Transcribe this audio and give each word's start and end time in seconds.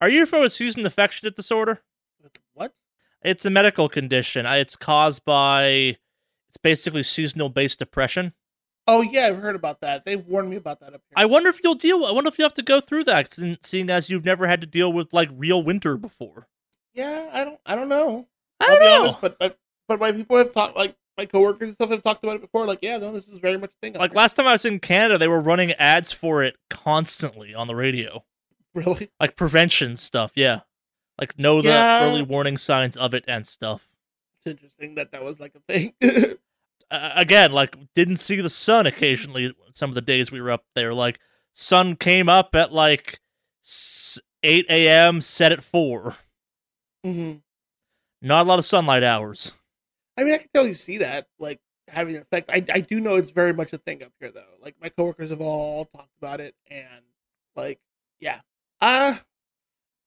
Are 0.00 0.08
you 0.08 0.26
familiar 0.26 0.44
with 0.44 0.52
seasonal 0.52 0.86
affectionate 0.86 1.36
disorder? 1.36 1.82
What? 2.54 2.74
It's 3.22 3.44
a 3.44 3.50
medical 3.50 3.88
condition. 3.88 4.46
It's 4.46 4.76
caused 4.76 5.24
by 5.24 5.96
it's 6.48 6.58
basically 6.62 7.02
seasonal 7.02 7.48
based 7.48 7.78
depression. 7.78 8.34
Oh 8.88 9.00
yeah, 9.00 9.26
I've 9.26 9.38
heard 9.38 9.56
about 9.56 9.80
that. 9.80 10.04
They 10.04 10.16
warned 10.16 10.48
me 10.48 10.56
about 10.56 10.80
that 10.80 10.94
up 10.94 11.02
here. 11.08 11.14
I 11.16 11.26
wonder 11.26 11.48
if 11.48 11.60
you'll 11.64 11.74
deal. 11.74 12.04
I 12.04 12.12
wonder 12.12 12.28
if 12.28 12.38
you 12.38 12.44
have 12.44 12.54
to 12.54 12.62
go 12.62 12.80
through 12.80 13.04
that, 13.04 13.36
seeing 13.62 13.90
as 13.90 14.08
you've 14.08 14.24
never 14.24 14.46
had 14.46 14.60
to 14.60 14.66
deal 14.66 14.92
with 14.92 15.12
like 15.12 15.28
real 15.34 15.62
winter 15.62 15.96
before. 15.96 16.46
yeah, 16.94 17.28
I 17.32 17.44
don't. 17.44 17.58
I 17.66 17.74
don't 17.74 17.88
know. 17.88 18.28
I 18.60 18.66
don't 18.68 18.80
know. 18.80 19.00
honest, 19.02 19.20
but, 19.20 19.38
but 19.38 19.58
but 19.88 20.00
my 20.00 20.12
people 20.12 20.36
have 20.36 20.52
talked, 20.52 20.76
like 20.76 20.94
my 21.18 21.26
coworkers 21.26 21.68
and 21.68 21.74
stuff 21.74 21.90
have 21.90 22.02
talked 22.02 22.22
about 22.22 22.36
it 22.36 22.42
before. 22.42 22.66
Like, 22.66 22.80
yeah, 22.82 22.98
no, 22.98 23.12
this 23.12 23.28
is 23.28 23.38
very 23.38 23.58
much 23.58 23.70
a 23.70 23.80
thing. 23.80 23.94
like 23.94 24.12
here. 24.12 24.16
last 24.16 24.36
time 24.36 24.46
I 24.46 24.52
was 24.52 24.64
in 24.64 24.78
Canada, 24.78 25.18
they 25.18 25.28
were 25.28 25.40
running 25.40 25.72
ads 25.72 26.12
for 26.12 26.42
it 26.42 26.56
constantly 26.70 27.54
on 27.54 27.66
the 27.66 27.74
radio, 27.74 28.24
really? 28.76 29.10
like 29.20 29.36
prevention 29.36 29.96
stuff. 29.96 30.32
Yeah, 30.34 30.60
like 31.18 31.38
know 31.38 31.62
the 31.62 31.68
Yeah. 31.68 32.06
early 32.06 32.22
warning 32.22 32.56
signs 32.58 32.96
of 32.96 33.14
it 33.14 33.24
and 33.26 33.46
stuff. 33.46 33.88
It's 34.38 34.52
interesting 34.52 34.94
that 34.94 35.10
that 35.12 35.24
was 35.24 35.40
like 35.40 35.54
a 35.56 35.60
thing. 35.60 35.94
uh, 36.90 37.12
again, 37.16 37.52
like 37.52 37.76
didn't 37.94 38.16
see 38.18 38.40
the 38.40 38.48
sun 38.48 38.86
occasionally 38.86 39.52
some 39.74 39.90
of 39.90 39.94
the 39.94 40.00
days 40.02 40.30
we 40.30 40.40
were 40.40 40.52
up 40.52 40.64
there. 40.74 40.94
Like 40.94 41.18
sun 41.52 41.96
came 41.96 42.28
up 42.28 42.54
at 42.54 42.72
like 42.72 43.20
8 44.42 44.66
a.m., 44.70 45.20
set 45.20 45.52
at 45.52 45.62
4. 45.62 46.16
hmm 47.04 47.34
Not 48.22 48.46
a 48.46 48.48
lot 48.48 48.58
of 48.58 48.64
sunlight 48.64 49.02
hours. 49.02 49.52
I 50.16 50.24
mean, 50.24 50.34
I 50.34 50.38
can 50.38 50.48
totally 50.54 50.74
see 50.74 50.98
that, 50.98 51.26
like 51.38 51.60
having 51.88 52.16
an 52.16 52.22
effect. 52.22 52.50
I 52.50 52.64
I 52.72 52.80
do 52.80 53.00
know 53.00 53.16
it's 53.16 53.30
very 53.30 53.52
much 53.52 53.72
a 53.72 53.78
thing 53.78 54.02
up 54.02 54.12
here, 54.20 54.30
though. 54.30 54.44
Like 54.62 54.76
my 54.80 54.88
coworkers 54.88 55.30
have 55.30 55.40
all 55.40 55.84
talked 55.86 56.16
about 56.18 56.40
it, 56.40 56.54
and 56.70 57.04
like, 57.54 57.80
yeah, 58.20 58.40
uh 58.80 59.14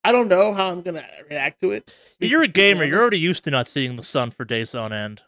I 0.04 0.12
don't 0.12 0.30
know 0.30 0.54
how 0.54 0.72
I'm 0.72 0.82
gonna 0.82 1.06
react 1.30 1.60
to 1.62 1.72
it. 1.72 1.94
You're 2.20 2.44
a 2.44 2.48
gamer. 2.48 2.84
You're 2.84 3.02
already 3.02 3.20
used 3.20 3.44
to 3.44 3.52
not 3.52 3.68
seeing 3.68 3.96
the 3.96 4.04
sun 4.04 4.32
for 4.32 4.46
days 4.46 4.74
on 4.74 4.94
end. 4.94 5.22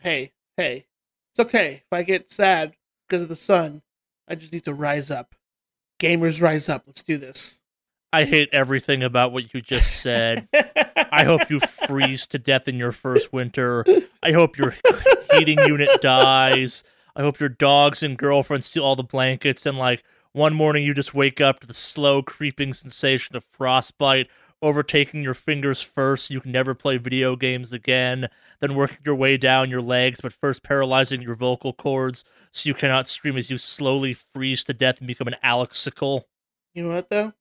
Hey, 0.00 0.32
hey, 0.56 0.86
it's 1.32 1.46
okay 1.46 1.82
if 1.84 1.92
I 1.92 2.02
get 2.02 2.30
sad 2.30 2.74
because 3.08 3.22
of 3.22 3.28
the 3.28 3.36
sun. 3.36 3.82
I 4.28 4.34
just 4.34 4.52
need 4.52 4.64
to 4.64 4.74
rise 4.74 5.10
up. 5.10 5.34
Gamers, 6.00 6.40
rise 6.40 6.68
up. 6.68 6.84
Let's 6.86 7.02
do 7.02 7.18
this. 7.18 7.60
I 8.12 8.24
hate 8.24 8.48
everything 8.52 9.02
about 9.02 9.32
what 9.32 9.52
you 9.52 9.60
just 9.60 10.00
said. 10.00 10.48
I 11.12 11.24
hope 11.24 11.50
you 11.50 11.60
freeze 11.60 12.26
to 12.28 12.38
death 12.38 12.68
in 12.68 12.76
your 12.76 12.92
first 12.92 13.32
winter. 13.32 13.84
I 14.22 14.32
hope 14.32 14.56
your 14.56 14.74
heating 15.34 15.58
unit 15.66 15.90
dies. 16.00 16.84
I 17.14 17.22
hope 17.22 17.40
your 17.40 17.48
dogs 17.48 18.02
and 18.02 18.16
girlfriend 18.16 18.64
steal 18.64 18.84
all 18.84 18.96
the 18.96 19.02
blankets 19.02 19.66
and 19.66 19.76
like 19.76 20.04
one 20.38 20.54
morning 20.54 20.84
you 20.84 20.94
just 20.94 21.12
wake 21.12 21.40
up 21.40 21.58
to 21.58 21.66
the 21.66 21.74
slow 21.74 22.22
creeping 22.22 22.72
sensation 22.72 23.34
of 23.34 23.42
frostbite 23.44 24.28
overtaking 24.62 25.22
your 25.22 25.34
fingers 25.34 25.82
first 25.82 26.26
so 26.26 26.34
you 26.34 26.40
can 26.40 26.52
never 26.52 26.74
play 26.74 26.96
video 26.96 27.34
games 27.34 27.72
again, 27.72 28.28
then 28.60 28.74
working 28.76 28.98
your 29.04 29.16
way 29.16 29.36
down 29.36 29.68
your 29.68 29.82
legs 29.82 30.20
but 30.20 30.32
first 30.32 30.62
paralyzing 30.62 31.20
your 31.20 31.34
vocal 31.34 31.72
cords 31.72 32.22
so 32.52 32.68
you 32.68 32.74
cannot 32.74 33.08
scream 33.08 33.36
as 33.36 33.50
you 33.50 33.58
slowly 33.58 34.14
freeze 34.14 34.62
to 34.62 34.72
death 34.72 34.98
and 34.98 35.08
become 35.08 35.26
an 35.26 35.34
alexical. 35.44 36.22
You 36.72 36.84
know 36.84 36.94
what 36.94 37.10
though? 37.10 37.32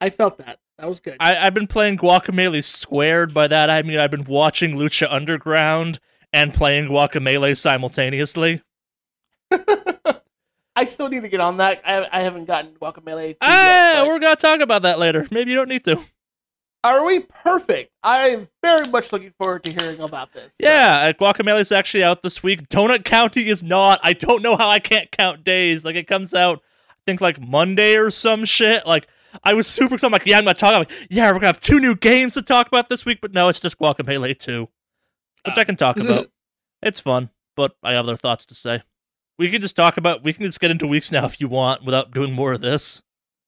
I 0.00 0.10
felt 0.10 0.38
that. 0.38 0.58
That 0.78 0.88
was 0.88 1.00
good. 1.00 1.16
I, 1.20 1.36
I've 1.36 1.54
been 1.54 1.66
playing 1.66 1.96
Guacamelee 1.98 2.62
squared. 2.64 3.32
By 3.34 3.48
that 3.48 3.70
I 3.70 3.82
mean 3.82 3.98
I've 3.98 4.10
been 4.10 4.24
watching 4.24 4.76
Lucha 4.76 5.06
Underground 5.10 5.98
and 6.32 6.52
playing 6.52 6.88
Guacamelee 6.88 7.56
simultaneously. 7.56 8.62
I 10.76 10.84
still 10.84 11.08
need 11.08 11.22
to 11.22 11.28
get 11.28 11.40
on 11.40 11.56
that. 11.56 11.82
I, 11.84 12.06
I 12.12 12.20
haven't 12.22 12.44
gotten 12.44 12.72
Guacamelee. 12.74 13.36
Ah, 13.40 13.92
yet, 13.92 14.00
but- 14.00 14.08
we're 14.08 14.18
gonna 14.20 14.36
talk 14.36 14.60
about 14.60 14.82
that 14.82 14.98
later. 14.98 15.26
Maybe 15.30 15.50
you 15.50 15.56
don't 15.56 15.68
need 15.68 15.84
to. 15.84 15.98
Are 16.84 17.04
we 17.04 17.20
perfect? 17.20 17.92
I'm 18.04 18.48
very 18.62 18.88
much 18.88 19.12
looking 19.12 19.32
forward 19.42 19.64
to 19.64 19.72
hearing 19.72 20.00
about 20.00 20.32
this. 20.32 20.54
Yeah, 20.60 21.08
uh, 21.08 21.12
Guacamelee 21.12 21.60
is 21.60 21.72
actually 21.72 22.04
out 22.04 22.22
this 22.22 22.42
week. 22.42 22.68
Donut 22.68 23.04
County 23.04 23.48
is 23.48 23.62
not. 23.64 23.98
I 24.04 24.12
don't 24.12 24.42
know 24.42 24.56
how 24.56 24.70
I 24.70 24.78
can't 24.78 25.10
count 25.10 25.42
days. 25.42 25.84
Like 25.84 25.96
it 25.96 26.06
comes 26.06 26.34
out, 26.34 26.62
I 26.90 26.94
think 27.04 27.20
like 27.20 27.40
Monday 27.40 27.96
or 27.96 28.10
some 28.10 28.44
shit. 28.44 28.86
Like 28.86 29.08
I 29.42 29.54
was 29.54 29.66
super 29.66 29.94
excited. 29.94 30.06
I'm 30.06 30.12
like, 30.12 30.24
yeah, 30.26 30.38
I'm 30.38 30.44
gonna 30.44 30.54
talk. 30.54 30.72
I'm 30.72 30.78
like, 30.80 30.92
yeah, 31.10 31.26
we're 31.28 31.34
gonna 31.34 31.46
have 31.48 31.60
two 31.60 31.80
new 31.80 31.96
games 31.96 32.34
to 32.34 32.42
talk 32.42 32.68
about 32.68 32.88
this 32.88 33.04
week. 33.04 33.18
But 33.20 33.32
no, 33.32 33.48
it's 33.48 33.60
just 33.60 33.78
Guacamelee 33.78 34.38
two, 34.38 34.68
which 35.44 35.54
Ah. 35.56 35.60
I 35.60 35.64
can 35.64 35.76
talk 35.76 35.98
about. 35.98 36.28
It's 36.80 37.00
fun, 37.00 37.30
but 37.56 37.76
I 37.82 37.92
have 37.94 38.04
other 38.04 38.16
thoughts 38.16 38.46
to 38.46 38.54
say. 38.54 38.82
We 39.36 39.50
can 39.50 39.60
just 39.60 39.74
talk 39.74 39.96
about. 39.96 40.22
We 40.22 40.32
can 40.32 40.46
just 40.46 40.60
get 40.60 40.70
into 40.70 40.86
weeks 40.86 41.10
now 41.10 41.24
if 41.26 41.40
you 41.40 41.48
want, 41.48 41.84
without 41.84 42.12
doing 42.12 42.32
more 42.32 42.52
of 42.52 42.60
this. 42.60 43.02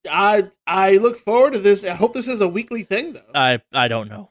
I 0.08 0.50
I 0.66 0.92
look 0.98 1.18
forward 1.18 1.52
to 1.54 1.58
this. 1.58 1.84
I 1.84 1.90
hope 1.94 2.12
this 2.14 2.28
is 2.28 2.40
a 2.40 2.48
weekly 2.48 2.82
thing 2.84 3.12
though. 3.14 3.22
I 3.34 3.60
I 3.72 3.88
don't 3.88 4.08
know. 4.08 4.30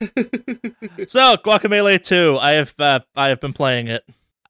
So 1.06 1.36
Guacamelee 1.36 2.02
two, 2.02 2.38
I 2.40 2.52
have 2.52 2.74
uh, 2.78 3.00
I 3.14 3.28
have 3.28 3.40
been 3.40 3.52
playing 3.52 3.88
it. 3.88 4.04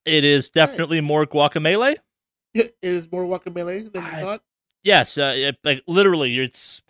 It 0.05 0.25
is 0.25 0.49
definitely 0.51 1.01
more 1.01 1.27
Guacamelee. 1.27 1.97
it 2.55 2.77
is 2.83 3.11
more 3.11 3.25
Guacamelee 3.25 3.93
than 3.93 4.03
you 4.03 4.09
I- 4.09 4.21
thought. 4.23 4.43
Yes, 4.83 5.19
uh, 5.19 5.35
it, 5.37 5.57
like 5.65 5.83
literally, 5.89 6.39
it's. 6.39 6.81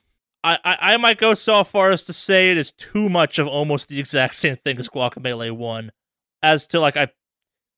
I, 0.44 0.58
I 0.64 0.76
I 0.92 0.96
might 0.98 1.16
go 1.18 1.32
so 1.34 1.64
far 1.64 1.90
as 1.90 2.04
to 2.04 2.12
say 2.12 2.50
it 2.50 2.58
is 2.58 2.72
too 2.72 3.08
much 3.08 3.38
of 3.38 3.46
almost 3.46 3.88
the 3.88 3.98
exact 3.98 4.34
same 4.44 4.56
thing 4.56 4.78
as 4.78 4.88
Guacamelee 4.88 5.50
one. 5.52 5.92
As 6.42 6.66
to 6.68 6.80
like, 6.80 6.96
I 6.96 7.08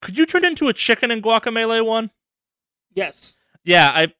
could 0.01 0.17
you 0.17 0.25
turn 0.25 0.43
into 0.45 0.67
a 0.67 0.73
chicken 0.73 1.09
in 1.09 1.21
Guacamelee 1.21 1.85
one? 1.85 2.11
Yes. 2.93 3.38
Yeah, 3.69 3.91
I, 3.93 4.13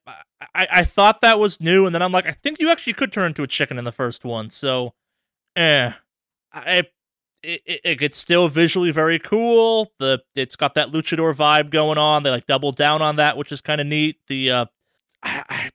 I 0.54 0.68
I 0.70 0.84
thought 0.84 1.22
that 1.22 1.40
was 1.40 1.60
new, 1.60 1.84
and 1.84 1.92
then 1.92 2.02
I'm 2.02 2.12
like, 2.12 2.24
I 2.24 2.30
think 2.30 2.60
you 2.60 2.70
actually 2.70 2.92
could 2.92 3.10
turn 3.12 3.26
into 3.26 3.42
a 3.42 3.48
chicken 3.48 3.78
in 3.78 3.84
the 3.84 3.90
first 3.90 4.24
one. 4.24 4.48
So, 4.48 4.94
eh, 5.56 5.90
I 6.52 6.82
it, 7.42 7.62
it, 7.66 8.00
it's 8.00 8.16
still 8.16 8.46
visually 8.46 8.92
very 8.92 9.18
cool. 9.18 9.90
The 9.98 10.20
it's 10.36 10.54
got 10.54 10.74
that 10.74 10.92
luchador 10.92 11.34
vibe 11.34 11.70
going 11.70 11.98
on. 11.98 12.22
They 12.22 12.30
like 12.30 12.46
double 12.46 12.70
down 12.70 13.02
on 13.02 13.16
that, 13.16 13.36
which 13.36 13.50
is 13.50 13.60
kind 13.60 13.80
of 13.80 13.88
neat. 13.88 14.18
The 14.28 14.52
uh, 14.52 14.64
I, 15.24 15.42
I 15.48 15.70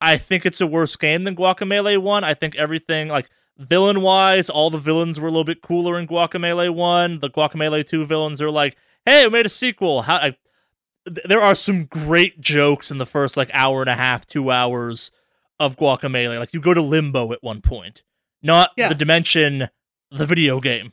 I 0.00 0.18
think 0.18 0.46
it's 0.46 0.60
a 0.60 0.66
worse 0.68 0.94
game 0.94 1.24
than 1.24 1.34
Guacamelee 1.34 1.98
one. 2.00 2.22
I 2.22 2.34
think 2.34 2.54
everything 2.54 3.08
like 3.08 3.28
villain 3.58 4.02
wise, 4.02 4.48
all 4.48 4.70
the 4.70 4.78
villains 4.78 5.18
were 5.18 5.26
a 5.26 5.32
little 5.32 5.42
bit 5.42 5.62
cooler 5.62 5.98
in 5.98 6.06
Guacamelee 6.06 6.72
one. 6.72 7.18
The 7.18 7.30
Guacamelee 7.30 7.86
two 7.86 8.06
villains 8.06 8.40
are 8.40 8.52
like, 8.52 8.76
hey, 9.04 9.26
we 9.26 9.30
made 9.32 9.46
a 9.46 9.48
sequel. 9.48 10.02
How 10.02 10.14
I, 10.16 10.36
there 11.24 11.40
are 11.40 11.54
some 11.54 11.84
great 11.84 12.40
jokes 12.40 12.90
in 12.90 12.98
the 12.98 13.06
first 13.06 13.36
like 13.36 13.50
hour 13.52 13.80
and 13.80 13.88
a 13.90 13.94
half, 13.94 14.26
two 14.26 14.50
hours 14.50 15.10
of 15.60 15.76
Guacamelee. 15.76 16.38
Like 16.38 16.52
you 16.52 16.60
go 16.60 16.74
to 16.74 16.82
Limbo 16.82 17.32
at 17.32 17.42
one 17.42 17.60
point, 17.62 18.02
not 18.42 18.70
Yeah. 18.76 18.88
the 18.88 18.94
dimension, 18.94 19.68
the 20.10 20.26
video 20.26 20.60
game. 20.60 20.92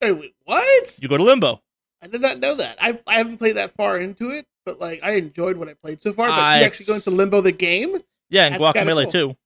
Hey, 0.00 0.12
wait, 0.12 0.34
what? 0.44 0.98
You 1.02 1.08
go 1.08 1.16
to 1.16 1.24
Limbo. 1.24 1.60
I 2.00 2.06
did 2.06 2.20
not 2.20 2.38
know 2.38 2.54
that. 2.54 2.78
I 2.80 2.98
I 3.06 3.16
haven't 3.18 3.38
played 3.38 3.56
that 3.56 3.74
far 3.74 3.98
into 3.98 4.30
it, 4.30 4.46
but 4.64 4.78
like 4.80 5.00
I 5.02 5.12
enjoyed 5.12 5.56
what 5.56 5.68
I 5.68 5.74
played 5.74 6.00
so 6.02 6.12
far. 6.12 6.28
But 6.28 6.36
you 6.60 6.64
actually 6.64 6.86
go 6.86 6.92
it's- 6.92 7.06
into 7.06 7.16
Limbo 7.16 7.40
the 7.40 7.52
game? 7.52 7.98
Yeah, 8.30 8.44
and 8.44 8.54
That's 8.54 8.62
Guacamelee 8.78 9.10
cool. 9.12 9.34
too. 9.34 9.36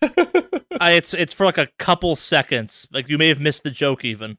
I, 0.80 0.92
it's 0.92 1.12
it's 1.12 1.32
for 1.32 1.44
like 1.44 1.58
a 1.58 1.68
couple 1.78 2.16
seconds. 2.16 2.86
Like 2.92 3.08
you 3.08 3.18
may 3.18 3.28
have 3.28 3.40
missed 3.40 3.62
the 3.64 3.70
joke 3.70 4.04
even. 4.04 4.38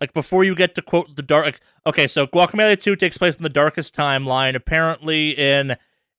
Like 0.00 0.12
before 0.12 0.44
you 0.44 0.54
get 0.54 0.74
to 0.74 0.82
quote 0.82 1.14
the 1.16 1.22
dark. 1.22 1.60
Okay, 1.86 2.06
so 2.06 2.26
Guacamelee 2.26 2.80
Two 2.80 2.96
takes 2.96 3.16
place 3.18 3.36
in 3.36 3.42
the 3.42 3.48
darkest 3.48 3.94
timeline. 3.94 4.54
Apparently, 4.54 5.30
in 5.30 5.76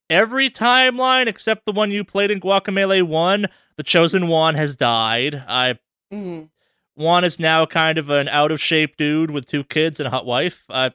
every 0.08 0.48
timeline 0.50 1.26
except 1.26 1.66
the 1.66 1.72
one 1.72 1.90
you 1.90 2.04
played 2.04 2.30
in 2.30 2.40
Guacamelee 2.40 3.02
One, 3.02 3.46
the 3.76 3.82
chosen 3.82 4.28
one 4.28 4.54
has 4.54 4.76
died. 4.76 5.42
I 5.46 5.78
Mhm. 6.12 6.48
Juan 6.94 7.24
is 7.24 7.38
now 7.38 7.66
kind 7.66 7.98
of 7.98 8.08
an 8.08 8.28
out 8.28 8.50
of 8.50 8.60
shape 8.60 8.96
dude 8.96 9.30
with 9.30 9.44
two 9.46 9.64
kids 9.64 10.00
and 10.00 10.06
a 10.06 10.10
hot 10.10 10.24
wife. 10.24 10.64
Uh, 10.70 10.90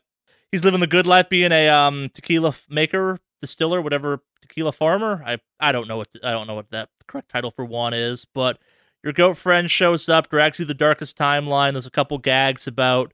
he's 0.51 0.63
living 0.65 0.79
the 0.79 0.87
good 0.87 1.05
life, 1.05 1.29
being 1.29 1.51
a 1.51 1.69
um, 1.69 2.09
tequila 2.13 2.49
f- 2.49 2.65
maker, 2.69 3.19
distiller, 3.39 3.81
whatever, 3.81 4.23
tequila 4.41 4.71
farmer. 4.71 5.21
I 5.25 5.37
I 5.59 5.71
don't 5.71 5.87
know 5.87 5.97
what 5.97 6.07
I 6.23 6.31
don't 6.31 6.47
know 6.47 6.55
what 6.55 6.71
that 6.71 6.89
correct 7.07 7.29
title 7.29 7.51
for 7.51 7.63
Juan 7.65 7.93
is, 7.93 8.25
but 8.25 8.57
your 9.03 9.13
goat 9.13 9.37
friend 9.37 9.69
shows 9.69 10.07
up, 10.09 10.29
drags 10.29 10.59
you 10.59 10.65
the 10.65 10.73
darkest 10.73 11.17
timeline. 11.17 11.73
There's 11.73 11.85
a 11.85 11.91
couple 11.91 12.17
gags 12.17 12.67
about 12.67 13.13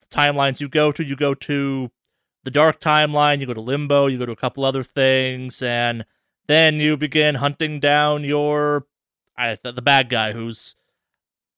the 0.00 0.14
timelines 0.14 0.60
you 0.60 0.68
go 0.68 0.92
to. 0.92 1.04
You 1.04 1.16
go 1.16 1.34
to 1.34 1.90
the 2.44 2.50
dark 2.50 2.80
timeline, 2.80 3.40
you 3.40 3.46
go 3.46 3.54
to 3.54 3.60
limbo, 3.60 4.06
you 4.06 4.18
go 4.18 4.26
to 4.26 4.32
a 4.32 4.36
couple 4.36 4.64
other 4.64 4.82
things, 4.82 5.62
and 5.62 6.04
then 6.46 6.76
you 6.76 6.96
begin 6.96 7.36
hunting 7.36 7.80
down 7.80 8.24
your 8.24 8.86
I, 9.36 9.56
the, 9.62 9.72
the 9.72 9.82
bad 9.82 10.08
guy 10.08 10.32
who's 10.32 10.76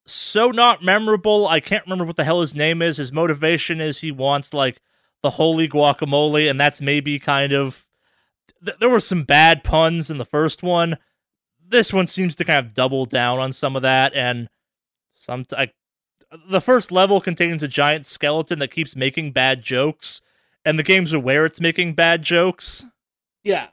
so 0.06 0.50
not 0.50 0.82
memorable. 0.82 1.46
I 1.46 1.60
can't 1.60 1.84
remember 1.84 2.04
what 2.04 2.16
the 2.16 2.24
hell 2.24 2.40
his 2.40 2.54
name 2.54 2.80
is. 2.80 2.96
His 2.96 3.12
motivation 3.12 3.80
is 3.80 3.98
he 3.98 4.10
wants 4.10 4.54
like 4.54 4.80
the 5.22 5.30
holy 5.30 5.68
guacamole, 5.68 6.48
and 6.48 6.60
that's 6.60 6.80
maybe 6.80 7.18
kind 7.18 7.52
of. 7.52 7.86
Th- 8.64 8.78
there 8.78 8.88
were 8.88 9.00
some 9.00 9.24
bad 9.24 9.62
puns 9.62 10.10
in 10.10 10.18
the 10.18 10.24
first 10.24 10.62
one. 10.62 10.96
This 11.68 11.92
one 11.92 12.06
seems 12.06 12.34
to 12.36 12.44
kind 12.44 12.64
of 12.64 12.74
double 12.74 13.04
down 13.04 13.38
on 13.38 13.52
some 13.52 13.76
of 13.76 13.82
that, 13.82 14.14
and 14.14 14.48
some. 15.10 15.44
I, 15.56 15.70
the 16.48 16.60
first 16.60 16.92
level 16.92 17.20
contains 17.20 17.62
a 17.62 17.68
giant 17.68 18.06
skeleton 18.06 18.58
that 18.58 18.70
keeps 18.70 18.96
making 18.96 19.32
bad 19.32 19.62
jokes, 19.62 20.20
and 20.64 20.78
the 20.78 20.82
game's 20.82 21.12
aware 21.12 21.44
it's 21.44 21.60
making 21.60 21.94
bad 21.94 22.22
jokes. 22.22 22.86
Yeah. 23.44 23.68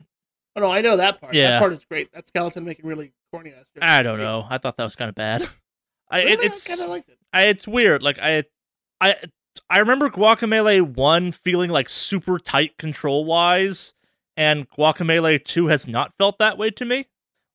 Oh 0.56 0.62
no, 0.62 0.71
I 0.71 0.81
know 0.81 0.97
that 0.97 1.19
part. 1.19 1.33
Yeah. 1.33 1.51
That 1.51 1.59
part 1.59 1.74
is 1.74 1.86
great. 1.86 2.12
That 2.13 2.27
skeleton 2.27 2.63
making 2.63 2.86
really 2.86 3.13
corny 3.31 3.51
ass 3.51 3.65
jokes. 3.74 3.86
I 3.86 4.03
don't 4.03 4.19
know. 4.19 4.45
I 4.50 4.57
thought 4.57 4.77
that 4.77 4.83
was 4.83 4.95
kind 4.95 5.09
of 5.09 5.15
bad. 5.15 5.47
I, 6.09 6.19
it, 6.19 6.39
it's 6.39 6.68
kind 6.68 6.81
of 6.81 6.89
liked 6.89 7.09
it. 7.09 7.18
I, 7.33 7.44
it's 7.44 7.68
weird. 7.68 8.01
Like 8.03 8.19
I, 8.19 8.44
I, 9.01 9.15
I 9.69 9.80
remember 9.80 10.09
Guacamelee 10.09 10.81
One 10.81 11.31
feeling 11.31 11.69
like 11.69 11.89
super 11.89 12.39
tight 12.39 12.77
control 12.77 13.25
wise, 13.25 13.94
and 14.38 14.69
Guacamelee 14.69 15.44
Two 15.44 15.68
has 15.68 15.88
not 15.88 16.13
felt 16.18 16.38
that 16.39 16.57
way 16.57 16.69
to 16.71 16.86
me. 16.86 17.07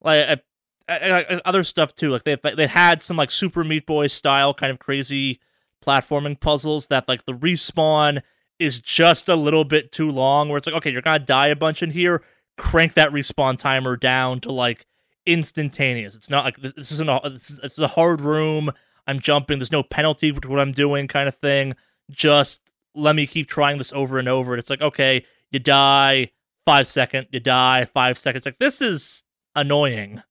Like 0.03 0.43
I, 0.89 0.95
I, 0.95 1.19
I- 1.21 1.41
other 1.45 1.63
stuff 1.63 1.95
too. 1.95 2.11
Like 2.11 2.25
they 2.25 2.37
they 2.37 2.67
had 2.67 3.03
some 3.03 3.17
like 3.17 3.31
Super 3.31 3.65
Meat 3.65 3.87
Boy 3.87 4.07
style 4.07 4.55
kind 4.55 4.73
of 4.73 4.79
crazy 4.79 5.41
platforming 5.85 6.39
puzzles 6.39 6.89
that 6.89 7.09
like 7.09 7.25
the 7.27 7.33
respawn 7.33 8.23
is 8.59 8.81
just 8.81 9.29
a 9.29 9.37
little 9.37 9.65
bit 9.65 9.93
too 9.93 10.11
long. 10.11 10.49
Where 10.49 10.59
it's 10.59 10.67
like 10.67 10.77
okay, 10.77 10.91
you're 10.91 11.03
gonna 11.03 11.19
die 11.19 11.49
a 11.49 11.57
bunch 11.57 11.83
in 11.83 11.91
here. 11.91 12.23
Crank 12.57 12.95
that 12.95 13.11
respawn 13.11 13.59
timer 13.59 13.97
down 13.97 14.41
to 14.41 14.53
like 14.53 14.87
instantaneous. 15.27 16.15
It's 16.15 16.31
not 16.31 16.45
like 16.45 16.57
this 16.59 16.93
isn't 16.93 17.09
a 17.09 17.21
this 17.31 17.51
is, 17.63 17.79
a 17.79 17.87
hard 17.89 18.21
room. 18.21 18.71
I'm 19.07 19.21
jumping. 19.21 19.59
There's 19.59 19.73
no 19.73 19.83
penalty 19.83 20.33
for 20.33 20.49
what 20.49 20.61
I'm 20.61 20.73
doing, 20.73 21.09
kind 21.09 21.29
of 21.29 21.35
thing. 21.35 21.75
Just 22.11 22.61
let 22.95 23.17
me 23.17 23.27
keep 23.27 23.49
trying 23.49 23.79
this 23.79 23.93
over 23.93 24.19
and 24.19 24.29
over. 24.29 24.53
And 24.53 24.59
it's 24.61 24.71
like, 24.71 24.83
okay, 24.83 25.25
you 25.51 25.59
die, 25.59 26.31
five 26.67 26.87
second, 26.87 27.29
you 27.31 27.41
die, 27.41 27.85
five 27.87 28.19
seconds. 28.19 28.45
Like 28.45 28.59
this 28.59 28.83
is 28.83 29.25
annoying. 29.55 30.23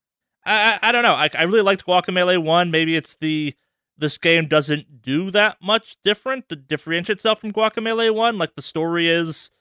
I 0.46 0.74
I, 0.82 0.90
I 0.90 0.92
don't 0.92 1.04
know. 1.04 1.14
I, 1.16 1.30
I 1.34 1.44
really 1.44 1.62
liked 1.62 1.86
Guacamelee 1.86 2.42
one. 2.44 2.72
Maybe 2.72 2.96
it's 2.96 3.16
the 3.16 3.54
this 3.98 4.18
game 4.18 4.48
doesn't 4.48 5.02
do 5.02 5.30
that 5.32 5.58
much 5.62 5.98
different 6.06 6.48
to 6.50 6.56
differentiate 6.56 7.18
itself 7.18 7.42
from 7.42 7.52
Guacamelee 7.52 8.14
one. 8.14 8.38
Like 8.38 8.56
the 8.56 8.62
story 8.62 9.10
is 9.10 9.52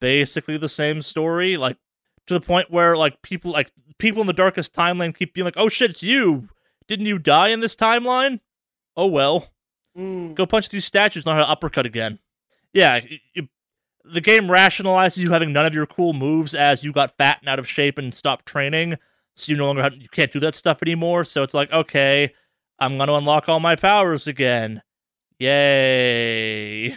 basically 0.00 0.58
the 0.58 0.68
same 0.68 1.00
story. 1.02 1.56
Like 1.56 1.78
to 2.26 2.34
the 2.34 2.40
point 2.40 2.70
where 2.70 2.96
like 2.96 3.22
people 3.22 3.52
like 3.52 3.70
people 3.98 4.20
in 4.20 4.26
the 4.26 4.32
darkest 4.32 4.74
timeline 4.74 5.16
keep 5.16 5.32
being 5.34 5.44
like, 5.44 5.56
"Oh 5.56 5.68
shit, 5.68 5.90
it's 5.90 6.02
you! 6.02 6.48
Didn't 6.88 7.06
you 7.06 7.18
die 7.18 7.48
in 7.48 7.60
this 7.60 7.74
timeline? 7.76 8.40
Oh 8.96 9.06
well, 9.06 9.52
Mm. 9.96 10.34
go 10.34 10.44
punch 10.44 10.68
these 10.68 10.84
statues, 10.84 11.24
not 11.24 11.36
how 11.38 11.44
to 11.44 11.50
uppercut 11.50 11.86
again." 11.86 12.18
Yeah, 12.74 13.00
y- 13.02 13.20
y- 13.34 13.48
the 14.12 14.20
game 14.20 14.44
rationalizes 14.44 15.18
you 15.18 15.30
having 15.30 15.52
none 15.52 15.66
of 15.66 15.74
your 15.74 15.86
cool 15.86 16.12
moves 16.12 16.54
as 16.54 16.84
you 16.84 16.92
got 16.92 17.16
fat 17.16 17.38
and 17.40 17.48
out 17.48 17.58
of 17.58 17.68
shape 17.68 17.98
and 17.98 18.14
stopped 18.14 18.46
training, 18.46 18.96
so 19.34 19.50
you 19.50 19.56
no 19.58 19.66
longer 19.66 19.82
have, 19.82 19.94
you 19.94 20.08
can't 20.08 20.32
do 20.32 20.40
that 20.40 20.54
stuff 20.54 20.82
anymore. 20.82 21.24
So 21.24 21.42
it's 21.42 21.54
like, 21.54 21.72
okay, 21.72 22.32
I'm 22.78 22.98
gonna 22.98 23.14
unlock 23.14 23.48
all 23.48 23.60
my 23.60 23.76
powers 23.76 24.26
again. 24.26 24.82
Yay! 25.38 26.96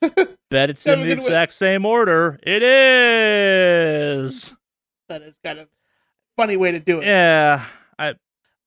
Bet 0.50 0.70
it's 0.70 0.86
in 0.86 1.00
the 1.00 1.10
exact 1.10 1.52
same 1.52 1.84
order. 1.84 2.38
It 2.42 2.62
is. 2.62 4.54
That 5.08 5.22
is 5.22 5.34
kind 5.44 5.58
of 5.58 5.68
funny 6.36 6.56
way 6.56 6.72
to 6.72 6.78
do 6.78 7.00
it. 7.00 7.06
Yeah, 7.06 7.64
I, 7.98 8.14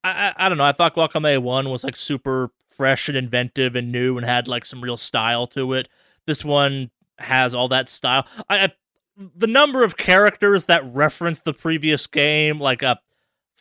I, 0.04 0.32
I 0.36 0.48
don't 0.48 0.58
know. 0.58 0.64
I 0.64 0.72
thought 0.72 0.94
Guacamelee 0.94 1.38
One 1.38 1.70
was 1.70 1.84
like 1.84 1.96
super 1.96 2.50
fresh 2.70 3.08
and 3.08 3.16
inventive 3.16 3.76
and 3.76 3.92
new 3.92 4.16
and 4.16 4.26
had 4.26 4.48
like 4.48 4.64
some 4.64 4.80
real 4.80 4.96
style 4.96 5.46
to 5.48 5.74
it. 5.74 5.88
This 6.26 6.44
one 6.44 6.90
has 7.20 7.54
all 7.54 7.68
that 7.68 7.88
style. 7.88 8.26
I, 8.48 8.64
I 8.64 8.72
the 9.36 9.46
number 9.46 9.82
of 9.82 9.96
characters 9.96 10.66
that 10.66 10.84
reference 10.92 11.40
the 11.40 11.52
previous 11.52 12.06
game, 12.06 12.58
like 12.58 12.82
uh, 12.82 12.96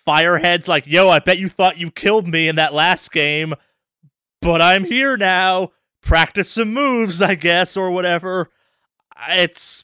Firehead's 0.08 0.68
like, 0.68 0.88
"Yo, 0.88 1.10
I 1.10 1.20
bet 1.20 1.38
you 1.38 1.50
thought 1.50 1.78
you 1.78 1.92
killed 1.92 2.28
me 2.28 2.48
in 2.48 2.56
that 2.56 2.74
last 2.74 3.12
game, 3.12 3.54
but 4.42 4.62
I'm 4.62 4.86
here 4.86 5.18
now. 5.18 5.72
Practice 6.02 6.52
some 6.52 6.74
moves, 6.74 7.22
I 7.22 7.36
guess, 7.36 7.76
or 7.76 7.92
whatever." 7.92 8.50
It's 9.28 9.84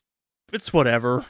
it's 0.53 0.71
whatever 0.71 1.25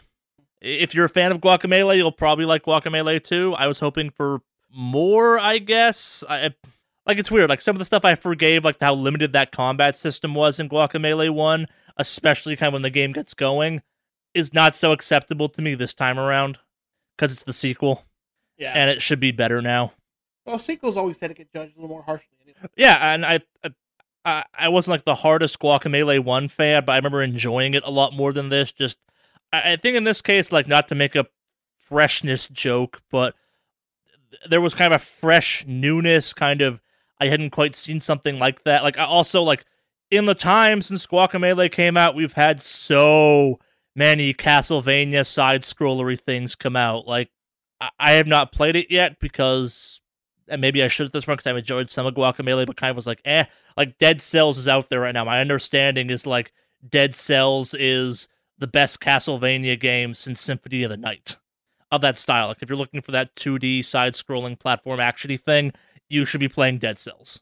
if 0.66 0.96
you're 0.96 1.06
a 1.06 1.10
fan 1.10 1.32
of 1.32 1.40
Guacamelee, 1.40 1.98
you'll 1.98 2.12
probably 2.12 2.46
like 2.46 2.64
Guacamelee 2.64 3.24
too. 3.24 3.54
I 3.58 3.68
was 3.68 3.80
hoping 3.80 4.10
for 4.10 4.42
more, 4.74 5.38
I 5.40 5.60
guess. 5.60 6.24
I 6.28 6.54
like 7.06 7.20
it's 7.20 7.30
weird. 7.30 7.50
Like 7.50 7.62
some 7.62 7.76
of 7.76 7.80
the 7.80 7.86
stuff 7.86 8.04
I 8.04 8.16
forgave, 8.16 8.66
like 8.66 8.80
how 8.80 8.96
limited 8.96 9.34
that 9.34 9.52
combat 9.52 9.96
system 9.96 10.34
was 10.34 10.60
in 10.60 10.68
Guacamelee 10.68 11.30
One, 11.30 11.68
especially 11.98 12.56
kind 12.56 12.68
of 12.68 12.74
when 12.74 12.82
the 12.82 12.90
game 12.90 13.12
gets 13.12 13.34
going, 13.34 13.82
is 14.34 14.54
not 14.54 14.76
so 14.76 14.92
acceptable 14.92 15.48
to 15.50 15.62
me 15.62 15.76
this 15.76 15.94
time 15.94 16.20
around 16.20 16.58
because 17.16 17.32
it's 17.32 17.44
the 17.44 17.54
sequel 17.54 18.06
Yeah. 18.58 18.74
and 18.76 18.90
it 18.90 19.02
should 19.02 19.20
be 19.20 19.32
better 19.32 19.62
now. 19.62 19.94
well, 20.46 20.60
sequels 20.60 20.98
always 20.98 21.18
tend 21.18 21.32
to 21.34 21.38
get 21.38 21.52
judged 21.54 21.74
a 21.78 21.80
little 21.80 21.90
more 21.96 22.04
harshly. 22.04 22.28
Anyway. 22.42 22.70
Yeah, 22.78 23.14
and 23.14 23.26
I. 23.26 23.40
I 24.28 24.44
I 24.58 24.70
wasn't 24.70 24.94
like 24.94 25.06
the 25.06 25.14
hardest 25.16 25.60
Guacamelee 25.60 26.20
one 26.24 26.48
fan, 26.48 26.84
but 26.84 26.94
I 26.94 26.96
remember 26.96 27.22
enjoying 27.22 27.76
it 27.76 27.84
a 27.86 27.92
lot 27.92 28.12
more 28.14 28.34
than 28.34 28.50
this. 28.50 28.72
Just, 28.72 28.98
I 29.54 29.74
I 29.74 29.76
think 29.76 29.96
in 29.98 30.04
this 30.04 30.20
case, 30.22 30.52
like 30.52 30.68
not 30.68 30.88
to 30.88 30.96
make 30.96 31.16
a 31.16 31.28
freshness 31.78 32.48
joke, 32.48 33.02
but 33.12 33.36
there 34.50 34.62
was 34.62 34.74
kind 34.74 34.92
of 34.94 35.00
a 35.02 35.06
fresh 35.06 35.64
newness, 35.68 36.34
kind 36.34 36.62
of. 36.62 36.82
I 37.22 37.28
hadn't 37.28 37.52
quite 37.52 37.76
seen 37.76 38.02
something 38.02 38.40
like 38.40 38.64
that. 38.64 38.82
Like 38.84 38.98
I 38.98 39.06
also 39.06 39.42
like 39.44 39.64
in 40.16 40.26
the 40.26 40.36
time 40.36 40.82
since 40.82 41.06
Guacamelee 41.06 41.72
came 41.72 41.98
out, 41.98 42.16
we've 42.16 42.34
had 42.34 42.60
so 42.60 43.60
many 43.96 44.34
Castlevania 44.34 45.26
side 45.26 45.62
scrollery 45.62 46.20
things 46.20 46.56
come 46.56 46.76
out. 46.76 47.08
Like 47.08 47.30
I, 48.00 48.12
have 48.14 48.28
not 48.28 48.52
played 48.52 48.76
it 48.76 48.88
yet 48.90 49.20
because 49.20 50.02
and 50.48 50.62
maybe 50.62 50.84
I 50.84 50.88
should 50.88 51.08
at 51.08 51.14
this 51.14 51.26
point 51.26 51.40
because 51.40 51.50
I've 51.50 51.58
enjoyed 51.58 51.90
some 51.90 52.06
of 52.06 52.14
Guacamelee, 52.14 52.68
but 52.68 52.78
kind 52.78 52.92
of 52.92 52.96
was 52.96 53.08
like, 53.08 53.22
eh. 53.26 53.46
Like 53.78 53.98
Dead 53.98 54.22
Cells 54.22 54.58
is 54.58 54.68
out 54.68 54.90
there 54.90 55.02
right 55.02 55.14
now. 55.14 55.26
My 55.26 55.42
understanding 55.42 56.10
is 56.10 56.28
like 56.28 56.54
Dead 56.88 57.16
Cells 57.16 57.74
is 57.74 58.28
the 58.58 58.68
best 58.68 59.02
Castlevania 59.02 59.80
game 59.80 60.14
since 60.14 60.42
Symphony 60.42 60.84
of 60.84 60.92
the 60.92 60.98
Night 60.98 61.38
of 61.92 62.02
that 62.02 62.18
style. 62.18 62.48
Like 62.48 62.62
if 62.62 62.70
you're 62.70 62.78
looking 62.78 63.02
for 63.02 63.12
that 63.12 63.36
2D 63.36 63.84
side-scrolling 63.84 64.60
platform 64.60 65.00
actiony 65.00 65.40
thing, 65.40 65.74
you 66.10 66.26
should 66.26 66.40
be 66.40 66.48
playing 66.48 66.78
Dead 66.78 66.98
Cells. 66.98 67.42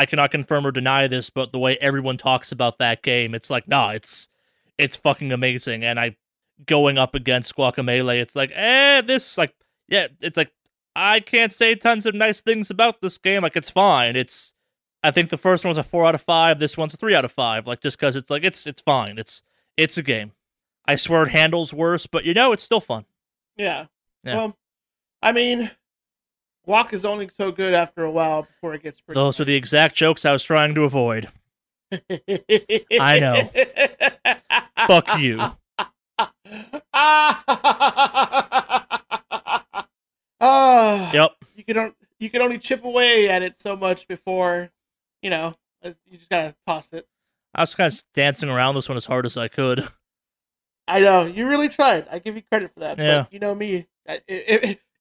I 0.00 0.06
cannot 0.06 0.30
confirm 0.30 0.66
or 0.66 0.72
deny 0.72 1.08
this, 1.08 1.28
but 1.28 1.52
the 1.52 1.58
way 1.58 1.76
everyone 1.76 2.16
talks 2.16 2.52
about 2.52 2.78
that 2.78 3.02
game, 3.02 3.34
it's 3.34 3.50
like, 3.50 3.68
nah, 3.68 3.90
it's 3.90 4.30
it's 4.78 4.96
fucking 4.96 5.30
amazing. 5.30 5.84
And 5.84 6.00
I 6.00 6.16
going 6.64 6.96
up 6.96 7.14
against 7.14 7.54
Guacamelee, 7.54 8.18
it's 8.18 8.34
like, 8.34 8.50
eh, 8.54 9.02
this 9.02 9.36
like 9.36 9.54
yeah, 9.88 10.06
it's 10.22 10.38
like 10.38 10.52
I 10.96 11.20
can't 11.20 11.52
say 11.52 11.74
tons 11.74 12.06
of 12.06 12.14
nice 12.14 12.40
things 12.40 12.70
about 12.70 13.02
this 13.02 13.18
game. 13.18 13.42
Like 13.42 13.56
it's 13.56 13.68
fine. 13.68 14.16
It's 14.16 14.54
I 15.02 15.10
think 15.10 15.28
the 15.28 15.36
first 15.36 15.66
one 15.66 15.68
was 15.68 15.76
a 15.76 15.82
four 15.82 16.06
out 16.06 16.14
of 16.14 16.22
five. 16.22 16.58
This 16.58 16.78
one's 16.78 16.94
a 16.94 16.96
three 16.96 17.14
out 17.14 17.26
of 17.26 17.32
five. 17.32 17.66
Like 17.66 17.80
just 17.80 17.98
because 17.98 18.16
it's 18.16 18.30
like 18.30 18.42
it's 18.42 18.66
it's 18.66 18.80
fine. 18.80 19.18
It's 19.18 19.42
it's 19.76 19.98
a 19.98 20.02
game. 20.02 20.32
I 20.86 20.96
swear 20.96 21.24
it 21.24 21.32
handles 21.32 21.74
worse, 21.74 22.06
but 22.06 22.24
you 22.24 22.32
know 22.32 22.52
it's 22.52 22.62
still 22.62 22.80
fun. 22.80 23.04
Yeah. 23.58 23.84
Yeah. 24.24 24.36
Well, 24.36 24.56
I 25.20 25.32
mean, 25.32 25.70
Guac 26.66 26.92
is 26.92 27.04
only 27.04 27.28
so 27.28 27.50
good 27.50 27.74
after 27.74 28.04
a 28.04 28.10
while 28.10 28.42
before 28.42 28.74
it 28.74 28.82
gets 28.82 29.00
pretty. 29.00 29.18
Those 29.18 29.40
are 29.40 29.44
the 29.44 29.54
exact 29.56 29.94
jokes 29.96 30.24
I 30.24 30.32
was 30.32 30.42
trying 30.42 30.74
to 30.74 30.84
avoid. 30.84 31.28
I 33.00 33.18
know. 33.18 33.50
Fuck 34.86 35.18
you. 35.18 35.40
Ah, 40.42 41.12
Yep. 41.12 41.32
you 41.54 41.64
can 41.64 41.76
on- 41.78 41.94
you 42.18 42.30
can 42.30 42.40
only 42.42 42.58
chip 42.58 42.84
away 42.84 43.28
at 43.28 43.42
it 43.42 43.58
so 43.60 43.76
much 43.76 44.08
before, 44.08 44.70
you 45.22 45.28
know, 45.30 45.54
You 45.82 45.94
just 46.18 46.28
gotta 46.30 46.54
toss 46.66 46.92
it. 46.92 47.06
I 47.54 47.60
was 47.62 47.74
kind 47.74 47.92
of 47.92 48.02
dancing 48.14 48.48
around 48.48 48.74
this 48.74 48.88
one 48.88 48.96
as 48.96 49.06
hard 49.06 49.26
as 49.26 49.36
I 49.36 49.48
could. 49.48 49.86
I 50.88 51.00
know 51.00 51.24
you 51.26 51.46
really 51.46 51.68
tried. 51.68 52.06
I 52.10 52.18
give 52.18 52.36
you 52.36 52.42
credit 52.42 52.72
for 52.74 52.80
that. 52.80 52.98
Yeah. 52.98 53.22
But 53.22 53.32
you 53.32 53.38
know 53.38 53.54
me. 53.54 53.86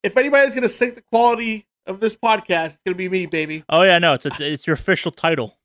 If 0.04 0.18
anybody's 0.18 0.56
gonna 0.56 0.70
sink 0.70 0.96
the 0.96 1.02
quality 1.02 1.68
of 1.86 2.00
this 2.00 2.16
podcast, 2.16 2.66
it's 2.76 2.80
gonna 2.86 2.96
be 2.96 3.10
me, 3.10 3.26
baby. 3.26 3.64
Oh 3.70 3.84
yeah, 3.84 3.98
no, 4.00 4.14
it's 4.14 4.26
it's, 4.26 4.40
it's 4.40 4.68
your 4.68 4.74
official 4.76 5.12
title. 5.12 5.58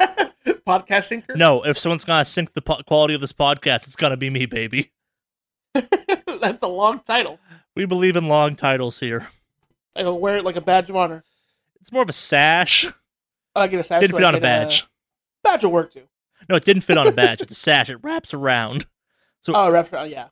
podcast 0.00 1.04
sinker. 1.04 1.34
No, 1.36 1.62
if 1.62 1.78
someone's 1.78 2.04
gonna 2.04 2.24
sink 2.24 2.52
the 2.52 2.62
po- 2.62 2.82
quality 2.86 3.14
of 3.14 3.20
this 3.20 3.32
podcast, 3.32 3.86
it's 3.86 3.96
gonna 3.96 4.16
be 4.16 4.30
me, 4.30 4.46
baby. 4.46 4.92
that's 5.74 6.62
a 6.62 6.66
long 6.68 7.00
title. 7.00 7.38
We 7.74 7.84
believe 7.86 8.16
in 8.16 8.28
long 8.28 8.56
titles 8.56 9.00
here. 9.00 9.28
I 9.94 10.02
will 10.04 10.18
wear 10.18 10.36
it 10.36 10.44
like 10.44 10.56
a 10.56 10.60
badge 10.60 10.88
of 10.90 10.96
honor. 10.96 11.24
It's 11.80 11.92
more 11.92 12.02
of 12.02 12.08
a 12.08 12.12
sash. 12.14 12.86
Oh, 13.56 13.60
I 13.62 13.66
get 13.68 13.80
a 13.80 13.84
sash. 13.84 14.00
Didn't 14.00 14.16
fit 14.16 14.24
on 14.24 14.34
a 14.34 14.40
badge. 14.40 14.86
badge 15.42 15.64
will 15.64 15.70
work 15.72 15.92
too. 15.92 16.02
No, 16.48 16.56
it 16.56 16.64
didn't 16.64 16.82
fit 16.82 16.96
on 16.98 17.06
a 17.06 17.12
badge. 17.12 17.40
It's 17.40 17.52
a 17.52 17.56
sash. 17.56 17.90
It 17.90 17.98
wraps 18.02 18.32
around. 18.32 18.86
So- 19.42 19.54
Oh, 19.54 19.70
rep. 19.70 19.88
Oh, 19.92 20.04
yeah. 20.04 20.28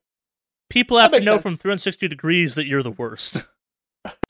People 0.69 0.99
have 0.99 1.13
to 1.13 1.21
know 1.21 1.35
sense. 1.35 1.43
from 1.43 1.57
360 1.57 2.09
degrees 2.09 2.55
that 2.57 2.67
you're 2.67 2.83
the 2.83 2.91
worst. 2.91 3.45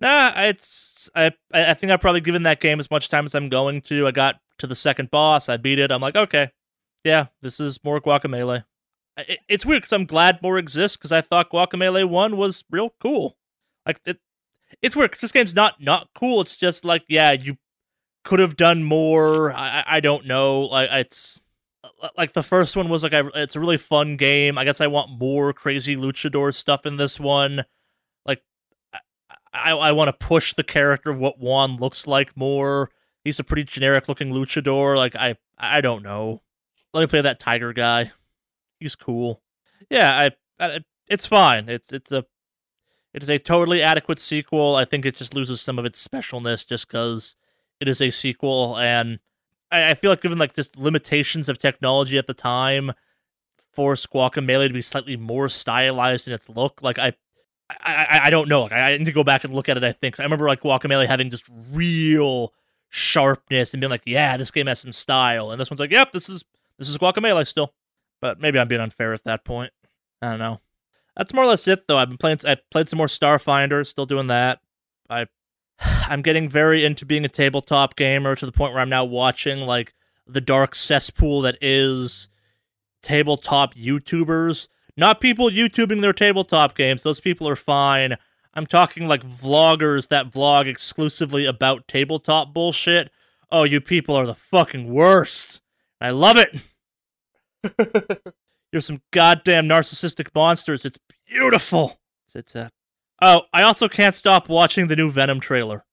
Nah, 0.00 0.30
it's 0.36 1.10
I 1.16 1.32
I 1.52 1.74
think 1.74 1.90
I've 1.90 2.00
probably 2.00 2.20
given 2.20 2.44
that 2.44 2.60
game 2.60 2.78
as 2.78 2.88
much 2.88 3.08
time 3.08 3.26
as 3.26 3.34
I'm 3.34 3.48
going 3.48 3.80
to. 3.82 4.06
I 4.06 4.12
got 4.12 4.36
to 4.58 4.68
the 4.68 4.76
second 4.76 5.10
boss, 5.10 5.48
I 5.48 5.56
beat 5.56 5.80
it. 5.80 5.90
I'm 5.90 6.00
like, 6.00 6.14
okay, 6.14 6.52
yeah, 7.02 7.26
this 7.42 7.58
is 7.58 7.82
more 7.82 8.00
Guacamelee. 8.00 8.64
I- 9.16 9.22
It, 9.22 9.38
it's 9.48 9.66
weird 9.66 9.82
because 9.82 9.92
I'm 9.92 10.06
glad 10.06 10.40
more 10.40 10.56
exists 10.56 10.96
because 10.96 11.10
I 11.10 11.20
thought 11.20 11.50
Guacamelee 11.50 12.08
One 12.08 12.36
was 12.36 12.62
real 12.70 12.94
cool. 13.02 13.36
Like 13.84 14.00
it, 14.06 14.20
it's 14.82 14.94
weird 14.94 15.10
because 15.10 15.20
this 15.22 15.32
game's 15.32 15.56
not 15.56 15.82
not 15.82 16.10
cool. 16.14 16.42
It's 16.42 16.56
just 16.56 16.84
like 16.84 17.02
yeah, 17.08 17.32
you 17.32 17.56
could 18.24 18.38
have 18.38 18.56
done 18.56 18.84
more. 18.84 19.52
I 19.52 19.80
I- 19.80 19.96
I 19.96 20.00
don't 20.00 20.26
know. 20.26 20.60
Like 20.60 20.90
it's 20.92 21.40
Uh, 22.02 22.08
like 22.16 22.32
the 22.32 22.42
first 22.42 22.76
one 22.76 22.88
was 22.88 23.02
like 23.02 23.12
I, 23.12 23.22
it's 23.34 23.56
a 23.56 23.60
really 23.60 23.78
fun 23.78 24.16
game. 24.16 24.58
I 24.58 24.64
guess 24.64 24.80
I 24.80 24.86
want 24.86 25.18
more 25.18 25.52
crazy 25.52 25.96
luchador 25.96 26.54
stuff 26.54 26.86
in 26.86 26.96
this 26.96 27.18
one. 27.18 27.64
Like 28.24 28.42
I 29.52 29.72
I 29.72 29.92
want 29.92 30.08
to 30.08 30.26
push 30.26 30.54
the 30.54 30.64
character 30.64 31.10
of 31.10 31.18
what 31.18 31.38
Juan 31.38 31.76
looks 31.76 32.06
like 32.06 32.36
more. 32.36 32.90
He's 33.24 33.38
a 33.38 33.44
pretty 33.44 33.64
generic 33.64 34.08
looking 34.08 34.32
luchador. 34.32 34.96
Like 34.96 35.16
I 35.16 35.36
I 35.56 35.80
don't 35.80 36.02
know. 36.02 36.42
Let 36.94 37.00
me 37.00 37.06
play 37.06 37.20
that 37.20 37.40
tiger 37.40 37.72
guy. 37.72 38.12
He's 38.80 38.96
cool. 38.96 39.42
Yeah, 39.90 40.30
I, 40.58 40.64
I 40.64 40.80
it's 41.06 41.26
fine. 41.26 41.68
It's 41.68 41.92
it's 41.92 42.12
a 42.12 42.24
it 43.14 43.22
is 43.22 43.30
a 43.30 43.38
totally 43.38 43.82
adequate 43.82 44.18
sequel. 44.18 44.76
I 44.76 44.84
think 44.84 45.04
it 45.04 45.16
just 45.16 45.34
loses 45.34 45.60
some 45.60 45.78
of 45.78 45.84
its 45.84 46.06
specialness 46.06 46.66
just 46.66 46.86
because 46.86 47.36
it 47.80 47.88
is 47.88 48.00
a 48.00 48.10
sequel 48.10 48.76
and 48.78 49.18
I, 49.70 49.90
I 49.90 49.94
feel 49.94 50.10
like 50.10 50.22
given 50.22 50.38
like 50.38 50.54
just 50.54 50.76
limitations 50.76 51.48
of 51.48 51.58
technology 51.58 52.18
at 52.18 52.26
the 52.26 52.34
time, 52.34 52.92
forced 53.72 54.10
Guacamelee 54.10 54.68
to 54.68 54.74
be 54.74 54.82
slightly 54.82 55.16
more 55.16 55.48
stylized 55.48 56.26
in 56.26 56.34
its 56.34 56.48
look. 56.48 56.80
Like 56.82 56.98
I, 56.98 57.12
I, 57.70 58.20
I, 58.24 58.30
don't 58.30 58.48
know. 58.48 58.62
Like 58.62 58.72
I, 58.72 58.96
need 58.96 59.04
to 59.04 59.12
go 59.12 59.24
back 59.24 59.44
and 59.44 59.54
look 59.54 59.68
at 59.68 59.76
it. 59.76 59.84
I 59.84 59.92
think 59.92 60.18
I 60.18 60.24
remember 60.24 60.48
like 60.48 60.62
Guacamelee 60.62 61.06
having 61.06 61.30
just 61.30 61.44
real 61.72 62.52
sharpness 62.88 63.74
and 63.74 63.80
being 63.80 63.90
like, 63.90 64.02
yeah, 64.06 64.36
this 64.36 64.50
game 64.50 64.66
has 64.66 64.80
some 64.80 64.92
style. 64.92 65.50
And 65.50 65.60
this 65.60 65.70
one's 65.70 65.80
like, 65.80 65.92
yep, 65.92 66.12
this 66.12 66.28
is 66.28 66.44
this 66.78 66.88
is 66.88 66.98
Guacamelee 66.98 67.46
still. 67.46 67.74
But 68.20 68.40
maybe 68.40 68.58
I'm 68.58 68.68
being 68.68 68.80
unfair 68.80 69.12
at 69.12 69.24
that 69.24 69.44
point. 69.44 69.72
I 70.20 70.30
don't 70.30 70.38
know. 70.40 70.60
That's 71.16 71.34
more 71.34 71.44
or 71.44 71.48
less 71.48 71.68
it, 71.68 71.86
though. 71.86 71.98
I've 71.98 72.08
been 72.08 72.18
playing. 72.18 72.38
I 72.46 72.56
played 72.70 72.88
some 72.88 72.96
more 72.96 73.06
Starfinder. 73.06 73.86
Still 73.86 74.06
doing 74.06 74.28
that. 74.28 74.60
I 75.10 75.26
I'm 76.08 76.22
getting 76.22 76.48
very 76.48 76.84
into 76.84 77.04
being 77.04 77.24
a 77.24 77.28
tabletop 77.28 77.96
gamer 77.96 78.34
to 78.34 78.46
the 78.46 78.52
point 78.52 78.72
where 78.72 78.82
I'm 78.82 78.88
now 78.88 79.04
watching 79.04 79.60
like 79.60 79.94
the 80.26 80.40
dark 80.40 80.74
cesspool 80.74 81.42
that 81.42 81.58
is 81.60 82.28
tabletop 83.02 83.74
YouTubers. 83.74 84.68
Not 84.96 85.20
people 85.20 85.50
YouTubing 85.50 86.00
their 86.00 86.12
tabletop 86.12 86.76
games. 86.76 87.02
Those 87.02 87.20
people 87.20 87.48
are 87.48 87.56
fine. 87.56 88.16
I'm 88.54 88.66
talking 88.66 89.06
like 89.06 89.22
vloggers 89.22 90.08
that 90.08 90.30
vlog 90.30 90.66
exclusively 90.66 91.44
about 91.44 91.86
tabletop 91.86 92.52
bullshit. 92.52 93.10
Oh, 93.50 93.64
you 93.64 93.80
people 93.80 94.16
are 94.16 94.26
the 94.26 94.34
fucking 94.34 94.92
worst. 94.92 95.60
I 96.00 96.10
love 96.10 96.36
it. 96.36 98.34
You're 98.72 98.82
some 98.82 99.02
goddamn 99.10 99.66
narcissistic 99.66 100.28
monsters. 100.34 100.84
It's 100.84 100.98
beautiful. 101.26 101.98
It's, 102.26 102.36
it's 102.36 102.56
uh... 102.56 102.68
Oh, 103.22 103.42
I 103.52 103.62
also 103.62 103.88
can't 103.88 104.14
stop 104.14 104.48
watching 104.48 104.88
the 104.88 104.96
new 104.96 105.10
Venom 105.10 105.40
trailer. 105.40 105.84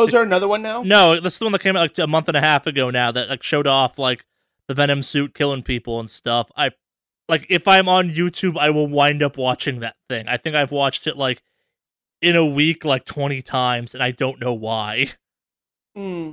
Oh, 0.00 0.06
is 0.06 0.12
there 0.12 0.22
another 0.22 0.48
one 0.48 0.62
now? 0.62 0.82
No, 0.82 1.18
this 1.20 1.34
is 1.34 1.38
the 1.38 1.44
one 1.44 1.52
that 1.52 1.60
came 1.62 1.76
out 1.76 1.80
like 1.82 1.98
a 1.98 2.06
month 2.06 2.28
and 2.28 2.36
a 2.36 2.40
half 2.40 2.66
ago 2.66 2.90
now 2.90 3.10
that 3.12 3.28
like 3.28 3.42
showed 3.42 3.66
off 3.66 3.98
like 3.98 4.24
the 4.66 4.74
Venom 4.74 5.02
suit 5.02 5.34
killing 5.34 5.62
people 5.62 5.98
and 6.00 6.08
stuff. 6.10 6.50
I 6.56 6.70
like 7.28 7.46
if 7.48 7.66
I'm 7.68 7.88
on 7.88 8.08
YouTube, 8.10 8.56
I 8.58 8.70
will 8.70 8.86
wind 8.88 9.22
up 9.22 9.36
watching 9.36 9.80
that 9.80 9.96
thing. 10.08 10.28
I 10.28 10.36
think 10.36 10.56
I've 10.56 10.70
watched 10.72 11.06
it 11.06 11.16
like 11.16 11.42
in 12.22 12.36
a 12.36 12.44
week 12.44 12.84
like 12.84 13.04
20 13.04 13.40
times 13.42 13.94
and 13.94 14.02
I 14.02 14.10
don't 14.10 14.40
know 14.40 14.52
why. 14.52 15.12
Hmm. 15.94 16.32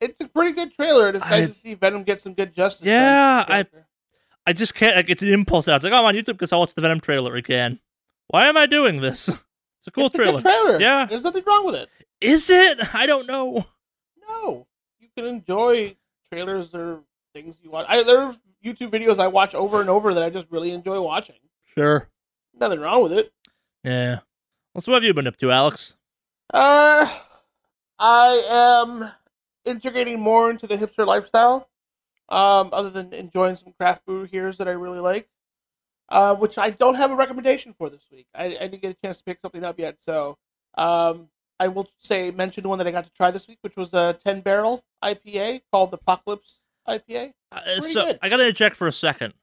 It's 0.00 0.14
a 0.20 0.28
pretty 0.28 0.52
good 0.52 0.74
trailer. 0.74 1.08
and 1.08 1.16
It's 1.16 1.26
I- 1.26 1.30
nice 1.40 1.48
to 1.48 1.54
see 1.54 1.74
Venom 1.74 2.02
get 2.02 2.22
some 2.22 2.34
good 2.34 2.54
justice. 2.54 2.86
Yeah, 2.86 3.44
I- 3.48 3.66
I 4.44 4.52
just 4.52 4.74
can't 4.74 4.96
like 4.96 5.08
it's 5.08 5.22
an 5.22 5.28
impulse 5.28 5.68
out. 5.68 5.76
It's 5.76 5.84
like, 5.84 5.92
oh, 5.92 5.96
I'm 5.98 6.04
on 6.04 6.14
YouTube 6.14 6.26
because 6.34 6.52
I'll 6.52 6.58
watch 6.60 6.74
the 6.74 6.80
Venom 6.80 6.98
trailer 7.00 7.36
again. 7.36 7.78
Why 8.28 8.46
am 8.48 8.56
I 8.56 8.66
doing 8.66 9.00
this? 9.00 9.30
It's 9.82 9.88
a 9.88 9.90
cool 9.90 10.06
it's 10.06 10.14
trailer. 10.14 10.38
A 10.38 10.40
trailer. 10.42 10.80
Yeah. 10.80 11.06
There's 11.06 11.24
nothing 11.24 11.42
wrong 11.44 11.66
with 11.66 11.74
it. 11.74 11.88
Is 12.22 12.48
it? 12.50 12.94
I 12.94 13.06
don't 13.06 13.26
know. 13.26 13.66
No, 14.28 14.66
you 15.00 15.08
can 15.16 15.26
enjoy 15.26 15.96
trailers 16.30 16.74
or 16.74 17.00
things 17.34 17.56
you 17.62 17.70
watch. 17.70 17.86
I, 17.88 18.02
there 18.02 18.20
are 18.20 18.36
YouTube 18.64 18.90
videos 18.90 19.18
I 19.18 19.26
watch 19.26 19.54
over 19.54 19.80
and 19.80 19.90
over 19.90 20.14
that 20.14 20.22
I 20.22 20.30
just 20.30 20.46
really 20.50 20.70
enjoy 20.70 21.00
watching. 21.00 21.36
Sure. 21.76 22.08
Nothing 22.58 22.80
wrong 22.80 23.02
with 23.02 23.12
it. 23.12 23.32
Yeah. 23.82 24.20
Well, 24.72 24.80
so 24.80 24.92
what 24.92 25.02
have 25.02 25.04
you 25.04 25.14
been 25.14 25.26
up 25.26 25.36
to, 25.38 25.50
Alex? 25.50 25.96
Uh, 26.52 27.08
I 27.98 28.46
am 28.48 29.10
integrating 29.64 30.20
more 30.20 30.50
into 30.50 30.66
the 30.66 30.76
hipster 30.76 31.06
lifestyle. 31.06 31.68
Um, 32.28 32.70
other 32.72 32.88
than 32.88 33.12
enjoying 33.12 33.56
some 33.56 33.74
craft 33.78 34.06
brew 34.06 34.24
here's 34.24 34.56
that 34.58 34.68
I 34.68 34.70
really 34.70 35.00
like, 35.00 35.28
uh, 36.08 36.34
which 36.34 36.56
I 36.56 36.70
don't 36.70 36.94
have 36.94 37.10
a 37.10 37.14
recommendation 37.14 37.74
for 37.76 37.90
this 37.90 38.04
week. 38.10 38.26
I, 38.34 38.44
I 38.44 38.68
didn't 38.68 38.80
get 38.80 38.92
a 38.92 39.06
chance 39.06 39.18
to 39.18 39.24
pick 39.24 39.40
something 39.42 39.64
up 39.64 39.78
yet, 39.78 39.98
so 40.00 40.38
um, 40.78 41.28
I 41.62 41.68
will 41.68 41.88
say 42.00 42.32
mention 42.32 42.68
one 42.68 42.78
that 42.78 42.86
I 42.88 42.90
got 42.90 43.04
to 43.04 43.12
try 43.12 43.30
this 43.30 43.46
week, 43.46 43.58
which 43.60 43.76
was 43.76 43.94
a 43.94 44.18
ten 44.24 44.40
barrel 44.40 44.82
IPA 45.02 45.62
called 45.70 45.92
the 45.92 45.96
Apocalypse 45.96 46.58
IPA. 46.88 47.34
Uh, 47.52 47.80
so 47.80 48.04
good. 48.06 48.18
I 48.20 48.28
gotta 48.28 48.42
interject 48.42 48.74
for 48.76 48.88
a 48.88 48.92
second. 48.92 49.34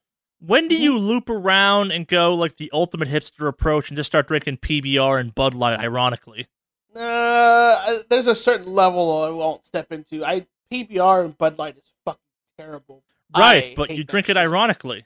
When 0.45 0.67
do 0.67 0.75
Mhm. 0.77 0.81
you 0.81 0.97
loop 0.97 1.29
around 1.29 1.91
and 1.91 2.05
go 2.07 2.33
like 2.35 2.57
the 2.57 2.69
ultimate 2.73 3.07
hipster 3.07 3.47
approach 3.47 3.89
and 3.89 3.95
just 3.95 4.07
start 4.07 4.27
drinking 4.27 4.57
PBR 4.57 5.17
and 5.19 5.33
Bud 5.33 5.53
Light? 5.55 5.79
Ironically, 5.79 6.47
Uh, 6.95 7.99
there's 8.09 8.27
a 8.27 8.35
certain 8.35 8.73
level 8.73 9.23
I 9.23 9.29
won't 9.29 9.65
step 9.65 9.91
into. 9.91 10.25
I 10.25 10.45
PBR 10.71 11.23
and 11.23 11.38
Bud 11.38 11.57
Light 11.57 11.77
is 11.77 11.91
fucking 12.03 12.19
terrible. 12.57 13.03
right? 13.38 13.71
I 13.71 13.73
but 13.77 13.91
you 13.91 14.03
drink 14.03 14.27
it 14.29 14.35
ironically. 14.38 15.05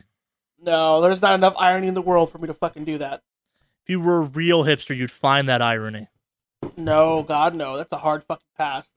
No, 0.61 1.01
there's 1.01 1.21
not 1.21 1.35
enough 1.35 1.53
irony 1.59 1.87
in 1.87 1.93
the 1.93 2.01
world 2.01 2.31
for 2.31 2.37
me 2.39 2.47
to 2.47 2.53
fucking 2.53 2.85
do 2.85 2.97
that. 2.99 3.21
If 3.83 3.89
you 3.89 3.99
were 3.99 4.19
a 4.21 4.25
real 4.25 4.63
hipster, 4.63 4.95
you'd 4.95 5.11
find 5.11 5.47
that 5.49 5.61
irony. 5.61 6.07
No, 6.77 7.23
God, 7.23 7.55
no. 7.55 7.77
That's 7.77 7.91
a 7.91 7.97
hard 7.97 8.23
fucking 8.23 8.45
pass. 8.57 8.91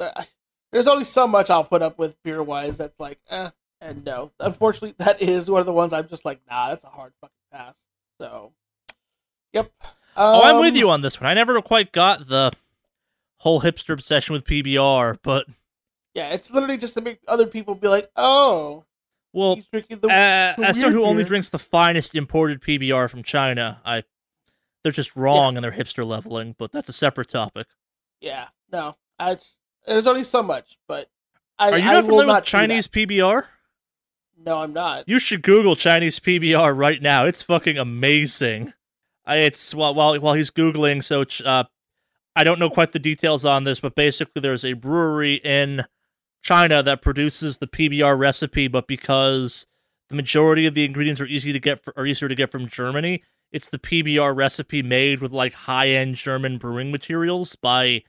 There's 0.72 0.86
only 0.86 1.04
so 1.04 1.26
much 1.26 1.50
I'll 1.50 1.64
put 1.64 1.82
up 1.82 1.98
with 1.98 2.20
beer 2.22 2.42
wise. 2.42 2.78
That's 2.78 2.98
like, 2.98 3.18
eh, 3.30 3.50
and 3.80 4.04
no. 4.04 4.32
Unfortunately, 4.40 4.94
that 4.98 5.22
is 5.22 5.50
one 5.50 5.60
of 5.60 5.66
the 5.66 5.72
ones 5.72 5.92
I'm 5.92 6.08
just 6.08 6.24
like, 6.24 6.40
nah, 6.50 6.70
that's 6.70 6.84
a 6.84 6.88
hard 6.88 7.12
fucking 7.20 7.34
pass. 7.52 7.74
So, 8.20 8.52
yep. 9.52 9.70
oh, 10.16 10.42
I'm 10.42 10.60
with 10.60 10.70
Um, 10.70 10.76
you 10.76 10.90
on 10.90 11.02
this 11.02 11.20
one. 11.20 11.28
I 11.28 11.34
never 11.34 11.60
quite 11.62 11.92
got 11.92 12.28
the 12.28 12.52
whole 13.38 13.60
hipster 13.60 13.92
obsession 13.92 14.32
with 14.32 14.44
PBR, 14.44 15.18
but 15.22 15.46
Yeah, 16.14 16.30
it's 16.30 16.50
literally 16.50 16.78
just 16.78 16.94
to 16.94 17.00
make 17.02 17.20
other 17.28 17.46
people 17.46 17.74
be 17.74 17.88
like, 17.88 18.10
oh, 18.16 18.84
well, 19.32 19.56
the. 19.70 20.08
uh, 20.08 20.62
as 20.64 20.80
someone 20.80 20.94
who 20.94 21.04
only 21.04 21.22
drinks 21.24 21.50
the 21.50 21.58
finest 21.58 22.14
imported 22.14 22.62
PBR 22.62 23.10
from 23.10 23.22
China, 23.22 23.82
I 23.84 24.02
they're 24.86 24.92
just 24.92 25.16
wrong 25.16 25.56
in 25.56 25.62
their 25.62 25.72
hipster 25.72 26.06
leveling. 26.06 26.54
But 26.56 26.70
that's 26.70 26.88
a 26.88 26.92
separate 26.92 27.28
topic. 27.28 27.66
yeah, 28.20 28.46
no. 28.70 28.96
I, 29.18 29.36
there's 29.84 30.06
only 30.06 30.22
so 30.22 30.44
much, 30.44 30.78
but 30.86 31.10
I, 31.58 31.72
Are 31.72 31.78
you 31.78 31.90
I 31.90 31.94
not 31.94 32.04
familiar 32.04 32.32
with 32.32 32.44
Chinese 32.44 32.86
PBR? 32.86 33.46
No, 34.44 34.58
I'm 34.58 34.72
not. 34.72 35.08
You 35.08 35.18
should 35.18 35.42
Google 35.42 35.74
Chinese 35.74 36.20
PBR 36.20 36.76
right 36.76 37.02
now. 37.02 37.26
It's 37.26 37.42
fucking 37.42 37.78
amazing. 37.78 38.74
I, 39.24 39.38
it's 39.38 39.74
while 39.74 39.92
while 39.92 40.16
while 40.20 40.34
he's 40.34 40.52
googling. 40.52 41.02
So 41.02 41.24
uh, 41.44 41.64
I 42.36 42.44
don't 42.44 42.60
know 42.60 42.70
quite 42.70 42.92
the 42.92 43.00
details 43.00 43.44
on 43.44 43.64
this, 43.64 43.80
but 43.80 43.96
basically 43.96 44.40
there's 44.40 44.64
a 44.64 44.74
brewery 44.74 45.40
in 45.42 45.84
China 46.42 46.80
that 46.84 47.02
produces 47.02 47.56
the 47.56 47.66
PBR 47.66 48.16
recipe, 48.16 48.68
but 48.68 48.86
because 48.86 49.66
the 50.10 50.14
majority 50.14 50.64
of 50.66 50.74
the 50.74 50.84
ingredients 50.84 51.20
are 51.20 51.26
easy 51.26 51.52
to 51.52 51.58
get 51.58 51.82
for, 51.82 51.92
are 51.96 52.06
easier 52.06 52.28
to 52.28 52.36
get 52.36 52.52
from 52.52 52.68
Germany, 52.68 53.24
it's 53.52 53.68
the 53.70 53.78
PBR 53.78 54.34
recipe 54.36 54.82
made 54.82 55.20
with 55.20 55.32
like 55.32 55.52
high 55.52 55.88
end 55.88 56.14
German 56.16 56.58
brewing 56.58 56.90
materials 56.90 57.54
by 57.56 58.02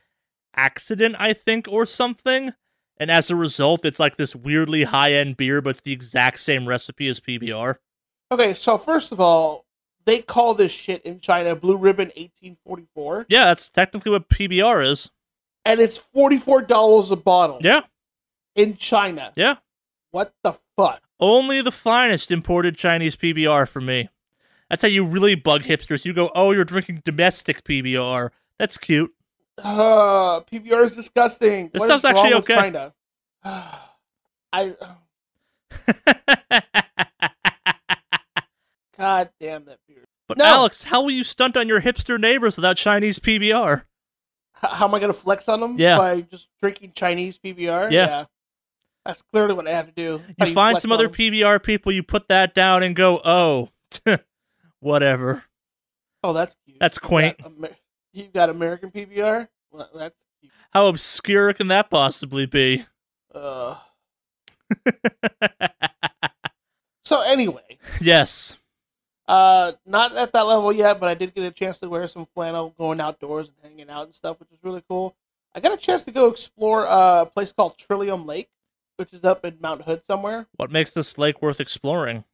accident, 0.54 1.16
I 1.18 1.32
think, 1.32 1.66
or 1.68 1.84
something. 1.86 2.52
and 3.00 3.10
as 3.12 3.30
a 3.30 3.36
result, 3.36 3.84
it's 3.84 4.00
like 4.00 4.16
this 4.16 4.34
weirdly 4.34 4.84
high 4.84 5.12
end 5.12 5.36
beer, 5.36 5.60
but 5.62 5.70
it's 5.70 5.80
the 5.82 5.92
exact 5.92 6.40
same 6.40 6.66
recipe 6.66 7.06
as 7.08 7.20
PBR. 7.20 7.76
Okay, 8.32 8.54
so 8.54 8.76
first 8.76 9.12
of 9.12 9.20
all, 9.20 9.64
they 10.04 10.18
call 10.20 10.54
this 10.54 10.72
shit 10.72 11.02
in 11.02 11.20
China 11.20 11.54
Blue 11.54 11.76
Ribbon 11.76 12.08
1844, 12.08 13.26
Yeah, 13.28 13.44
that's 13.44 13.68
technically 13.70 14.10
what 14.12 14.28
PBR 14.28 14.84
is. 14.90 15.10
and 15.64 15.80
it's 15.80 15.98
$44 16.14 17.10
a 17.10 17.16
bottle 17.16 17.58
Yeah, 17.62 17.82
in 18.56 18.76
China. 18.76 19.32
yeah. 19.36 19.56
What 20.10 20.32
the 20.42 20.54
fuck? 20.76 21.02
Only 21.20 21.60
the 21.62 21.70
finest 21.72 22.30
imported 22.30 22.76
Chinese 22.76 23.14
PBR 23.16 23.68
for 23.68 23.80
me. 23.80 24.08
That's 24.70 24.82
how 24.82 24.88
you 24.88 25.04
really 25.04 25.34
bug 25.34 25.62
hipsters. 25.62 26.04
You 26.04 26.12
go, 26.12 26.30
oh, 26.34 26.52
you're 26.52 26.64
drinking 26.64 27.02
domestic 27.04 27.64
PBR. 27.64 28.30
That's 28.58 28.76
cute. 28.76 29.12
Uh, 29.56 30.40
PBR 30.40 30.84
is 30.84 30.94
disgusting. 30.96 31.70
This 31.72 31.80
What 31.80 31.86
stuff's 31.86 32.04
actually 32.04 32.34
okay. 32.34 32.54
China? 32.54 32.92
I 34.52 34.74
God 38.98 39.30
damn 39.40 39.64
that 39.66 39.78
beer. 39.86 40.04
but 40.26 40.38
No. 40.38 40.44
Alex, 40.44 40.84
how 40.84 41.02
will 41.02 41.10
you 41.10 41.22
stunt 41.24 41.56
on 41.56 41.68
your 41.68 41.80
hipster 41.80 42.18
neighbors 42.20 42.56
without 42.56 42.76
Chinese 42.76 43.18
PBR? 43.18 43.82
H- 44.64 44.70
how 44.72 44.86
am 44.88 44.94
I 44.94 44.98
gonna 44.98 45.12
flex 45.12 45.48
on 45.48 45.60
them? 45.60 45.76
Yeah. 45.78 45.96
By 45.96 46.20
just 46.22 46.48
drinking 46.60 46.92
Chinese 46.94 47.38
PBR? 47.38 47.90
Yeah. 47.90 48.24
That's 49.04 49.22
clearly 49.32 49.54
what 49.54 49.66
I 49.68 49.72
have 49.72 49.86
to 49.86 49.92
do. 49.92 50.20
How 50.38 50.46
You 50.46 50.54
find 50.54 50.78
some 50.78 50.90
other 50.92 51.04
other 51.06 51.14
'em? 51.14 51.32
PBR 51.32 51.62
people, 51.62 51.92
you 51.92 52.02
put 52.02 52.28
that 52.28 52.54
down 52.54 52.82
and 52.82 52.96
go, 52.96 53.20
oh, 53.24 53.68
whatever. 54.80 55.44
Oh, 56.22 56.32
that's 56.32 56.54
cute. 56.66 56.78
That's 56.80 56.98
You 57.02 57.08
quaint. 57.08 57.38
got 57.38 57.46
Amer- 57.52 57.76
You 58.12 58.24
got 58.32 58.50
American 58.50 58.90
PBR? 58.90 59.48
Well, 59.70 59.88
that's 59.94 60.16
cute. 60.40 60.52
How 60.72 60.86
obscure 60.88 61.52
can 61.52 61.68
that 61.68 61.90
possibly 61.90 62.46
be? 62.46 62.86
Uh. 63.34 63.76
So 67.04 67.22
anyway, 67.22 67.78
yes. 68.02 68.58
uh, 69.26 69.72
not 69.86 70.14
at 70.14 70.30
that 70.34 70.42
level 70.46 70.70
yet, 70.70 71.00
but 71.00 71.08
I 71.08 71.14
did 71.14 71.34
get 71.34 71.42
a 71.44 71.50
chance 71.50 71.78
to 71.78 71.88
wear 71.88 72.06
some 72.06 72.26
flannel, 72.34 72.74
going 72.76 73.00
outdoors 73.00 73.48
and 73.48 73.56
hanging 73.62 73.88
out 73.88 74.04
and 74.04 74.14
stuff, 74.14 74.38
which 74.38 74.50
was 74.50 74.58
really 74.62 74.82
cool. 74.86 75.16
I 75.54 75.60
got 75.60 75.72
a 75.72 75.78
chance 75.78 76.02
to 76.04 76.10
go 76.10 76.26
explore 76.26 76.86
uh, 76.86 77.22
a 77.22 77.26
place 77.26 77.50
called 77.50 77.78
Trillium 77.78 78.26
Lake, 78.26 78.50
which 78.96 79.14
is 79.14 79.24
up 79.24 79.42
in 79.46 79.56
Mount 79.58 79.82
Hood 79.84 80.02
somewhere. 80.06 80.48
What 80.56 80.70
makes 80.70 80.92
this 80.92 81.16
lake 81.16 81.40
worth 81.40 81.60
exploring? 81.60 82.24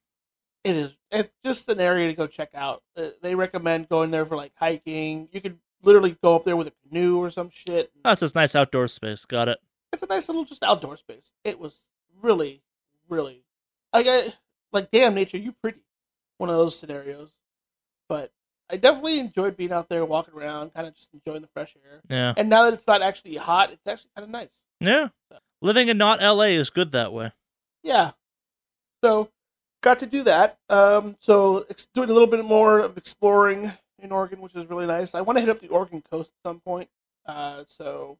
It 0.64 0.76
is. 0.76 0.92
It's 1.11 1.30
just 1.44 1.68
an 1.68 1.78
area 1.78 2.09
to 2.09 2.14
go 2.14 2.26
check 2.26 2.50
out. 2.54 2.83
Uh, 2.97 3.09
they 3.23 3.35
recommend 3.35 3.88
going 3.88 4.11
there 4.11 4.25
for 4.25 4.37
like 4.37 4.52
hiking. 4.56 5.28
You 5.30 5.40
could 5.40 5.59
literally 5.83 6.16
go 6.23 6.37
up 6.37 6.44
there 6.44 6.56
with 6.56 6.68
a 6.68 6.73
canoe 6.88 7.18
or 7.18 7.30
some 7.30 7.50
shit. 7.50 7.92
Oh, 8.04 8.12
it's 8.12 8.23
this 8.23 8.35
nice 8.35 8.54
outdoor 8.56 8.88
space. 8.88 9.25
Got 9.25 9.49
it. 9.49 9.59
It's 9.92 10.02
a 10.02 10.06
nice 10.06 10.28
little 10.28 10.44
just 10.44 10.62
outdoor 10.62 10.97
space. 10.97 11.30
It 11.44 11.61
was 11.61 11.85
really, 12.21 12.62
really 13.09 13.44
like 13.94 14.06
I 14.09 14.33
like 14.73 14.90
damn 14.90 15.14
nature, 15.14 15.38
you 15.38 15.52
pretty. 15.52 15.80
One 16.38 16.50
of 16.50 16.56
those 16.56 16.76
scenarios. 16.76 17.30
But 18.09 18.33
I 18.68 18.76
definitely 18.76 19.21
enjoyed 19.21 19.56
being 19.56 19.73
out 19.73 19.88
there 19.88 20.04
walking 20.04 20.35
around, 20.35 20.75
kind 20.75 20.87
of 20.87 20.94
just 20.94 21.09
enjoying 21.12 21.42
the 21.42 21.49
fresh 21.49 21.76
air. 21.76 22.00
Yeah. 22.09 22.35
And 22.37 22.49
now 22.49 22.64
that 22.64 22.75
it's 22.75 22.87
not 22.87 23.02
actually 23.02 23.37
hot, 23.37 23.71
it's 23.71 23.87
actually 23.87 24.11
kind 24.16 24.25
of 24.25 24.30
nice. 24.30 24.49
Yeah. 24.80 25.09
Living 25.62 25.88
in 25.88 25.97
not 25.97 26.21
LA 26.21 26.47
is 26.56 26.71
good 26.71 26.92
that 26.92 27.12
way. 27.12 27.33
Yeah. 27.83 28.12
So 29.02 29.30
got 29.85 29.99
to 30.00 30.07
do 30.07 30.23
that. 30.25 30.59
Um, 30.71 31.17
so 31.21 31.64
ex- 31.71 31.87
doing 31.95 32.09
a 32.11 32.12
little 32.12 32.26
bit 32.29 32.45
more 32.45 32.81
of 32.81 32.97
exploring 32.97 33.71
in 34.00 34.11
Oregon, 34.11 34.41
which 34.41 34.55
is 34.55 34.67
really 34.69 34.87
nice. 34.87 35.14
I 35.14 35.21
want 35.21 35.37
to 35.37 35.41
hit 35.41 35.50
up 35.50 35.61
the 35.61 35.69
Oregon 35.69 36.03
coast 36.11 36.31
at 36.31 36.49
some 36.49 36.61
point. 36.61 36.88
Uh, 37.26 37.64
so 37.69 38.19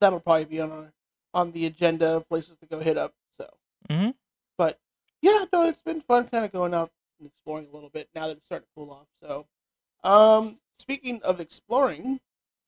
that'll 0.00 0.20
probably 0.20 0.44
be 0.44 0.60
on 0.60 0.70
our, 0.72 0.92
on 1.32 1.52
the 1.52 1.66
agenda 1.66 2.08
of 2.16 2.28
places 2.28 2.58
to 2.58 2.66
go 2.66 2.80
hit 2.80 2.96
up. 2.98 3.14
So, 3.36 3.48
Mhm. 3.88 4.14
but 4.58 4.78
yeah, 5.22 5.46
no, 5.52 5.66
it's 5.68 5.80
been 5.82 6.00
fun 6.00 6.28
kind 6.28 6.44
of 6.44 6.52
going 6.52 6.74
out 6.74 6.90
and 7.18 7.28
exploring 7.28 7.68
a 7.70 7.74
little 7.74 7.88
bit 7.90 8.08
now 8.14 8.26
that 8.28 8.36
it's 8.36 8.46
starting 8.46 8.66
to 8.66 8.72
cool 8.74 8.90
off. 8.90 9.06
So, 9.22 9.46
um, 10.08 10.58
speaking 10.78 11.22
of 11.22 11.40
exploring, 11.40 12.20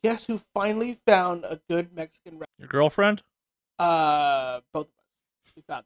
guess 0.02 0.26
who 0.26 0.40
finally 0.54 1.00
found 1.06 1.44
a 1.44 1.60
good 1.68 1.92
Mexican 1.94 2.34
restaurant? 2.38 2.48
Your 2.58 2.68
girlfriend? 2.68 3.22
Uh, 3.78 4.60
both 4.72 4.86
of 4.86 4.94
us. 4.98 5.52
We 5.56 5.62
found 5.62 5.84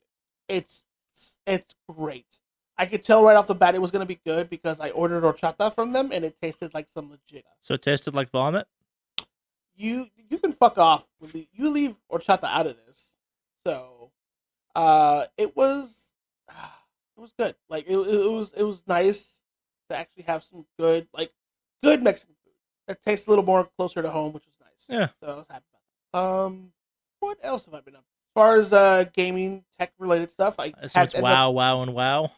it. 0.49 0.55
It's 0.55 0.83
it's 1.47 1.75
great. 1.89 2.27
I 2.79 2.87
could 2.87 3.03
tell 3.03 3.25
right 3.25 3.37
off 3.37 3.47
the 3.47 3.55
bat 3.55 3.75
it 3.75 3.81
was 3.81 3.91
gonna 3.91 4.07
be 4.07 4.21
good 4.25 4.51
because 4.51 4.81
I 4.81 4.91
ordered 4.91 5.23
horchata 5.23 5.75
from 5.75 5.93
them 5.93 6.11
and 6.13 6.25
it 6.25 6.37
tasted 6.41 6.75
like 6.75 6.89
some 6.95 7.11
legit. 7.11 7.45
So 7.61 7.75
it 7.75 7.83
tasted 7.83 8.15
like 8.15 8.31
vomit? 8.31 8.67
You 9.75 10.07
you 10.31 10.39
can 10.39 10.53
fuck 10.53 10.79
off. 10.79 11.07
You 11.53 11.71
leave 11.71 11.97
horchata 12.11 12.45
out 12.45 12.67
of 12.67 12.77
this. 12.87 13.09
So, 13.67 14.11
uh, 14.75 15.27
it 15.37 15.57
was 15.57 16.11
it 16.49 17.21
was 17.21 17.33
good. 17.39 17.55
Like 17.69 17.87
it, 17.87 17.97
it 17.97 18.31
was 18.31 18.53
it 18.55 18.63
was 18.63 18.83
nice 18.87 19.41
to 19.91 19.97
actually 19.97 20.25
have 20.25 20.45
some 20.45 20.67
good 20.79 21.09
like 21.15 21.33
good 21.83 22.03
Mexican 22.03 22.35
food. 22.45 22.55
that 22.89 23.03
tastes 23.03 23.27
a 23.27 23.31
little 23.31 23.45
more 23.45 23.65
closer 23.77 24.03
to 24.03 24.11
home, 24.11 24.33
which 24.33 24.45
was 24.45 24.55
nice. 24.61 24.99
Yeah. 24.99 25.09
So 25.21 25.33
I 25.33 25.37
was 25.37 25.47
happy 25.49 25.65
about 25.71 26.13
that. 26.13 26.47
Um, 26.47 26.73
what 27.21 27.39
else 27.43 27.65
have 27.65 27.75
I 27.75 27.81
been 27.81 27.97
up? 27.97 28.05
As 28.37 28.39
far 28.43 28.57
as 28.57 28.71
uh 28.75 29.07
gaming 29.15 29.65
tech 29.79 29.93
related 29.99 30.31
stuff, 30.31 30.57
I 30.59 30.69
So 30.73 30.77
it's 30.83 30.95
ended 30.97 31.15
up- 31.17 31.23
wow, 31.23 31.51
wow, 31.53 31.81
and 31.83 31.95
wow. 31.95 32.33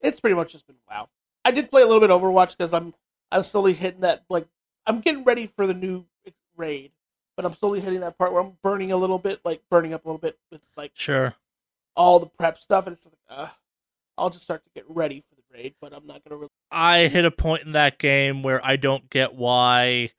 it's 0.00 0.18
pretty 0.18 0.34
much 0.34 0.50
just 0.50 0.66
been 0.66 0.74
wow. 0.90 1.08
I 1.44 1.52
did 1.52 1.70
play 1.70 1.82
a 1.82 1.86
little 1.86 2.00
bit 2.00 2.10
Overwatch 2.10 2.56
because 2.56 2.74
I'm 2.74 2.94
I'm 3.30 3.44
slowly 3.44 3.72
hitting 3.72 4.00
that 4.00 4.24
like 4.28 4.48
I'm 4.86 4.98
getting 5.00 5.22
ready 5.22 5.46
for 5.46 5.68
the 5.68 5.74
new 5.74 6.04
raid, 6.56 6.90
but 7.36 7.44
I'm 7.44 7.54
slowly 7.54 7.78
hitting 7.80 8.00
that 8.00 8.18
part 8.18 8.32
where 8.32 8.42
I'm 8.42 8.58
burning 8.60 8.90
a 8.90 8.96
little 8.96 9.18
bit, 9.18 9.38
like 9.44 9.62
burning 9.70 9.94
up 9.94 10.04
a 10.04 10.08
little 10.08 10.18
bit 10.18 10.36
with 10.50 10.62
like 10.76 10.90
Sure. 10.94 11.36
all 11.94 12.18
the 12.18 12.26
prep 12.26 12.58
stuff, 12.58 12.88
and 12.88 12.96
it's 12.96 13.06
like 13.06 13.14
uh, 13.28 13.48
I'll 14.18 14.30
just 14.30 14.42
start 14.42 14.64
to 14.64 14.70
get 14.74 14.84
ready 14.88 15.22
for 15.28 15.36
the 15.36 15.42
raid, 15.56 15.74
but 15.80 15.92
I'm 15.94 16.08
not 16.08 16.24
gonna 16.24 16.38
really. 16.38 16.50
I 16.72 17.06
hit 17.06 17.24
a 17.24 17.30
point 17.30 17.62
in 17.62 17.70
that 17.72 17.98
game 18.00 18.42
where 18.42 18.60
I 18.66 18.74
don't 18.74 19.08
get 19.08 19.34
why 19.36 20.10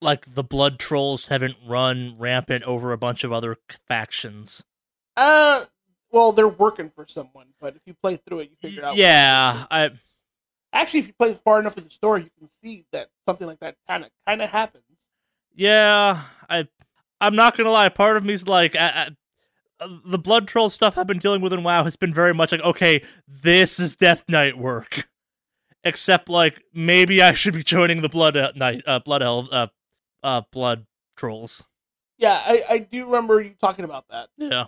like 0.00 0.34
the 0.34 0.44
blood 0.44 0.78
trolls 0.78 1.26
haven't 1.26 1.56
run 1.66 2.16
rampant 2.18 2.64
over 2.64 2.92
a 2.92 2.98
bunch 2.98 3.24
of 3.24 3.32
other 3.32 3.56
factions. 3.88 4.64
Uh, 5.16 5.64
well, 6.10 6.32
they're 6.32 6.48
working 6.48 6.90
for 6.90 7.06
someone, 7.06 7.48
but 7.60 7.76
if 7.76 7.82
you 7.86 7.94
play 8.02 8.16
through 8.16 8.40
it, 8.40 8.50
you 8.50 8.56
figure 8.60 8.84
out. 8.84 8.96
Yeah, 8.96 9.66
I 9.70 9.90
Actually, 10.72 11.00
if 11.00 11.06
you 11.08 11.12
play 11.14 11.34
far 11.34 11.58
enough 11.58 11.76
in 11.76 11.84
the 11.84 11.90
story, 11.90 12.22
you 12.22 12.30
can 12.38 12.48
see 12.62 12.84
that 12.92 13.08
something 13.26 13.46
like 13.46 13.58
that 13.60 13.76
kind 13.88 14.04
of 14.04 14.10
kind 14.26 14.40
of 14.40 14.50
happens. 14.50 14.84
yeah, 15.54 16.22
I 16.48 16.68
I'm 17.20 17.34
not 17.34 17.56
going 17.56 17.64
to 17.64 17.70
lie, 17.70 17.88
part 17.88 18.16
of 18.16 18.24
me's 18.24 18.46
like 18.46 18.76
I, 18.76 19.10
I, 19.80 19.88
the 20.04 20.18
blood 20.18 20.46
troll 20.46 20.70
stuff 20.70 20.96
I've 20.96 21.06
been 21.06 21.18
dealing 21.18 21.40
with 21.40 21.52
in 21.52 21.64
WoW 21.64 21.82
has 21.84 21.96
been 21.96 22.14
very 22.14 22.32
much 22.32 22.52
like 22.52 22.60
okay, 22.60 23.02
this 23.26 23.80
is 23.80 23.96
Death 23.96 24.24
Knight 24.28 24.58
work. 24.58 25.08
Except 25.82 26.28
like 26.28 26.62
maybe 26.74 27.22
I 27.22 27.32
should 27.32 27.54
be 27.54 27.62
joining 27.62 28.02
the 28.02 28.08
blood 28.08 28.36
uh, 28.36 28.52
knight 28.54 28.82
uh, 28.86 28.98
blood 29.00 29.22
elf 29.22 29.48
uh, 29.50 29.68
uh 30.22 30.42
blood 30.52 30.86
trolls. 31.16 31.64
Yeah, 32.18 32.40
I, 32.44 32.64
I 32.68 32.78
do 32.78 33.06
remember 33.06 33.40
you 33.40 33.54
talking 33.60 33.84
about 33.84 34.06
that. 34.10 34.28
Yeah. 34.36 34.66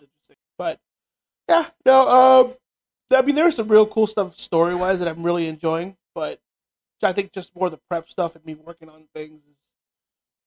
But 0.57 0.81
yeah, 1.49 1.67
no, 1.85 2.09
um, 2.09 2.55
I 3.15 3.23
mean, 3.23 3.35
there's 3.35 3.57
some 3.57 3.69
real 3.69 3.87
cool 3.87 4.07
stuff 4.07 4.39
story 4.39 4.75
wise 4.75 5.01
that 5.01 5.09
I'm 5.09 5.23
really 5.23 5.49
enjoying, 5.49 5.97
but 6.15 6.41
I 7.03 7.13
think 7.13 7.33
just 7.33 7.55
more 7.55 7.69
the 7.69 7.81
prep 7.91 8.09
stuff 8.09 8.37
and 8.37 8.45
me 8.45 8.55
working 8.55 8.89
on 8.89 9.05
things 9.15 9.41
is 9.43 9.57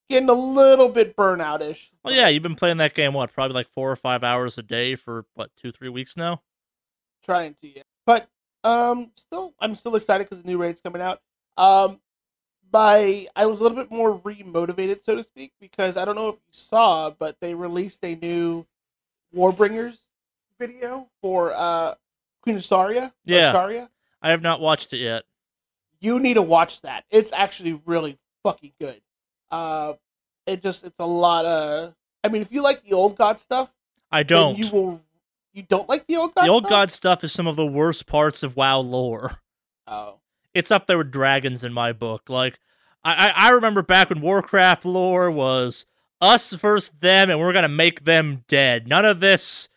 getting 0.09 0.29
a 0.29 0.33
little 0.33 0.89
bit 0.89 1.15
burnout 1.15 1.61
ish. 1.61 1.91
Well, 2.03 2.13
yeah, 2.13 2.27
you've 2.27 2.43
been 2.43 2.55
playing 2.55 2.77
that 2.77 2.95
game 2.95 3.13
what, 3.13 3.33
probably 3.33 3.55
like 3.55 3.69
4 3.69 3.91
or 3.91 3.95
5 3.95 4.23
hours 4.23 4.57
a 4.57 4.63
day 4.63 4.95
for 4.95 5.25
what, 5.33 5.51
2 5.57 5.71
3 5.71 5.89
weeks 5.89 6.15
now? 6.15 6.41
trying 7.25 7.55
to, 7.61 7.67
yeah. 7.67 7.81
But 8.05 8.27
um, 8.63 9.11
still, 9.15 9.53
I'm 9.59 9.75
still 9.75 9.95
excited 9.95 10.29
because 10.29 10.43
the 10.43 10.47
new 10.47 10.57
raid's 10.57 10.79
coming 10.79 11.01
out. 11.01 11.21
Um, 11.57 11.99
by 12.75 13.25
I 13.37 13.45
was 13.45 13.61
a 13.61 13.63
little 13.63 13.77
bit 13.77 13.89
more 13.89 14.19
remotivated, 14.19 15.01
so 15.05 15.15
to 15.15 15.23
speak, 15.23 15.53
because 15.61 15.95
I 15.95 16.03
don't 16.03 16.15
know 16.15 16.27
if 16.27 16.35
you 16.35 16.51
saw, 16.51 17.09
but 17.09 17.37
they 17.39 17.53
released 17.53 18.03
a 18.03 18.15
new 18.15 18.65
Warbringers 19.33 19.97
video 20.59 21.07
for 21.21 21.53
uh 21.53 21.95
Queen 22.41 22.57
Azshara. 22.57 23.13
Yeah. 23.23 23.53
Azshara. 23.53 23.87
I 24.21 24.31
have 24.31 24.41
not 24.41 24.59
watched 24.59 24.91
it 24.91 24.97
yet. 24.97 25.23
You 26.01 26.19
need 26.19 26.33
to 26.33 26.41
watch 26.41 26.81
that. 26.81 27.05
It's 27.09 27.31
actually 27.31 27.81
really 27.85 28.17
fucking 28.43 28.73
good. 28.77 28.99
Uh, 29.49 29.93
it 30.45 30.61
just 30.61 30.83
it's 30.83 30.99
a 30.99 31.07
lot 31.07 31.45
of. 31.45 31.95
I 32.25 32.27
mean, 32.27 32.41
if 32.41 32.51
you 32.51 32.61
like 32.61 32.83
the 32.83 32.91
old 32.91 33.17
God 33.17 33.39
stuff, 33.39 33.73
I 34.11 34.23
don't. 34.23 34.57
You 34.57 34.69
will. 34.69 35.01
You 35.53 35.63
don't 35.63 35.87
like 35.87 36.07
the 36.07 36.17
old 36.17 36.35
God. 36.35 36.43
the 36.43 36.49
old 36.49 36.63
stuff? 36.63 36.69
god 36.69 36.91
stuff 36.91 37.23
is 37.23 37.31
some 37.31 37.47
of 37.47 37.55
the 37.55 37.65
worst 37.65 38.05
parts 38.05 38.43
of 38.43 38.57
WoW 38.57 38.79
lore. 38.79 39.39
Oh. 39.87 40.19
It's 40.55 40.71
up 40.71 40.87
there 40.87 40.97
with 40.97 41.11
dragons 41.11 41.63
in 41.63 41.73
my 41.73 41.91
book. 41.91 42.29
Like, 42.29 42.59
I, 43.03 43.31
I, 43.35 43.49
remember 43.51 43.83
back 43.83 44.09
when 44.09 44.21
Warcraft 44.21 44.85
lore 44.85 45.29
was 45.29 45.85
us 46.19 46.53
versus 46.53 46.95
them, 47.01 47.29
and 47.29 47.39
we're 47.39 47.53
gonna 47.53 47.67
make 47.67 48.05
them 48.05 48.43
dead. 48.47 48.87
None 48.87 49.05
of 49.05 49.19
this 49.19 49.69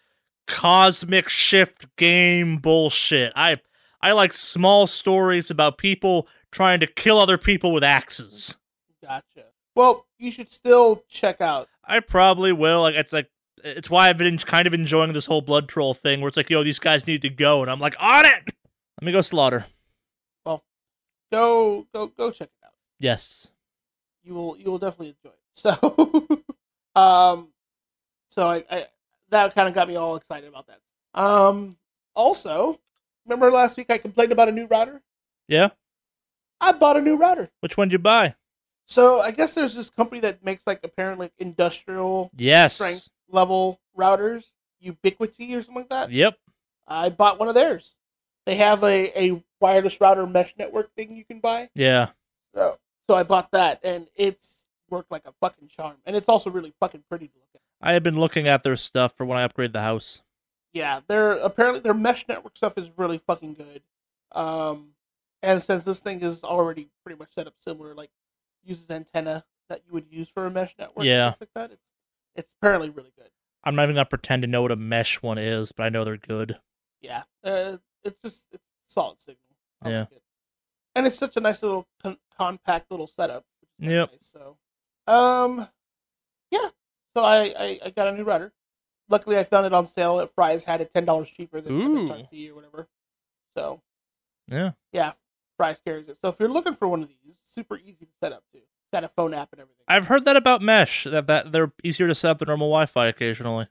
cosmic 0.46 1.28
shift 1.28 1.94
game 1.96 2.56
bullshit. 2.56 3.32
I 3.36 3.58
I 4.00 4.12
like 4.12 4.32
small 4.32 4.86
stories 4.86 5.50
about 5.50 5.76
people 5.76 6.28
trying 6.50 6.80
to 6.80 6.86
kill 6.86 7.18
other 7.18 7.36
people 7.36 7.72
with 7.72 7.84
axes. 7.84 8.56
Gotcha. 9.02 9.46
Well, 9.74 10.06
you 10.16 10.30
should 10.30 10.52
still 10.52 11.04
check 11.08 11.40
out. 11.40 11.68
I 11.84 12.00
probably 12.00 12.52
will. 12.52 12.82
Like 12.82 12.94
it's 12.94 13.12
like 13.12 13.28
it's 13.64 13.90
why 13.90 14.08
I've 14.08 14.16
been 14.16 14.38
kind 14.38 14.66
of 14.66 14.74
enjoying 14.74 15.12
this 15.12 15.26
whole 15.26 15.42
blood 15.42 15.68
troll 15.68 15.92
thing, 15.92 16.20
where 16.20 16.28
it's 16.28 16.36
like, 16.36 16.48
yo, 16.48 16.62
these 16.62 16.78
guys 16.78 17.06
need 17.06 17.22
to 17.22 17.30
go, 17.30 17.62
and 17.62 17.70
I'm 17.70 17.80
like, 17.80 17.96
on 17.98 18.24
it. 18.24 18.54
Let 19.00 19.06
me 19.06 19.12
go 19.12 19.20
slaughter. 19.20 19.66
Go 21.30 21.86
go 21.92 22.06
go 22.08 22.30
check 22.30 22.48
it 22.48 22.66
out. 22.66 22.72
Yes. 22.98 23.50
You 24.22 24.34
will 24.34 24.56
you 24.58 24.70
will 24.70 24.78
definitely 24.78 25.14
enjoy 25.22 25.30
it. 25.30 25.34
So 26.94 27.00
um 27.00 27.48
so 28.30 28.48
I, 28.48 28.64
I 28.70 28.86
that 29.30 29.54
kind 29.54 29.68
of 29.68 29.74
got 29.74 29.88
me 29.88 29.96
all 29.96 30.16
excited 30.16 30.48
about 30.48 30.66
that. 30.68 30.80
Um 31.20 31.76
also, 32.14 32.78
remember 33.26 33.50
last 33.50 33.76
week 33.76 33.90
I 33.90 33.98
complained 33.98 34.32
about 34.32 34.48
a 34.48 34.52
new 34.52 34.66
router? 34.66 35.02
Yeah. 35.48 35.70
I 36.60 36.72
bought 36.72 36.96
a 36.96 37.00
new 37.00 37.16
router. 37.16 37.50
Which 37.60 37.76
one 37.76 37.88
did 37.88 37.92
you 37.94 37.98
buy? 38.00 38.34
So 38.86 39.20
I 39.20 39.30
guess 39.32 39.54
there's 39.54 39.74
this 39.74 39.90
company 39.90 40.20
that 40.22 40.44
makes 40.44 40.66
like 40.66 40.80
apparently 40.82 41.30
industrial 41.38 42.30
Yes. 42.36 42.74
strength 42.74 43.08
level 43.30 43.80
routers, 43.96 44.50
Ubiquiti 44.82 45.50
or 45.56 45.62
something 45.62 45.74
like 45.76 45.88
that. 45.90 46.10
Yep. 46.10 46.38
I 46.86 47.10
bought 47.10 47.38
one 47.38 47.48
of 47.48 47.54
theirs. 47.54 47.94
They 48.46 48.56
have 48.56 48.82
a, 48.82 49.12
a 49.20 49.42
wireless 49.60 50.00
router 50.00 50.26
mesh 50.26 50.54
network 50.58 50.94
thing 50.94 51.16
you 51.16 51.24
can 51.24 51.40
buy. 51.40 51.70
Yeah. 51.74 52.08
So 52.54 52.78
so 53.08 53.16
I 53.16 53.22
bought 53.22 53.50
that 53.52 53.80
and 53.82 54.08
it's 54.14 54.64
worked 54.90 55.10
like 55.10 55.26
a 55.26 55.32
fucking 55.40 55.68
charm. 55.68 55.96
And 56.06 56.16
it's 56.16 56.28
also 56.28 56.50
really 56.50 56.72
fucking 56.80 57.04
pretty 57.08 57.28
to 57.28 57.34
look 57.36 57.48
at. 57.54 57.60
I 57.86 57.92
have 57.92 58.02
been 58.02 58.18
looking 58.18 58.48
at 58.48 58.62
their 58.62 58.76
stuff 58.76 59.14
for 59.16 59.24
when 59.24 59.38
I 59.38 59.42
upgrade 59.44 59.72
the 59.72 59.80
house. 59.82 60.22
Yeah, 60.72 61.00
their 61.08 61.32
apparently 61.32 61.80
their 61.80 61.94
mesh 61.94 62.26
network 62.28 62.56
stuff 62.56 62.76
is 62.78 62.88
really 62.96 63.18
fucking 63.26 63.54
good. 63.54 63.82
Um 64.32 64.90
and 65.42 65.62
since 65.62 65.84
this 65.84 66.00
thing 66.00 66.20
is 66.22 66.42
already 66.44 66.88
pretty 67.04 67.18
much 67.18 67.34
set 67.34 67.46
up 67.46 67.54
similar, 67.64 67.94
like 67.94 68.10
uses 68.64 68.90
antenna 68.90 69.44
that 69.68 69.82
you 69.86 69.92
would 69.92 70.06
use 70.10 70.28
for 70.28 70.46
a 70.46 70.50
mesh 70.50 70.74
network, 70.78 71.04
Yeah. 71.04 71.34
like 71.40 71.50
that, 71.54 71.70
it's 71.72 71.82
it's 72.34 72.48
apparently 72.60 72.90
really 72.90 73.12
good. 73.16 73.30
I'm 73.64 73.74
not 73.74 73.84
even 73.84 73.96
gonna 73.96 74.06
pretend 74.06 74.42
to 74.42 74.48
know 74.48 74.62
what 74.62 74.70
a 74.72 74.76
mesh 74.76 75.20
one 75.22 75.38
is, 75.38 75.72
but 75.72 75.82
I 75.84 75.88
know 75.88 76.04
they're 76.04 76.16
good. 76.16 76.58
Yeah, 77.00 77.22
uh, 77.44 77.78
it's 78.04 78.16
just 78.24 78.44
it's 78.52 78.62
solid 78.88 79.20
signal. 79.20 79.38
Yeah. 79.84 80.00
like 80.00 80.12
it. 80.12 80.22
and 80.94 81.06
it's 81.06 81.18
such 81.18 81.36
a 81.36 81.40
nice 81.40 81.62
little 81.62 81.86
con- 82.02 82.18
compact 82.36 82.90
little 82.90 83.06
setup. 83.06 83.44
Yep. 83.78 84.10
Nice, 84.10 84.20
so, 84.32 84.56
um, 85.12 85.68
yeah. 86.50 86.68
So 87.16 87.22
I, 87.24 87.44
I 87.58 87.80
I 87.86 87.90
got 87.90 88.08
a 88.08 88.12
new 88.12 88.24
router. 88.24 88.52
Luckily, 89.08 89.38
I 89.38 89.44
found 89.44 89.66
it 89.66 89.72
on 89.72 89.86
sale 89.86 90.20
at 90.20 90.34
Fry's. 90.34 90.64
Had 90.64 90.80
it 90.80 90.92
ten 90.92 91.04
dollars 91.04 91.30
cheaper 91.30 91.60
than. 91.60 91.72
MSRP 91.72 92.50
or 92.50 92.54
whatever. 92.56 92.88
So 93.56 93.80
Yeah. 94.48 94.72
yeah, 94.92 95.12
Fry's 95.56 95.80
carries 95.80 96.08
it. 96.08 96.18
So 96.22 96.28
if 96.28 96.36
you're 96.40 96.48
looking 96.48 96.74
for 96.74 96.86
one 96.88 97.02
of 97.02 97.08
these, 97.08 97.36
super 97.46 97.76
easy 97.76 98.04
to 98.06 98.12
set 98.22 98.32
up 98.32 98.42
too. 98.52 98.60
Got 98.92 99.04
a 99.04 99.08
phone 99.08 99.34
app 99.34 99.48
and 99.52 99.60
everything. 99.60 99.84
I've 99.86 100.06
heard 100.06 100.24
that 100.24 100.36
about 100.36 100.62
mesh 100.62 101.04
that 101.04 101.26
that 101.26 101.52
they're 101.52 101.72
easier 101.84 102.08
to 102.08 102.14
set 102.14 102.30
up 102.32 102.38
than 102.38 102.48
normal 102.48 102.68
Wi-Fi 102.68 103.06
occasionally, 103.06 103.68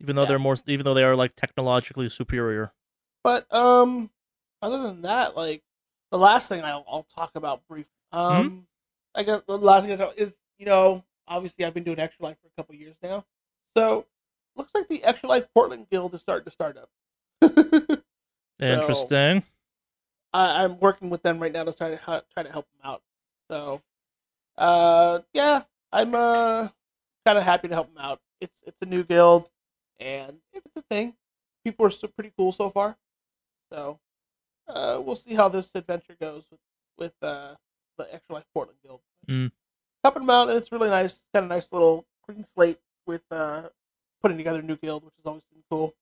even 0.00 0.14
though 0.16 0.22
Yeah. 0.22 0.28
they're 0.28 0.38
more 0.38 0.56
even 0.66 0.84
though 0.84 0.94
they 0.94 1.04
are 1.04 1.16
like 1.16 1.34
technologically 1.36 2.08
superior. 2.08 2.72
But 3.24 3.52
um, 3.54 4.10
other 4.62 4.82
than 4.82 5.02
that, 5.02 5.36
like 5.36 5.62
the 6.10 6.18
last 6.18 6.48
thing 6.48 6.62
I'll, 6.62 6.84
I'll 6.88 7.06
talk 7.14 7.32
about 7.34 7.66
briefly. 7.68 7.90
Um, 8.12 8.66
I 9.14 9.22
guess 9.22 9.42
the 9.46 9.58
last 9.58 9.84
thing 9.84 9.92
I 9.92 9.96
talk 9.96 10.14
is 10.16 10.34
you 10.58 10.66
know 10.66 11.04
obviously 11.28 11.64
I've 11.64 11.74
been 11.74 11.84
doing 11.84 11.98
Extra 11.98 12.24
Life 12.24 12.36
for 12.40 12.48
a 12.48 12.50
couple 12.56 12.74
years 12.74 12.96
now, 13.02 13.24
so 13.76 14.06
looks 14.56 14.70
like 14.74 14.88
the 14.88 15.02
Extra 15.04 15.28
Life 15.28 15.46
Portland 15.54 15.86
Guild 15.90 16.14
is 16.14 16.20
starting 16.20 16.44
to 16.44 16.50
start 16.50 16.76
up. 16.76 16.90
Interesting. 18.60 19.42
I, 20.32 20.64
I'm 20.64 20.78
working 20.78 21.10
with 21.10 21.22
them 21.22 21.38
right 21.40 21.52
now 21.52 21.64
to 21.64 21.72
try 21.72 21.90
to 21.90 22.24
try 22.32 22.42
to 22.42 22.50
help 22.52 22.66
them 22.72 22.90
out. 22.90 23.02
So, 23.50 23.82
uh, 24.56 25.20
yeah, 25.32 25.62
I'm 25.92 26.14
uh 26.14 26.68
kind 27.24 27.38
of 27.38 27.44
happy 27.44 27.68
to 27.68 27.74
help 27.74 27.88
them 27.94 28.02
out. 28.02 28.20
It's 28.40 28.54
it's 28.66 28.76
a 28.80 28.86
new 28.86 29.02
guild, 29.02 29.48
and 30.00 30.38
it's 30.52 30.66
a 30.76 30.82
thing. 30.82 31.14
People 31.64 31.86
are 31.86 31.90
so 31.90 32.08
pretty 32.08 32.32
cool 32.36 32.52
so 32.52 32.70
far. 32.70 32.96
So, 33.72 33.98
uh, 34.68 35.00
we'll 35.04 35.16
see 35.16 35.34
how 35.34 35.48
this 35.48 35.70
adventure 35.74 36.16
goes 36.20 36.44
with 36.50 36.60
with 36.98 37.14
uh 37.22 37.54
the 37.98 38.12
Extra 38.14 38.36
Life 38.36 38.44
Portland 38.54 38.78
Guild. 38.84 39.00
Mm. 39.28 39.50
Helping 40.04 40.22
them 40.22 40.30
out, 40.30 40.48
and 40.48 40.56
it's 40.58 40.72
really 40.72 40.90
nice. 40.90 41.20
Got 41.34 41.44
a 41.44 41.46
nice 41.46 41.68
little 41.72 42.06
clean 42.26 42.44
slate 42.44 42.78
with 43.06 43.22
uh 43.30 43.62
putting 44.20 44.36
together 44.36 44.60
a 44.60 44.62
new 44.62 44.76
guild, 44.76 45.04
which 45.04 45.14
is 45.18 45.26
always 45.26 45.42
been 45.52 45.62
cool. 45.70 45.94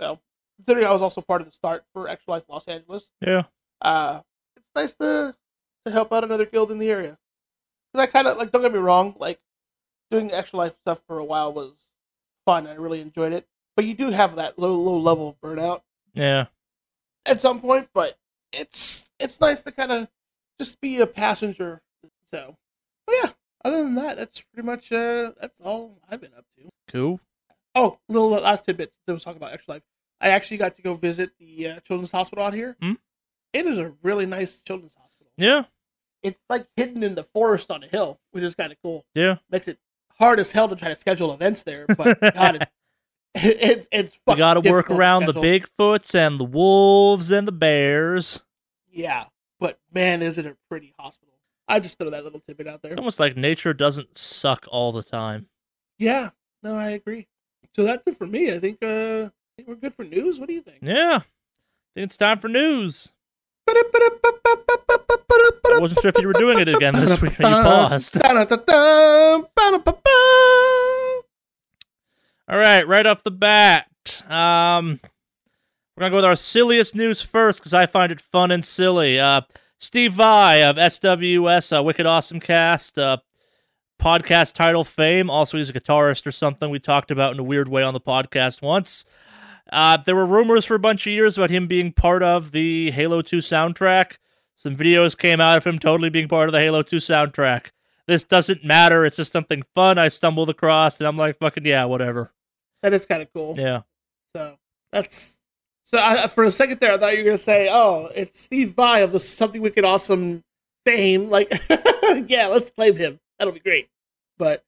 So, 0.00 0.18
considering 0.56 0.86
I 0.86 0.92
was 0.92 1.02
also 1.02 1.20
part 1.20 1.40
of 1.40 1.46
the 1.46 1.52
start 1.52 1.84
for 1.92 2.08
Extra 2.08 2.32
Life 2.32 2.44
Los 2.48 2.66
Angeles, 2.68 3.08
Yeah. 3.20 3.44
uh, 3.80 4.20
it's 4.56 4.66
nice 4.74 4.94
to 4.94 5.34
to 5.84 5.92
help 5.92 6.12
out 6.12 6.24
another 6.24 6.44
guild 6.46 6.70
in 6.70 6.78
the 6.78 6.90
area. 6.90 7.18
Because 7.92 8.08
I 8.08 8.10
kind 8.10 8.26
of 8.28 8.36
like, 8.36 8.50
don't 8.52 8.62
get 8.62 8.72
me 8.72 8.78
wrong, 8.78 9.14
like 9.18 9.40
doing 10.10 10.32
extra 10.32 10.58
life 10.58 10.74
stuff 10.82 11.00
for 11.06 11.18
a 11.18 11.24
while 11.24 11.52
was 11.52 11.72
fun. 12.44 12.66
I 12.66 12.74
really 12.74 13.00
enjoyed 13.00 13.32
it, 13.32 13.46
but 13.76 13.84
you 13.84 13.94
do 13.94 14.10
have 14.10 14.36
that 14.36 14.58
low 14.58 14.74
low 14.74 14.98
level 14.98 15.28
of 15.30 15.40
burnout 15.40 15.82
Yeah. 16.14 16.46
At 17.28 17.40
some 17.40 17.60
point. 17.60 17.88
But 17.92 18.18
it's 18.52 19.04
it's 19.18 19.40
nice 19.40 19.62
to 19.62 19.72
kind 19.72 19.92
of 19.92 20.08
just 20.58 20.80
be 20.80 21.00
a 21.00 21.06
passenger. 21.06 21.82
So, 22.30 22.56
but 23.06 23.14
yeah. 23.22 23.30
Other 23.64 23.82
than 23.82 23.96
that, 23.96 24.16
that's 24.16 24.40
pretty 24.40 24.66
much 24.66 24.92
uh 24.92 25.32
that's 25.40 25.60
all 25.60 25.98
I've 26.08 26.20
been 26.20 26.34
up 26.36 26.44
to. 26.56 26.68
Cool. 26.90 27.20
Oh, 27.74 27.98
little 28.08 28.30
last 28.30 28.64
tidbit. 28.64 28.92
That 29.06 29.12
was 29.12 29.24
talking 29.24 29.36
about 29.36 29.52
extra 29.52 29.74
life. 29.74 29.82
I 30.20 30.30
actually 30.30 30.56
got 30.56 30.74
to 30.76 30.82
go 30.82 30.94
visit 30.94 31.30
the 31.38 31.68
uh, 31.68 31.80
children's 31.80 32.10
hospital 32.10 32.44
out 32.44 32.54
here. 32.54 32.76
Hmm? 32.80 32.94
It 33.52 33.66
is 33.66 33.78
a 33.78 33.94
really 34.02 34.26
nice 34.26 34.62
children's 34.62 34.94
hospital. 34.94 35.32
Yeah. 35.36 35.64
It's 36.22 36.38
like 36.48 36.66
hidden 36.76 37.04
in 37.04 37.14
the 37.14 37.22
forest 37.22 37.70
on 37.70 37.84
a 37.84 37.86
hill, 37.86 38.18
which 38.32 38.42
is 38.42 38.54
kind 38.54 38.72
of 38.72 38.78
cool. 38.82 39.04
Yeah. 39.14 39.36
Makes 39.50 39.68
it 39.68 39.78
hard 40.18 40.40
as 40.40 40.50
hell 40.50 40.68
to 40.68 40.76
try 40.76 40.88
to 40.88 40.96
schedule 40.96 41.32
events 41.32 41.62
there, 41.62 41.86
but 41.96 42.20
God, 42.34 42.68
it, 43.34 43.44
it, 43.60 43.88
it's 43.90 44.18
We 44.26 44.36
got 44.36 44.54
to 44.54 44.70
work 44.70 44.90
around 44.90 45.26
the. 45.26 45.32
Bigfoots 45.32 46.14
and 46.14 46.40
the 46.40 46.44
wolves 46.44 47.30
and 47.30 47.46
the 47.46 47.52
bears. 47.52 48.42
Yeah, 48.90 49.26
but 49.60 49.78
man, 49.92 50.22
isn't 50.22 50.44
it 50.44 50.56
pretty 50.68 50.94
hospital? 50.98 51.34
I 51.68 51.80
just 51.80 51.98
throw 51.98 52.10
that 52.10 52.24
little 52.24 52.40
tidbit 52.40 52.66
out 52.66 52.82
there. 52.82 52.92
It's 52.92 52.98
almost 52.98 53.20
like 53.20 53.36
nature 53.36 53.74
doesn't 53.74 54.16
suck 54.16 54.66
all 54.70 54.90
the 54.90 55.02
time. 55.02 55.48
Yeah, 55.98 56.30
no, 56.62 56.74
I 56.74 56.90
agree. 56.90 57.28
So 57.76 57.84
that's 57.84 58.02
it 58.06 58.16
for 58.16 58.26
me. 58.26 58.52
I 58.52 58.58
think 58.58 58.78
uh, 58.82 59.26
I 59.26 59.30
think 59.56 59.68
we're 59.68 59.74
good 59.76 59.94
for 59.94 60.04
news. 60.04 60.40
What 60.40 60.48
do 60.48 60.54
you 60.54 60.62
think? 60.62 60.78
Yeah. 60.80 61.20
I 61.22 61.94
think 61.94 62.06
it's 62.06 62.16
time 62.16 62.38
for 62.38 62.48
news. 62.48 63.12
I 63.68 63.82
wasn't 65.80 66.00
sure 66.00 66.08
if 66.08 66.18
you 66.18 66.26
were 66.26 66.32
doing 66.32 66.58
it 66.58 66.68
again 66.68 66.94
this 66.94 67.20
week. 67.20 67.38
You 67.38 67.44
paused. 67.44 68.16
All 72.50 72.56
right, 72.56 72.88
right 72.88 73.04
off 73.04 73.24
the 73.24 73.30
bat, 73.30 73.88
um, 74.26 75.00
we're 75.94 76.00
gonna 76.00 76.10
go 76.10 76.16
with 76.16 76.24
our 76.24 76.34
silliest 76.34 76.94
news 76.94 77.20
first 77.20 77.58
because 77.58 77.74
I 77.74 77.84
find 77.84 78.10
it 78.10 78.22
fun 78.22 78.50
and 78.50 78.64
silly. 78.64 79.20
Uh, 79.20 79.42
Steve 79.76 80.14
Vai 80.14 80.62
of 80.62 80.76
SWS, 80.76 81.76
uh, 81.76 81.82
Wicked 81.82 82.06
Awesome 82.06 82.40
Cast, 82.40 82.98
uh, 82.98 83.18
podcast 84.00 84.54
title 84.54 84.82
fame. 84.82 85.28
Also, 85.28 85.58
he's 85.58 85.68
a 85.68 85.74
guitarist 85.74 86.26
or 86.26 86.32
something. 86.32 86.70
We 86.70 86.78
talked 86.78 87.10
about 87.10 87.34
in 87.34 87.38
a 87.38 87.44
weird 87.44 87.68
way 87.68 87.82
on 87.82 87.92
the 87.92 88.00
podcast 88.00 88.62
once. 88.62 89.04
Uh, 89.70 89.98
there 89.98 90.16
were 90.16 90.24
rumors 90.24 90.64
for 90.64 90.74
a 90.74 90.78
bunch 90.78 91.06
of 91.06 91.12
years 91.12 91.36
about 91.36 91.50
him 91.50 91.66
being 91.66 91.92
part 91.92 92.22
of 92.22 92.52
the 92.52 92.90
Halo 92.92 93.20
2 93.20 93.38
soundtrack. 93.38 94.12
Some 94.54 94.74
videos 94.74 95.18
came 95.18 95.38
out 95.38 95.58
of 95.58 95.66
him 95.66 95.78
totally 95.78 96.08
being 96.08 96.28
part 96.28 96.48
of 96.48 96.54
the 96.54 96.62
Halo 96.62 96.80
2 96.80 96.96
soundtrack. 96.96 97.66
This 98.06 98.24
doesn't 98.24 98.64
matter. 98.64 99.04
It's 99.04 99.18
just 99.18 99.34
something 99.34 99.64
fun 99.74 99.98
I 99.98 100.08
stumbled 100.08 100.48
across, 100.48 100.98
and 100.98 101.06
I'm 101.06 101.18
like, 101.18 101.38
fucking 101.38 101.66
yeah, 101.66 101.84
whatever. 101.84 102.32
That 102.82 102.92
is 102.92 103.06
kind 103.06 103.22
of 103.22 103.32
cool. 103.32 103.54
Yeah. 103.58 103.82
So 104.36 104.56
that's 104.92 105.38
so. 105.84 105.98
I, 105.98 106.26
for 106.28 106.44
a 106.44 106.52
second 106.52 106.80
there, 106.80 106.92
I 106.92 106.98
thought 106.98 107.12
you 107.12 107.18
were 107.18 107.24
gonna 107.24 107.38
say, 107.38 107.68
"Oh, 107.70 108.10
it's 108.14 108.40
Steve 108.40 108.74
Vai 108.74 109.02
of 109.02 109.12
the 109.12 109.20
Something 109.20 109.62
Wicked 109.62 109.84
Awesome 109.84 110.44
fame." 110.84 111.28
Like, 111.28 111.50
yeah, 112.26 112.46
let's 112.46 112.70
claim 112.70 112.96
him. 112.96 113.18
That'll 113.38 113.54
be 113.54 113.60
great. 113.60 113.88
But 114.38 114.64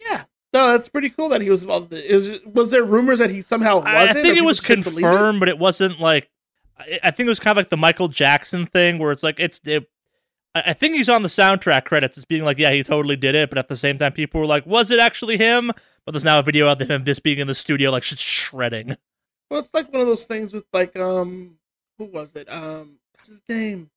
yeah, 0.00 0.24
no, 0.52 0.72
that's 0.72 0.88
pretty 0.88 1.10
cool 1.10 1.28
that 1.28 1.40
he 1.40 1.50
was 1.50 1.62
involved. 1.62 1.92
Is 1.94 2.40
was 2.44 2.70
there 2.70 2.82
rumors 2.84 3.20
that 3.20 3.30
he 3.30 3.42
somehow 3.42 3.76
wasn't? 3.76 3.88
I, 3.88 4.10
I 4.10 4.12
think 4.12 4.38
it 4.38 4.44
was 4.44 4.58
just 4.58 4.70
it? 4.70 4.82
confirmed, 4.82 5.40
but 5.40 5.48
it 5.48 5.58
wasn't 5.58 6.00
like. 6.00 6.28
I, 6.78 6.98
I 7.04 7.10
think 7.10 7.26
it 7.26 7.30
was 7.30 7.40
kind 7.40 7.52
of 7.52 7.58
like 7.58 7.68
the 7.68 7.76
Michael 7.76 8.08
Jackson 8.08 8.66
thing, 8.66 8.98
where 8.98 9.12
it's 9.12 9.22
like 9.22 9.38
it's. 9.38 9.60
It, 9.64 9.88
I 10.54 10.62
I 10.66 10.72
think 10.72 10.94
he's 10.94 11.08
on 11.08 11.22
the 11.22 11.28
soundtrack 11.28 11.84
credits. 11.84 12.16
It's 12.16 12.24
being 12.24 12.44
like, 12.44 12.58
yeah, 12.58 12.72
he 12.72 12.82
totally 12.82 13.16
did 13.16 13.34
it, 13.34 13.48
but 13.50 13.58
at 13.58 13.68
the 13.68 13.76
same 13.76 13.98
time, 13.98 14.12
people 14.12 14.40
were 14.40 14.46
like, 14.46 14.66
was 14.66 14.90
it 14.90 14.98
actually 14.98 15.36
him? 15.36 15.72
But 16.04 16.12
there's 16.12 16.24
now 16.24 16.38
a 16.38 16.42
video 16.42 16.68
of 16.68 16.80
him 16.80 17.04
just 17.04 17.22
being 17.22 17.38
in 17.38 17.46
the 17.46 17.54
studio, 17.54 17.90
like 17.90 18.02
just 18.02 18.22
shredding. 18.22 18.96
Well, 19.50 19.60
it's 19.60 19.74
like 19.74 19.92
one 19.92 20.00
of 20.00 20.06
those 20.06 20.24
things 20.24 20.52
with 20.52 20.64
like 20.72 20.96
um, 20.96 21.58
who 21.98 22.04
was 22.06 22.34
it? 22.36 22.50
Um, 22.50 22.98
what's 23.14 23.28
his 23.28 23.42
name? 23.48 23.90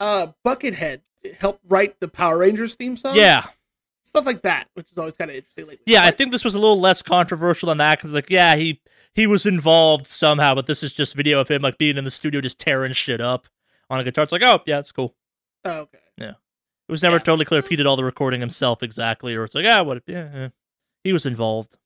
Uh, 0.00 0.28
Buckethead 0.44 1.00
helped 1.38 1.60
write 1.68 2.00
the 2.00 2.08
Power 2.08 2.38
Rangers 2.38 2.74
theme 2.74 2.96
song. 2.96 3.14
Yeah, 3.16 3.44
stuff 4.04 4.26
like 4.26 4.42
that, 4.42 4.68
which 4.74 4.90
is 4.90 4.98
always 4.98 5.16
kind 5.16 5.30
of 5.30 5.36
interesting 5.36 5.66
lately. 5.66 5.84
yeah. 5.86 6.04
I 6.04 6.10
think 6.10 6.30
this 6.32 6.44
was 6.44 6.54
a 6.54 6.58
little 6.58 6.80
less 6.80 7.02
controversial 7.02 7.68
than 7.68 7.78
that 7.78 7.98
because, 7.98 8.14
like, 8.14 8.30
yeah, 8.30 8.56
he 8.56 8.80
he 9.14 9.26
was 9.26 9.46
involved 9.46 10.06
somehow, 10.06 10.54
but 10.54 10.66
this 10.66 10.82
is 10.82 10.94
just 10.94 11.14
video 11.14 11.40
of 11.40 11.48
him 11.48 11.62
like 11.62 11.78
being 11.78 11.96
in 11.96 12.04
the 12.04 12.10
studio 12.10 12.40
just 12.40 12.58
tearing 12.58 12.92
shit 12.92 13.20
up 13.20 13.46
on 13.90 14.00
a 14.00 14.04
guitar. 14.04 14.24
It's 14.24 14.32
like, 14.32 14.42
oh 14.42 14.60
yeah, 14.66 14.78
it's 14.78 14.92
cool. 14.92 15.14
Oh, 15.64 15.80
okay. 15.80 15.98
Yeah. 16.16 16.30
It 16.30 16.90
was 16.92 17.02
never 17.02 17.16
Yeah. 17.16 17.20
totally 17.22 17.44
clear 17.44 17.60
if 17.60 17.68
he 17.68 17.76
did 17.76 17.86
all 17.86 17.96
the 17.96 18.04
recording 18.04 18.40
himself 18.40 18.82
exactly, 18.82 19.34
or 19.34 19.44
it's 19.44 19.54
like, 19.54 19.64
ah, 19.68 19.82
what? 19.82 20.02
Yeah, 20.06 20.28
yeah. 20.34 20.48
he 21.04 21.12
was 21.12 21.26
involved. 21.26 21.76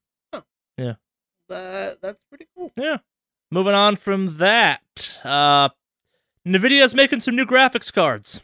Yeah. 0.78 0.94
That 1.48 2.00
that's 2.02 2.18
pretty 2.28 2.46
cool. 2.56 2.72
Yeah. 2.76 2.98
Moving 3.50 3.74
on 3.74 3.96
from 3.96 4.38
that, 4.38 5.18
uh, 5.24 5.68
Nvidia's 6.46 6.94
making 6.94 7.20
some 7.20 7.36
new 7.36 7.46
graphics 7.46 7.92
cards. 7.92 8.40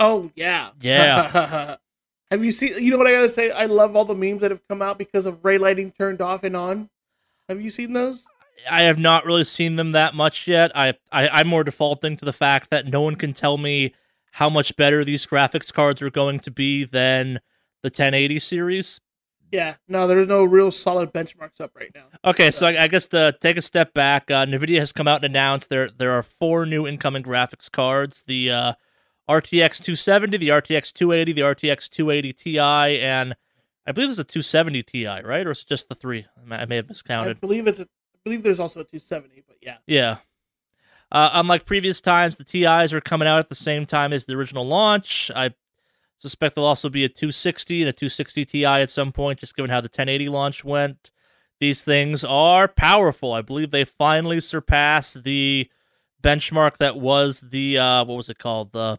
Oh 0.00 0.30
yeah. 0.34 0.70
Yeah. 0.80 1.76
have 2.30 2.44
you 2.44 2.52
seen? 2.52 2.82
You 2.82 2.92
know 2.92 2.98
what 2.98 3.06
I 3.06 3.12
gotta 3.12 3.28
say? 3.28 3.50
I 3.50 3.66
love 3.66 3.96
all 3.96 4.04
the 4.04 4.14
memes 4.14 4.40
that 4.40 4.50
have 4.50 4.66
come 4.68 4.80
out 4.80 4.96
because 4.98 5.26
of 5.26 5.44
ray 5.44 5.58
lighting 5.58 5.92
turned 5.92 6.20
off 6.22 6.42
and 6.44 6.56
on. 6.56 6.88
Have 7.48 7.60
you 7.60 7.70
seen 7.70 7.92
those? 7.92 8.26
I 8.70 8.82
have 8.82 8.98
not 8.98 9.24
really 9.24 9.44
seen 9.44 9.76
them 9.76 9.92
that 9.92 10.14
much 10.14 10.46
yet. 10.46 10.70
I, 10.76 10.94
I 11.12 11.28
I'm 11.28 11.48
more 11.48 11.64
defaulting 11.64 12.16
to 12.18 12.24
the 12.24 12.32
fact 12.32 12.70
that 12.70 12.86
no 12.86 13.02
one 13.02 13.16
can 13.16 13.32
tell 13.32 13.58
me 13.58 13.94
how 14.38 14.48
much 14.48 14.76
better 14.76 15.04
these 15.04 15.26
graphics 15.26 15.72
cards 15.72 16.00
are 16.00 16.10
going 16.10 16.38
to 16.38 16.48
be 16.48 16.84
than 16.84 17.40
the 17.82 17.88
1080 17.88 18.38
series. 18.38 19.00
Yeah. 19.50 19.74
No, 19.88 20.06
there's 20.06 20.28
no 20.28 20.44
real 20.44 20.70
solid 20.70 21.12
benchmarks 21.12 21.60
up 21.60 21.72
right 21.74 21.90
now. 21.92 22.04
Okay, 22.24 22.52
so 22.52 22.68
I, 22.68 22.84
I 22.84 22.86
guess 22.86 23.06
to 23.06 23.36
take 23.40 23.56
a 23.56 23.62
step 23.62 23.94
back, 23.94 24.30
uh, 24.30 24.46
Nvidia 24.46 24.78
has 24.78 24.92
come 24.92 25.08
out 25.08 25.24
and 25.24 25.34
announced 25.34 25.70
there 25.70 25.90
there 25.90 26.12
are 26.12 26.22
four 26.22 26.66
new 26.66 26.86
incoming 26.86 27.24
graphics 27.24 27.68
cards: 27.68 28.22
the 28.28 28.52
uh, 28.52 28.72
RTX 29.28 29.82
270, 29.82 30.36
the 30.36 30.50
RTX 30.50 30.92
280, 30.92 31.32
the 31.32 31.40
RTX 31.40 31.88
280 31.88 32.32
Ti, 32.32 32.58
and 33.00 33.34
I 33.88 33.92
believe 33.92 34.10
it's 34.10 34.20
a 34.20 34.24
270 34.24 34.84
Ti, 34.84 35.06
right? 35.24 35.44
Or 35.48 35.50
is 35.50 35.62
it 35.62 35.66
just 35.66 35.88
the 35.88 35.96
three? 35.96 36.26
I 36.48 36.64
may- 36.64 36.76
have 36.76 36.88
miscounted. 36.88 37.38
I 37.38 37.40
believe 37.40 37.66
it's. 37.66 37.80
A, 37.80 37.82
I 37.82 38.18
believe 38.22 38.44
there's 38.44 38.60
also 38.60 38.80
a 38.80 38.84
270, 38.84 39.42
but 39.48 39.56
yeah. 39.60 39.78
Yeah. 39.88 40.18
Uh, 41.10 41.30
unlike 41.34 41.64
previous 41.64 42.00
times, 42.00 42.36
the 42.36 42.44
TIs 42.44 42.92
are 42.92 43.00
coming 43.00 43.28
out 43.28 43.38
at 43.38 43.48
the 43.48 43.54
same 43.54 43.86
time 43.86 44.12
as 44.12 44.24
the 44.24 44.34
original 44.34 44.66
launch. 44.66 45.30
I 45.34 45.54
suspect 46.18 46.54
there'll 46.54 46.68
also 46.68 46.88
be 46.88 47.04
a 47.04 47.08
260 47.08 47.82
and 47.82 47.88
a 47.88 47.92
260 47.92 48.44
Ti 48.44 48.64
at 48.64 48.90
some 48.90 49.12
point, 49.12 49.38
just 49.38 49.56
given 49.56 49.70
how 49.70 49.80
the 49.80 49.86
1080 49.86 50.28
launch 50.28 50.64
went. 50.64 51.10
These 51.60 51.82
things 51.82 52.24
are 52.24 52.68
powerful. 52.68 53.32
I 53.32 53.42
believe 53.42 53.70
they 53.70 53.84
finally 53.84 54.40
surpassed 54.40 55.24
the 55.24 55.68
benchmark 56.22 56.76
that 56.78 56.96
was 56.96 57.40
the 57.40 57.78
uh, 57.78 58.04
what 58.04 58.16
was 58.16 58.28
it 58.28 58.38
called? 58.38 58.72
The 58.72 58.98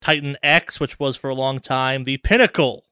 Titan 0.00 0.36
X, 0.42 0.80
which 0.80 0.98
was 0.98 1.16
for 1.16 1.30
a 1.30 1.34
long 1.34 1.58
time 1.58 2.04
the 2.04 2.18
pinnacle 2.18 2.84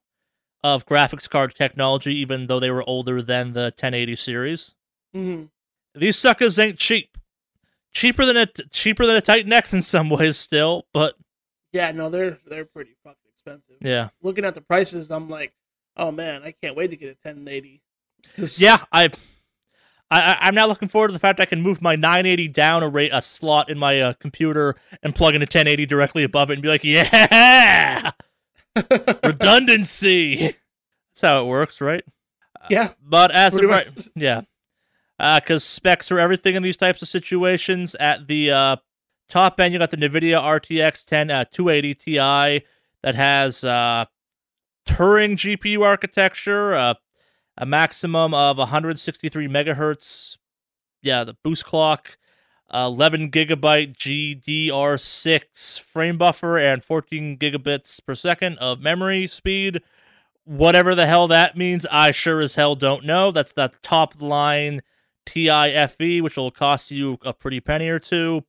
of 0.62 0.86
graphics 0.86 1.28
card 1.28 1.54
technology, 1.54 2.14
even 2.16 2.46
though 2.46 2.60
they 2.60 2.70
were 2.70 2.88
older 2.88 3.22
than 3.22 3.52
the 3.52 3.64
1080 3.64 4.16
series. 4.16 4.74
hmm 5.12 5.44
These 5.94 6.16
suckers 6.16 6.58
ain't 6.58 6.78
cheap. 6.78 7.16
Cheaper 7.92 8.24
than 8.26 8.36
a 8.36 8.46
cheaper 8.70 9.06
than 9.06 9.16
a 9.16 9.20
Titan 9.20 9.52
X 9.52 9.72
in 9.72 9.82
some 9.82 10.10
ways 10.10 10.36
still, 10.36 10.86
but 10.92 11.14
Yeah. 11.72 11.90
No, 11.92 12.10
they're 12.10 12.38
they're 12.46 12.64
pretty 12.64 12.94
fucking 13.02 13.16
expensive. 13.34 13.76
yeah. 13.80 14.08
Looking 14.22 14.44
at 14.44 14.54
the 14.54 14.60
prices, 14.60 15.10
I'm 15.10 15.28
like, 15.28 15.52
oh 15.96 16.12
man, 16.12 16.42
I 16.44 16.52
can't 16.52 16.76
wait 16.76 16.88
to 16.90 16.96
get 16.96 17.06
a 17.10 17.16
1080. 17.28 17.82
'Cause- 18.36 18.60
Yeah, 18.60 18.84
I 18.92 19.10
I 20.10 20.36
I'm 20.40 20.54
now 20.54 20.66
looking 20.66 20.88
forward 20.88 21.08
to 21.08 21.12
the 21.12 21.18
fact 21.18 21.40
I 21.40 21.44
can 21.44 21.60
move 21.62 21.82
my 21.82 21.94
980 21.96 22.48
down 22.48 22.82
a 22.82 22.88
rate 22.88 23.10
a 23.12 23.20
slot 23.22 23.68
in 23.70 23.78
my 23.78 24.00
uh, 24.00 24.12
computer 24.14 24.76
and 25.02 25.14
plug 25.14 25.34
in 25.34 25.42
a 25.42 25.44
1080 25.46 25.86
directly 25.86 26.22
above 26.24 26.50
it 26.50 26.54
and 26.54 26.62
be 26.62 26.68
like, 26.68 26.82
"Yeah! 26.84 28.12
Redundancy." 29.24 30.36
That's 31.14 31.20
how 31.22 31.42
it 31.42 31.46
works, 31.46 31.80
right? 31.80 32.04
yeah. 32.70 32.88
But 33.02 33.30
as 33.32 33.56
of 33.56 33.64
right, 33.64 33.94
much. 33.96 34.08
yeah, 34.14 34.42
because 35.18 35.64
specs 35.64 36.10
are 36.12 36.18
everything 36.18 36.54
in 36.54 36.62
these 36.62 36.76
types 36.76 37.02
of 37.02 37.08
situations. 37.08 37.94
At 37.96 38.28
the 38.28 38.50
uh, 38.50 38.76
top 39.28 39.58
end, 39.58 39.72
you 39.72 39.78
got 39.78 39.90
the 39.90 39.96
NVIDIA 39.96 40.40
RTX 40.40 41.04
10 41.04 41.30
uh, 41.30 41.44
280 41.50 41.94
Ti 41.94 42.66
that 43.02 43.14
has 43.14 43.64
uh, 43.64 44.04
Turing 44.86 45.32
GPU 45.32 45.82
architecture, 45.82 46.74
uh, 46.74 46.94
a 47.56 47.66
maximum 47.66 48.32
of 48.32 48.58
163 48.58 49.48
megahertz. 49.48 50.38
Yeah, 51.02 51.24
the 51.24 51.36
boost 51.44 51.64
clock, 51.64 52.16
11 52.72 53.30
gigabyte 53.30 53.96
GDR6 53.96 55.80
frame 55.80 56.18
buffer, 56.18 56.58
and 56.58 56.84
14 56.84 57.38
gigabits 57.38 58.04
per 58.04 58.14
second 58.14 58.58
of 58.58 58.80
memory 58.80 59.26
speed 59.26 59.82
whatever 60.48 60.94
the 60.94 61.06
hell 61.06 61.28
that 61.28 61.58
means, 61.58 61.84
I 61.90 62.10
sure 62.10 62.40
as 62.40 62.54
hell 62.54 62.74
don't 62.74 63.04
know. 63.04 63.30
That's 63.30 63.52
the 63.52 63.70
top 63.82 64.14
line 64.20 64.80
TIFE, 65.28 66.22
which 66.22 66.36
will 66.36 66.50
cost 66.50 66.90
you 66.90 67.18
a 67.22 67.32
pretty 67.32 67.60
penny 67.60 67.88
or 67.88 67.98
two. 67.98 68.44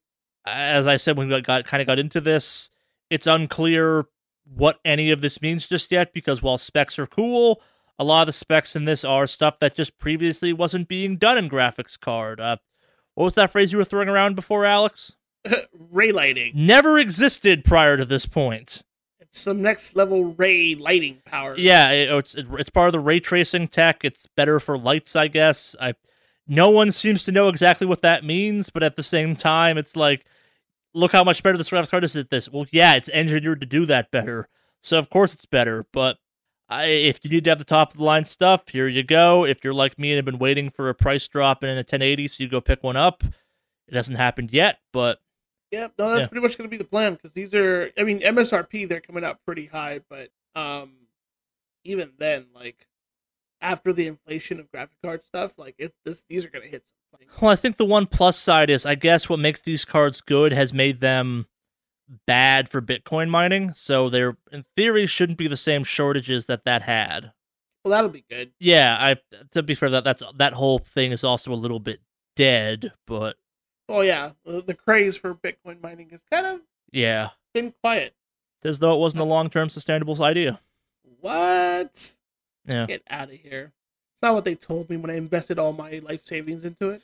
As 0.46 0.88
I 0.88 0.98
said 0.98 1.18
when 1.18 1.30
we 1.30 1.42
got 1.42 1.66
kind 1.66 1.82
of 1.82 1.88
got 1.88 2.00
into 2.00 2.22
this, 2.22 2.70
it's 3.10 3.28
unclear 3.28 4.06
what 4.46 4.80
any 4.84 5.12
of 5.12 5.22
this 5.22 5.42
means 5.42 5.68
just 5.68 5.92
yet 5.92 6.14
because 6.14 6.42
while 6.42 6.58
specs 6.58 6.98
are 6.98 7.08
cool, 7.08 7.62
a 8.00 8.04
lot 8.04 8.22
of 8.22 8.28
the 8.28 8.34
specs 8.34 8.76
in 8.76 8.86
this 8.86 9.04
are 9.04 9.28
stuff 9.28 9.60
that 9.60 9.76
just 9.76 9.98
previously 9.98 10.54
wasn't 10.54 10.88
being 10.88 11.18
done 11.18 11.38
in 11.38 11.50
graphics 11.50 12.00
card. 12.00 12.40
Uh, 12.40 12.58
what 13.16 13.26
was 13.26 13.36
that 13.36 13.52
phrase 13.52 13.72
you 13.72 13.78
were 13.78 13.86
throwing 13.86 14.10
around 14.10 14.36
before, 14.36 14.66
Alex? 14.66 15.16
ray 15.92 16.12
lighting. 16.12 16.54
Never 16.56 16.98
existed 16.98 17.64
prior 17.64 17.98
to 17.98 18.06
this 18.06 18.26
point. 18.26 18.84
It's 19.20 19.40
some 19.40 19.62
next 19.62 19.96
level 19.96 20.34
ray 20.34 20.76
lighting 20.76 21.22
power. 21.26 21.56
Yeah, 21.58 21.92
it, 21.92 22.10
it's 22.10 22.36
it's 22.36 22.70
part 22.70 22.88
of 22.88 22.94
the 22.94 23.00
ray 23.00 23.20
tracing 23.20 23.68
tech. 23.68 24.04
It's 24.04 24.26
better 24.36 24.60
for 24.60 24.78
lights, 24.78 25.16
I 25.16 25.28
guess. 25.28 25.76
I 25.80 25.94
no 26.50 26.70
one 26.70 26.92
seems 26.92 27.24
to 27.26 27.32
know 27.32 27.48
exactly 27.48 27.88
what 27.88 28.02
that 28.02 28.24
means, 28.26 28.70
but 28.70 28.84
at 28.84 28.96
the 28.96 29.04
same 29.04 29.36
time, 29.36 29.78
it's 29.78 29.96
like, 29.96 30.26
look 30.94 31.12
how 31.12 31.24
much 31.24 31.44
better 31.44 31.58
this 31.58 31.70
graphics 31.70 31.92
card 31.92 32.04
is 32.04 32.16
at 32.18 32.30
this. 32.30 32.50
Well, 32.50 32.66
yeah, 32.72 32.96
it's 32.96 33.10
engineered 33.10 33.62
to 33.62 33.68
do 33.68 33.86
that 33.86 34.12
better, 34.12 34.50
so 34.82 34.98
of 35.00 35.10
course 35.10 35.34
it's 35.34 35.46
better. 35.46 35.86
But 35.94 36.18
I, 36.68 36.86
if 36.86 37.20
you 37.24 37.30
need 37.30 37.44
to 37.46 37.52
have 37.52 37.60
the 37.60 37.66
top 37.66 37.92
of 37.92 37.98
the 37.98 38.04
line 38.04 38.26
stuff, 38.26 38.68
here 38.70 38.88
you 38.88 39.04
go. 39.04 39.46
If 39.46 39.64
you're 39.64 39.74
like 39.74 39.98
me 39.98 40.12
and 40.12 40.18
have 40.18 40.26
been 40.26 40.40
waiting 40.40 40.70
for 40.70 40.90
a 40.90 40.96
price 40.96 41.28
drop 41.28 41.64
in 41.64 41.70
a 41.70 41.76
1080, 41.76 42.28
so 42.28 42.44
you 42.44 42.50
go 42.50 42.62
pick 42.62 42.84
one 42.84 42.98
up. 42.98 43.24
It 43.88 43.96
hasn't 43.96 44.18
happened 44.18 44.52
yet, 44.52 44.80
but 44.92 45.20
Yep, 45.72 45.94
no, 46.00 46.10
that's 46.10 46.22
Yeah. 46.22 46.28
pretty 46.28 46.42
much 46.42 46.58
going 46.58 46.68
to 46.68 46.72
be 46.72 46.82
the 46.82 46.90
plan 46.90 47.14
because 47.14 47.32
these 47.34 47.54
are, 47.54 47.92
I 47.96 48.02
mean, 48.04 48.22
MSRP 48.22 48.90
they're 48.90 49.02
coming 49.02 49.24
out 49.24 49.40
pretty 49.46 49.68
high, 49.68 50.00
but 50.10 50.30
um, 50.56 50.94
even 51.84 52.12
then, 52.18 52.48
like 52.56 52.88
after 53.62 53.92
the 53.94 54.08
inflation 54.08 54.60
of 54.60 54.70
graphic 54.72 54.98
card 55.04 55.26
stuff, 55.26 55.58
like 55.58 55.76
it, 55.78 55.94
this 56.06 56.24
these 56.30 56.46
are 56.46 56.50
going 56.50 56.64
to 56.66 56.70
hit 56.72 56.84
some. 56.88 56.96
Well, 57.42 57.52
I 57.52 57.56
think 57.56 57.78
the 57.78 57.86
one 57.86 58.06
plus 58.06 58.38
side 58.38 58.70
is, 58.70 58.86
I 58.86 58.96
guess, 58.96 59.28
what 59.30 59.40
makes 59.40 59.62
these 59.62 59.84
cards 59.84 60.22
good 60.22 60.54
has 60.54 60.72
made 60.74 61.02
them 61.02 61.48
bad 62.28 62.70
for 62.70 62.82
Bitcoin 62.82 63.30
mining. 63.30 63.74
So 63.74 64.10
there, 64.10 64.38
in 64.52 64.64
theory, 64.76 65.06
shouldn't 65.06 65.38
be 65.38 65.48
the 65.48 65.58
same 65.58 65.84
shortages 65.84 66.46
that 66.46 66.66
that 66.66 66.84
had. 66.84 67.32
well, 67.84 67.92
that'll 67.92 68.10
be 68.10 68.26
good. 68.30 68.52
Yeah, 68.60 68.96
I 69.00 69.16
to 69.52 69.64
be 69.64 69.76
fair, 69.76 69.90
that 69.90 70.04
that's 70.04 70.24
that 70.38 70.54
whole 70.54 70.80
thing 70.80 71.12
is 71.12 71.24
also 71.24 71.52
a 71.52 71.56
little 71.56 71.80
bit 71.80 72.00
dead, 72.36 72.94
but 73.08 73.36
Oh 73.90 74.02
yeah, 74.02 74.32
the, 74.46 74.76
craze 74.76 75.18
for 75.18 75.34
Bitcoin 75.34 75.82
mining 75.82 76.10
has 76.12 76.22
kind 76.32 76.46
of 76.46 76.62
yeah, 76.92 77.30
been 77.56 77.74
quiet. 77.84 78.14
as 78.64 78.78
though 78.80 78.94
it 78.94 79.00
wasn't 79.00 79.22
a 79.22 79.26
long-term 79.26 79.70
sustainable 79.70 80.24
idea. 80.24 80.60
What? 81.22 82.14
Yeah. 82.70 82.86
Get 82.86 83.04
out 83.10 83.30
of 83.30 83.36
here. 83.36 83.74
It's 84.14 84.22
not 84.22 84.36
what 84.36 84.46
they 84.46 84.56
told 84.56 84.90
me 84.90 84.98
when 84.98 85.10
I 85.10 85.16
invested 85.16 85.60
all 85.60 85.74
my 85.74 86.00
life 86.04 86.26
savings 86.26 86.66
into 86.66 86.90
it. 86.90 87.02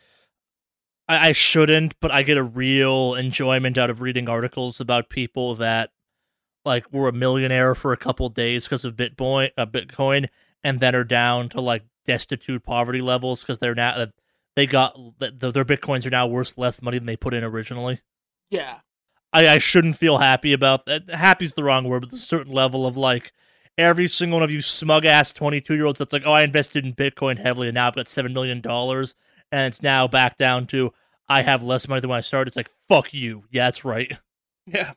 I, 1.08 1.30
I 1.30 1.32
shouldn't, 1.32 1.99
but 1.99 2.12
I 2.12 2.23
get 2.23 2.38
a 2.38 2.43
real 2.43 3.15
enjoyment 3.15 3.78
out 3.78 3.89
of 3.89 4.01
reading 4.01 4.30
articles 4.30 4.80
about 4.80 5.10
people 5.10 5.56
that 5.56 5.91
like 6.63 6.91
were 6.91 7.08
a 7.08 7.13
millionaire 7.13 7.75
for 7.75 7.93
a 7.93 7.97
couple 7.97 8.28
days 8.30 8.65
because 8.65 8.86
of 8.86 8.95
Bitcoin, 8.95 9.51
uh, 9.58 9.65
Bitcoin, 9.65 10.28
and 10.63 10.80
then 10.80 10.95
are 10.95 11.04
down 11.04 11.49
to 11.49 11.62
like 11.62 11.84
destitute 12.06 12.63
poverty 12.63 13.01
levels 13.01 13.41
because 13.41 13.60
they're 13.60 13.75
now 13.75 13.91
uh, 13.91 14.06
they 14.56 14.65
got 14.65 14.97
the, 15.19 15.51
their 15.51 15.65
bitcoins 15.65 16.06
are 16.06 16.12
now 16.12 16.28
worth 16.28 16.58
less 16.58 16.82
money 16.82 16.97
than 16.97 17.06
they 17.06 17.17
put 17.17 17.34
in 17.34 17.43
originally. 17.43 18.01
Yeah. 18.49 18.78
I, 19.34 19.47
I 19.49 19.58
shouldn't 19.58 19.97
feel 19.97 20.19
happy 20.19 20.54
about 20.54 20.86
that. 20.86 21.10
Happy's 21.10 21.54
the 21.54 21.63
wrong 21.63 21.88
word, 21.88 22.04
but 22.04 22.13
a 22.13 22.17
certain 22.17 22.54
level 22.54 22.86
of 22.86 22.95
like 22.95 23.34
every 23.78 24.08
single 24.08 24.38
one 24.38 24.44
of 24.44 24.52
you 24.52 24.62
smug 24.62 25.06
ass 25.06 25.32
22 25.32 25.76
year 25.76 25.86
olds 25.86 26.00
that's 26.00 26.14
like, 26.14 26.24
oh, 26.26 26.32
I 26.32 26.44
invested 26.44 26.86
in 26.86 26.94
Bitcoin 26.94 27.38
heavily 27.38 27.68
and 27.68 27.76
now 27.76 27.88
I've 27.88 27.96
got 27.96 28.06
$7 28.06 28.34
million 28.34 28.62
and 28.66 29.68
it's 29.68 29.82
now 29.82 30.08
back 30.08 30.38
down 30.38 30.68
to 30.68 30.94
I 31.28 31.42
have 31.42 31.64
less 31.64 31.88
money 31.88 32.02
than 32.02 32.10
when 32.10 32.18
I 32.18 32.22
started. 32.22 32.50
It's 32.50 32.58
like, 32.58 32.72
fuck 32.88 33.14
you. 33.14 33.44
Yeah, 33.52 33.66
that's 33.66 33.86
right. 33.86 34.12
Yeah. 34.68 34.94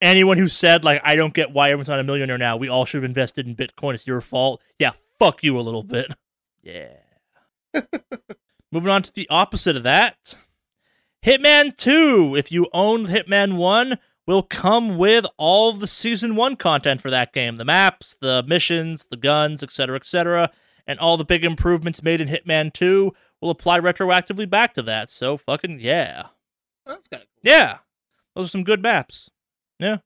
Anyone 0.00 0.38
who 0.38 0.48
said, 0.48 0.84
like, 0.84 1.00
I 1.04 1.16
don't 1.16 1.34
get 1.34 1.52
why 1.52 1.68
everyone's 1.68 1.88
not 1.88 2.00
a 2.00 2.04
millionaire 2.04 2.38
now, 2.38 2.56
we 2.56 2.68
all 2.68 2.84
should 2.84 3.02
have 3.02 3.08
invested 3.08 3.46
in 3.46 3.56
Bitcoin, 3.56 3.94
it's 3.94 4.06
your 4.06 4.20
fault. 4.20 4.60
Yeah, 4.78 4.90
fuck 5.18 5.42
you 5.42 5.58
a 5.58 5.62
little 5.62 5.82
bit. 5.82 6.12
Yeah. 6.62 6.96
Moving 8.72 8.90
on 8.90 9.02
to 9.02 9.12
the 9.12 9.28
opposite 9.30 9.76
of 9.76 9.84
that. 9.84 10.38
Hitman 11.24 11.76
2, 11.76 12.36
if 12.36 12.52
you 12.52 12.66
own 12.72 13.06
Hitman 13.06 13.56
1, 13.56 13.98
will 14.26 14.42
come 14.42 14.96
with 14.96 15.26
all 15.36 15.72
the 15.72 15.86
season 15.86 16.36
1 16.36 16.56
content 16.56 17.00
for 17.00 17.10
that 17.10 17.32
game 17.32 17.56
the 17.56 17.64
maps, 17.64 18.14
the 18.20 18.44
missions, 18.46 19.06
the 19.10 19.16
guns, 19.16 19.62
etc., 19.62 19.96
etc. 19.96 20.50
And 20.86 20.98
all 20.98 21.16
the 21.16 21.24
big 21.24 21.44
improvements 21.44 22.02
made 22.02 22.20
in 22.20 22.28
Hitman 22.28 22.72
2 22.72 23.12
will 23.40 23.50
apply 23.50 23.80
retroactively 23.80 24.48
back 24.48 24.74
to 24.74 24.82
that. 24.82 25.10
So, 25.10 25.36
fucking 25.36 25.80
yeah. 25.80 26.28
That's 26.86 27.08
kind 27.08 27.22
of 27.22 27.28
cool. 27.28 27.50
Yeah. 27.50 27.78
Those 28.34 28.46
are 28.46 28.50
some 28.50 28.64
good 28.64 28.82
maps. 28.82 29.30
Yeah. 29.78 29.98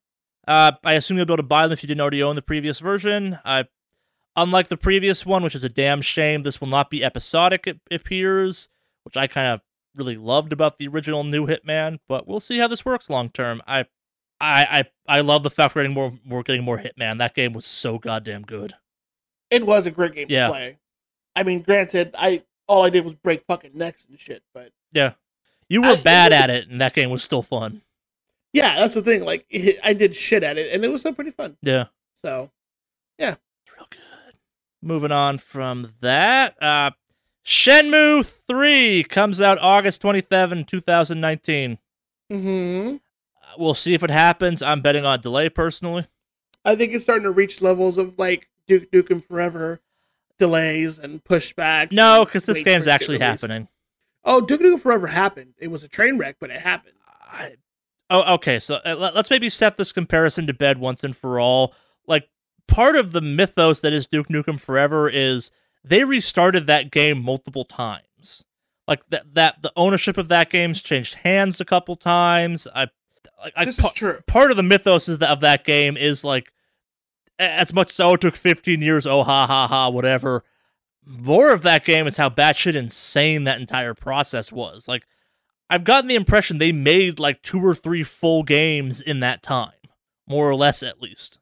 Uh, 0.47 0.73
I 0.85 0.95
assume 0.95 1.17
you'll 1.17 1.27
be 1.27 1.33
able 1.33 1.39
to 1.39 1.43
buy 1.43 1.63
them 1.63 1.73
if 1.73 1.83
you 1.83 1.89
didn't 1.89 2.01
already 2.01 2.23
own 2.23 2.37
the 2.37 2.43
previous 2.43 2.81
version. 2.81 3.39
I 3.45 3.65
Unlike 4.39 4.69
the 4.69 4.77
previous 4.77 5.27
one, 5.27 5.43
which 5.43 5.57
is 5.57 5.65
a 5.65 5.69
damn 5.69 6.01
shame, 6.01 6.45
this 6.45 6.61
will 6.61 6.69
not 6.69 6.91
be 6.91 7.03
episodic, 7.03 7.67
it 7.67 7.81
appears, 7.91 8.69
which 9.03 9.17
I 9.17 9.27
kind 9.27 9.49
of 9.49 9.63
really 9.97 10.17
loved 10.17 10.53
about 10.53 10.79
the 10.79 10.87
original 10.87 11.25
new 11.25 11.49
Hitman, 11.49 11.99
but 12.07 12.29
we'll 12.29 12.39
see 12.39 12.59
how 12.59 12.69
this 12.69 12.85
works 12.85 13.11
long 13.11 13.31
term. 13.31 13.61
I 13.67 13.87
I 14.41 14.85
I 15.09 15.19
I 15.19 15.21
love 15.23 15.43
the 15.43 15.51
fact 15.51 15.75
we're 15.75 15.83
getting 15.83 15.95
more 15.95 16.13
we're 16.27 16.43
getting 16.43 16.65
more 16.65 16.79
Hitman. 16.79 17.19
That 17.19 17.35
game 17.35 17.53
was 17.53 17.65
so 17.67 17.99
goddamn 17.99 18.43
good. 18.43 18.75
It 19.51 19.65
was 19.67 19.87
a 19.87 19.91
great 19.91 20.15
game 20.15 20.27
Yeah. 20.29 20.47
to 20.47 20.53
play. 20.53 20.77
I 21.35 21.43
mean, 21.43 21.63
granted, 21.63 22.15
I 22.19 22.43
all 22.67 22.85
I 22.85 22.91
did 22.91 23.05
was 23.05 23.15
break 23.15 23.43
fucking 23.47 23.73
necks 23.75 24.05
and 24.09 24.19
shit, 24.21 24.43
but 24.55 24.73
Yeah. 24.93 25.13
You 25.69 25.83
were 25.83 25.89
I- 25.89 25.93
it 25.95 26.05
bad 26.05 26.33
was 26.33 26.39
a- 26.41 26.43
at 26.43 26.51
it 26.51 26.69
and 26.69 26.81
that 26.81 26.95
game 26.95 27.11
was 27.11 27.23
still 27.23 27.43
fun. 27.43 27.83
yeah, 28.53 28.77
that's 28.79 28.95
the 28.95 29.03
thing. 29.03 29.25
Like, 29.25 29.47
I 29.83 29.93
did 29.93 30.15
shit 30.17 30.43
at 30.43 30.57
it, 30.59 30.73
and 30.73 30.85
it 30.85 30.89
was 30.89 31.01
still 31.03 31.13
pretty 31.15 31.31
fun. 31.31 31.57
Yeah. 31.63 31.87
So, 32.15 32.51
yeah. 33.19 33.35
It's 33.65 33.75
real 33.77 33.87
good. 33.91 34.35
Moving 34.83 35.13
on 35.13 35.39
from 35.39 35.95
that, 36.01 36.61
uh 36.63 36.91
Shenmue 37.45 38.27
3 38.27 39.05
comes 39.05 39.41
out 39.41 39.59
August 39.59 40.01
27, 40.03 40.65
2019. 40.65 41.79
hmm 42.31 42.97
Uh, 42.97 42.99
We'll 43.59 43.75
see 43.75 43.95
if 43.95 44.03
it 44.03 44.11
happens. 44.11 44.63
I'm 44.63 44.81
betting 44.81 45.05
on 45.05 45.21
delay 45.21 45.49
personally. 45.49 46.07
I 46.65 46.77
think 46.77 46.93
it's 46.93 47.05
starting 47.05 47.25
to 47.25 47.31
reach 47.31 47.61
levels 47.61 47.99
of 47.99 48.19
like 48.19 48.49
Duke 48.67 48.91
Nukem 48.91 49.25
Forever 49.25 49.81
delays 50.39 50.99
and 50.99 51.23
pushbacks. 51.25 51.93
No, 51.93 52.25
because 52.25 52.47
this 52.47 52.63
game's 52.63 52.87
actually 52.87 53.19
happening. 53.19 53.69
Oh, 54.25 54.41
Duke 54.41 54.61
Nukem 54.61 54.81
Forever 54.81 55.09
happened. 55.09 55.55
It 55.59 55.69
was 55.69 55.83
a 55.83 55.89
train 55.89 56.19
wreck, 56.19 56.37
but 56.41 56.51
it 56.51 56.61
happened. 56.61 56.95
I, 57.31 57.57
oh, 58.11 58.35
okay. 58.35 58.59
So 58.61 58.77
uh, 58.85 58.95
let- 58.97 59.15
let's 59.15 59.31
maybe 59.31 59.49
set 59.49 59.77
this 59.77 59.93
comparison 59.93 60.47
to 60.47 60.55
bed 60.55 60.79
once 60.79 61.03
and 61.05 61.17
for 61.17 61.41
all. 61.41 61.75
Like, 62.07 62.29
part 62.67 62.97
of 62.97 63.13
the 63.13 63.21
mythos 63.21 63.81
that 63.81 63.93
is 63.93 64.07
Duke 64.07 64.29
Nukem 64.29 64.61
Forever 64.61 65.09
is 65.09 65.51
they 65.83 66.05
restarted 66.05 66.67
that 66.67 66.91
game 66.91 67.23
multiple 67.23 67.65
times. 67.65 68.45
Like 68.87 69.09
that, 69.11 69.35
that 69.35 69.63
the 69.63 69.73
ownership 69.77 70.17
of 70.17 70.29
that 70.29 70.49
game's 70.51 70.81
changed 70.81 71.15
hands 71.15 71.61
a 71.61 71.65
couple 71.65 71.97
times. 71.97 72.67
I, 72.75 72.89
I, 73.57 73.65
this 73.65 73.79
pa- 73.79 73.89
is 73.89 73.93
true. 73.95 74.21
part 74.27 74.51
of 74.51 74.57
the 74.57 74.63
mythos 74.63 75.09
is 75.09 75.19
that 75.19 75.31
of 75.31 75.41
that 75.41 75.65
game 75.65 75.97
is 75.97 76.25
like 76.25 76.53
as 77.39 77.73
much 77.73 77.91
as 77.91 78.01
oh 78.01 78.15
it 78.15 78.21
took 78.21 78.37
15 78.37 78.83
years 78.83 79.07
oh 79.07 79.23
ha 79.23 79.47
ha 79.47 79.67
ha 79.67 79.89
whatever. 79.89 80.45
More 81.05 81.53
of 81.53 81.63
that 81.63 81.85
game 81.85 82.07
is 82.07 82.19
how 82.19 82.29
batshit 82.29 82.75
insane 82.75 83.45
that 83.45 83.61
entire 83.61 83.95
process 83.95 84.53
was. 84.53 84.89
Like 84.89 85.05
i've 85.71 85.85
gotten 85.85 86.09
the 86.09 86.15
impression 86.15 86.59
they 86.59 86.73
made 86.73 87.19
like 87.19 87.43
two 87.43 87.61
or 87.65 87.75
three 87.75 88.03
full 88.03 88.43
games 88.43 89.01
in 89.01 89.21
that 89.21 89.43
time 89.43 89.73
more 90.27 90.49
or 90.49 90.55
less 90.55 90.83
at 90.83 91.01
least. 91.03 91.39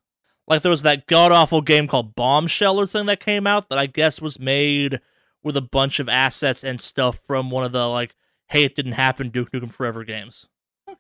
Like 0.49 0.63
there 0.63 0.71
was 0.71 0.83
that 0.83 1.07
god 1.07 1.33
awful 1.33 1.61
game 1.61 1.89
called 1.89 2.15
bombshell 2.15 2.79
or 2.79 2.87
something 2.87 3.07
that 3.07 3.21
came 3.21 3.47
out 3.47 3.69
that 3.69 3.79
i 3.79 3.87
guess 3.87 4.21
was 4.21 4.39
made 4.39 5.01
with 5.43 5.57
a 5.57 5.61
bunch 5.61 5.99
of 6.01 6.09
assets 6.09 6.63
and 6.65 6.81
stuff 6.81 7.19
from 7.25 7.51
one 7.51 7.65
of 7.65 7.73
the 7.73 7.87
like 7.89 8.15
hey 8.49 8.65
it 8.65 8.77
didn't 8.77 8.93
happen 8.93 9.29
duke 9.29 9.51
nukem 9.53 9.73
forever 9.73 10.05
games 10.05 10.49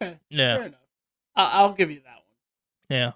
Okay, 0.01 0.19
yeah 0.31 0.57
fair 0.57 0.67
enough. 0.67 0.81
I- 1.35 1.51
I'll 1.55 1.73
give 1.73 1.91
you 1.91 2.01
that 2.01 2.15
one. 2.15 2.23
Yeah. 2.99 3.13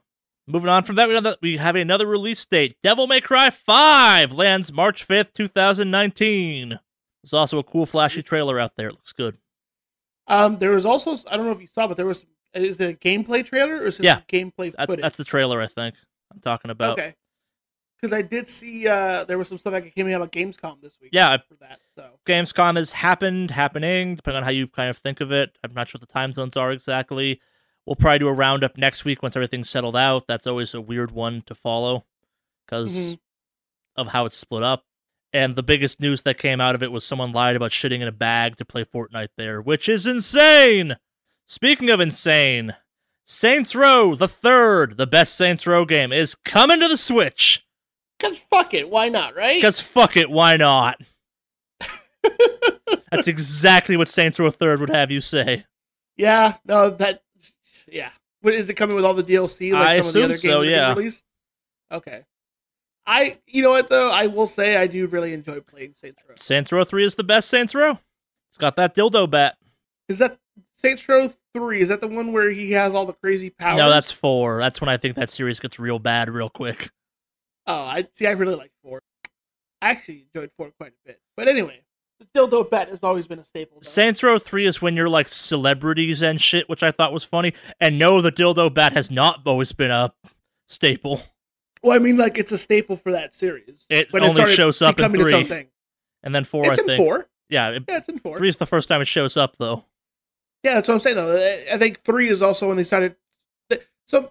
Moving 0.46 0.68
on 0.68 0.82
from 0.82 0.96
that, 0.96 1.06
we, 1.06 1.14
know 1.14 1.20
that 1.20 1.38
we 1.40 1.58
have 1.58 1.76
another 1.76 2.06
release 2.06 2.44
date. 2.44 2.76
Devil 2.82 3.06
May 3.06 3.20
Cry 3.20 3.50
5 3.50 4.32
lands 4.32 4.72
March 4.72 5.06
5th, 5.06 5.32
2019. 5.32 6.78
There's 7.22 7.32
also 7.32 7.58
a 7.58 7.62
cool, 7.62 7.86
flashy 7.86 8.22
trailer 8.22 8.58
out 8.58 8.72
there. 8.76 8.88
It 8.88 8.94
looks 8.94 9.12
good. 9.12 9.36
Um, 10.26 10.58
there 10.58 10.70
was 10.70 10.84
also 10.86 11.16
I 11.30 11.36
don't 11.36 11.46
know 11.46 11.52
if 11.52 11.60
you 11.60 11.66
saw, 11.66 11.86
but 11.86 11.96
there 11.96 12.06
was 12.06 12.24
is 12.54 12.80
it 12.80 12.90
a 12.90 12.94
gameplay 12.94 13.44
trailer 13.44 13.76
or 13.76 13.86
is 13.86 14.00
it 14.00 14.04
Yeah. 14.04 14.20
gameplay 14.28 14.72
That's, 14.76 14.86
footage? 14.90 15.02
that's 15.02 15.16
the 15.18 15.24
trailer, 15.24 15.60
I 15.60 15.66
think. 15.66 15.94
I'm 16.32 16.40
talking 16.40 16.70
about. 16.70 16.98
okay. 16.98 17.14
Because 18.00 18.16
I 18.16 18.22
did 18.22 18.48
see 18.48 18.88
uh 18.88 19.24
there 19.24 19.36
was 19.38 19.48
some 19.48 19.58
stuff 19.58 19.72
that 19.72 19.94
came 19.94 20.06
out 20.08 20.14
about 20.14 20.32
Gamescom 20.32 20.80
this 20.80 20.96
week. 21.00 21.10
Yeah, 21.12 21.30
I- 21.32 21.38
for 21.38 21.54
that. 21.60 21.80
So 21.94 22.06
Gamescom 22.26 22.76
has 22.76 22.92
happened, 22.92 23.50
happening, 23.50 24.14
depending 24.14 24.38
on 24.38 24.42
how 24.44 24.50
you 24.50 24.66
kind 24.68 24.88
of 24.90 24.96
think 24.96 25.20
of 25.20 25.32
it. 25.32 25.56
I'm 25.62 25.74
not 25.74 25.88
sure 25.88 25.98
what 26.00 26.08
the 26.08 26.12
time 26.12 26.32
zones 26.32 26.56
are 26.56 26.72
exactly. 26.72 27.40
We'll 27.86 27.96
probably 27.96 28.20
do 28.20 28.28
a 28.28 28.32
roundup 28.32 28.76
next 28.78 29.04
week 29.04 29.22
once 29.22 29.36
everything's 29.36 29.68
settled 29.70 29.96
out. 29.96 30.26
That's 30.26 30.46
always 30.46 30.74
a 30.74 30.80
weird 30.80 31.10
one 31.10 31.42
to 31.46 31.54
follow 31.54 32.04
because 32.66 32.94
Mhm. 33.14 33.18
of 33.96 34.08
how 34.08 34.24
it's 34.26 34.36
split 34.36 34.62
up. 34.62 34.84
And 35.32 35.54
the 35.56 35.62
biggest 35.62 36.00
news 36.00 36.22
that 36.22 36.38
came 36.38 36.60
out 36.60 36.74
of 36.74 36.82
it 36.82 36.90
was 36.92 37.04
someone 37.04 37.32
lied 37.32 37.56
about 37.56 37.70
shitting 37.70 38.00
in 38.00 38.08
a 38.08 38.12
bag 38.12 38.56
to 38.58 38.64
play 38.64 38.84
Fortnite 38.84 39.28
there, 39.36 39.60
which 39.60 39.88
is 39.88 40.06
insane. 40.06 40.96
Speaking 41.46 41.88
of 41.90 42.00
insane, 42.00 42.76
Saints 43.24 43.74
Row 43.74 44.14
the 44.14 44.26
third, 44.28 44.96
the 44.96 45.06
best 45.06 45.36
Saints 45.36 45.66
Row 45.66 45.84
game, 45.84 46.12
is 46.12 46.34
coming 46.34 46.80
to 46.80 46.88
the 46.88 46.96
Switch. 46.96 47.64
Cause 48.20 48.38
fuck 48.38 48.74
it, 48.74 48.88
why 48.88 49.08
not, 49.08 49.34
right? 49.34 49.56
Because 49.56 49.80
fuck 49.80 50.16
it, 50.16 50.30
why 50.30 50.56
not? 50.56 51.00
That's 53.10 53.28
exactly 53.28 53.96
what 53.96 54.08
Saints 54.08 54.38
Row 54.38 54.50
Third 54.50 54.80
would 54.80 54.90
have 54.90 55.10
you 55.10 55.20
say. 55.20 55.64
yeah, 56.16 56.54
no, 56.64 56.90
that 56.90 57.22
yeah. 57.90 58.10
But 58.42 58.54
is 58.54 58.70
it 58.70 58.74
coming 58.74 58.96
with 58.96 59.04
all 59.04 59.14
the 59.14 59.22
DLC 59.22 59.72
like 59.72 59.88
I 59.88 60.00
some 60.00 60.08
of 60.08 60.14
the 60.14 60.24
other 60.24 60.34
assume 60.34 60.50
games 60.50 61.12
so, 61.12 61.16
yeah. 61.92 61.96
Okay. 61.96 62.24
I 63.06 63.38
you 63.46 63.62
know 63.62 63.70
what 63.70 63.88
though, 63.88 64.10
I 64.10 64.26
will 64.26 64.46
say 64.46 64.76
I 64.76 64.86
do 64.86 65.06
really 65.06 65.32
enjoy 65.32 65.60
playing 65.60 65.94
Saints 66.00 66.20
Row. 66.28 66.34
Saints 66.36 66.70
Row 66.72 66.84
Three 66.84 67.04
is 67.04 67.14
the 67.14 67.24
best 67.24 67.48
Saints 67.48 67.74
Row. 67.74 67.98
It's 68.50 68.58
got 68.58 68.76
that 68.76 68.94
dildo 68.94 69.28
bat. 69.30 69.56
Is 70.08 70.18
that 70.18 70.38
Saints 70.78 71.08
Row 71.08 71.30
three? 71.54 71.80
Is 71.80 71.88
that 71.88 72.00
the 72.00 72.08
one 72.08 72.32
where 72.32 72.50
he 72.50 72.72
has 72.72 72.94
all 72.94 73.06
the 73.06 73.12
crazy 73.12 73.50
powers? 73.50 73.78
No, 73.78 73.88
that's 73.88 74.10
four. 74.10 74.58
That's 74.58 74.80
when 74.80 74.88
I 74.88 74.96
think 74.96 75.16
that 75.16 75.30
series 75.30 75.60
gets 75.60 75.78
real 75.78 75.98
bad 75.98 76.30
real 76.30 76.50
quick. 76.50 76.90
Oh, 77.70 77.84
I 77.84 78.06
see. 78.12 78.26
I 78.26 78.32
really 78.32 78.54
like 78.56 78.72
four. 78.82 79.00
I 79.82 79.90
actually 79.90 80.26
enjoyed 80.34 80.50
four 80.56 80.70
quite 80.78 80.90
a 80.92 81.06
bit. 81.06 81.20
But 81.36 81.46
anyway, 81.48 81.80
the 82.18 82.26
dildo 82.36 82.68
bet 82.68 82.88
has 82.88 83.02
always 83.02 83.26
been 83.26 83.38
a 83.38 83.44
staple. 83.44 83.78
though. 83.80 83.86
Saints 83.88 84.22
Row 84.22 84.38
3 84.38 84.66
is 84.66 84.82
when 84.82 84.96
you're 84.96 85.08
like 85.08 85.28
celebrities 85.28 86.20
and 86.22 86.40
shit, 86.40 86.68
which 86.68 86.82
I 86.82 86.90
thought 86.90 87.12
was 87.12 87.24
funny. 87.24 87.54
And 87.80 87.98
no, 87.98 88.20
the 88.20 88.32
dildo 88.32 88.72
bat 88.74 88.92
has 88.94 89.10
not 89.10 89.40
always 89.46 89.72
been 89.72 89.90
a 89.90 90.12
staple. 90.68 91.22
well, 91.82 91.94
I 91.94 91.98
mean, 91.98 92.16
like 92.16 92.36
it's 92.38 92.52
a 92.52 92.58
staple 92.58 92.96
for 92.96 93.12
that 93.12 93.34
series. 93.34 93.86
It 93.88 94.08
But 94.10 94.22
only 94.22 94.34
started 94.34 94.54
shows 94.56 94.82
up 94.82 94.98
in 95.00 95.12
becoming 95.12 95.26
its 95.26 95.34
own 95.34 95.46
3. 95.46 95.66
And 96.24 96.34
then 96.34 96.44
4, 96.44 96.66
It's 96.66 96.78
I 96.78 96.82
in 96.82 96.86
think. 96.88 96.98
four. 97.04 97.26
Yeah, 97.48 97.70
it, 97.70 97.84
Yeah, 97.88 97.96
it's 97.98 98.08
in 98.08 98.18
four. 98.18 98.36
3 98.38 98.48
is 98.48 98.56
the 98.56 98.66
first 98.66 98.88
time 98.88 99.00
it 99.00 99.06
shows 99.06 99.36
up, 99.36 99.56
though. 99.56 99.84
Yeah, 100.62 100.74
that's 100.74 100.88
what 100.88 100.94
I'm 100.94 101.00
saying 101.00 101.16
though. 101.16 101.64
I 101.72 101.78
think 101.78 102.00
three 102.02 102.28
is 102.28 102.42
also 102.42 102.68
when 102.68 102.76
they 102.76 102.84
started. 102.84 103.16
So, 104.08 104.30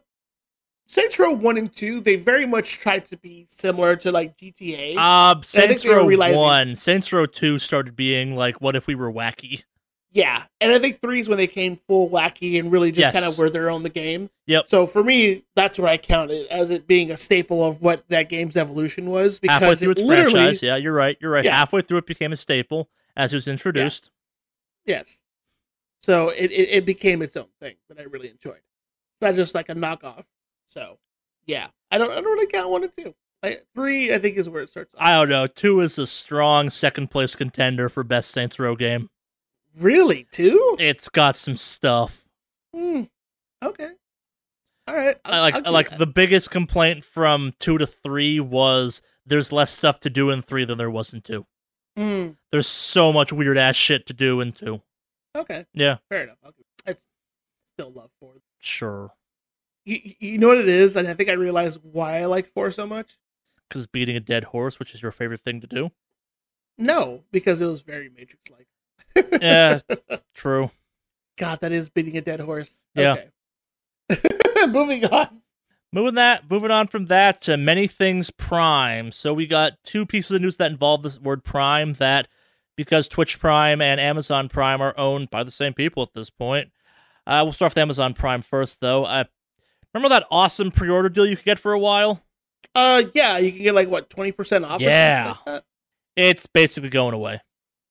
Saints 0.91 1.19
Row 1.19 1.31
one 1.31 1.55
and 1.55 1.71
two, 1.71 2.01
they 2.01 2.15
very 2.15 2.47
much 2.47 2.79
tried 2.79 3.05
to 3.07 3.17
be 3.17 3.45
similar 3.47 3.95
to 3.97 4.11
like 4.11 4.35
GTA. 4.37 4.95
Uh, 4.97 5.39
Saints 5.41 5.85
Row 5.85 6.03
realizing- 6.03 6.39
1. 6.41 6.75
Saints 6.75 7.13
Row 7.13 7.27
2 7.27 7.59
started 7.59 7.95
being 7.95 8.35
like, 8.35 8.59
what 8.59 8.75
if 8.75 8.87
we 8.87 8.95
were 8.95 9.11
wacky? 9.11 9.63
yeah, 10.11 10.45
and 10.59 10.71
I 10.71 10.79
think 10.79 10.99
three 10.99 11.19
is 11.19 11.29
when 11.29 11.37
they 11.37 11.45
came 11.45 11.75
full 11.87 12.09
wacky 12.09 12.59
and 12.59 12.71
really 12.71 12.89
just 12.91 13.01
Yes. 13.01 13.13
kind 13.13 13.23
of 13.31 13.37
were 13.37 13.51
their 13.51 13.69
own 13.69 13.83
the 13.83 13.89
game. 13.89 14.31
Yep. 14.47 14.67
So 14.67 14.87
for 14.87 15.03
me, 15.03 15.43
that's 15.55 15.77
where 15.77 15.87
I 15.91 15.97
count 15.97 16.31
it 16.31 16.47
as 16.49 16.71
it 16.71 16.87
being 16.87 17.11
a 17.11 17.17
staple 17.17 17.63
of 17.63 17.83
what 17.83 18.09
that 18.09 18.27
game's 18.27 18.57
evolution 18.57 19.11
was 19.11 19.39
because 19.39 19.59
Halfway 19.61 19.75
through 19.75 19.91
it 19.91 19.99
its 19.99 20.01
literally 20.07 20.31
franchise. 20.31 20.63
Yeah, 20.63 20.77
you're 20.77 20.93
right. 20.93 21.15
You're 21.21 21.29
right. 21.29 21.45
Yeah. 21.45 21.55
Halfway 21.55 21.81
through 21.81 21.99
it 21.99 22.07
became 22.07 22.31
a 22.31 22.35
staple 22.35 22.89
as 23.15 23.31
it 23.31 23.37
was 23.37 23.47
introduced. 23.47 24.09
Yes. 24.87 25.21
So 25.99 26.29
it, 26.29 26.49
it, 26.51 26.69
it 26.69 26.85
became 26.87 27.21
its 27.21 27.37
own 27.37 27.45
thing 27.59 27.75
that 27.89 27.99
I 27.99 28.03
really 28.05 28.29
enjoyed. 28.31 28.55
It's 28.55 29.21
not 29.21 29.35
just 29.35 29.53
like 29.53 29.69
a 29.69 29.75
knockoff. 29.75 30.23
So 30.69 30.97
yeah. 31.45 31.67
I 31.91 31.97
don't 31.97 32.11
I 32.11 32.15
don't 32.15 32.25
really 32.25 32.47
count 32.47 32.69
one 32.69 32.83
and 32.83 32.91
two. 32.97 33.13
I, 33.43 33.57
three 33.75 34.13
I 34.13 34.19
think 34.19 34.37
is 34.37 34.47
where 34.49 34.61
it 34.63 34.69
starts 34.69 34.93
off. 34.95 35.01
I 35.01 35.15
don't 35.17 35.29
know. 35.29 35.47
2 35.47 35.79
is 35.81 35.97
a 35.97 36.05
strong 36.05 36.69
second 36.69 37.09
place 37.09 37.35
contender 37.35 37.87
for 37.87 38.03
best 38.03 38.31
Saints 38.31 38.59
Row 38.59 38.75
game. 38.75 39.09
really? 39.77 40.27
Two? 40.31 40.75
It's 40.79 41.07
got 41.07 41.37
some 41.37 41.55
stuff. 41.55 42.23
Hmm. 42.75 43.03
Okay. 43.63 43.89
All 44.87 44.95
right. 44.95 45.15
I 45.23 45.39
like 45.39 45.55
I 45.55 45.69
like 45.69 45.97
the 45.97 46.05
biggest 46.07 46.51
complaint 46.51 47.05
from 47.05 47.53
two 47.59 47.77
to 47.77 47.87
three 47.87 48.39
was 48.39 49.01
there's 49.25 49.51
less 49.51 49.71
stuff 49.71 49.99
to 50.01 50.09
do 50.09 50.31
in 50.31 50.41
three 50.41 50.65
than 50.65 50.77
there 50.77 50.89
was 50.91 51.13
in 51.13 51.21
two. 51.21 51.45
Mm, 51.97 52.35
There's 52.51 52.67
so 52.67 53.11
much 53.13 53.31
weird 53.33 53.57
ass 53.57 53.75
shit 53.75 54.05
to 54.07 54.13
do 54.13 54.39
in 54.41 54.51
two. 54.53 54.81
okay. 55.35 55.65
Yeah, 55.73 55.97
Fair 56.09 56.23
enough. 56.23 56.37
I 56.87 56.95
still 57.77 57.91
love 57.91 58.09
four. 58.19 58.33
sure. 58.59 59.11
You, 59.89 60.13
you 60.19 60.37
know 60.37 60.49
what 60.49 60.59
it 60.59 60.69
is, 60.69 60.95
and 60.95 61.07
I 61.07 61.15
think 61.15 61.29
I 61.29 61.33
realized 61.33 61.79
why 61.81 62.21
I 62.21 62.25
like 62.25 62.53
four 62.53 62.69
so 62.69 62.85
much. 62.85 63.17
Because 63.67 63.87
beating 63.87 64.15
a 64.15 64.19
dead 64.19 64.43
horse, 64.43 64.77
which 64.77 64.93
is 64.93 65.01
your 65.01 65.11
favorite 65.11 65.39
thing 65.39 65.61
to 65.61 65.67
do. 65.67 65.89
No, 66.77 67.23
because 67.31 67.59
it 67.59 67.65
was 67.65 67.81
very 67.81 68.07
Matrix 68.07 68.51
like. 68.51 69.41
Yeah, 69.41 69.79
true. 70.35 70.69
God, 71.37 71.61
that 71.61 71.71
is 71.71 71.89
beating 71.89 72.17
a 72.17 72.21
dead 72.21 72.39
horse. 72.39 72.79
Yeah. 72.93 73.25
Okay. 74.11 74.67
Moving 74.67 75.05
on. 75.05 75.41
Moving 75.91 76.15
that, 76.15 76.51
moving 76.51 76.69
on 76.69 76.85
from 76.85 77.07
that 77.07 77.41
to 77.41 77.57
many 77.57 77.87
things 77.87 78.29
Prime. 78.29 79.11
So 79.11 79.33
we 79.33 79.47
got 79.47 79.81
two 79.83 80.05
pieces 80.05 80.31
of 80.31 80.41
news 80.43 80.57
that 80.57 80.69
involve 80.69 81.01
this 81.01 81.19
word 81.19 81.43
Prime. 81.43 81.93
That 81.93 82.27
because 82.75 83.07
Twitch 83.07 83.39
Prime 83.39 83.81
and 83.81 83.99
Amazon 83.99 84.49
Prime 84.49 84.81
are 84.81 84.93
owned 84.99 85.31
by 85.31 85.43
the 85.43 85.49
same 85.49 85.73
people 85.73 86.03
at 86.03 86.13
this 86.13 86.29
point. 86.29 86.71
Uh, 87.25 87.41
we'll 87.43 87.53
start 87.53 87.71
with 87.71 87.79
Amazon 87.79 88.13
Prime 88.13 88.43
first, 88.43 88.81
though. 88.81 89.05
Uh, 89.05 89.23
remember 89.93 90.09
that 90.15 90.25
awesome 90.31 90.71
pre-order 90.71 91.09
deal 91.09 91.25
you 91.25 91.35
could 91.35 91.45
get 91.45 91.59
for 91.59 91.73
a 91.73 91.79
while? 91.79 92.21
Uh, 92.75 93.03
yeah, 93.13 93.37
you 93.37 93.51
can 93.51 93.61
get 93.63 93.73
like 93.73 93.87
what 93.89 94.09
twenty 94.09 94.31
percent 94.31 94.65
off. 94.65 94.79
Yeah. 94.81 95.35
like? 95.45 95.63
It's 96.15 96.45
basically 96.45 96.89
going 96.89 97.13
away. 97.13 97.41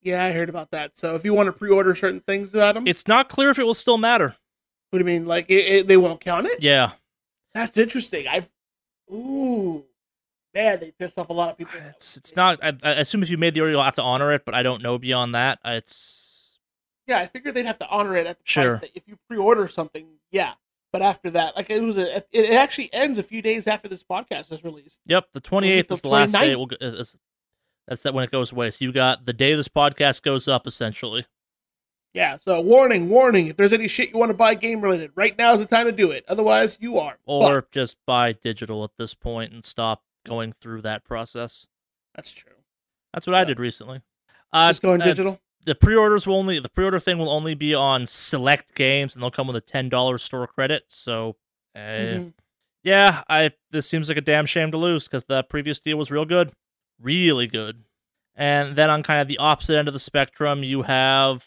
yeah, 0.03 0.25
I 0.25 0.33
heard 0.33 0.49
about 0.49 0.71
that. 0.73 0.97
So 0.99 1.15
if 1.15 1.25
you 1.25 1.35
want 1.35 1.47
to 1.49 1.53
pre-order 1.53 1.95
certain 1.95 2.21
things 2.21 2.55
Adam, 2.55 2.87
It's 2.87 3.09
not 3.09 3.29
clear 3.29 3.51
if 3.51 3.59
it 3.59 3.65
will 3.65 3.75
still 3.75 3.99
matter. 3.99 4.37
what 4.91 4.99
do 4.99 5.01
you 5.01 5.05
mean? 5.05 5.27
Like 5.27 5.51
it, 5.51 5.55
it, 5.67 5.87
they 5.87 5.97
won't 5.97 6.21
count 6.21 6.47
it? 6.47 6.63
Yeah. 6.63 6.93
That's 7.55 7.77
interesting. 7.77 8.29
I've 8.29 8.49
ooh, 9.13 9.85
man, 10.55 10.79
they 10.81 10.93
pissed 10.93 11.19
off 11.19 11.31
a 11.31 11.33
lot 11.33 11.51
of 11.51 11.57
people. 11.59 11.81
It's 11.89 12.17
it's 12.17 12.37
not. 12.37 12.59
I, 12.63 12.75
I 12.83 12.91
assume 12.93 13.23
if 13.23 13.31
you 13.31 13.39
made 13.39 13.55
the 13.55 13.61
order, 13.63 13.73
you'll 13.73 13.83
have 13.83 13.95
to 13.97 14.03
honor 14.03 14.33
it, 14.33 14.45
but 14.45 14.55
I 14.55 14.63
don't 14.63 14.83
know 14.83 14.99
beyond 14.99 15.35
that. 15.35 15.59
It's 15.65 16.59
Yeah, 17.07 17.19
I 17.19 17.27
figured 17.27 17.55
they'd 17.55 17.67
have 17.67 17.79
to 17.79 17.89
honor 17.89 18.17
it 18.17 18.27
at 18.27 18.39
the 18.39 18.45
Sure. 18.45 18.79
price 18.79 18.91
that 18.93 18.97
if 18.97 19.09
you 19.09 19.19
pre-order 19.29 19.67
something. 19.67 20.07
Yeah, 20.31 20.53
but 20.93 21.03
after 21.03 21.31
that, 21.31 21.57
like 21.57 21.71
it 21.71 21.83
was 21.83 21.99
a, 21.99 22.25
it 22.33 22.53
actually 22.53 22.93
ends 22.93 23.19
a 23.19 23.23
few 23.23 23.43
days 23.43 23.67
after 23.67 23.89
this 23.89 24.03
podcast 24.03 24.53
is 24.53 24.65
released. 24.65 25.01
yep. 25.07 25.29
The 25.33 25.41
twenty 25.41 25.71
eighth 25.71 25.91
is 25.93 26.03
the 26.03 26.09
last 26.09 26.33
day. 26.33 26.53
It 26.53 26.59
will. 26.59 26.71
Is, 26.81 27.17
that's 27.87 28.03
that 28.03 28.15
when 28.15 28.25
it 28.25 28.31
goes 28.31 28.53
away. 28.53 28.71
So 28.71 28.85
you 28.85 28.93
got 28.93 29.25
the 29.27 29.33
day 29.33 29.55
this 29.55 29.69
podcast 29.69 30.23
goes 30.23 30.47
up, 30.49 30.67
essentially. 30.67 31.27
Yeah, 32.15 32.39
so 32.39 32.61
warning, 32.61 33.09
warning. 33.09 33.49
If 33.49 33.57
there's 33.57 33.73
any 33.73 33.87
shit 33.87 34.11
you 34.13 34.19
want 34.19 34.31
to 34.31 34.37
buy 34.37 34.55
game 34.55 34.81
related, 34.81 35.13
right 35.15 35.37
now 35.37 35.53
is 35.53 35.61
the 35.61 35.67
time 35.67 35.87
to 35.87 35.93
do 35.93 36.11
it. 36.11 36.25
Otherwise, 36.29 36.79
you 36.81 36.99
are. 36.99 37.19
Or 37.27 37.61
fucked. 37.61 37.73
just 37.73 37.97
buy 38.07 38.33
digital 38.33 38.83
at 38.85 38.91
this 38.99 39.15
point 39.15 39.53
and 39.53 39.65
stop 39.65 40.03
going 40.27 40.55
through 40.61 40.83
that 40.83 41.05
process. 41.05 41.69
that's 42.15 42.33
true. 42.33 42.53
That's 43.13 43.27
what 43.27 43.35
I 43.35 43.45
did 43.45 43.59
recently. 43.59 44.03
Uh, 44.53 44.69
Just 44.69 44.83
going 44.83 45.01
uh, 45.01 45.05
digital. 45.05 45.41
The 45.69 45.75
pre-orders 45.75 46.27
will 46.27 46.37
only 46.37 46.59
the 46.59 46.69
pre-order 46.69 46.99
thing 46.99 47.19
will 47.19 47.31
only 47.31 47.55
be 47.55 47.75
on 47.75 48.07
select 48.07 48.75
games, 48.75 49.15
and 49.15 49.23
they'll 49.23 49.31
come 49.31 49.47
with 49.47 49.57
a 49.57 49.61
ten 49.61 49.89
dollars 49.89 50.23
store 50.23 50.47
credit. 50.47 50.85
So, 50.89 51.37
uh, 51.75 51.79
Mhm. 51.79 52.33
yeah, 52.83 53.23
I 53.29 53.53
this 53.71 53.89
seems 53.89 54.09
like 54.09 54.19
a 54.19 54.23
damn 54.23 54.47
shame 54.47 54.71
to 54.73 54.77
lose 54.79 55.05
because 55.05 55.25
the 55.25 55.43
previous 55.45 55.79
deal 55.79 55.97
was 55.97 56.11
real 56.11 56.25
good, 56.25 56.53
really 56.99 57.47
good. 57.47 57.85
And 58.35 58.77
then 58.77 58.89
on 58.91 59.03
kind 59.03 59.21
of 59.21 59.29
the 59.29 59.39
opposite 59.39 59.77
end 59.77 59.89
of 59.89 59.95
the 59.95 60.01
spectrum, 60.01 60.63
you 60.63 60.83
have 60.83 61.45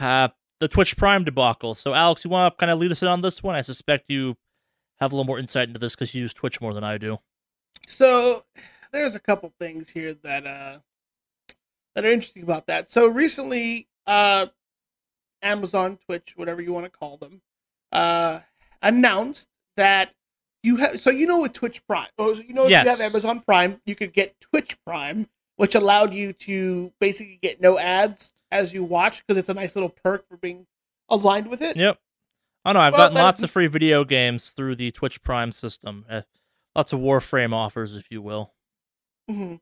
uh, 0.00 0.28
the 0.60 0.68
Twitch 0.68 0.96
Prime 0.96 1.24
debacle. 1.24 1.74
So, 1.74 1.94
Alex, 1.94 2.24
you 2.24 2.30
want 2.30 2.52
to 2.52 2.58
kind 2.58 2.70
of 2.70 2.78
lead 2.78 2.90
us 2.92 3.00
in 3.02 3.08
on 3.08 3.20
this 3.22 3.42
one? 3.42 3.54
I 3.54 3.60
suspect 3.62 4.06
you 4.08 4.36
have 5.00 5.12
a 5.12 5.14
little 5.14 5.26
more 5.26 5.38
insight 5.38 5.68
into 5.68 5.78
this 5.78 5.94
because 5.94 6.14
you 6.14 6.22
use 6.22 6.32
Twitch 6.34 6.60
more 6.60 6.74
than 6.74 6.84
I 6.84 6.98
do. 6.98 7.18
So 7.86 8.44
there's 8.92 9.14
a 9.14 9.20
couple 9.20 9.52
things 9.58 9.90
here 9.90 10.14
that 10.14 10.46
uh 10.46 10.78
that 12.02 12.08
are 12.08 12.12
interesting 12.12 12.44
about 12.44 12.66
that. 12.68 12.90
So 12.90 13.06
recently, 13.08 13.88
uh 14.06 14.46
Amazon, 15.42 15.98
Twitch, 16.04 16.34
whatever 16.36 16.60
you 16.62 16.72
want 16.72 16.86
to 16.86 16.90
call 16.90 17.16
them, 17.16 17.42
uh 17.92 18.40
announced 18.82 19.48
that 19.76 20.14
you 20.62 20.76
have 20.76 21.00
so 21.00 21.10
you 21.10 21.26
know 21.26 21.40
with 21.40 21.52
Twitch 21.52 21.84
Prime, 21.86 22.08
oh, 22.18 22.34
you 22.34 22.54
know 22.54 22.64
if 22.64 22.70
Yes. 22.70 22.84
you 22.84 22.90
have 22.90 23.00
Amazon 23.00 23.40
Prime, 23.40 23.80
you 23.84 23.94
could 23.94 24.12
get 24.12 24.40
Twitch 24.40 24.76
Prime, 24.86 25.28
which 25.56 25.74
allowed 25.74 26.12
you 26.14 26.32
to 26.34 26.92
basically 27.00 27.38
get 27.42 27.60
no 27.60 27.78
ads 27.78 28.32
as 28.50 28.72
you 28.74 28.82
watch 28.84 29.24
because 29.26 29.36
it's 29.38 29.48
a 29.48 29.54
nice 29.54 29.74
little 29.76 29.88
perk 29.90 30.26
for 30.28 30.36
being 30.36 30.66
aligned 31.08 31.48
with 31.48 31.62
it. 31.62 31.76
Yep. 31.76 31.98
Oh 32.64 32.72
no, 32.72 32.80
I've 32.80 32.92
Well, 32.92 33.02
gotten 33.08 33.16
lots 33.18 33.42
of 33.42 33.50
free 33.50 33.66
video 33.66 34.04
games 34.04 34.50
through 34.50 34.76
the 34.76 34.90
Twitch 34.90 35.22
Prime 35.22 35.52
system. 35.52 36.04
Uh, 36.08 36.22
lots 36.74 36.92
of 36.92 37.00
Warframe 37.00 37.52
offers, 37.52 37.96
if 37.96 38.06
you 38.10 38.20
will. 38.22 38.52
hmm 39.28 39.56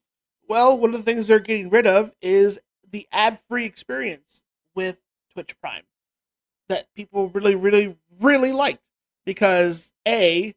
Well, 0.49 0.79
one 0.79 0.95
of 0.95 1.05
the 1.05 1.05
things 1.05 1.27
they're 1.27 1.41
getting 1.41 1.71
rid 1.71 1.87
of 1.87 2.13
is 2.21 2.59
the 2.91 3.07
ad-free 3.13 3.65
experience 3.65 4.43
with 4.75 4.99
Twitch 5.33 5.59
Prime 5.61 5.83
that 6.69 6.93
people 6.95 7.29
really, 7.29 7.55
really, 7.55 7.97
really 8.21 8.53
liked 8.53 8.83
because 9.25 9.93
a 10.07 10.55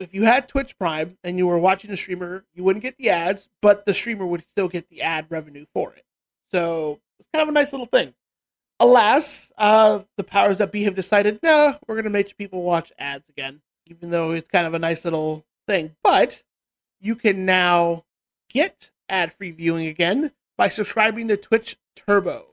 if 0.00 0.14
you 0.14 0.24
had 0.24 0.48
Twitch 0.48 0.76
Prime 0.78 1.18
and 1.22 1.36
you 1.36 1.46
were 1.46 1.58
watching 1.58 1.90
a 1.90 1.96
streamer, 1.96 2.44
you 2.54 2.64
wouldn't 2.64 2.82
get 2.82 2.96
the 2.96 3.10
ads, 3.10 3.50
but 3.60 3.84
the 3.84 3.92
streamer 3.92 4.26
would 4.26 4.48
still 4.48 4.68
get 4.68 4.88
the 4.88 5.02
ad 5.02 5.26
revenue 5.28 5.66
for 5.74 5.92
it. 5.92 6.04
So 6.50 7.00
it's 7.18 7.28
kind 7.32 7.42
of 7.42 7.48
a 7.48 7.52
nice 7.52 7.70
little 7.70 7.86
thing. 7.86 8.14
Alas, 8.80 9.52
uh, 9.58 10.00
the 10.16 10.24
powers 10.24 10.58
that 10.58 10.72
be 10.72 10.84
have 10.84 10.94
decided, 10.94 11.38
no, 11.42 11.76
we're 11.86 11.96
going 11.96 12.04
to 12.04 12.10
make 12.10 12.36
people 12.38 12.62
watch 12.62 12.92
ads 12.98 13.28
again, 13.28 13.60
even 13.86 14.10
though 14.10 14.30
it's 14.32 14.48
kind 14.48 14.66
of 14.66 14.72
a 14.72 14.78
nice 14.78 15.04
little 15.04 15.44
thing. 15.68 15.94
But 16.02 16.42
you 16.98 17.14
can 17.14 17.44
now 17.44 18.04
get 18.48 18.90
ad 19.10 19.32
free 19.32 19.50
viewing 19.50 19.86
again 19.86 20.32
by 20.56 20.68
subscribing 20.68 21.28
to 21.28 21.36
Twitch 21.36 21.76
Turbo 21.96 22.46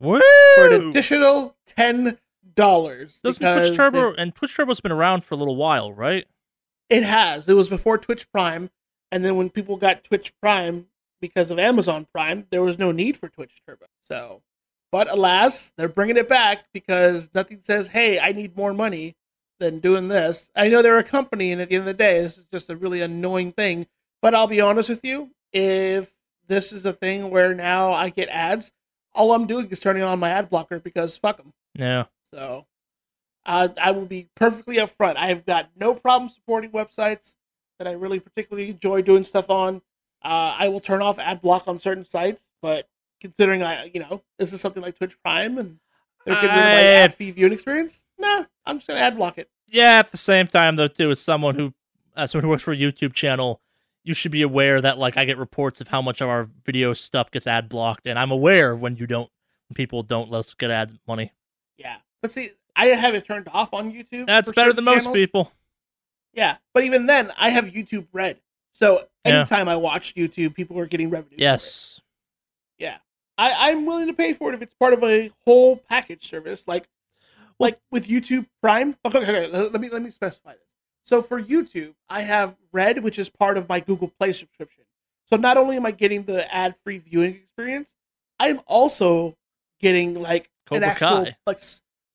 Woo! 0.00 0.20
for 0.54 0.68
an 0.68 0.90
additional 0.90 1.56
ten 1.66 2.18
dollars. 2.54 3.20
Doesn't 3.22 3.44
Twitch 3.52 3.76
Turbo 3.76 4.14
and 4.14 4.34
Twitch 4.34 4.56
Turbo's 4.56 4.80
been 4.80 4.92
around 4.92 5.24
for 5.24 5.34
a 5.34 5.38
little 5.38 5.56
while, 5.56 5.92
right? 5.92 6.26
It 6.90 7.02
has. 7.02 7.48
It 7.48 7.54
was 7.54 7.68
before 7.68 7.98
Twitch 7.98 8.30
Prime, 8.32 8.70
and 9.12 9.24
then 9.24 9.36
when 9.36 9.50
people 9.50 9.76
got 9.76 10.04
Twitch 10.04 10.32
Prime 10.40 10.86
because 11.20 11.50
of 11.50 11.58
Amazon 11.58 12.06
Prime, 12.12 12.46
there 12.50 12.62
was 12.62 12.78
no 12.78 12.92
need 12.92 13.16
for 13.16 13.28
Twitch 13.28 13.60
Turbo. 13.66 13.86
So, 14.04 14.42
but 14.90 15.10
alas, 15.10 15.72
they're 15.76 15.88
bringing 15.88 16.16
it 16.16 16.28
back 16.28 16.64
because 16.72 17.28
nothing 17.34 17.60
says, 17.62 17.88
"Hey, 17.88 18.18
I 18.18 18.32
need 18.32 18.56
more 18.56 18.72
money," 18.72 19.16
than 19.58 19.80
doing 19.80 20.08
this. 20.08 20.50
I 20.54 20.68
know 20.68 20.82
they're 20.82 20.98
a 20.98 21.04
company, 21.04 21.52
and 21.52 21.60
at 21.60 21.68
the 21.68 21.76
end 21.76 21.82
of 21.82 21.86
the 21.86 21.94
day, 21.94 22.22
this 22.22 22.38
is 22.38 22.46
just 22.52 22.70
a 22.70 22.76
really 22.76 23.00
annoying 23.00 23.52
thing. 23.52 23.86
But 24.22 24.34
I'll 24.34 24.46
be 24.46 24.60
honest 24.60 24.88
with 24.88 25.04
you, 25.04 25.30
if 25.52 26.12
this 26.46 26.72
is 26.72 26.84
a 26.86 26.92
thing 26.92 27.30
where 27.30 27.54
now 27.54 27.92
I 27.92 28.08
get 28.10 28.28
ads, 28.28 28.72
all 29.14 29.32
I'm 29.32 29.46
doing 29.46 29.68
is 29.68 29.80
turning 29.80 30.02
on 30.02 30.18
my 30.18 30.30
ad 30.30 30.50
blocker 30.50 30.78
because 30.78 31.16
fuck 31.16 31.36
them. 31.36 31.52
Yeah. 31.74 32.04
So 32.32 32.66
uh, 33.46 33.68
I 33.80 33.92
will 33.92 34.06
be 34.06 34.28
perfectly 34.34 34.76
upfront. 34.76 35.16
I 35.16 35.28
have 35.28 35.46
got 35.46 35.70
no 35.76 35.94
problem 35.94 36.28
supporting 36.28 36.70
websites 36.70 37.34
that 37.78 37.88
I 37.88 37.92
really 37.92 38.20
particularly 38.20 38.70
enjoy 38.70 39.02
doing 39.02 39.24
stuff 39.24 39.50
on. 39.50 39.76
Uh, 40.22 40.54
I 40.58 40.68
will 40.68 40.80
turn 40.80 41.00
off 41.00 41.18
ad 41.18 41.40
block 41.40 41.68
on 41.68 41.78
certain 41.78 42.04
sites, 42.04 42.44
but 42.60 42.88
considering 43.20 43.62
I, 43.62 43.90
you 43.92 44.00
know, 44.00 44.22
this 44.38 44.52
is 44.52 44.60
something 44.60 44.82
like 44.82 44.98
Twitch 44.98 45.16
Prime 45.22 45.58
and 45.58 45.78
they're 46.24 46.34
getting 46.34 46.50
rid 46.50 46.58
of 46.58 46.64
my 46.64 46.82
ad 46.82 47.14
fee 47.14 47.30
viewing 47.30 47.52
experience, 47.52 48.04
nah, 48.18 48.44
I'm 48.66 48.78
just 48.78 48.88
gonna 48.88 49.00
ad 49.00 49.16
block 49.16 49.38
it. 49.38 49.48
Yeah. 49.66 49.98
At 49.98 50.10
the 50.10 50.16
same 50.16 50.46
time, 50.46 50.76
though, 50.76 50.88
too, 50.88 51.10
as 51.10 51.20
someone 51.20 51.54
who, 51.54 51.72
as 52.16 52.32
someone 52.32 52.44
who 52.44 52.50
works 52.50 52.62
for 52.62 52.72
a 52.72 52.76
YouTube 52.76 53.12
channel, 53.12 53.60
you 54.08 54.14
should 54.14 54.32
be 54.32 54.42
aware 54.42 54.80
that 54.80 54.98
like 54.98 55.16
I 55.16 55.24
get 55.24 55.38
reports 55.38 55.80
of 55.80 55.88
how 55.88 56.02
much 56.02 56.20
of 56.20 56.28
our 56.28 56.48
video 56.64 56.92
stuff 56.94 57.30
gets 57.30 57.46
ad 57.46 57.68
blocked, 57.68 58.06
and 58.06 58.18
I'm 58.18 58.30
aware 58.30 58.74
when 58.74 58.96
you 58.96 59.06
don't, 59.06 59.30
when 59.68 59.74
people 59.74 60.02
don't 60.02 60.30
let 60.30 60.40
us 60.40 60.54
get 60.54 60.70
ad 60.70 60.98
money. 61.06 61.32
Yeah, 61.76 61.96
but 62.22 62.32
see, 62.32 62.50
I 62.74 62.86
have 62.86 63.14
it 63.14 63.24
turned 63.24 63.48
off 63.52 63.72
on 63.72 63.92
YouTube. 63.92 64.26
That's 64.26 64.50
better 64.50 64.72
than 64.72 64.84
most 64.84 65.12
people. 65.12 65.52
Yeah, 66.32 66.56
but 66.74 66.84
even 66.84 67.06
then, 67.06 67.32
I 67.36 67.50
have 67.50 67.66
YouTube 67.66 68.08
Red, 68.12 68.38
so 68.72 69.06
Yeah. 69.24 69.40
anytime 69.40 69.68
I 69.68 69.76
watch 69.76 70.14
YouTube, 70.14 70.54
people 70.54 70.78
are 70.78 70.86
getting 70.86 71.10
revenue. 71.10 71.36
Yes. 71.38 72.00
I, 73.38 73.70
I'm 73.70 73.86
willing 73.86 74.08
to 74.08 74.12
pay 74.12 74.32
for 74.32 74.50
it 74.50 74.56
if 74.56 74.62
it's 74.62 74.74
part 74.74 74.92
of 74.92 75.02
a 75.04 75.30
whole 75.44 75.76
package 75.76 76.28
service, 76.28 76.66
like 76.66 76.88
like 77.60 77.78
with 77.90 78.08
YouTube 78.08 78.46
Prime. 78.60 78.96
Okay, 79.04 79.18
okay, 79.18 79.44
okay, 79.44 79.52
let 79.52 79.72
let 79.72 79.80
me 79.80 79.88
let 79.88 80.02
me 80.02 80.10
specify 80.10 80.52
this. 80.52 80.67
So 81.08 81.22
for 81.22 81.42
YouTube, 81.42 81.94
I 82.10 82.20
have 82.20 82.54
Red, 82.70 83.02
which 83.02 83.18
is 83.18 83.30
part 83.30 83.56
of 83.56 83.66
my 83.66 83.80
Google 83.80 84.08
Play 84.08 84.34
subscription. 84.34 84.84
So 85.30 85.36
not 85.38 85.56
only 85.56 85.76
am 85.76 85.86
I 85.86 85.90
getting 85.90 86.24
the 86.24 86.54
ad-free 86.54 86.98
viewing 86.98 87.34
experience, 87.34 87.88
I'm 88.38 88.60
also 88.66 89.34
getting 89.80 90.20
like 90.20 90.50
an 90.70 90.84
actual 90.84 91.24
Kai. 91.24 91.36
like 91.46 91.60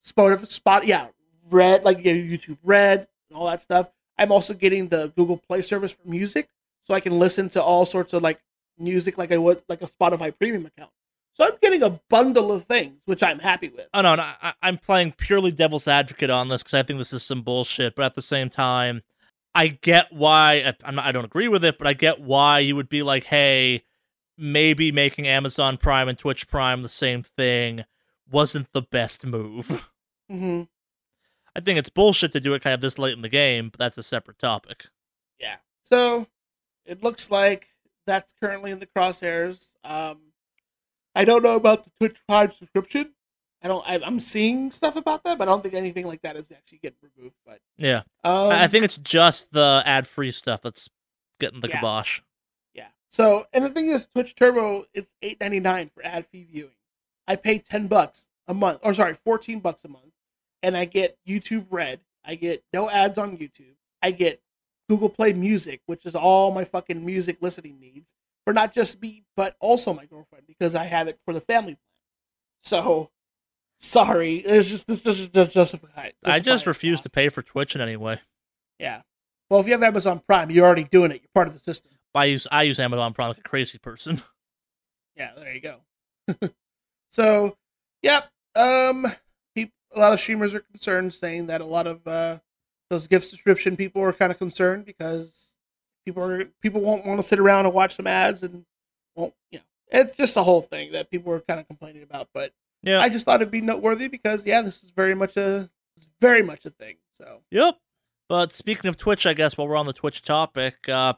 spot 0.04 0.48
spot 0.48 0.86
yeah 0.86 1.08
Red 1.50 1.84
like 1.84 2.06
know, 2.06 2.12
YouTube 2.12 2.60
Red 2.64 3.08
and 3.30 3.38
all 3.38 3.48
that 3.48 3.62
stuff. 3.62 3.90
I'm 4.20 4.32
also 4.32 4.54
getting 4.54 4.90
the 4.90 5.12
Google 5.16 5.38
Play 5.38 5.64
service 5.64 5.94
for 5.94 6.08
music, 6.08 6.50
so 6.84 6.94
I 6.94 7.00
can 7.00 7.18
listen 7.18 7.50
to 7.50 7.64
all 7.64 7.88
sorts 7.88 8.14
of 8.14 8.22
like 8.22 8.44
music 8.78 9.18
like 9.18 9.32
I 9.32 9.38
would 9.38 9.64
like 9.68 9.82
a 9.82 9.88
Spotify 9.88 10.38
Premium 10.38 10.68
account. 10.68 10.92
So 11.36 11.46
I'm 11.46 11.58
getting 11.62 11.82
a 11.82 11.90
bundle 12.10 12.52
of 12.52 12.64
things, 12.66 13.00
which 13.06 13.24
I'm 13.24 13.40
happy 13.40 13.70
with. 13.70 13.88
Oh 13.94 14.02
no, 14.02 14.16
no 14.16 14.24
I, 14.24 14.54
I'm 14.62 14.78
playing 14.78 15.14
purely 15.14 15.52
devil's 15.52 15.88
advocate 15.88 16.30
on 16.30 16.50
this 16.50 16.62
because 16.62 16.76
I 16.76 16.84
think 16.84 17.00
this 17.00 17.14
is 17.14 17.24
some 17.24 17.42
bullshit. 17.42 17.96
But 17.96 18.06
at 18.06 18.16
the 18.16 18.22
same 18.22 18.50
time, 18.50 19.02
I 19.56 19.68
get 19.68 20.12
why 20.12 20.74
I'm 20.84 20.96
not, 20.96 21.06
I 21.06 21.12
don't 21.12 21.26
agree 21.26 21.48
with 21.48 21.64
it, 21.66 21.78
but 21.78 21.88
I 21.88 21.94
get 21.94 22.22
why 22.22 22.60
you 22.60 22.76
would 22.76 22.90
be 22.90 23.04
like, 23.04 23.24
hey, 23.26 23.84
maybe 24.38 24.92
making 24.92 25.28
Amazon 25.28 25.78
Prime 25.78 26.08
and 26.08 26.18
Twitch 26.18 26.48
Prime 26.48 26.82
the 26.82 26.90
same 26.90 27.24
thing 27.24 27.86
wasn't 28.30 28.72
the 28.74 28.82
best 28.82 29.26
move. 29.26 29.90
hmm 30.30 30.64
I 31.56 31.60
think 31.60 31.78
it's 31.78 31.90
bullshit 31.90 32.32
to 32.32 32.40
do 32.40 32.56
it 32.56 32.64
kind 32.64 32.74
of 32.74 32.82
this 32.82 32.98
late 32.98 33.14
in 33.14 33.22
the 33.22 33.30
game, 33.30 33.70
but 33.70 33.78
that's 33.78 34.00
a 34.00 34.04
separate 34.04 34.40
topic. 34.40 34.88
Yeah. 35.40 35.58
So 35.84 36.26
it 36.84 37.04
looks 37.04 37.30
like 37.30 37.68
that's 38.08 38.34
currently 38.42 38.72
in 38.72 38.80
the 38.80 38.88
crosshairs. 38.88 39.70
Um, 39.84 40.33
I 41.16 41.26
don't 41.26 41.44
know 41.44 41.56
about 41.56 41.86
the 41.86 41.92
Twitch 42.00 42.18
Prime 42.28 42.52
subscription. 42.52 43.14
I 43.62 43.68
don't. 43.68 43.84
I, 43.88 44.00
I'm 44.06 44.20
seeing 44.20 44.72
stuff 44.72 44.96
about 44.96 45.24
that, 45.24 45.38
but 45.38 45.48
I 45.48 45.52
don't 45.52 45.62
think 45.62 45.74
anything 45.74 46.06
like 46.06 46.22
that 46.24 46.36
is 46.36 46.52
actually 46.52 46.80
getting 46.80 46.98
removed. 47.16 47.36
But 47.46 47.60
Yeah, 47.78 48.02
um, 48.24 48.52
I 48.52 48.68
think 48.68 48.84
it's 48.84 48.98
just 48.98 49.52
the 49.52 49.82
ad-free 49.86 50.32
stuff 50.32 50.62
that's 50.62 50.90
getting 51.40 51.62
the 51.62 51.70
Yeah. 51.70 51.78
kibosh. 51.80 52.22
Yeah. 52.74 52.88
So, 53.10 53.46
and 53.54 53.64
the 53.64 53.70
thing 53.70 53.88
is, 53.88 54.08
Twitch 54.14 54.36
Turbo 54.36 54.86
it's 54.94 55.10
eight 55.22 55.40
ninety 55.40 55.60
nine 55.62 55.92
for 55.94 56.06
ad 56.06 56.26
fee 56.28 56.46
viewing. 56.52 56.74
I 57.28 57.38
pay 57.38 57.60
ten 57.60 57.88
bucks 57.88 58.26
a 58.48 58.54
month, 58.54 58.80
or 58.84 58.94
sorry, 58.94 59.14
fourteen 59.14 59.60
bucks 59.62 59.86
a 59.86 59.88
month, 59.88 60.12
and 60.62 60.76
I 60.76 60.84
get 60.86 61.18
YouTube 61.26 61.68
Red. 61.70 62.02
I 62.26 62.36
get 62.36 62.64
no 62.74 62.90
ads 62.90 63.18
on 63.18 63.38
YouTube. 63.38 63.76
I 64.02 64.12
get 64.12 64.42
Google 64.90 65.08
Play 65.10 65.32
Music, 65.32 65.82
which 65.86 66.06
is 66.06 66.16
all 66.16 66.52
my 66.52 66.66
fucking 66.66 67.06
music 67.06 67.38
listening 67.40 67.80
needs 67.80 68.12
for 68.46 68.54
not 68.54 68.74
just 68.74 69.02
me 69.02 69.24
but 69.36 69.56
also 69.60 69.94
my 69.94 70.06
girlfriend 70.06 70.46
because 70.48 70.76
I 70.76 70.86
have 70.86 71.08
it 71.08 71.20
for 71.26 71.34
the 71.34 71.42
family 71.42 71.76
plan. 71.76 71.80
So 72.64 73.10
sorry, 73.80 74.38
it's 74.38 74.70
just 74.70 74.88
this 74.88 75.02
this 75.02 75.20
is 75.20 75.28
just 75.28 75.52
justified. 75.52 76.14
I 76.24 76.40
just 76.40 76.66
refuse 76.66 77.02
to 77.02 77.10
pay 77.10 77.30
for 77.30 77.42
Twitch 77.42 77.76
in 77.76 77.82
any 77.82 77.98
way. 77.98 78.20
Yeah. 78.80 79.02
Well, 79.50 79.60
if 79.60 79.68
you 79.68 79.74
have 79.74 79.84
Amazon 79.84 80.22
Prime, 80.28 80.50
you're 80.50 80.66
already 80.66 80.86
doing 80.86 81.12
it. 81.12 81.22
You're 81.22 81.30
part 81.34 81.48
of 81.48 81.54
the 81.54 81.60
system. 81.60 81.92
I 82.16 82.26
use 82.26 82.48
I 82.52 82.64
use 82.64 82.80
Amazon 82.80 83.14
Prime 83.14 83.30
like 83.30 83.38
a 83.38 83.42
crazy 83.42 83.78
person. 83.78 84.22
Yeah, 85.16 85.30
there 85.38 85.54
you 85.54 85.62
go. 85.62 85.78
so, 87.12 87.56
yep. 88.02 88.32
Um, 88.56 89.06
people, 89.56 89.74
a 89.94 90.00
lot 90.00 90.12
of 90.12 90.20
streamers 90.20 90.56
are 90.56 90.62
concerned, 90.62 91.14
saying 91.14 91.46
that 91.48 91.62
a 91.62 91.66
lot 91.66 91.86
of 91.86 92.08
uh, 92.08 92.40
those 92.90 93.06
gift 93.06 93.28
subscription 93.28 93.78
people 93.78 94.02
are 94.02 94.14
kind 94.14 94.32
of 94.32 94.40
concerned 94.40 94.86
because 94.86 95.53
people 96.06 96.24
are 96.24 96.46
people 96.62 96.82
won't 96.82 97.06
want 97.06 97.20
to 97.22 97.28
sit 97.28 97.40
around 97.40 97.66
and 97.66 97.74
watch 97.74 97.96
some 97.96 98.08
ads 98.08 98.44
and 98.44 98.66
won't 99.16 99.34
you 99.52 99.60
know 99.60 99.64
it's 99.92 100.18
just 100.18 100.36
a 100.38 100.44
whole 100.44 100.62
thing 100.62 100.92
that 100.94 101.12
people 101.12 101.32
are 101.34 101.40
kind 101.40 101.60
of 101.60 101.68
complaining 101.68 102.04
about. 102.04 102.30
But 102.34 102.52
Yeah. 102.82 103.00
I 103.00 103.10
just 103.10 103.26
thought 103.26 103.42
it'd 103.42 103.52
be 103.52 103.62
noteworthy 103.62 104.08
because 104.08 104.46
yeah, 104.46 104.62
this 104.62 104.84
is 104.84 104.90
very 104.90 105.14
much 105.16 105.38
a 105.38 105.70
very 106.20 106.42
much 106.42 106.66
a 106.66 106.70
thing. 106.70 106.96
So 107.18 107.42
Yep. 107.52 107.76
But 108.30 108.52
speaking 108.52 108.88
of 108.90 108.98
Twitch, 108.98 109.26
I 109.26 109.34
guess 109.34 109.58
while 109.58 109.68
we're 109.68 109.76
on 109.76 109.86
the 109.86 109.94
Twitch 109.94 110.22
topic, 110.24 110.88
uh, 110.90 111.14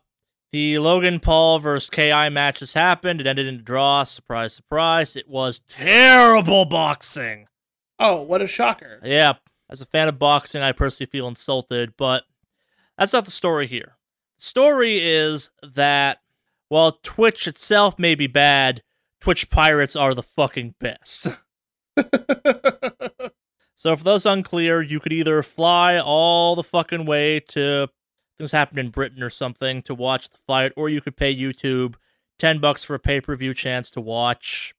the 0.52 0.80
Logan 0.80 1.20
Paul 1.20 1.60
versus 1.60 1.90
KSI 1.90 2.32
match 2.32 2.60
has 2.60 2.74
happened. 2.74 3.22
It 3.22 3.28
ended 3.28 3.46
in 3.48 3.56
a 3.56 3.62
draw. 3.62 4.04
Surprise, 4.04 4.54
surprise. 4.54 5.16
It 5.16 5.30
was 5.30 5.62
terrible 5.68 6.66
boxing. 6.66 7.48
oh, 8.00 8.22
what 8.22 8.42
a 8.42 8.48
shocker! 8.48 9.00
Yeah. 9.04 9.34
As 9.70 9.82
a 9.82 9.86
fan 9.86 10.08
of 10.08 10.20
boxing, 10.20 10.62
I 10.62 10.72
personally 10.74 11.10
feel 11.10 11.28
insulted, 11.28 11.94
but 11.98 12.24
that's 12.98 13.14
not 13.14 13.26
the 13.26 13.32
story 13.32 13.68
here. 13.68 13.95
Story 14.38 15.00
is 15.02 15.50
that 15.64 16.20
while 16.70 17.00
Twitch 17.04 17.48
itself 17.48 17.98
may 18.00 18.16
be 18.16 18.28
bad, 18.28 18.84
Twitch 19.22 19.50
pirates 19.50 19.96
are 19.96 20.14
the 20.14 20.24
fucking 20.24 20.76
best. 20.80 21.28
So 23.76 23.96
for 23.96 24.04
those 24.04 24.26
unclear, 24.26 24.82
you 24.82 25.00
could 25.00 25.14
either 25.14 25.44
fly 25.44 26.00
all 26.00 26.56
the 26.56 26.64
fucking 26.64 27.06
way 27.06 27.40
to 27.50 27.88
things 28.38 28.52
happen 28.52 28.80
in 28.80 28.90
Britain 28.90 29.22
or 29.22 29.30
something 29.30 29.82
to 29.84 29.94
watch 29.94 30.30
the 30.30 30.38
fight, 30.48 30.72
or 30.76 30.90
you 30.90 31.02
could 31.02 31.18
pay 31.18 31.36
YouTube 31.36 31.96
ten 32.40 32.60
bucks 32.60 32.84
for 32.84 32.96
a 32.96 33.00
pay 33.00 33.22
per 33.22 33.36
view 33.36 33.54
chance 33.54 33.92
to 33.92 34.02
watch 34.02 34.74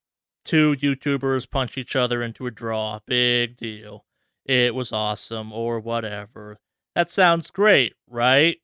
two 0.44 0.74
YouTubers 0.76 1.48
punch 1.48 1.76
each 1.78 1.94
other 1.94 2.22
into 2.22 2.46
a 2.46 2.50
draw. 2.50 2.98
Big 3.06 3.56
deal. 3.56 4.06
It 4.44 4.74
was 4.74 4.92
awesome, 4.92 5.52
or 5.52 5.78
whatever. 5.78 6.58
That 6.94 7.12
sounds 7.12 7.50
great, 7.50 7.92
right? 8.08 8.56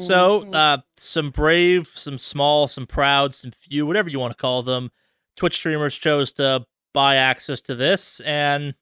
So, 0.00 0.42
Mhm. 0.42 0.54
uh, 0.54 0.78
some 0.96 1.30
brave, 1.30 1.90
some 1.94 2.18
small, 2.18 2.68
some 2.68 2.86
proud, 2.86 3.34
some 3.34 3.50
few, 3.52 3.86
whatever 3.86 4.08
you 4.08 4.18
want 4.18 4.32
to 4.32 4.40
call 4.40 4.62
them, 4.62 4.90
Twitch 5.36 5.54
streamers 5.54 5.96
chose 5.96 6.32
to 6.32 6.66
buy 6.92 7.16
access 7.16 7.60
to 7.62 7.74
this, 7.74 8.20
and 8.20 8.74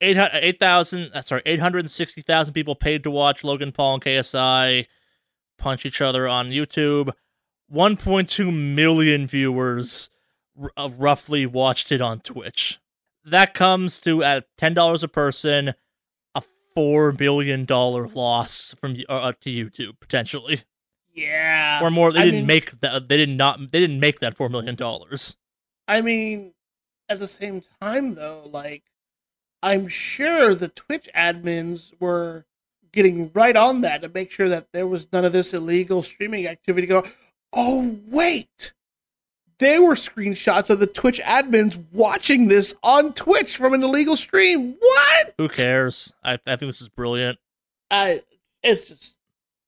8,000, 0.00 1.10
uh, 1.12 1.20
sorry, 1.20 1.42
860,000 1.44 2.54
people 2.54 2.74
paid 2.74 3.02
to 3.02 3.10
watch 3.10 3.44
Logan 3.44 3.70
Paul 3.72 3.94
and 3.94 4.02
KSI 4.02 4.86
punch 5.58 5.84
each 5.84 6.00
other 6.00 6.26
on 6.26 6.50
YouTube. 6.50 7.12
1.2 7.68 8.50
million 8.50 9.26
viewers 9.26 10.08
r- 10.60 10.72
uh, 10.76 10.88
roughly 10.96 11.44
watched 11.46 11.92
it 11.92 12.00
on 12.00 12.20
Twitch. 12.20 12.78
That 13.24 13.52
comes 13.54 13.98
to 14.00 14.22
at 14.24 14.46
$10 14.56 15.02
a 15.02 15.08
person, 15.08 15.74
a 16.76 16.80
$4 16.80 17.18
million 17.18 17.66
loss 17.66 18.74
from 18.80 18.96
uh, 19.08 19.12
uh, 19.12 19.32
to 19.40 19.50
YouTube 19.50 20.00
potentially 20.00 20.62
yeah, 21.14 21.80
or 21.82 21.90
more. 21.90 22.12
They 22.12 22.20
I 22.20 22.24
didn't 22.24 22.40
mean- 22.40 22.46
make 22.46 22.80
that. 22.80 23.08
They 23.08 23.16
did 23.16 23.30
not. 23.30 23.72
They 23.72 23.80
didn't 23.80 24.00
make 24.00 24.20
that 24.20 24.36
four 24.36 24.48
million 24.48 24.74
dollars. 24.74 25.36
I 25.88 26.00
mean, 26.00 26.54
at 27.08 27.18
the 27.18 27.28
same 27.28 27.62
time, 27.80 28.14
though, 28.14 28.42
like, 28.50 28.84
I'm 29.62 29.88
sure 29.88 30.54
the 30.54 30.68
Twitch 30.68 31.08
admins 31.14 31.92
were 32.00 32.46
getting 32.92 33.30
right 33.34 33.56
on 33.56 33.80
that 33.82 34.02
to 34.02 34.08
make 34.08 34.30
sure 34.30 34.48
that 34.48 34.68
there 34.72 34.86
was 34.86 35.12
none 35.12 35.24
of 35.24 35.32
this 35.32 35.52
illegal 35.52 36.02
streaming 36.02 36.46
activity. 36.46 36.86
Go, 36.86 37.04
oh 37.52 37.98
wait, 38.06 38.72
there 39.60 39.82
were 39.82 39.94
screenshots 39.94 40.70
of 40.70 40.80
the 40.80 40.86
Twitch 40.86 41.20
admins 41.20 41.82
watching 41.92 42.48
this 42.48 42.74
on 42.82 43.12
Twitch 43.12 43.56
from 43.56 43.74
an 43.74 43.84
illegal 43.84 44.16
stream. 44.16 44.74
What? 44.80 45.34
Who 45.38 45.48
cares? 45.48 46.12
I, 46.24 46.32
I 46.32 46.56
think 46.56 46.60
this 46.60 46.80
is 46.80 46.88
brilliant. 46.88 47.38
I, 47.90 48.22
it's 48.62 48.88
just, 48.88 49.18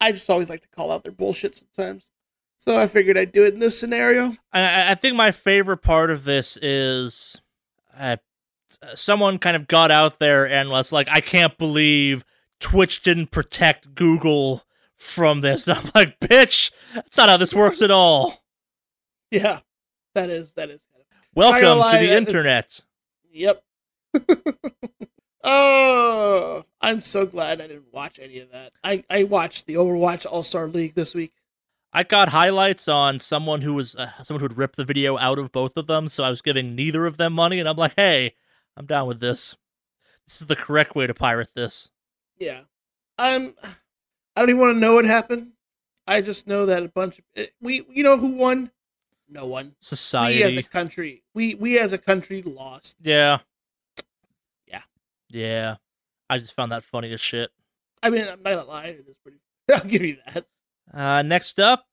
I 0.01 0.12
just 0.12 0.28
always 0.28 0.51
like 0.51 0.62
to 0.62 0.68
call 0.68 0.90
out 0.90 1.05
their 1.05 1.12
bullshit 1.12 1.55
sometimes. 1.57 2.11
So 2.59 2.80
I 2.80 2.86
figured 2.86 3.18
I'd 3.18 3.32
do 3.32 3.45
it 3.45 3.55
in 3.55 3.61
this 3.61 3.78
scenario. 3.78 4.36
I, 4.53 4.93
I 4.93 4.95
think 4.95 5.14
my 5.14 5.30
favorite 5.30 5.78
part 5.78 6.11
of 6.11 6.24
this 6.24 6.57
is, 6.61 7.40
uh, 7.99 8.16
someone 8.95 9.38
kind 9.38 9.57
of 9.57 9.68
got 9.68 9.90
out 9.90 10.18
there 10.18 10.49
and 10.49 10.70
was 10.70 10.93
like, 10.93 11.09
"I 11.11 11.20
can't 11.20 11.59
believe 11.59 12.24
Twitch 12.61 13.03
didn't 13.03 13.30
protect 13.30 13.95
Google 13.95 14.62
from 14.97 15.40
this." 15.40 15.66
And 15.66 15.76
I'm 15.84 15.90
like, 15.95 16.20
"Bitch, 16.20 16.70
that's 16.95 17.18
not 17.18 17.28
how 17.28 17.36
this 17.36 17.53
works 17.53 17.82
at 17.82 17.90
all." 17.90 18.43
Yeah, 19.30 19.61
that 20.15 20.31
is 20.31 20.53
that 20.55 20.71
is 20.71 20.81
kind 20.93 21.03
of 21.03 21.07
Welcome 21.35 21.79
lie, 21.79 21.99
to 21.99 21.99
the 21.99 22.07
that 22.07 22.13
is- 22.13 22.29
internet. 22.29 22.81
Yep. 23.33 23.63
oh, 25.45 26.65
I'm 26.81 27.01
so 27.01 27.27
glad 27.27 27.61
I 27.61 27.67
didn't 27.67 27.93
watch 27.93 28.19
any 28.19 28.39
of 28.41 28.51
that. 28.53 28.73
I, 28.85 29.05
I 29.09 29.25
watched 29.25 29.67
the 29.67 29.75
Overwatch 29.75 30.27
All 30.31 30.43
Star 30.43 30.67
League 30.67 30.95
this 30.95 31.15
week. 31.15 31.33
I 31.95 32.03
got 32.05 32.31
highlights 32.31 32.89
on 32.89 33.21
someone 33.21 33.61
who 33.63 33.75
was 33.75 33.97
uh, 33.97 34.11
someone 34.23 34.41
who 34.41 34.49
had 34.49 34.57
ripped 34.57 34.77
the 34.77 34.85
video 34.85 35.19
out 35.19 35.39
of 35.39 35.53
both 35.53 35.77
of 35.77 35.87
them, 35.87 36.09
so 36.09 36.25
I 36.25 36.31
was 36.31 36.41
giving 36.41 36.75
neither 36.75 37.07
of 37.07 37.17
them 37.19 37.35
money, 37.35 37.59
and 37.61 37.69
I'm 37.69 37.77
like, 37.77 37.95
"Hey, 37.97 38.35
I'm 38.77 38.87
down 38.87 39.07
with 39.07 39.21
this. 39.21 39.57
This 40.27 40.41
is 40.41 40.47
the 40.47 40.57
correct 40.57 40.95
way 40.95 41.07
to 41.07 41.15
pirate 41.15 41.51
this." 41.55 41.91
Yeah. 42.39 42.63
I'm. 43.19 43.55
I 44.35 44.41
don't 44.41 44.49
even 44.49 44.61
want 44.61 44.75
to 44.77 44.81
know 44.81 44.95
what 44.95 45.05
happened. 45.05 45.53
I 46.07 46.23
just 46.23 46.47
know 46.47 46.67
that 46.67 46.83
a 46.83 46.89
bunch 46.89 47.19
of 47.19 47.25
eh, 47.37 47.47
we. 47.61 47.85
You 47.91 48.05
know 48.05 48.17
who 48.17 48.29
won? 48.29 48.71
No 49.33 49.47
one. 49.47 49.74
Society. 49.80 50.37
We 50.39 50.43
as 50.45 50.57
a 50.57 50.62
country. 50.62 51.22
We 51.35 51.55
we 51.55 51.78
as 51.78 51.93
a 51.93 51.99
country 51.99 52.43
lost. 52.43 52.97
yeah, 53.03 53.39
Yeah. 54.66 54.83
yeah. 55.30 55.76
I 56.28 56.39
just 56.39 56.55
found 56.55 56.72
that 56.72 56.85
funny 56.85 57.12
as 57.12 57.20
shit. 57.20 57.51
I 58.03 58.11
mean, 58.11 58.22
I'm 58.22 58.43
not 58.43 58.51
gonna 58.51 58.64
lie. 58.64 58.85
It 58.87 59.07
is 59.09 59.16
pretty. 59.22 59.39
I'll 59.72 59.80
give 59.89 60.03
you 60.03 60.18
that. 60.26 60.47
Uh, 60.93 61.22
next 61.22 61.59
up, 61.59 61.87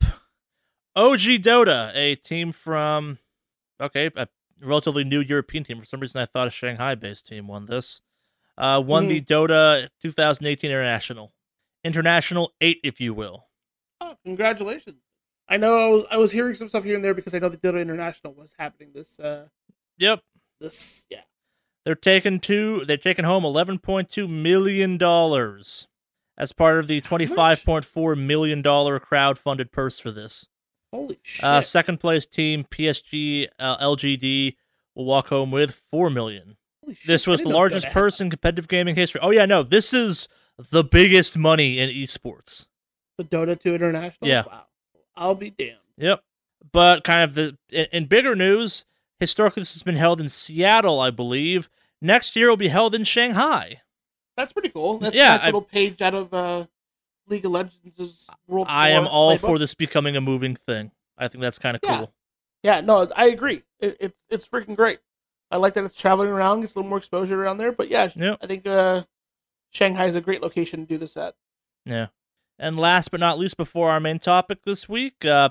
OG 0.96 1.20
Dota, 1.42 1.92
a 1.96 2.16
team 2.16 2.52
from 2.52 3.20
okay, 3.80 4.10
a 4.16 4.28
relatively 4.62 5.04
new 5.06 5.22
European 5.22 5.64
team. 5.64 5.80
For 5.80 5.86
some 5.86 6.02
reason, 6.02 6.20
I 6.22 6.26
thought 6.26 6.48
a 6.48 6.52
Shanghai-based 6.52 7.26
team 7.28 7.48
won 7.48 7.66
this. 7.68 8.02
Uh, 8.58 8.84
won 8.86 9.08
the 9.08 9.22
Dota 9.22 9.88
2018 10.02 10.70
International, 10.70 11.32
International 11.86 12.52
Eight, 12.60 12.80
if 12.84 13.00
you 13.00 13.14
will. 13.14 13.46
Oh, 14.02 14.18
congratulations! 14.26 14.98
I 15.50 15.58
know 15.58 15.74
I 15.76 15.90
was, 15.90 16.06
I 16.12 16.18
was 16.18 16.32
hearing 16.32 16.54
some 16.56 16.70
stuff 16.70 16.84
here 16.84 16.96
and 16.96 17.04
there 17.04 17.14
because 17.16 17.34
I 17.34 17.40
know 17.40 17.50
the 17.50 17.58
Dota 17.58 17.82
International 17.82 18.34
was 18.34 18.54
happening 18.58 18.92
this 18.94 19.20
uh 19.20 19.48
Yep, 19.98 20.22
this 20.62 21.06
yeah 21.10 21.22
they're 21.86 21.96
taking 21.96 22.40
two. 22.40 22.86
They're 22.86 22.98
taking 22.98 23.26
home 23.26 23.44
11.2 23.44 24.30
million 24.30 24.98
dollars 24.98 25.88
as 26.38 26.54
part 26.54 26.80
of 26.80 26.88
the 26.88 27.02
25.4 27.02 28.18
million 28.18 28.62
dollar 28.62 29.00
crowd-funded 29.00 29.72
purse 29.72 29.98
for 30.00 30.12
this. 30.12 30.48
holy 30.94 31.20
shit 31.24 31.44
Uh, 31.44 31.62
second 31.62 32.00
place 32.00 32.26
team 32.26 32.64
PSG 32.70 33.48
uh, 33.58 33.78
LGD 33.78 34.56
will 34.96 35.06
walk 35.06 35.28
home 35.28 35.52
with 35.52 35.82
four 35.92 36.10
million. 36.10 36.58
Holy 36.84 36.96
shit, 36.96 37.08
This 37.08 37.26
was 37.28 37.42
the 37.42 37.50
largest 37.50 37.88
purse 37.90 38.22
in 38.22 38.30
competitive 38.30 38.68
gaming 38.68 38.96
history. 38.96 39.20
Oh 39.22 39.32
yeah, 39.32 39.46
no, 39.46 39.64
this 39.64 39.94
is 39.94 40.28
the 40.72 40.84
biggest 40.84 41.38
money 41.38 41.80
in 41.80 41.90
esports. 41.90 42.68
the 43.18 43.24
Dota 43.24 43.60
2 43.60 43.74
International 43.76 44.30
Yeah. 44.30 44.44
wow 44.46 44.66
I'll 45.20 45.36
be 45.36 45.52
damned 45.52 45.78
Yep. 45.98 46.24
But 46.72 47.04
kind 47.04 47.22
of 47.24 47.36
the 47.36 47.58
in, 47.70 47.86
in 47.92 48.06
bigger 48.06 48.36
news, 48.36 48.86
historically 49.20 49.62
this 49.62 49.74
has 49.74 49.84
been 49.84 49.96
held 49.98 50.20
in 50.22 50.30
Seattle, 50.30 51.00
I 51.00 51.10
believe. 51.12 51.70
Next 52.02 52.36
year 52.36 52.50
will 52.50 52.58
be 52.58 52.70
held 52.70 52.96
in 52.96 53.04
Shanghai. 53.04 53.82
that's 54.38 54.54
pretty 54.54 54.70
cool 54.70 54.98
that's 55.00 55.16
Yeah, 55.16 55.32
a 55.32 55.34
nice 55.36 55.42
I- 55.42 55.46
little 55.48 55.62
page 55.62 56.02
out 56.02 56.16
of 56.16 56.34
uh 56.34 56.66
League 57.28 57.46
of 57.46 57.52
Legends 57.52 58.26
World 58.48 58.66
I 58.70 58.90
am 58.90 59.06
all 59.06 59.36
playbook. 59.36 59.40
for 59.42 59.60
this 59.60 59.76
becoming 59.76 60.16
a 60.16 60.22
moving 60.22 60.56
thing. 60.56 60.92
I 61.18 61.28
think 61.28 61.42
that's 61.44 61.60
kind 61.60 61.76
of 61.76 61.82
Yeah. 61.84 61.98
cool. 62.00 62.14
yeah 62.64 62.82
no 62.82 63.08
I 63.16 63.26
agree 63.28 63.64
it, 63.80 63.98
it, 64.00 64.14
it's 64.30 64.48
freaking 64.48 64.76
great 64.76 65.00
I 65.52 65.58
like 65.58 65.74
that 65.76 65.84
it's 65.84 65.96
traveling 65.96 66.30
around 66.30 66.62
gets 66.62 66.76
a 66.76 66.80
little 66.80 66.90
more 66.90 66.98
exposure 66.98 67.42
around 67.44 67.58
there 67.58 67.72
but 67.72 67.90
yeah 67.90 68.10
Yep. 68.16 68.38
I 68.42 68.48
think 68.48 68.66
uh 68.66 69.04
Shanghai 69.72 70.06
is 70.06 70.16
a 70.16 70.22
great 70.22 70.42
location 70.42 70.80
to 70.82 70.86
do 70.88 70.98
this 70.98 71.16
at 71.18 71.36
Yeah. 71.86 72.08
And 72.60 72.78
last 72.78 73.10
but 73.12 73.20
not 73.22 73.40
least, 73.40 73.56
before 73.58 73.90
our 73.90 74.00
main 74.00 74.20
topic 74.20 74.64
this 74.64 74.90
week, 74.90 75.24
uh, 75.24 75.50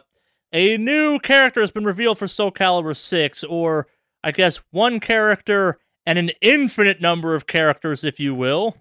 a 0.53 0.77
new 0.77 1.19
character 1.19 1.61
has 1.61 1.71
been 1.71 1.85
revealed 1.85 2.19
for 2.19 2.27
Soul 2.27 2.53
Calibur 2.53 2.97
6, 2.97 3.45
or 3.45 3.87
I 4.23 4.31
guess 4.31 4.61
one 4.71 5.01
character 5.01 5.79
and 6.05 6.19
an 6.19 6.31
infinite 6.41 7.01
number 7.01 7.35
of 7.35 7.47
characters, 7.47 8.05
if 8.05 8.21
you 8.21 8.35
will, 8.35 8.77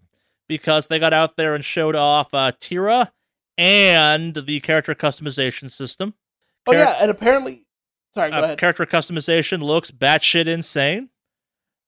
because 0.48 0.88
they 0.88 1.00
got 1.00 1.14
out 1.14 1.38
there 1.38 1.56
and 1.56 1.64
showed 1.64 1.96
off 1.96 2.34
uh, 2.34 2.52
Tira 2.60 3.12
and 3.58 4.34
the 4.36 4.60
character 4.60 4.94
customization 4.94 5.72
system. 5.72 6.14
Oh 6.68 6.74
yeah, 6.74 6.98
and 7.00 7.10
apparently, 7.10 7.66
sorry, 8.14 8.32
go 8.32 8.38
uh, 8.38 8.44
ahead. 8.44 8.58
character 8.60 8.86
customization 8.86 9.62
looks 9.62 9.90
batshit 9.90 10.48
insane, 10.48 11.10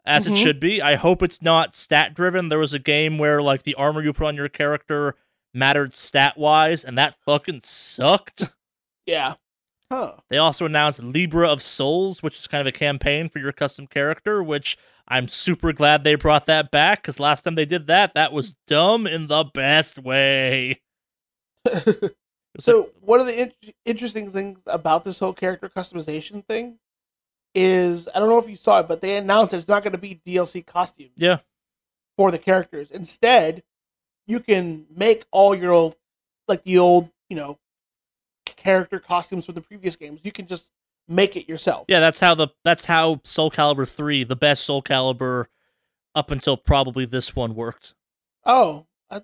as 0.05 0.25
Mhm. 0.27 0.31
it 0.31 0.35
should 0.37 0.59
be. 0.59 0.81
I 0.81 0.95
hope 0.95 1.21
it's 1.21 1.41
not 1.41 1.75
stat 1.75 2.13
driven. 2.13 2.47
There 2.49 2.59
was 2.59 2.73
a 2.73 2.79
game 2.79 3.17
where 3.17 3.41
like 3.41 3.63
the 3.63 3.75
armor 3.75 4.01
you 4.01 4.13
put 4.13 4.27
on 4.27 4.35
your 4.35 4.49
character 4.49 5.15
mattered 5.53 5.93
stat 5.93 6.37
wise, 6.37 6.83
and 6.83 6.97
that 6.97 7.15
fucking 7.25 7.61
sucked. 7.61 8.51
yeah. 9.05 9.35
Huh. 9.91 10.13
They 10.29 10.37
also 10.37 10.65
announced 10.67 11.01
Libra 11.01 11.49
of 11.49 11.63
Souls, 11.63 12.21
which 12.21 12.37
is 12.37 12.47
kind 12.47 12.61
of 12.61 12.67
a 12.67 12.71
campaign 12.71 13.27
for 13.27 13.39
your 13.39 13.51
custom 13.51 13.87
character, 13.87 14.43
which 14.43 14.77
I'm 15.07 15.27
super 15.27 15.73
glad 15.73 16.03
they 16.03 16.13
brought 16.13 16.45
that 16.45 16.69
back 16.69 17.01
because 17.01 17.19
last 17.19 17.43
time 17.43 17.55
they 17.55 17.65
did 17.65 17.87
that, 17.87 18.13
that 18.13 18.31
was 18.31 18.53
dumb 18.67 19.07
in 19.07 19.27
the 19.27 19.43
best 19.43 19.97
way. 19.97 20.81
So 22.59 22.79
like- 22.79 22.89
one 23.01 23.19
of 23.19 23.27
the 23.27 23.39
in- 23.39 23.53
interesting 23.85 24.31
things 24.31 24.59
about 24.65 25.05
this 25.05 25.19
whole 25.19 25.33
character 25.33 25.69
customization 25.69 26.43
thing 26.45 26.79
is 27.55 28.09
I 28.13 28.19
don't 28.19 28.27
know 28.27 28.39
if 28.39 28.49
you 28.49 28.55
saw 28.57 28.79
it, 28.79 28.87
but 28.87 29.01
they 29.01 29.17
announced 29.17 29.53
it's 29.53 29.67
not 29.67 29.83
going 29.83 29.93
to 29.93 29.99
be 29.99 30.21
DLC 30.25 30.65
costumes 30.65 31.11
yeah, 31.15 31.39
for 32.17 32.31
the 32.31 32.39
characters. 32.39 32.89
Instead, 32.91 33.63
you 34.29 34.39
can 34.39 34.85
make 34.95 35.25
all 35.31 35.55
your 35.55 35.71
old, 35.73 35.95
like 36.47 36.63
the 36.63 36.77
old, 36.77 37.09
you 37.29 37.35
know, 37.35 37.57
character 38.45 38.99
costumes 38.99 39.45
from 39.45 39.55
the 39.55 39.61
previous 39.61 39.95
games. 39.95 40.19
You 40.23 40.31
can 40.31 40.45
just 40.45 40.71
make 41.07 41.35
it 41.35 41.49
yourself. 41.49 41.85
yeah, 41.89 41.99
that's 41.99 42.19
how 42.19 42.35
the 42.35 42.49
that's 42.63 42.85
how 42.85 43.19
Soul 43.23 43.49
Calibur 43.49 43.89
three, 43.91 44.23
the 44.23 44.35
best 44.35 44.63
Soul 44.63 44.83
Calibur, 44.83 45.47
up 46.13 46.29
until 46.29 46.55
probably 46.55 47.05
this 47.05 47.35
one 47.35 47.55
worked. 47.55 47.95
Oh, 48.45 48.85
I, 49.09 49.21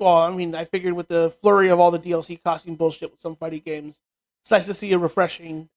well, 0.00 0.16
I 0.16 0.30
mean, 0.32 0.54
I 0.56 0.64
figured 0.64 0.94
with 0.94 1.06
the 1.06 1.30
flurry 1.40 1.68
of 1.68 1.78
all 1.78 1.92
the 1.92 2.00
DLC 2.00 2.42
costume 2.42 2.74
bullshit 2.74 3.12
with 3.12 3.20
some 3.20 3.36
fighting 3.36 3.62
games, 3.64 4.00
it's 4.42 4.50
nice 4.50 4.66
to 4.66 4.74
see 4.74 4.92
a 4.92 4.98
refreshing. 4.98 5.68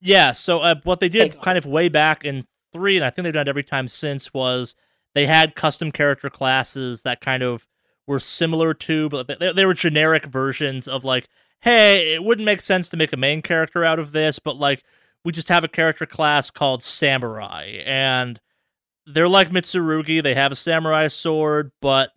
Yeah, 0.00 0.32
so 0.32 0.60
uh, 0.60 0.74
what 0.84 1.00
they 1.00 1.08
did 1.08 1.40
kind 1.40 1.56
of 1.56 1.64
way 1.64 1.88
back 1.88 2.24
in 2.24 2.46
three, 2.72 2.96
and 2.96 3.04
I 3.04 3.10
think 3.10 3.24
they've 3.24 3.32
done 3.32 3.48
it 3.48 3.50
every 3.50 3.64
time 3.64 3.88
since, 3.88 4.32
was 4.34 4.74
they 5.14 5.26
had 5.26 5.54
custom 5.54 5.90
character 5.90 6.28
classes 6.28 7.02
that 7.02 7.20
kind 7.22 7.42
of 7.42 7.66
were 8.08 8.18
similar 8.18 8.74
to, 8.74 9.08
but 9.08 9.28
they, 9.38 9.52
they 9.52 9.64
were 9.64 9.74
generic 9.74 10.26
versions 10.26 10.88
of 10.88 11.04
like, 11.04 11.28
hey, 11.60 12.14
it 12.14 12.24
wouldn't 12.24 12.46
make 12.46 12.60
sense 12.60 12.88
to 12.88 12.96
make 12.96 13.12
a 13.12 13.16
main 13.16 13.42
character 13.42 13.84
out 13.84 13.98
of 14.00 14.12
this, 14.12 14.38
but 14.40 14.56
like, 14.56 14.82
we 15.24 15.32
just 15.32 15.48
have 15.48 15.62
a 15.64 15.68
character 15.68 16.06
class 16.06 16.50
called 16.50 16.82
Samurai, 16.82 17.82
and 17.84 18.40
they're 19.06 19.28
like 19.28 19.50
Mitsurugi. 19.50 20.22
They 20.22 20.34
have 20.34 20.52
a 20.52 20.56
samurai 20.56 21.08
sword, 21.08 21.72
but 21.80 22.10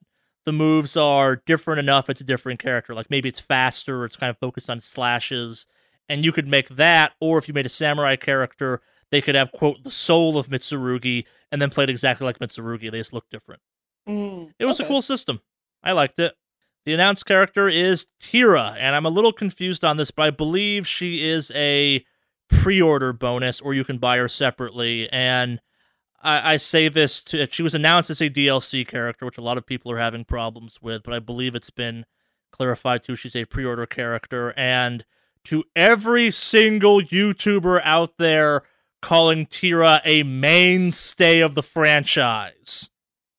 the 0.45 0.53
moves 0.53 0.95
are 0.95 1.41
different 1.45 1.79
enough. 1.79 2.09
It's 2.09 2.21
a 2.21 2.25
different 2.25 2.59
character. 2.59 2.93
Like 2.93 3.09
maybe 3.09 3.29
it's 3.29 3.39
faster, 3.39 4.01
or 4.01 4.05
it's 4.05 4.15
kind 4.15 4.29
of 4.29 4.37
focused 4.37 4.69
on 4.69 4.79
slashes 4.79 5.65
and 6.11 6.25
you 6.25 6.33
could 6.33 6.47
make 6.47 6.67
that, 6.67 7.13
or 7.21 7.37
if 7.37 7.47
you 7.47 7.53
made 7.53 7.65
a 7.65 7.69
samurai 7.69 8.17
character, 8.17 8.81
they 9.11 9.21
could 9.21 9.33
have 9.35 9.51
quote 9.53 9.81
the 9.83 9.91
soul 9.91 10.37
of 10.37 10.47
Mitsurugi, 10.47 11.25
and 11.51 11.61
then 11.61 11.69
played 11.69 11.89
exactly 11.89 12.25
like 12.25 12.39
Mitsurugi. 12.39 12.91
They 12.91 12.97
just 12.99 13.13
look 13.13 13.29
different. 13.31 13.61
Mm, 14.09 14.51
It 14.59 14.65
was 14.65 14.81
a 14.81 14.85
cool 14.85 15.01
system. 15.01 15.39
I 15.83 15.91
liked 15.93 16.19
it. 16.19 16.33
The 16.85 16.93
announced 16.93 17.25
character 17.25 17.69
is 17.69 18.07
Tira, 18.19 18.75
and 18.79 18.95
I'm 18.95 19.05
a 19.05 19.09
little 19.09 19.33
confused 19.33 19.85
on 19.85 19.97
this, 19.97 20.09
but 20.09 20.23
I 20.23 20.29
believe 20.31 20.87
she 20.87 21.27
is 21.29 21.51
a 21.53 22.03
pre-order 22.49 23.13
bonus, 23.13 23.61
or 23.61 23.73
you 23.73 23.83
can 23.83 23.99
buy 23.99 24.17
her 24.17 24.27
separately. 24.27 25.07
And 25.11 25.61
I, 26.21 26.53
I 26.53 26.57
say 26.57 26.89
this 26.89 27.21
to 27.23 27.47
she 27.51 27.63
was 27.63 27.75
announced 27.75 28.09
as 28.09 28.21
a 28.21 28.29
DLC 28.29 28.87
character, 28.87 29.25
which 29.25 29.37
a 29.37 29.43
lot 29.43 29.57
of 29.57 29.65
people 29.65 29.91
are 29.91 29.99
having 29.99 30.25
problems 30.25 30.81
with, 30.81 31.03
but 31.03 31.13
I 31.13 31.19
believe 31.19 31.55
it's 31.55 31.69
been 31.69 32.05
clarified 32.51 33.03
too. 33.03 33.15
She's 33.15 33.35
a 33.35 33.45
pre-order 33.45 33.85
character, 33.85 34.53
and 34.57 35.05
to 35.45 35.63
every 35.75 36.31
single 36.31 37.01
YouTuber 37.01 37.81
out 37.83 38.17
there 38.17 38.63
calling 39.01 39.47
Tira 39.47 40.01
a 40.05 40.23
mainstay 40.23 41.39
of 41.39 41.55
the 41.55 41.63
franchise. 41.63 42.90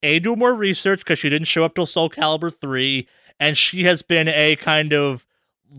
A, 0.03 0.19
do 0.19 0.37
more 0.37 0.55
research 0.55 1.01
because 1.01 1.19
she 1.19 1.29
didn't 1.29 1.47
show 1.47 1.65
up 1.65 1.75
till 1.75 1.87
Soul 1.87 2.11
Calibur 2.11 2.55
3, 2.55 3.07
and 3.39 3.57
she 3.57 3.85
has 3.85 4.03
been 4.03 4.29
a 4.29 4.57
kind 4.57 4.93
of 4.93 5.27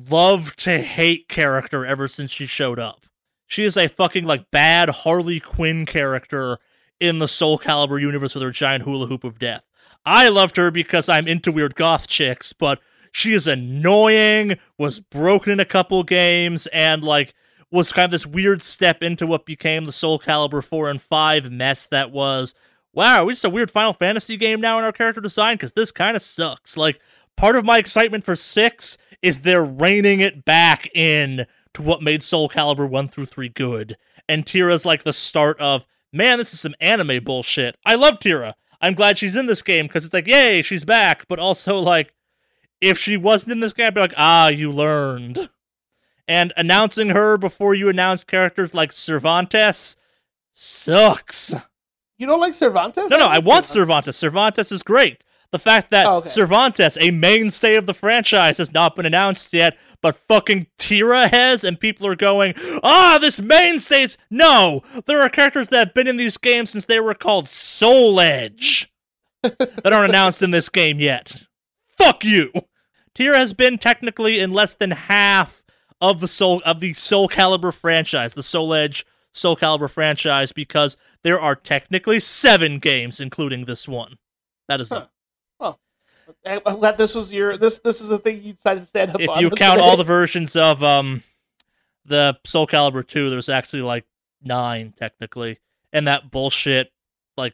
love 0.09 0.55
to 0.57 0.81
hate 0.81 1.27
character 1.27 1.85
ever 1.85 2.07
since 2.07 2.31
she 2.31 2.45
showed 2.45 2.79
up. 2.79 3.05
She 3.47 3.63
is 3.63 3.77
a 3.77 3.87
fucking 3.87 4.25
like 4.25 4.49
bad 4.51 4.89
Harley 4.89 5.39
Quinn 5.39 5.85
character 5.85 6.57
in 6.99 7.19
the 7.19 7.27
Soul 7.27 7.59
Calibur 7.59 7.99
universe 8.01 8.33
with 8.33 8.43
her 8.43 8.51
giant 8.51 8.83
hula 8.83 9.07
hoop 9.07 9.23
of 9.23 9.37
death. 9.39 9.63
I 10.05 10.29
loved 10.29 10.57
her 10.57 10.71
because 10.71 11.07
I'm 11.09 11.27
into 11.27 11.51
weird 11.51 11.75
goth 11.75 12.07
chicks, 12.07 12.53
but 12.53 12.79
she 13.11 13.33
is 13.33 13.47
annoying, 13.47 14.57
was 14.77 14.99
broken 14.99 15.51
in 15.51 15.59
a 15.59 15.65
couple 15.65 16.03
games, 16.03 16.67
and 16.67 17.03
like 17.03 17.33
was 17.71 17.91
kind 17.91 18.05
of 18.05 18.11
this 18.11 18.25
weird 18.25 18.61
step 18.61 19.01
into 19.01 19.25
what 19.25 19.45
became 19.45 19.85
the 19.85 19.91
Soul 19.91 20.19
Calibur 20.19 20.63
4 20.63 20.89
and 20.89 21.01
5 21.01 21.51
mess 21.51 21.87
that 21.87 22.11
was, 22.11 22.53
wow, 22.93 23.25
we 23.25 23.33
just 23.33 23.45
a 23.45 23.49
weird 23.49 23.71
Final 23.71 23.93
Fantasy 23.93 24.37
game 24.37 24.61
now 24.61 24.77
in 24.77 24.85
our 24.85 24.91
character 24.91 25.21
design 25.21 25.55
because 25.55 25.73
this 25.73 25.91
kind 25.91 26.15
of 26.15 26.21
sucks. 26.21 26.77
Like, 26.77 26.99
part 27.35 27.55
of 27.55 27.65
my 27.65 27.77
excitement 27.77 28.23
for 28.23 28.35
6 28.35 28.97
is 29.21 29.41
they're 29.41 29.63
reining 29.63 30.19
it 30.19 30.45
back 30.45 30.87
in 30.95 31.45
to 31.73 31.81
what 31.81 32.03
made 32.03 32.21
Soul 32.21 32.49
Calibur 32.49 32.89
1 32.89 33.09
through 33.09 33.25
3 33.25 33.49
good. 33.49 33.97
And 34.29 34.45
Tira's 34.45 34.85
like 34.85 35.03
the 35.03 35.13
start 35.13 35.59
of, 35.59 35.85
man, 36.11 36.37
this 36.37 36.53
is 36.53 36.59
some 36.59 36.75
anime 36.79 37.23
bullshit. 37.23 37.77
I 37.85 37.95
love 37.95 38.19
Tira. 38.19 38.55
I'm 38.81 38.93
glad 38.93 39.17
she's 39.17 39.35
in 39.35 39.45
this 39.45 39.61
game 39.61 39.87
because 39.87 40.05
it's 40.05 40.13
like, 40.13 40.27
yay, 40.27 40.61
she's 40.61 40.85
back. 40.85 41.25
But 41.27 41.39
also, 41.39 41.79
like, 41.79 42.13
if 42.81 42.97
she 42.97 43.17
wasn't 43.17 43.53
in 43.53 43.59
this 43.61 43.73
game, 43.73 43.87
I'd 43.87 43.95
be 43.95 44.01
like, 44.01 44.13
ah, 44.17 44.49
you 44.49 44.71
learned. 44.71 45.49
And 46.27 46.53
announcing 46.55 47.09
her 47.09 47.37
before 47.37 47.73
you 47.73 47.89
announce 47.89 48.23
characters 48.23 48.73
like 48.73 48.91
Cervantes 48.91 49.95
sucks. 50.51 51.55
You 52.23 52.27
don't 52.27 52.39
like 52.39 52.55
Cervantes? 52.55 53.09
No, 53.09 53.17
no, 53.17 53.25
I 53.25 53.35
like 53.35 53.45
want 53.45 53.65
Cervantes. 53.65 54.15
Cervantes 54.15 54.71
is 54.71 54.81
great. 54.81 55.25
The 55.51 55.59
fact 55.59 55.89
that 55.91 56.05
Oh, 56.05 56.15
okay. 56.15 56.29
Cervantes, 56.29 56.97
a 57.01 57.11
mainstay 57.11 57.75
of 57.75 57.85
the 57.85 57.93
franchise, 57.93 58.59
has 58.59 58.71
not 58.71 58.95
been 58.95 59.05
announced 59.05 59.51
yet, 59.53 59.77
but 60.01 60.15
fucking 60.15 60.67
Tira 60.79 61.27
has, 61.27 61.65
and 61.65 61.77
people 61.77 62.07
are 62.07 62.15
going, 62.15 62.53
ah, 62.81 63.17
this 63.19 63.41
mainstays. 63.41 64.17
No, 64.31 64.81
there 65.05 65.21
are 65.21 65.27
characters 65.27 65.67
that 65.69 65.79
have 65.79 65.93
been 65.93 66.07
in 66.07 66.15
these 66.15 66.37
games 66.37 66.69
since 66.71 66.85
they 66.85 67.01
were 67.01 67.13
called 67.13 67.49
Soul 67.49 68.21
Edge 68.21 68.89
that 69.41 69.91
aren't 69.93 70.09
announced 70.09 70.41
in 70.41 70.51
this 70.51 70.69
game 70.69 70.99
yet. 71.01 71.43
Fuck 71.97 72.23
you. 72.23 72.51
Tira 73.13 73.37
has 73.37 73.51
been 73.51 73.77
technically 73.77 74.39
in 74.39 74.53
less 74.53 74.73
than 74.73 74.91
half 74.91 75.61
of 75.99 76.21
the 76.21 76.27
Soul 76.29 76.61
of 76.65 76.79
the 76.79 76.93
Soul 76.93 77.27
Calibur 77.27 77.73
franchise, 77.73 78.33
the 78.33 78.41
Soul 78.41 78.73
Edge 78.73 79.05
Soul 79.33 79.55
Calibur 79.55 79.89
franchise, 79.89 80.51
because 80.51 80.95
there 81.23 81.39
are 81.39 81.55
technically 81.55 82.19
seven 82.19 82.79
games, 82.79 83.19
including 83.19 83.65
this 83.65 83.87
one. 83.87 84.17
That 84.67 84.79
is 84.79 84.91
Huh. 85.59 85.73
I'm 86.45 86.61
I'm 86.65 86.79
glad 86.79 86.97
this 86.97 87.15
was 87.15 87.33
your 87.33 87.57
this 87.57 87.79
this 87.79 87.99
is 87.99 88.07
the 88.07 88.19
thing 88.19 88.41
you 88.43 88.53
decided 88.53 88.81
to 88.81 88.85
stand 88.85 89.11
up 89.11 89.19
if 89.19 89.29
on. 89.29 89.41
you 89.41 89.49
count 89.49 89.81
all 89.81 89.97
the 89.97 90.03
versions 90.05 90.55
of 90.55 90.83
um 90.83 91.23
the 92.05 92.37
Soul 92.45 92.67
Calibur 92.67 93.05
2, 93.05 93.29
there's 93.29 93.49
actually 93.49 93.81
like 93.81 94.05
nine 94.41 94.93
technically. 94.97 95.59
And 95.91 96.07
that 96.07 96.31
bullshit 96.31 96.91
like 97.37 97.53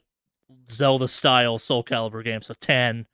Zelda 0.70 1.08
style 1.08 1.60
Soul 1.60 1.84
Calibur 1.84 2.24
game, 2.24 2.42
so 2.42 2.54
ten. 2.60 3.06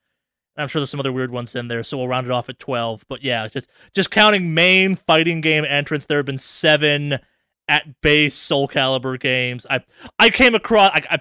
I'm 0.58 0.70
sure 0.70 0.80
there's 0.80 0.90
some 0.90 1.02
other 1.02 1.12
weird 1.12 1.32
ones 1.32 1.54
in 1.56 1.68
there, 1.68 1.84
so 1.84 1.98
we'll 1.98 2.08
round 2.08 2.28
it 2.28 2.32
off 2.32 2.48
at 2.48 2.60
twelve. 2.60 3.04
But 3.10 3.24
yeah, 3.24 3.48
just 3.48 3.68
just 3.94 4.12
counting 4.12 4.54
main 4.54 4.96
fighting 4.96 5.42
game 5.42 5.66
entrants, 5.66 6.06
there 6.06 6.18
have 6.18 6.26
been 6.26 6.38
seven 6.38 7.20
at 7.68 8.02
base 8.02 8.36
Soul 8.36 8.68
Calibur 8.68 9.20
games. 9.20 9.66
I 9.70 9.82
I 10.20 10.30
came 10.30 10.56
across 10.56 10.92
I, 10.94 11.02
I 11.10 11.20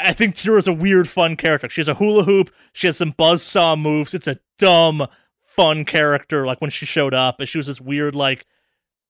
I 0.00 0.12
think 0.12 0.34
Tira's 0.34 0.68
a 0.68 0.72
weird, 0.72 1.08
fun 1.08 1.36
character. 1.36 1.68
She 1.68 1.80
has 1.80 1.88
a 1.88 1.94
hula 1.94 2.24
hoop. 2.24 2.50
She 2.72 2.86
has 2.86 2.96
some 2.96 3.12
buzzsaw 3.12 3.78
moves. 3.78 4.14
It's 4.14 4.28
a 4.28 4.38
dumb, 4.58 5.06
fun 5.46 5.84
character. 5.84 6.46
Like 6.46 6.60
when 6.60 6.70
she 6.70 6.86
showed 6.86 7.14
up, 7.14 7.40
and 7.40 7.48
she 7.48 7.58
was 7.58 7.66
this 7.66 7.80
weird, 7.80 8.14
like 8.14 8.46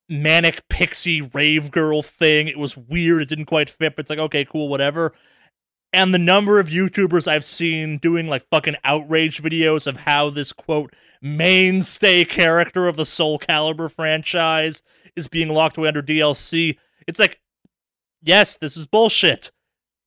manic 0.09 0.67
pixie 0.69 1.23
rave 1.23 1.71
girl 1.71 2.03
thing. 2.03 2.49
It 2.49 2.59
was 2.59 2.77
weird. 2.77 3.23
It 3.23 3.29
didn't 3.29 3.47
quite 3.47 3.71
fit. 3.71 3.97
But 3.97 4.05
it's 4.05 4.11
like 4.11 4.19
okay, 4.19 4.45
cool, 4.45 4.69
whatever. 4.69 5.13
And 5.93 6.15
the 6.15 6.19
number 6.19 6.59
of 6.59 6.69
YouTubers 6.69 7.29
I've 7.29 7.45
seen 7.45 7.99
doing 7.99 8.27
like 8.27 8.47
fucking 8.51 8.77
outrage 8.83 9.43
videos 9.43 9.87
of 9.87 9.99
how 9.99 10.31
this 10.31 10.53
quote 10.53 10.95
mainstay 11.23 12.25
character 12.25 12.89
of 12.89 12.97
the 12.97 13.07
Soul 13.07 13.39
Calibur 13.39 13.91
franchise 13.91 14.83
is 15.17 15.29
being 15.29 15.49
locked 15.49 15.79
away 15.79 15.89
under 15.89 16.03
DLC. 16.03 16.77
It's 17.07 17.19
like, 17.19 17.41
yes, 18.23 18.57
this 18.57 18.77
is 18.77 18.87
bullshit 18.87 19.51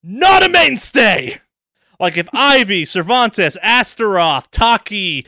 not 0.06 0.44
a 0.44 0.48
mainstay. 0.48 1.40
Like 1.98 2.16
if 2.16 2.28
Ivy, 2.32 2.84
Cervantes, 2.84 3.56
Astaroth, 3.62 4.50
Taki, 4.50 5.26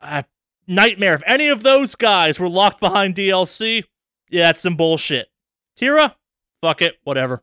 uh, 0.00 0.22
Nightmare, 0.66 1.14
if 1.14 1.22
any 1.26 1.48
of 1.48 1.62
those 1.62 1.94
guys 1.94 2.40
were 2.40 2.48
locked 2.48 2.80
behind 2.80 3.14
DLC, 3.14 3.84
yeah, 4.30 4.44
that's 4.44 4.62
some 4.62 4.76
bullshit. 4.76 5.28
Tira, 5.76 6.16
fuck 6.62 6.80
it, 6.82 6.96
whatever. 7.04 7.42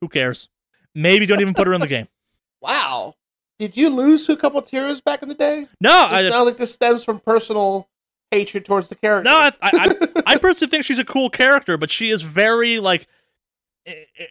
Who 0.00 0.08
cares? 0.08 0.48
Maybe 0.94 1.26
don't 1.26 1.40
even 1.40 1.54
put 1.54 1.66
her 1.66 1.74
in 1.74 1.80
the 1.80 1.86
game. 1.86 2.08
Wow. 2.62 3.14
Did 3.58 3.76
you 3.76 3.88
lose 3.88 4.26
to 4.26 4.32
a 4.32 4.36
couple 4.36 4.58
of 4.58 4.66
tears 4.66 5.00
back 5.00 5.22
in 5.22 5.28
the 5.28 5.34
day? 5.34 5.66
No, 5.80 6.06
It 6.06 6.12
I, 6.12 6.28
sounds 6.28 6.46
like 6.46 6.58
this 6.58 6.74
stems 6.74 7.04
from 7.04 7.20
personal 7.20 7.88
hatred 8.30 8.64
towards 8.64 8.88
the 8.88 8.94
character. 8.94 9.28
No, 9.30 9.36
I, 9.36 9.52
I, 9.62 9.96
I 10.26 10.36
personally 10.40 10.70
think 10.70 10.84
she's 10.84 10.98
a 10.98 11.04
cool 11.04 11.30
character, 11.30 11.78
but 11.78 11.90
she 11.90 12.10
is 12.10 12.22
very 12.22 12.78
like, 12.78 13.06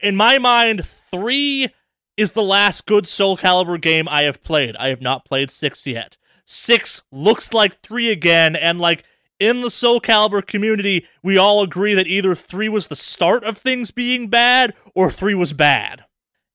in 0.03 0.15
my 0.15 0.37
mind, 0.37 0.85
three 0.85 1.69
is 2.17 2.31
the 2.31 2.43
last 2.43 2.85
good 2.85 3.07
Soul 3.07 3.37
Calibur 3.37 3.79
game 3.79 4.07
I 4.09 4.23
have 4.23 4.43
played. 4.43 4.75
I 4.77 4.89
have 4.89 5.01
not 5.01 5.25
played 5.25 5.49
six 5.49 5.85
yet. 5.85 6.17
Six 6.45 7.01
looks 7.11 7.53
like 7.53 7.81
three 7.81 8.11
again, 8.11 8.55
and 8.55 8.79
like 8.79 9.03
in 9.39 9.61
the 9.61 9.69
Soul 9.69 9.99
Calibur 9.99 10.45
community, 10.45 11.05
we 11.23 11.37
all 11.37 11.63
agree 11.63 11.93
that 11.95 12.07
either 12.07 12.35
three 12.35 12.69
was 12.69 12.87
the 12.87 12.95
start 12.95 13.43
of 13.43 13.57
things 13.57 13.91
being 13.91 14.29
bad 14.29 14.73
or 14.93 15.11
three 15.11 15.35
was 15.35 15.53
bad. 15.53 16.01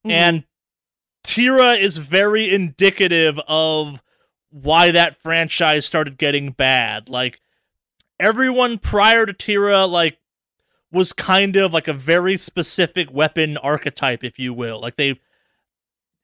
Mm-hmm. 0.05 0.11
And 0.11 0.43
Tira 1.23 1.73
is 1.73 1.97
very 1.97 2.53
indicative 2.53 3.39
of 3.47 4.01
why 4.49 4.91
that 4.91 5.21
franchise 5.21 5.85
started 5.85 6.17
getting 6.17 6.51
bad. 6.51 7.09
Like 7.09 7.39
everyone 8.19 8.77
prior 8.77 9.25
to 9.25 9.33
Tira, 9.33 9.85
like 9.85 10.17
was 10.91 11.13
kind 11.13 11.55
of 11.55 11.73
like 11.73 11.87
a 11.87 11.93
very 11.93 12.37
specific 12.37 13.11
weapon 13.11 13.57
archetype, 13.57 14.23
if 14.23 14.37
you 14.37 14.53
will. 14.53 14.79
Like 14.81 14.95
they 14.95 15.19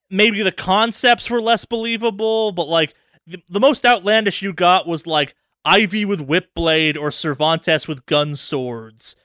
maybe 0.09 0.41
the 0.41 0.51
concepts 0.51 1.29
were 1.29 1.41
less 1.41 1.65
believable, 1.65 2.51
but 2.51 2.67
like 2.67 2.93
the, 3.25 3.41
the 3.49 3.59
most 3.59 3.85
outlandish 3.85 4.41
you 4.41 4.53
got 4.53 4.87
was 4.87 5.07
like 5.07 5.35
Ivy 5.63 6.05
with 6.05 6.21
whip 6.21 6.53
blade 6.53 6.97
or 6.97 7.11
Cervantes 7.11 7.87
with 7.87 8.05
gun 8.05 8.35
swords. 8.35 9.15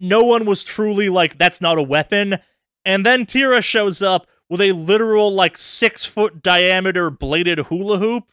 No 0.00 0.24
one 0.24 0.44
was 0.44 0.64
truly 0.64 1.08
like 1.08 1.38
that's 1.38 1.60
not 1.60 1.78
a 1.78 1.82
weapon. 1.82 2.38
And 2.84 3.06
then 3.06 3.26
Tira 3.26 3.60
shows 3.60 4.02
up 4.02 4.26
with 4.52 4.60
a 4.60 4.72
literal 4.72 5.32
like 5.32 5.56
six 5.56 6.04
foot 6.04 6.42
diameter 6.42 7.08
bladed 7.08 7.58
hula 7.58 7.96
hoop. 7.96 8.32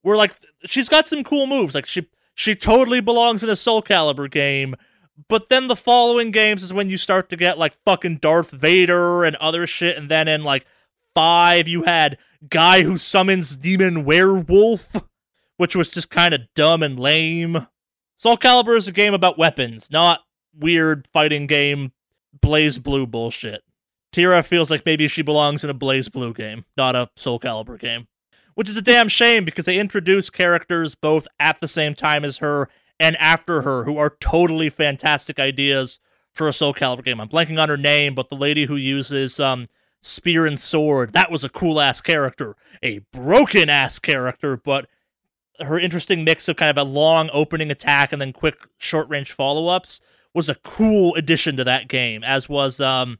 Where 0.00 0.16
like 0.16 0.32
she's 0.64 0.88
got 0.88 1.06
some 1.06 1.22
cool 1.22 1.46
moves. 1.46 1.74
Like 1.74 1.84
she 1.84 2.08
she 2.34 2.54
totally 2.54 3.02
belongs 3.02 3.44
in 3.44 3.50
a 3.50 3.56
Soul 3.56 3.82
Calibur 3.82 4.30
game. 4.30 4.74
But 5.28 5.50
then 5.50 5.68
the 5.68 5.76
following 5.76 6.30
games 6.30 6.62
is 6.62 6.72
when 6.72 6.88
you 6.88 6.96
start 6.96 7.28
to 7.28 7.36
get 7.36 7.58
like 7.58 7.76
fucking 7.84 8.16
Darth 8.22 8.50
Vader 8.50 9.22
and 9.22 9.36
other 9.36 9.66
shit, 9.66 9.98
and 9.98 10.10
then 10.10 10.28
in 10.28 10.44
like 10.44 10.64
five 11.14 11.68
you 11.68 11.82
had 11.82 12.16
guy 12.48 12.82
who 12.82 12.96
summons 12.96 13.54
demon 13.54 14.06
werewolf, 14.06 14.96
which 15.58 15.76
was 15.76 15.90
just 15.90 16.08
kind 16.08 16.32
of 16.32 16.40
dumb 16.54 16.82
and 16.82 16.98
lame. 16.98 17.66
Soul 18.16 18.38
Calibur 18.38 18.78
is 18.78 18.88
a 18.88 18.92
game 18.92 19.12
about 19.12 19.36
weapons, 19.36 19.90
not 19.90 20.20
weird 20.58 21.06
fighting 21.12 21.46
game 21.46 21.92
BlazBlue 22.40 23.10
bullshit. 23.10 23.62
Tira 24.12 24.42
feels 24.42 24.70
like 24.70 24.84
maybe 24.84 25.08
she 25.08 25.22
belongs 25.22 25.62
in 25.62 25.70
a 25.70 25.74
BlazBlue 25.74 26.36
game, 26.36 26.64
not 26.76 26.96
a 26.96 27.10
Soul 27.16 27.38
Calibur 27.38 27.78
game. 27.78 28.08
Which 28.54 28.68
is 28.68 28.76
a 28.76 28.82
damn 28.82 29.08
shame 29.08 29.44
because 29.44 29.64
they 29.64 29.78
introduce 29.78 30.28
characters 30.28 30.94
both 30.94 31.26
at 31.38 31.60
the 31.60 31.68
same 31.68 31.94
time 31.94 32.24
as 32.24 32.38
her 32.38 32.68
and 32.98 33.16
after 33.16 33.62
her 33.62 33.84
who 33.84 33.96
are 33.96 34.16
totally 34.20 34.68
fantastic 34.68 35.38
ideas 35.38 36.00
for 36.32 36.48
a 36.48 36.52
Soul 36.52 36.74
Calibur 36.74 37.04
game. 37.04 37.20
I'm 37.20 37.28
blanking 37.28 37.60
on 37.60 37.68
her 37.68 37.76
name, 37.76 38.14
but 38.14 38.28
the 38.28 38.36
lady 38.36 38.66
who 38.66 38.76
uses 38.76 39.38
um, 39.40 39.68
spear 40.02 40.46
and 40.46 40.58
sword, 40.58 41.12
that 41.12 41.30
was 41.30 41.44
a 41.44 41.48
cool 41.48 41.80
ass 41.80 42.00
character. 42.00 42.56
A 42.82 42.98
broken 43.12 43.70
ass 43.70 43.98
character, 43.98 44.56
but 44.56 44.88
her 45.60 45.78
interesting 45.78 46.24
mix 46.24 46.48
of 46.48 46.56
kind 46.56 46.70
of 46.70 46.78
a 46.78 46.88
long 46.88 47.30
opening 47.32 47.70
attack 47.70 48.12
and 48.12 48.20
then 48.20 48.32
quick 48.32 48.56
short 48.78 49.08
range 49.08 49.32
follow 49.32 49.68
ups 49.68 50.00
was 50.34 50.48
a 50.48 50.54
cool 50.56 51.14
addition 51.14 51.56
to 51.56 51.64
that 51.64 51.88
game, 51.88 52.24
as 52.24 52.48
was 52.48 52.80
um 52.80 53.18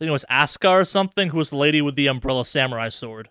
think 0.00 0.08
it 0.08 0.12
was 0.12 0.24
Asuka 0.30 0.70
or 0.70 0.84
something, 0.84 1.28
who 1.28 1.36
was 1.36 1.50
the 1.50 1.56
lady 1.56 1.82
with 1.82 1.94
the 1.94 2.06
umbrella 2.06 2.46
samurai 2.46 2.88
sword, 2.88 3.28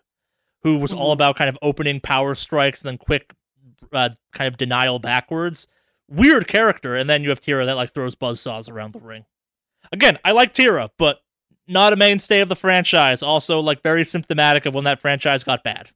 who 0.62 0.78
was 0.78 0.92
all 0.92 1.06
mm-hmm. 1.06 1.14
about 1.14 1.36
kind 1.36 1.48
of 1.48 1.58
opening 1.62 2.00
power 2.00 2.34
strikes 2.36 2.80
and 2.80 2.88
then 2.88 2.98
quick 2.98 3.34
uh, 3.92 4.10
kind 4.32 4.46
of 4.46 4.56
denial 4.56 5.00
backwards. 5.00 5.66
Weird 6.08 6.46
character, 6.46 6.94
and 6.94 7.10
then 7.10 7.24
you 7.24 7.30
have 7.30 7.40
Tira 7.40 7.66
that 7.66 7.76
like 7.76 7.92
throws 7.92 8.14
buzz 8.14 8.40
saws 8.40 8.68
around 8.68 8.92
the 8.92 9.00
ring. 9.00 9.24
Again, 9.92 10.18
I 10.24 10.30
like 10.30 10.54
Tira, 10.54 10.90
but 10.96 11.20
not 11.66 11.92
a 11.92 11.96
mainstay 11.96 12.40
of 12.40 12.48
the 12.48 12.56
franchise. 12.56 13.22
Also, 13.22 13.58
like 13.58 13.82
very 13.82 14.04
symptomatic 14.04 14.64
of 14.64 14.74
when 14.74 14.84
that 14.84 15.00
franchise 15.00 15.42
got 15.42 15.64
bad. 15.64 15.90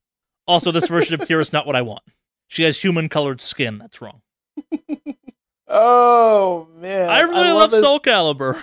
Also, 0.47 0.72
this 0.72 0.89
version 0.89 1.20
of 1.20 1.27
Tira 1.29 1.41
is 1.41 1.53
not 1.53 1.66
what 1.66 1.77
I 1.77 1.83
want. 1.83 2.03
She 2.49 2.64
has 2.64 2.83
human 2.83 3.09
colored 3.09 3.41
skin. 3.41 3.79
That's 3.79 4.01
wrong. 4.01 4.22
oh 5.68 6.68
man, 6.77 7.11
I 7.11 7.20
really 7.20 7.49
I 7.49 7.53
love, 7.53 7.72
love 7.72 7.81
Soul 7.81 8.01
Calibur. 8.01 8.61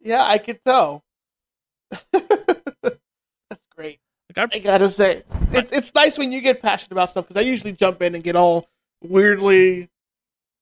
Yeah, 0.00 0.24
I 0.24 0.38
could 0.38 0.64
tell. 0.64 1.04
That's 2.12 3.64
great. 3.76 4.00
Like 4.36 4.54
I 4.54 4.58
gotta 4.58 4.90
say, 4.90 5.22
it's 5.52 5.72
it's 5.72 5.94
nice 5.94 6.18
when 6.18 6.32
you 6.32 6.40
get 6.40 6.62
passionate 6.62 6.92
about 6.92 7.10
stuff 7.10 7.28
because 7.28 7.38
I 7.38 7.44
usually 7.44 7.72
jump 7.72 8.02
in 8.02 8.14
and 8.14 8.24
get 8.24 8.36
all 8.36 8.68
weirdly 9.02 9.90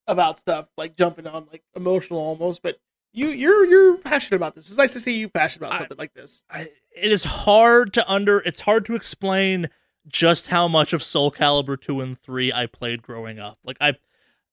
about 0.06 0.38
stuff, 0.38 0.66
like 0.76 0.96
jumping 0.96 1.26
on 1.26 1.46
like 1.50 1.62
emotional 1.74 2.18
almost. 2.18 2.62
But 2.62 2.78
you 3.12 3.28
you're 3.28 3.64
you're 3.64 3.96
passionate 3.96 4.36
about 4.36 4.54
this. 4.54 4.68
It's 4.68 4.76
nice 4.76 4.92
to 4.94 5.00
see 5.00 5.18
you 5.18 5.28
passionate 5.28 5.66
about 5.66 5.76
I, 5.76 5.78
something 5.80 5.98
like 5.98 6.14
this. 6.14 6.42
I, 6.50 6.70
it 6.94 7.12
is 7.12 7.24
hard 7.24 7.92
to 7.94 8.10
under. 8.10 8.38
It's 8.40 8.60
hard 8.60 8.84
to 8.86 8.94
explain 8.94 9.68
just 10.08 10.48
how 10.48 10.66
much 10.66 10.92
of 10.92 11.02
Soul 11.02 11.30
Calibur 11.30 11.80
two 11.80 12.00
and 12.00 12.18
three 12.18 12.52
I 12.52 12.66
played 12.66 13.02
growing 13.02 13.38
up. 13.38 13.58
Like 13.64 13.76
I, 13.80 13.94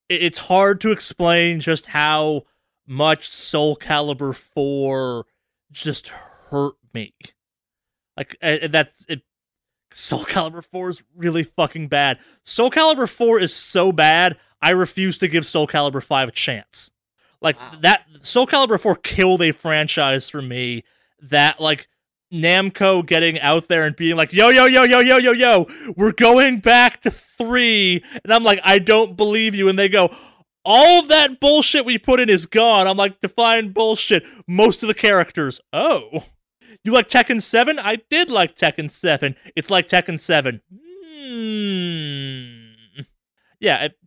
it's 0.10 0.38
hard 0.38 0.82
to 0.82 0.92
explain 0.92 1.60
just 1.60 1.88
how 1.88 2.44
much 2.86 3.30
Soul 3.30 3.76
Calibur 3.76 4.36
four 4.36 5.26
just 5.72 6.12
hurt 6.50 6.76
me. 6.94 7.14
Like 8.16 8.36
uh, 8.42 8.68
that's 8.70 9.06
it. 9.08 9.22
Soul 9.94 10.26
Calibur 10.26 10.64
4 10.64 10.90
is 10.90 11.04
really 11.16 11.44
fucking 11.44 11.88
bad. 11.88 12.20
Soul 12.44 12.70
Calibur 12.70 13.10
4 13.10 13.40
is 13.40 13.54
so 13.54 13.92
bad, 13.92 14.38
I 14.62 14.72
refuse 14.72 15.18
to 15.20 15.28
give 15.28 15.46
Soul 15.46 15.68
Calibur 15.68 16.04
5 16.04 16.30
a 16.30 16.32
chance. 16.32 16.92
Like 17.42 17.60
wow. 17.60 17.72
that 17.82 18.06
Soul 18.22 18.48
Calibur 18.48 18.80
4 18.80 18.96
killed 18.98 19.42
a 19.42 19.52
franchise 19.54 20.30
for 20.30 20.42
me 20.42 20.84
that 21.22 21.60
like 21.60 21.88
Namco 22.34 23.06
getting 23.06 23.40
out 23.40 23.68
there 23.68 23.86
and 23.86 23.96
being 23.96 24.18
like, 24.18 24.34
yo, 24.34 24.50
yo, 24.50 24.66
yo, 24.66 24.84
yo, 24.84 25.00
yo, 25.00 25.18
yo, 25.18 25.32
yo, 25.32 25.68
we're 25.96 26.12
going 26.12 26.60
back 26.60 27.02
to 27.02 27.12
three. 27.12 28.04
And 28.24 28.34
I'm 28.34 28.44
like, 28.44 28.60
I 28.64 28.80
don't 28.80 29.16
believe 29.16 29.56
you. 29.56 29.70
And 29.70 29.80
they 29.80 29.90
go, 29.90 30.14
all 30.66 31.00
of 31.00 31.08
that 31.08 31.40
bullshit 31.40 31.86
we 31.86 31.98
put 31.98 32.20
in 32.20 32.30
is 32.30 32.46
gone. 32.46 32.88
I'm 32.88 32.98
like, 32.98 33.22
define 33.22 33.72
bullshit. 33.72 34.26
Most 34.48 34.84
of 34.84 34.88
the 34.88 34.94
characters. 34.94 35.62
Oh. 35.72 36.26
You 36.84 36.92
like 36.92 37.10
Tekken 37.10 37.42
7? 37.42 37.80
I 37.80 37.98
did 38.10 38.30
like 38.30 38.56
Tekken 38.56 38.90
7. 38.90 39.36
It's 39.56 39.70
like 39.70 39.88
Tekken 39.88 40.20
7. 40.20 40.62
Hmm. 40.70 42.68
Yeah, 43.60 43.86
it, 43.86 43.98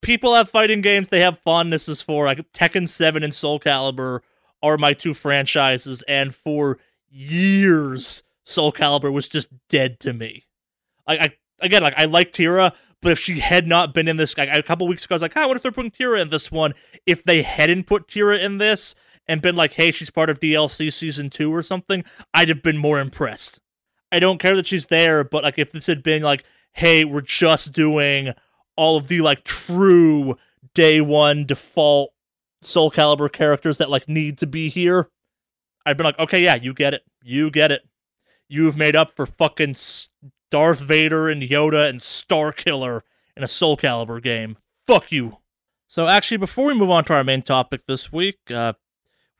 people 0.00 0.34
have 0.34 0.48
fighting 0.48 0.80
games 0.80 1.10
they 1.10 1.20
have 1.20 1.38
fondnesses 1.40 2.02
for. 2.02 2.26
Like 2.26 2.52
Tekken 2.52 2.88
7 2.88 3.22
and 3.22 3.34
Soul 3.34 3.58
Calibur 3.58 4.20
are 4.62 4.78
my 4.78 4.92
two 4.92 5.12
franchises, 5.12 6.02
and 6.08 6.34
for 6.34 6.78
years, 7.10 8.22
Soul 8.44 8.72
Calibur 8.72 9.12
was 9.12 9.28
just 9.28 9.48
dead 9.68 10.00
to 10.00 10.12
me. 10.12 10.44
I, 11.06 11.16
I 11.16 11.32
again, 11.60 11.82
like 11.82 11.94
I 11.96 12.04
like 12.06 12.32
Tira, 12.32 12.72
but 13.00 13.12
if 13.12 13.18
she 13.18 13.40
had 13.40 13.66
not 13.66 13.92
been 13.92 14.08
in 14.08 14.16
this, 14.16 14.36
like, 14.38 14.48
a 14.50 14.62
couple 14.62 14.88
weeks 14.88 15.04
ago, 15.04 15.12
I 15.12 15.16
was 15.16 15.22
like, 15.22 15.36
oh, 15.36 15.46
what 15.46 15.56
if 15.58 15.62
they're 15.62 15.70
putting 15.72 15.90
Tira 15.90 16.20
in 16.20 16.30
this 16.30 16.50
one? 16.50 16.72
If 17.04 17.22
they 17.22 17.42
hadn't 17.42 17.84
put 17.84 18.08
Tira 18.08 18.38
in 18.38 18.56
this, 18.56 18.94
and 19.26 19.42
been 19.42 19.56
like, 19.56 19.72
hey, 19.72 19.90
she's 19.90 20.10
part 20.10 20.30
of 20.30 20.40
DLC 20.40 20.92
season 20.92 21.30
two 21.30 21.52
or 21.52 21.62
something, 21.62 22.04
I'd 22.32 22.48
have 22.48 22.62
been 22.62 22.76
more 22.76 22.98
impressed. 22.98 23.60
I 24.12 24.18
don't 24.18 24.38
care 24.38 24.54
that 24.56 24.66
she's 24.66 24.86
there, 24.86 25.24
but 25.24 25.42
like 25.42 25.58
if 25.58 25.72
this 25.72 25.86
had 25.86 26.02
been 26.02 26.22
like, 26.22 26.44
hey, 26.72 27.04
we're 27.04 27.20
just 27.20 27.72
doing 27.72 28.32
all 28.76 28.96
of 28.96 29.08
the 29.08 29.20
like 29.20 29.44
true 29.44 30.36
day 30.74 31.00
one 31.00 31.44
default 31.46 32.12
Soul 32.60 32.90
Calibur 32.90 33.32
characters 33.32 33.78
that 33.78 33.90
like 33.90 34.08
need 34.08 34.38
to 34.38 34.46
be 34.46 34.68
here, 34.68 35.08
I'd 35.86 35.96
been 35.96 36.04
like, 36.04 36.18
okay, 36.18 36.42
yeah, 36.42 36.54
you 36.54 36.72
get 36.74 36.94
it, 36.94 37.02
you 37.22 37.50
get 37.50 37.72
it. 37.72 37.82
You've 38.48 38.76
made 38.76 38.94
up 38.94 39.16
for 39.16 39.26
fucking 39.26 39.74
Darth 40.50 40.80
Vader 40.80 41.28
and 41.28 41.42
Yoda 41.42 41.88
and 41.88 42.00
Starkiller 42.00 43.00
in 43.36 43.42
a 43.42 43.48
Soul 43.48 43.76
Calibur 43.76 44.22
game. 44.22 44.58
Fuck 44.86 45.10
you. 45.10 45.38
So 45.88 46.06
actually, 46.06 46.36
before 46.36 46.66
we 46.66 46.74
move 46.74 46.90
on 46.90 47.04
to 47.04 47.14
our 47.14 47.24
main 47.24 47.42
topic 47.42 47.82
this 47.86 48.12
week, 48.12 48.38
uh, 48.50 48.74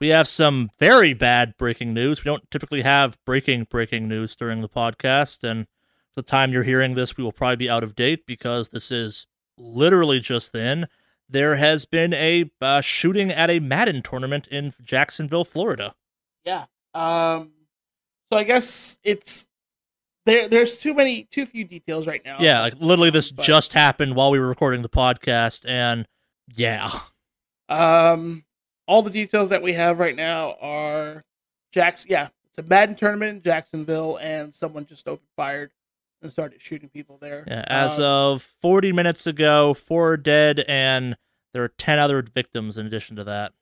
we 0.05 0.11
have 0.11 0.29
some 0.29 0.71
very 0.79 1.15
bad 1.15 1.57
breaking 1.57 1.95
news. 1.95 2.23
We 2.23 2.29
don't 2.29 2.51
typically 2.51 2.83
have 2.83 3.17
breaking 3.25 3.69
breaking 3.71 4.07
news 4.07 4.37
during 4.37 4.61
the 4.61 4.69
podcast, 4.69 5.43
and 5.43 5.67
the 6.15 6.21
time 6.21 6.53
you're 6.53 6.63
hearing 6.63 6.93
this, 6.93 7.17
we 7.17 7.25
will 7.25 7.33
probably 7.33 7.57
be 7.57 7.71
out 7.71 7.83
of 7.83 7.97
date 7.97 8.27
because 8.27 8.69
this 8.69 8.91
is 8.91 9.27
literally 9.57 10.21
just 10.21 10.53
then. 10.53 10.89
There 11.27 11.57
has 11.57 11.87
been 11.87 12.13
a 12.13 12.51
uh, 12.61 12.83
shooting 12.83 13.31
at 13.31 13.49
a 13.49 13.61
Madden 13.61 14.03
tournament 14.03 14.47
in 14.49 14.75
Jacksonville, 14.83 15.47
Florida. 15.47 15.95
Yeah. 16.45 16.67
Um. 16.93 17.53
So 18.31 18.39
I 18.39 18.45
guess 18.45 18.99
it's 19.05 19.49
there. 20.27 20.51
There's 20.51 20.77
too 20.77 20.93
many, 20.93 21.25
too 21.31 21.47
few 21.47 21.65
details 21.65 22.07
right 22.07 22.23
now. 22.23 22.37
Yeah, 22.41 22.61
like 22.61 22.75
literally, 22.79 23.09
this 23.09 23.33
but... 23.33 23.43
just 23.43 23.73
happened 23.73 24.17
while 24.17 24.31
we 24.31 24.39
were 24.39 24.49
recording 24.49 24.83
the 24.83 24.91
podcast, 24.91 25.65
and 25.67 26.07
yeah. 26.55 26.91
Um 27.71 28.45
all 28.87 29.03
the 29.03 29.11
details 29.11 29.49
that 29.51 29.63
we 29.63 29.73
have 29.75 29.99
right 29.99 30.17
now 30.17 30.57
are 30.61 31.25
Jacks. 31.73 32.07
Yeah, 32.09 32.29
it's 32.49 32.59
a 32.59 32.63
Madden 32.63 32.95
tournament 32.97 33.37
in 33.37 33.43
Jacksonville, 33.43 34.17
and 34.17 34.55
someone 34.55 34.87
just 34.87 35.07
opened 35.09 35.29
fired 35.37 35.73
and 36.23 36.33
started 36.33 36.61
shooting 36.63 36.89
people 36.89 37.19
there. 37.21 37.45
Yeah, 37.47 37.65
as 37.67 37.99
Um, 37.99 38.05
of 38.05 38.43
40 38.63 38.93
minutes 38.93 39.27
ago, 39.27 39.75
four 39.75 40.17
dead, 40.17 40.65
and 40.69 41.17
there 41.53 41.63
are 41.63 41.69
10 41.69 41.99
other 41.99 42.23
victims 42.23 42.77
in 42.79 42.87
addition 42.87 43.17
to 43.17 43.25
that. 43.25 43.53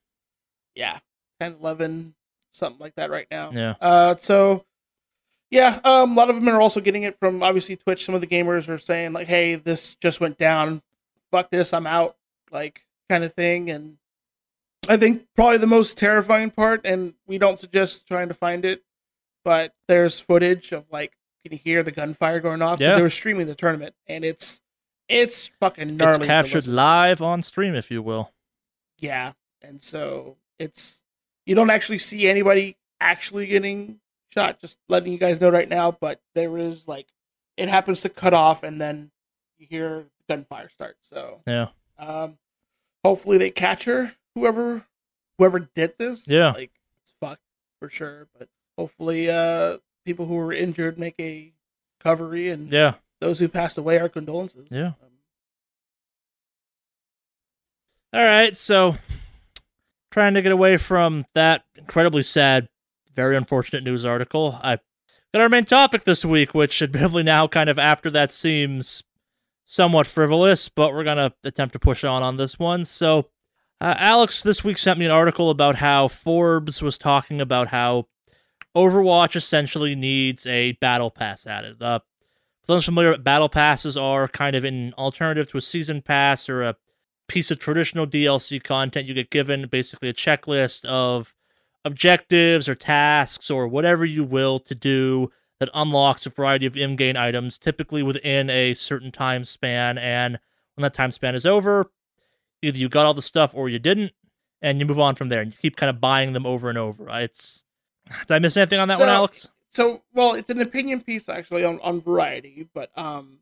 yeah, 0.74 0.98
10, 1.40 1.56
11, 1.60 2.14
something 2.52 2.78
like 2.80 2.94
that 2.94 3.10
right 3.10 3.26
now. 3.30 3.50
Yeah. 3.52 3.74
Uh, 3.80 4.14
so 4.18 4.64
yeah, 5.50 5.80
um, 5.84 6.12
a 6.12 6.14
lot 6.14 6.30
of 6.30 6.36
them 6.36 6.48
are 6.48 6.60
also 6.62 6.80
getting 6.80 7.02
it 7.02 7.18
from 7.18 7.42
obviously 7.42 7.76
Twitch. 7.76 8.04
Some 8.04 8.14
of 8.14 8.20
the 8.22 8.26
gamers 8.26 8.68
are 8.68 8.78
saying 8.78 9.12
like, 9.12 9.26
"Hey, 9.28 9.54
this 9.56 9.94
just 9.96 10.18
went 10.20 10.38
down. 10.38 10.80
Fuck 11.30 11.50
this, 11.50 11.74
I'm 11.74 11.86
out." 11.86 12.16
Like 12.50 12.86
kind 13.10 13.22
of 13.24 13.34
thing. 13.34 13.70
And 13.70 13.98
I 14.88 14.96
think 14.96 15.26
probably 15.36 15.58
the 15.58 15.66
most 15.66 15.96
terrifying 15.96 16.50
part, 16.50 16.80
and 16.84 17.14
we 17.26 17.38
don't 17.38 17.58
suggest 17.58 18.06
trying 18.08 18.28
to 18.28 18.34
find 18.34 18.64
it, 18.64 18.82
but 19.44 19.74
there's 19.88 20.18
footage 20.20 20.72
of 20.72 20.84
like 20.90 21.12
you 21.44 21.50
can 21.50 21.58
hear 21.58 21.82
the 21.82 21.92
gunfire 21.92 22.40
going 22.40 22.62
off 22.62 22.78
because 22.78 22.90
Yeah. 22.92 22.96
they 22.96 23.02
were 23.02 23.10
streaming 23.10 23.46
the 23.46 23.54
tournament, 23.54 23.94
and 24.06 24.24
it's 24.24 24.60
it's 25.08 25.48
fucking 25.60 25.96
gnarly. 25.96 26.18
It's 26.18 26.26
captured 26.26 26.54
listen 26.58 26.70
to. 26.70 26.76
live 26.76 27.22
on 27.22 27.42
stream, 27.42 27.74
if 27.74 27.90
you 27.90 28.02
will. 28.02 28.32
Yeah, 28.98 29.32
and 29.60 29.82
so 29.82 30.36
it's 30.58 31.02
you 31.46 31.54
don't 31.54 31.70
actually 31.70 31.98
see 31.98 32.28
anybody 32.28 32.76
actually 33.00 33.46
getting 33.46 34.00
shot. 34.32 34.60
Just 34.60 34.78
letting 34.88 35.12
you 35.12 35.18
guys 35.18 35.40
know 35.40 35.50
right 35.50 35.68
now, 35.68 35.90
but 35.92 36.20
there 36.34 36.56
is 36.58 36.88
like 36.88 37.06
it 37.56 37.68
happens 37.68 38.00
to 38.00 38.08
cut 38.08 38.32
off, 38.34 38.62
and 38.62 38.80
then 38.80 39.10
you 39.58 39.66
hear 39.68 40.06
gunfire 40.28 40.68
start. 40.70 40.96
So 41.08 41.42
Yeah. 41.46 41.68
um, 41.98 42.38
hopefully 43.04 43.38
they 43.38 43.50
catch 43.50 43.84
her. 43.84 44.14
Whoever 44.34 44.84
whoever 45.38 45.58
did 45.74 45.94
this, 45.98 46.26
Yeah. 46.28 46.52
like 46.52 46.72
it's 47.02 47.12
fucked 47.20 47.42
for 47.80 47.88
sure. 47.90 48.28
But 48.38 48.48
hopefully, 48.78 49.30
uh, 49.30 49.78
people 50.04 50.26
who 50.26 50.36
were 50.36 50.52
injured 50.52 50.98
make 50.98 51.14
a 51.18 51.52
recovery, 51.98 52.48
and 52.50 52.70
Yeah. 52.70 52.94
those 53.20 53.38
who 53.38 53.48
passed 53.48 53.76
away, 53.78 53.98
our 53.98 54.08
condolences. 54.08 54.68
Yeah. 54.70 54.92
Um, 55.02 55.08
All 58.14 58.22
right, 58.24 58.54
so 58.56 58.96
trying 60.10 60.34
to 60.34 60.42
get 60.42 60.52
away 60.52 60.76
from 60.76 61.24
that 61.34 61.64
incredibly 61.74 62.22
sad, 62.22 62.68
very 63.14 63.36
unfortunate 63.38 63.84
news 63.84 64.04
article, 64.04 64.58
I 64.62 64.76
got 65.32 65.40
our 65.40 65.48
main 65.48 65.64
topic 65.64 66.04
this 66.04 66.22
week, 66.22 66.52
which 66.52 66.82
admittedly 66.82 67.22
now 67.22 67.48
kind 67.48 67.70
of 67.70 67.78
after 67.78 68.10
that 68.10 68.30
seems 68.30 69.02
somewhat 69.64 70.06
frivolous, 70.06 70.68
but 70.68 70.92
we're 70.92 71.04
gonna 71.04 71.32
attempt 71.42 71.72
to 71.72 71.78
push 71.78 72.04
on 72.04 72.22
on 72.22 72.36
this 72.36 72.58
one. 72.58 72.84
So, 72.84 73.30
uh, 73.82 73.96
Alex 73.98 74.44
this 74.44 74.62
week 74.62 74.78
sent 74.78 75.00
me 75.00 75.04
an 75.04 75.10
article 75.10 75.50
about 75.50 75.74
how 75.74 76.06
Forbes 76.06 76.80
was 76.80 76.96
talking 76.96 77.40
about 77.40 77.66
how 77.66 78.06
Overwatch 78.76 79.34
essentially 79.34 79.96
needs 79.96 80.46
a 80.46 80.72
battle 80.72 81.10
pass 81.10 81.48
added. 81.48 81.82
Uh, 81.82 81.98
for 82.64 82.74
those 82.74 82.84
familiar, 82.84 83.18
battle 83.18 83.48
passes 83.48 83.96
are 83.96 84.28
kind 84.28 84.54
of 84.54 84.62
an 84.62 84.94
alternative 84.94 85.50
to 85.50 85.58
a 85.58 85.60
season 85.60 86.00
pass 86.00 86.48
or 86.48 86.62
a 86.62 86.76
piece 87.26 87.50
of 87.50 87.58
traditional 87.58 88.06
DLC 88.06 88.62
content. 88.62 89.08
You 89.08 89.14
get 89.14 89.30
given 89.30 89.66
basically 89.66 90.08
a 90.08 90.14
checklist 90.14 90.84
of 90.84 91.34
objectives 91.84 92.68
or 92.68 92.76
tasks 92.76 93.50
or 93.50 93.66
whatever 93.66 94.04
you 94.04 94.22
will 94.22 94.60
to 94.60 94.76
do 94.76 95.32
that 95.58 95.70
unlocks 95.74 96.24
a 96.24 96.30
variety 96.30 96.66
of 96.66 96.76
in-game 96.76 97.16
items, 97.16 97.58
typically 97.58 98.04
within 98.04 98.48
a 98.48 98.74
certain 98.74 99.10
time 99.10 99.42
span. 99.42 99.98
And 99.98 100.38
when 100.76 100.82
that 100.82 100.94
time 100.94 101.10
span 101.10 101.34
is 101.34 101.44
over, 101.44 101.90
either 102.62 102.78
you 102.78 102.88
got 102.88 103.06
all 103.06 103.14
the 103.14 103.22
stuff 103.22 103.52
or 103.54 103.68
you 103.68 103.78
didn't, 103.78 104.12
and 104.60 104.80
you 104.80 104.86
move 104.86 104.98
on 104.98 105.14
from 105.14 105.28
there. 105.28 105.40
And 105.40 105.52
you 105.52 105.58
keep 105.60 105.76
kind 105.76 105.90
of 105.90 106.00
buying 106.00 106.32
them 106.32 106.46
over 106.46 106.68
and 106.68 106.78
over. 106.78 107.08
It's 107.10 107.64
did 108.26 108.30
I 108.30 108.38
miss 108.38 108.56
anything 108.56 108.78
on 108.78 108.88
that 108.88 108.98
one, 108.98 109.08
Alex? 109.08 109.48
so 109.70 110.02
well, 110.14 110.34
it's 110.34 110.50
an 110.50 110.60
opinion 110.60 111.00
piece 111.00 111.28
actually 111.28 111.64
on 111.64 111.80
on 111.80 112.00
Variety, 112.00 112.68
but 112.72 112.90
um. 112.96 113.38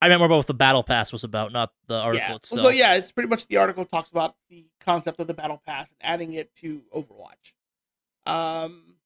I 0.00 0.08
meant 0.08 0.18
more 0.18 0.26
about 0.26 0.38
what 0.38 0.46
the 0.48 0.54
battle 0.54 0.82
pass 0.82 1.12
was 1.12 1.22
about, 1.22 1.52
not 1.52 1.70
the 1.86 1.94
article 1.94 2.28
yeah. 2.28 2.34
itself. 2.34 2.60
So 2.60 2.68
yeah, 2.70 2.94
it's 2.94 3.12
pretty 3.12 3.28
much 3.28 3.46
the 3.46 3.58
article 3.58 3.84
talks 3.84 4.10
about 4.10 4.34
the 4.50 4.66
concept 4.80 5.20
of 5.20 5.28
the 5.28 5.34
battle 5.34 5.62
pass 5.64 5.90
and 5.90 5.98
adding 6.02 6.32
it 6.32 6.52
to 6.56 6.82
Overwatch. 6.92 7.52
Um, 8.26 8.96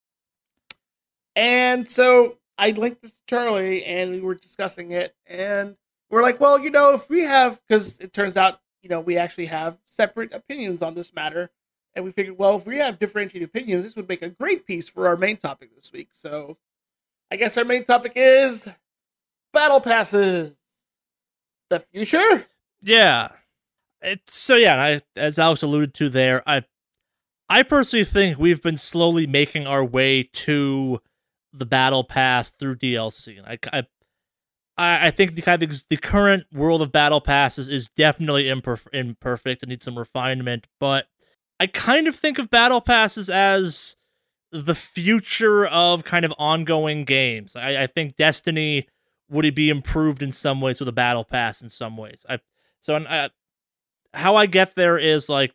and 1.35 1.87
so 1.87 2.39
I 2.57 2.71
linked 2.71 3.03
this 3.03 3.13
to 3.13 3.21
Charlie, 3.27 3.85
and 3.85 4.11
we 4.11 4.21
were 4.21 4.35
discussing 4.35 4.93
it, 4.93 5.15
and 5.27 5.77
we're 6.09 6.23
like, 6.23 6.41
well, 6.41 6.59
you 6.59 6.71
know, 6.71 6.95
if 6.95 7.09
we 7.11 7.25
have, 7.25 7.61
because 7.69 7.99
it 7.99 8.15
turns 8.15 8.37
out, 8.37 8.61
you 8.83 8.89
know, 8.89 9.01
we 9.01 9.17
actually 9.17 9.47
have 9.47 9.79
separate 9.87 10.33
opinions 10.33 10.83
on 10.83 10.95
this 10.95 11.15
matter, 11.15 11.51
and 11.95 12.05
we 12.05 12.13
figured, 12.13 12.39
well, 12.39 12.57
if 12.57 12.67
we 12.67 12.79
have 12.79 12.99
differentiated 12.99 13.49
opinions, 13.49 13.85
this 13.85 13.97
would 13.97 14.09
make 14.09 14.23
a 14.23 14.31
great 14.31 14.67
piece 14.67 14.89
for 14.89 15.09
our 15.09 15.17
main 15.17 15.37
topic 15.37 15.75
this 15.75 15.93
week. 15.93 16.09
So, 16.13 16.59
I 17.31 17.37
guess 17.37 17.57
our 17.57 17.65
main 17.65 17.85
topic 17.85 18.13
is 18.15 18.69
battle 19.53 19.81
passes. 19.81 20.55
The 21.69 21.81
future. 21.81 22.47
Yeah. 22.81 23.31
It's 24.01 24.37
so 24.37 24.55
yeah, 24.55 24.81
I, 24.81 24.99
as 25.19 25.39
Alex 25.39 25.63
alluded 25.63 25.95
to 25.95 26.09
there, 26.09 26.49
I 26.49 26.63
I 27.49 27.63
personally 27.63 28.05
think 28.05 28.39
we've 28.39 28.63
been 28.63 28.77
slowly 28.77 29.27
making 29.27 29.67
our 29.67 29.85
way 29.85 30.23
to 30.23 31.01
the 31.53 31.67
battle 31.67 32.05
pass 32.05 32.51
through 32.51 32.77
DLC. 32.77 33.41
I 33.45 33.59
I 33.77 33.85
I 34.77 35.09
I 35.09 35.11
think 35.11 35.35
the 35.35 35.43
kind 35.43 35.63
of 35.63 35.83
the 35.89 35.97
current 35.97 36.45
world 36.53 36.83
of 36.83 36.93
battle 36.93 37.21
passes 37.21 37.69
is 37.69 37.89
definitely 37.97 38.45
imperf- 38.45 38.87
imperfect 38.93 39.63
and 39.63 39.71
needs 39.71 39.85
some 39.85 39.99
refinement, 39.99 40.67
but 40.81 41.07
I 41.59 41.67
kind 41.67 42.07
of 42.07 42.15
think 42.17 42.39
of 42.39 42.51
battle 42.51 42.81
passes 42.81 43.31
as 43.31 43.97
the 44.53 44.75
future 44.75 45.67
of 45.67 46.05
kind 46.05 46.25
of 46.25 46.33
ongoing 46.39 47.05
games. 47.05 47.57
I, 47.57 47.83
I 47.85 47.87
think 47.87 48.17
Destiny 48.17 48.87
would 49.29 49.45
it 49.45 49.55
be 49.55 49.71
improved 49.71 50.23
in 50.23 50.31
some 50.33 50.61
ways 50.61 50.79
with 50.79 50.89
a 50.89 50.93
battle 50.93 51.25
pass 51.25 51.63
in 51.63 51.69
some 51.71 51.97
ways. 51.97 52.25
I 52.29 52.39
so 52.81 52.95
uh, 52.97 53.29
how 54.15 54.37
I 54.37 54.47
get 54.47 54.75
there 54.77 54.97
is 54.99 55.29
like 55.29 55.53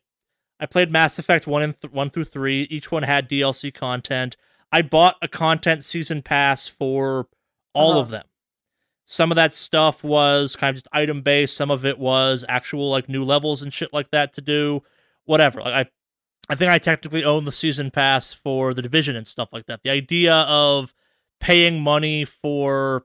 I 0.59 0.65
played 0.65 0.91
Mass 0.91 1.17
Effect 1.19 1.47
one 1.47 1.61
and 1.63 1.79
th- 1.79 1.93
one 1.93 2.09
through 2.09 2.25
three. 2.25 2.63
Each 2.63 2.91
one 2.91 3.03
had 3.03 3.29
DLC 3.29 3.73
content. 3.73 4.35
I 4.71 4.81
bought 4.81 5.15
a 5.21 5.27
content 5.27 5.83
season 5.83 6.21
pass 6.21 6.67
for 6.67 7.27
all 7.73 7.91
Uh-huh. 7.91 7.99
of 8.01 8.09
them. 8.09 8.25
Some 9.11 9.29
of 9.29 9.35
that 9.35 9.53
stuff 9.53 10.05
was 10.05 10.55
kind 10.55 10.69
of 10.69 10.75
just 10.75 10.87
item 10.93 11.21
based. 11.21 11.57
Some 11.57 11.69
of 11.69 11.83
it 11.83 11.99
was 11.99 12.45
actual 12.47 12.89
like 12.89 13.09
new 13.09 13.25
levels 13.25 13.61
and 13.61 13.73
shit 13.73 13.91
like 13.91 14.09
that 14.11 14.31
to 14.35 14.41
do. 14.41 14.83
Whatever. 15.25 15.59
Like 15.59 15.87
I, 15.87 16.53
I 16.53 16.55
think 16.55 16.71
I 16.71 16.79
technically 16.79 17.25
own 17.25 17.43
the 17.43 17.51
season 17.51 17.91
pass 17.91 18.31
for 18.31 18.73
the 18.73 18.81
division 18.81 19.17
and 19.17 19.27
stuff 19.27 19.49
like 19.51 19.65
that. 19.65 19.81
The 19.83 19.89
idea 19.89 20.33
of 20.33 20.93
paying 21.41 21.81
money 21.81 22.23
for 22.23 23.03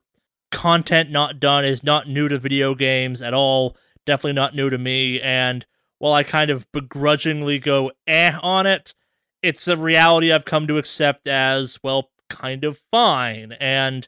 content 0.53 1.11
not 1.11 1.41
done 1.41 1.65
is 1.65 1.83
not 1.83 2.09
new 2.09 2.29
to 2.29 2.39
video 2.39 2.77
games 2.77 3.21
at 3.21 3.35
all. 3.35 3.77
Definitely 4.05 4.35
not 4.35 4.55
new 4.55 4.71
to 4.71 4.79
me. 4.79 5.21
And 5.21 5.67
while 5.99 6.13
I 6.13 6.23
kind 6.23 6.53
of 6.53 6.71
begrudgingly 6.71 7.59
go 7.59 7.91
eh 8.07 8.39
on 8.45 8.65
it, 8.65 8.95
it's 9.43 9.67
a 9.67 9.77
reality 9.77 10.33
I've 10.33 10.45
come 10.45 10.69
to 10.69 10.79
accept 10.79 11.27
as, 11.27 11.81
well, 11.83 12.11
kind 12.31 12.63
of 12.63 12.81
fine. 12.93 13.57
And 13.59 14.07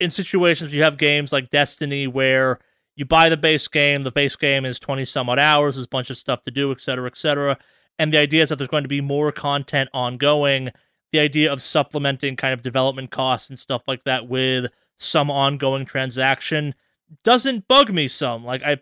in 0.00 0.10
situations 0.10 0.72
you 0.72 0.82
have 0.82 0.96
games 0.96 1.32
like 1.32 1.50
Destiny 1.50 2.06
where 2.06 2.58
you 2.94 3.04
buy 3.04 3.28
the 3.28 3.36
base 3.36 3.68
game, 3.68 4.02
the 4.02 4.10
base 4.10 4.36
game 4.36 4.64
is 4.64 4.78
20 4.78 5.04
some 5.04 5.28
odd 5.28 5.38
hours, 5.38 5.76
there's 5.76 5.86
a 5.86 5.88
bunch 5.88 6.10
of 6.10 6.16
stuff 6.16 6.42
to 6.42 6.50
do, 6.50 6.72
et 6.72 6.80
cetera, 6.80 7.06
et 7.06 7.16
cetera. 7.16 7.58
And 7.98 8.12
the 8.12 8.18
idea 8.18 8.42
is 8.42 8.48
that 8.48 8.56
there's 8.56 8.70
going 8.70 8.84
to 8.84 8.88
be 8.88 9.00
more 9.00 9.32
content 9.32 9.90
ongoing. 9.92 10.70
The 11.12 11.18
idea 11.20 11.52
of 11.52 11.62
supplementing 11.62 12.36
kind 12.36 12.52
of 12.52 12.62
development 12.62 13.10
costs 13.10 13.48
and 13.48 13.58
stuff 13.58 13.82
like 13.86 14.04
that 14.04 14.28
with 14.28 14.70
some 14.96 15.30
ongoing 15.30 15.84
transaction 15.84 16.74
doesn't 17.22 17.68
bug 17.68 17.92
me 17.92 18.08
some. 18.08 18.44
Like 18.44 18.62
I 18.62 18.78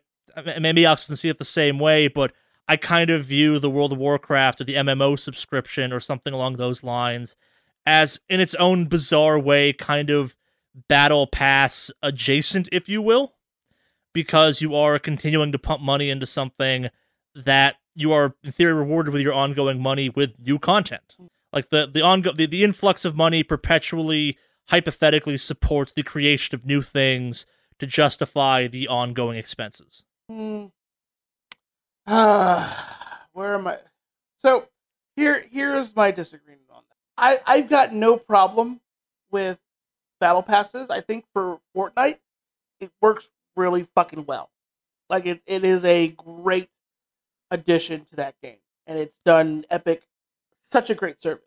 maybe 0.61 0.87
I 0.87 0.93
doesn't 0.93 1.17
see 1.17 1.29
it 1.29 1.39
the 1.39 1.45
same 1.45 1.79
way, 1.79 2.09
but 2.09 2.33
I 2.67 2.77
kind 2.77 3.11
of 3.11 3.27
view 3.27 3.59
the 3.59 3.71
World 3.71 3.93
of 3.93 3.99
Warcraft 3.99 4.61
or 4.61 4.65
the 4.65 4.75
MMO 4.75 5.19
subscription 5.19 5.93
or 5.93 6.01
something 6.01 6.33
along 6.33 6.57
those 6.57 6.83
lines 6.83 7.37
as 7.87 8.21
in 8.29 8.41
its 8.41 8.55
own 8.55 8.87
bizarre 8.87 9.39
way 9.39 9.73
kind 9.73 10.11
of 10.11 10.35
battle 10.89 11.27
pass 11.27 11.91
adjacent, 12.03 12.69
if 12.73 12.89
you 12.89 13.01
will, 13.01 13.35
because 14.13 14.61
you 14.61 14.75
are 14.75 14.99
continuing 14.99 15.53
to 15.53 15.59
pump 15.59 15.83
money 15.83 16.11
into 16.11 16.27
something 16.27 16.89
that 17.35 17.77
you 17.95 18.13
are 18.13 18.35
in 18.43 18.53
theory 18.53 18.75
rewarded 18.75 19.13
with 19.13 19.23
your 19.23 19.35
ongoing 19.35 19.81
money 19.81 20.09
with 20.09 20.39
new 20.39 20.59
content. 20.59 21.17
Like 21.53 21.71
the 21.71 21.87
the 21.87 22.01
ongo- 22.01 22.35
the, 22.35 22.47
the 22.47 22.65
influx 22.65 23.05
of 23.05 23.15
money 23.15 23.43
perpetually 23.43 24.37
hypothetically 24.69 25.37
supports 25.37 25.93
the 25.93 26.03
creation 26.03 26.55
of 26.55 26.67
new 26.67 26.83
things 26.83 27.47
to 27.79 27.87
justify 27.87 28.67
the 28.67 28.89
ongoing 28.89 29.37
expenses. 29.37 30.05
Hmm. 30.29 30.67
Ah, 32.07 33.27
where 33.33 33.55
am 33.55 33.67
I? 33.67 33.79
So 34.39 34.69
here, 35.17 35.45
here's 35.51 35.95
my 35.95 36.11
disagreement 36.11 36.69
on 36.71 36.83
that. 36.89 36.97
I 37.17 37.41
I've 37.47 37.69
got 37.69 37.93
no 37.93 38.17
problem 38.17 38.81
with 39.31 39.59
battle 40.25 40.43
passes. 40.43 40.89
I 40.89 41.03
think 41.03 41.27
for 41.35 41.61
Fortnite, 41.77 42.17
it 42.81 42.91
works 43.03 43.31
really 43.57 43.87
fucking 43.95 44.25
well. 44.25 44.49
Like 45.11 45.27
it, 45.27 45.43
it 45.47 45.65
is 45.65 45.85
a 45.85 46.09
great 46.09 46.71
addition 47.51 48.07
to 48.07 48.17
that 48.17 48.35
game, 48.43 48.57
and 48.87 48.99
it's 48.99 49.15
done 49.27 49.67
Epic 49.69 50.03
such 50.63 50.89
a 50.89 50.95
great 50.95 51.21
service. 51.21 51.45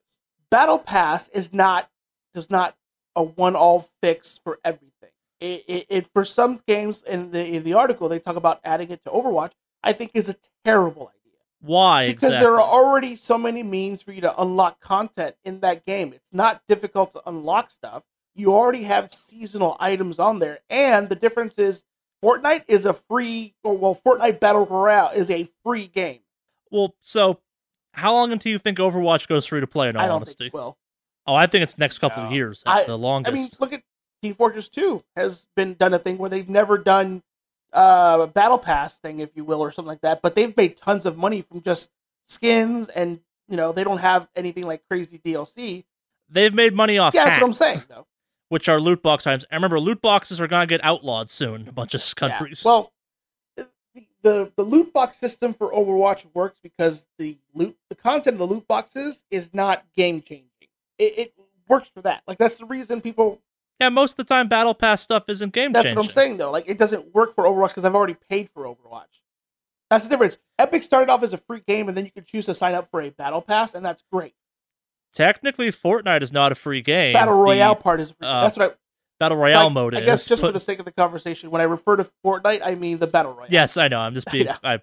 Battle 0.52 0.78
Pass 0.78 1.28
is 1.30 1.52
not 1.52 1.90
does 2.36 2.52
not 2.52 2.76
a 3.16 3.24
one 3.24 3.56
all 3.56 3.90
fix 4.04 4.40
for 4.44 4.60
everything. 4.64 5.10
it, 5.40 5.64
it, 5.68 5.86
it 5.90 6.08
for 6.14 6.24
some 6.24 6.62
games 6.68 7.02
in 7.02 7.32
the 7.32 7.44
in 7.44 7.64
the 7.64 7.74
article 7.74 8.08
they 8.08 8.20
talk 8.20 8.36
about 8.36 8.60
adding 8.64 8.92
it 8.92 9.04
to 9.06 9.10
Overwatch. 9.10 9.54
I 9.82 9.94
think 9.94 10.12
is 10.14 10.30
a 10.30 10.36
terrible 10.64 11.12
idea 11.16 11.40
Why? 11.62 12.08
because 12.10 12.30
exactly? 12.30 12.46
there 12.46 12.60
are 12.60 12.62
already 12.62 13.16
so 13.16 13.40
many 13.40 13.64
means 13.64 14.04
for 14.04 14.12
you 14.12 14.22
to 14.22 14.40
unlock 14.40 14.80
content 14.82 15.36
in 15.44 15.62
that 15.62 15.84
game. 15.84 16.14
It's 16.14 16.32
not 16.32 16.62
difficult 16.68 17.14
to 17.14 17.22
unlock 17.26 17.72
stuff. 17.72 18.04
You 18.38 18.54
already 18.54 18.84
have 18.84 19.12
seasonal 19.14 19.76
items 19.80 20.20
on 20.20 20.40
there, 20.40 20.60
and 20.70 21.10
the 21.10 21.16
difference 21.16 21.58
is 21.58 21.84
Fortnite 22.24 22.66
is 22.68 22.86
a 22.86 22.94
free. 22.94 23.56
Or, 23.64 23.76
well, 23.76 24.00
Fortnite 24.06 24.40
Battle 24.40 24.66
Royale 24.66 25.10
is 25.10 25.30
a 25.32 25.50
free 25.66 25.88
game. 25.88 26.20
Well, 26.70 26.96
so 27.02 27.40
how 27.94 28.14
long 28.14 28.32
until 28.32 28.52
you 28.52 28.60
think 28.60 28.78
Overwatch 28.78 29.28
goes 29.28 29.48
free 29.48 29.60
to 29.60 29.68
play? 29.68 29.90
In 29.90 29.98
all 29.98 30.12
honesty, 30.12 30.36
think 30.46 30.54
it 30.54 30.58
will. 30.58 30.78
oh, 31.26 31.34
I 31.34 31.48
think 31.48 31.64
it's 31.64 31.78
next 31.80 31.98
couple 32.00 32.24
of 32.24 32.32
years 32.32 32.64
at 32.66 32.76
I- 32.76 32.86
the 32.86 32.98
longest. 32.98 33.32
I 33.32 33.36
mean, 33.36 33.50
look 33.60 33.74
at 33.74 33.82
Team 34.22 34.36
Fortress 34.36 34.70
2 34.70 35.04
has 35.16 35.48
been 35.56 35.74
done 35.74 35.94
a 35.94 36.00
thing 36.00 36.18
where 36.18 36.30
they've 36.30 36.50
never 36.50 36.78
done 36.78 37.24
uh, 37.74 38.20
a 38.22 38.28
battle 38.28 38.58
pass 38.60 38.98
thing, 38.98 39.20
if 39.20 39.36
you 39.36 39.44
will, 39.44 39.62
or 39.62 39.72
something 39.72 39.88
like 39.90 40.02
that. 40.02 40.22
But 40.22 40.36
they've 40.36 40.56
made 40.56 40.78
tons 40.78 41.06
of 41.06 41.18
money 41.18 41.42
from 41.42 41.62
just 41.62 41.90
skins, 42.28 42.88
and 42.90 43.20
you 43.48 43.58
know 43.58 43.72
they 43.72 43.84
don't 43.84 43.98
have 44.00 44.28
anything 44.36 44.66
like 44.66 44.84
crazy 44.88 45.18
DLC. 45.18 45.86
They've 46.30 46.54
made 46.54 46.74
money 46.74 46.98
off 46.98 47.14
Yeah, 47.14 47.26
that's 47.26 47.42
what 47.42 47.48
I'm 47.48 47.54
saying, 47.54 47.84
though. 47.88 48.06
Which 48.50 48.70
are 48.70 48.80
loot 48.80 49.02
box 49.02 49.26
items. 49.28 49.46
I 49.52 49.56
remember 49.56 49.80
loot 49.80 50.02
boxes 50.02 50.40
are 50.42 50.48
gonna 50.48 50.68
get 50.68 50.84
outlawed 50.84 51.30
soon. 51.30 51.62
in 51.62 51.68
A 51.68 51.72
bunch 51.72 51.94
of 51.94 52.02
Yeah. 52.02 52.14
countries. 52.30 52.64
Well, 52.66 52.92
the 54.24 54.52
the 54.56 54.64
loot 54.64 54.94
box 54.94 55.18
system 55.18 55.54
for 55.54 55.72
Overwatch 55.72 56.26
works 56.34 56.60
because 56.62 57.06
the 57.18 57.38
loot 57.54 57.78
the 57.90 57.96
content 57.96 58.36
of 58.36 58.40
the 58.40 58.48
loot 58.48 58.68
boxes 58.68 59.24
is 59.32 59.54
not 59.54 59.84
game 59.96 60.22
changing. 60.22 60.48
It, 60.98 61.18
it 61.18 61.34
works 61.68 61.90
for 61.94 62.02
that. 62.02 62.24
Like 62.28 62.38
that's 62.38 62.56
the 62.56 62.66
reason 62.66 63.02
people 63.02 63.42
yeah, 63.80 63.90
most 63.90 64.14
of 64.14 64.18
the 64.18 64.34
time, 64.34 64.48
battle 64.48 64.74
pass 64.74 65.04
stuff 65.04 65.26
isn't 65.28 65.54
game 65.54 65.72
That's 65.72 65.84
changing. 65.84 65.98
what 65.98 66.06
I'm 66.06 66.12
saying 66.12 66.38
though. 66.38 66.50
Like 66.52 66.66
it 66.68 66.80
doesn't 66.80 67.14
work 67.14 67.36
for 67.36 67.44
Overwatch 67.44 67.70
because 67.70 67.86
I've 67.86 67.94
already 67.96 68.16
paid 68.30 68.50
for 68.54 68.64
Overwatch. 68.64 69.04
That's 69.90 70.04
the 70.04 70.10
difference. 70.10 70.38
Epic 70.58 70.84
started 70.84 71.12
off 71.12 71.22
as 71.24 71.32
a 71.32 71.38
free 71.38 71.62
game, 71.66 71.88
and 71.88 71.96
then 71.96 72.04
you 72.04 72.12
could 72.12 72.26
choose 72.26 72.46
to 72.48 72.56
sign 72.56 72.74
up 72.74 72.90
for 72.92 73.02
a 73.02 73.10
battle 73.12 73.42
pass, 73.42 73.74
and 73.76 73.86
that's 73.86 74.04
great. 74.12 74.34
Technically, 75.18 75.72
Fortnite 75.72 76.22
is 76.22 76.32
not 76.32 76.52
a 76.52 76.56
free 76.56 76.82
game. 76.82 77.14
battle 77.14 77.36
The 77.38 77.44
royale 77.44 77.76
part 77.76 78.00
is 78.00 78.12
free. 78.12 78.28
uh, 78.28 78.42
that's 78.44 78.58
what 78.58 78.72
I, 78.72 78.76
battle 79.20 79.38
so 79.38 79.42
royale 79.42 79.66
I, 79.68 79.70
mode 79.70 79.96
I 79.96 79.98
is. 79.98 80.04
I 80.04 80.06
guess 80.06 80.26
just 80.28 80.42
but- 80.42 80.50
for 80.50 80.52
the 80.54 80.60
sake 80.60 80.80
of 80.80 80.86
the 80.86 80.92
conversation, 80.92 81.52
when 81.52 81.60
I 81.62 81.66
refer 81.66 81.96
to 81.98 82.08
Fortnite, 82.26 82.62
I 82.64 82.76
mean 82.76 83.00
the 83.00 83.08
battle 83.08 83.34
royale. 83.34 83.48
Yes, 83.52 83.76
I 83.78 83.88
know. 83.88 84.00
I'm 84.00 84.14
just 84.14 84.28
being 84.32 84.48
I, 84.64 84.80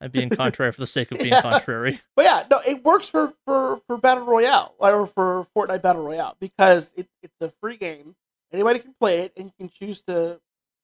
I'm 0.00 0.10
being 0.10 0.28
contrary 0.30 0.72
for 0.72 0.80
the 0.80 0.86
sake 0.86 1.10
of 1.12 1.18
being 1.20 1.32
Yeah. 1.32 1.42
contrary. 1.42 2.00
But 2.16 2.24
yeah, 2.26 2.44
no, 2.50 2.60
it 2.66 2.84
works 2.84 3.08
for 3.08 3.32
for 3.46 3.80
for 3.86 3.96
battle 3.98 4.24
royale 4.26 4.74
or 4.78 5.06
for 5.06 5.46
Fortnite 5.56 5.82
battle 5.82 6.04
royale 6.04 6.36
because 6.40 6.92
it, 6.96 7.08
it's 7.22 7.34
a 7.40 7.50
free 7.62 7.76
game. 7.76 8.14
Anybody 8.52 8.80
can 8.80 8.94
play 9.00 9.20
it, 9.20 9.32
and 9.36 9.46
you 9.46 9.52
can 9.58 9.68
choose 9.70 10.02
to 10.02 10.40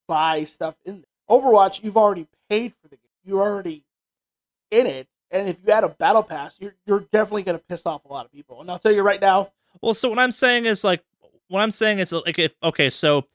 buy 0.09 0.45
stuff 0.45 0.77
in 0.85 0.97
there. 1.03 1.05
Overwatch, 1.39 1.83
you've 1.83 1.97
already 1.97 2.29
paid 2.49 2.73
for 2.81 2.89
the 2.89 2.95
game. 2.97 3.01
You're 3.25 3.43
already 3.43 3.83
in 4.71 4.87
it, 4.87 5.09
and 5.31 5.49
if 5.49 5.59
you 5.65 5.73
add 5.73 5.85
a 5.85 5.89
battle 5.89 6.23
pass, 6.23 6.57
you're 6.61 6.75
you're 6.87 7.01
definitely 7.13 7.43
going 7.43 7.59
to 7.59 7.65
piss 7.65 7.87
off 7.87 8.05
a 8.05 8.09
lot 8.09 8.27
of 8.27 8.33
people. 8.33 8.61
And 8.61 8.71
I'll 8.71 8.79
tell 8.79 8.93
you 8.93 9.03
right 9.03 9.21
now, 9.21 9.53
Well, 9.81 9.95
so 9.95 10.09
what 10.09 10.19
I'm 10.19 10.33
saying 10.33 10.67
is 10.67 10.85
like 10.85 11.03
what 11.49 11.61
I'm 11.61 11.71
saying 11.71 11.99
is 11.99 12.13
like 12.13 12.39
if 12.39 12.53
okay, 12.63 12.91
so 12.91 13.27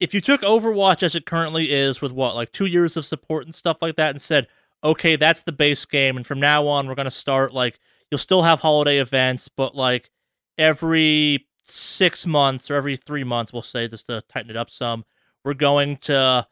if 0.00 0.14
you 0.14 0.20
took 0.20 0.40
Overwatch 0.40 1.02
as 1.02 1.14
it 1.14 1.26
currently 1.26 1.72
is 1.72 2.00
with 2.00 2.12
what 2.12 2.34
like 2.34 2.52
two 2.52 2.66
years 2.66 2.96
of 2.96 3.04
support 3.04 3.44
and 3.44 3.54
stuff 3.54 3.78
like 3.82 3.96
that, 3.96 4.10
and 4.10 4.20
said 4.20 4.48
okay, 4.84 5.14
that's 5.14 5.42
the 5.42 5.52
base 5.52 5.84
game, 5.84 6.16
and 6.16 6.26
from 6.26 6.40
now 6.40 6.66
on 6.66 6.88
we're 6.88 6.94
gonna 6.94 7.10
start 7.10 7.52
like 7.54 7.78
you'll 8.10 8.18
still 8.18 8.42
have 8.42 8.60
holiday 8.60 8.98
events, 8.98 9.48
but 9.48 9.74
like 9.74 10.10
every 10.58 11.46
six 11.64 12.26
months 12.26 12.70
or 12.70 12.74
every 12.74 12.96
three 12.96 13.24
months, 13.24 13.52
we'll 13.52 13.62
say 13.62 13.88
just 13.88 14.06
to 14.06 14.22
tighten 14.28 14.50
it 14.50 14.56
up 14.56 14.70
some, 14.70 15.04
we're 15.44 15.54
going 15.54 15.96
to 15.96 16.46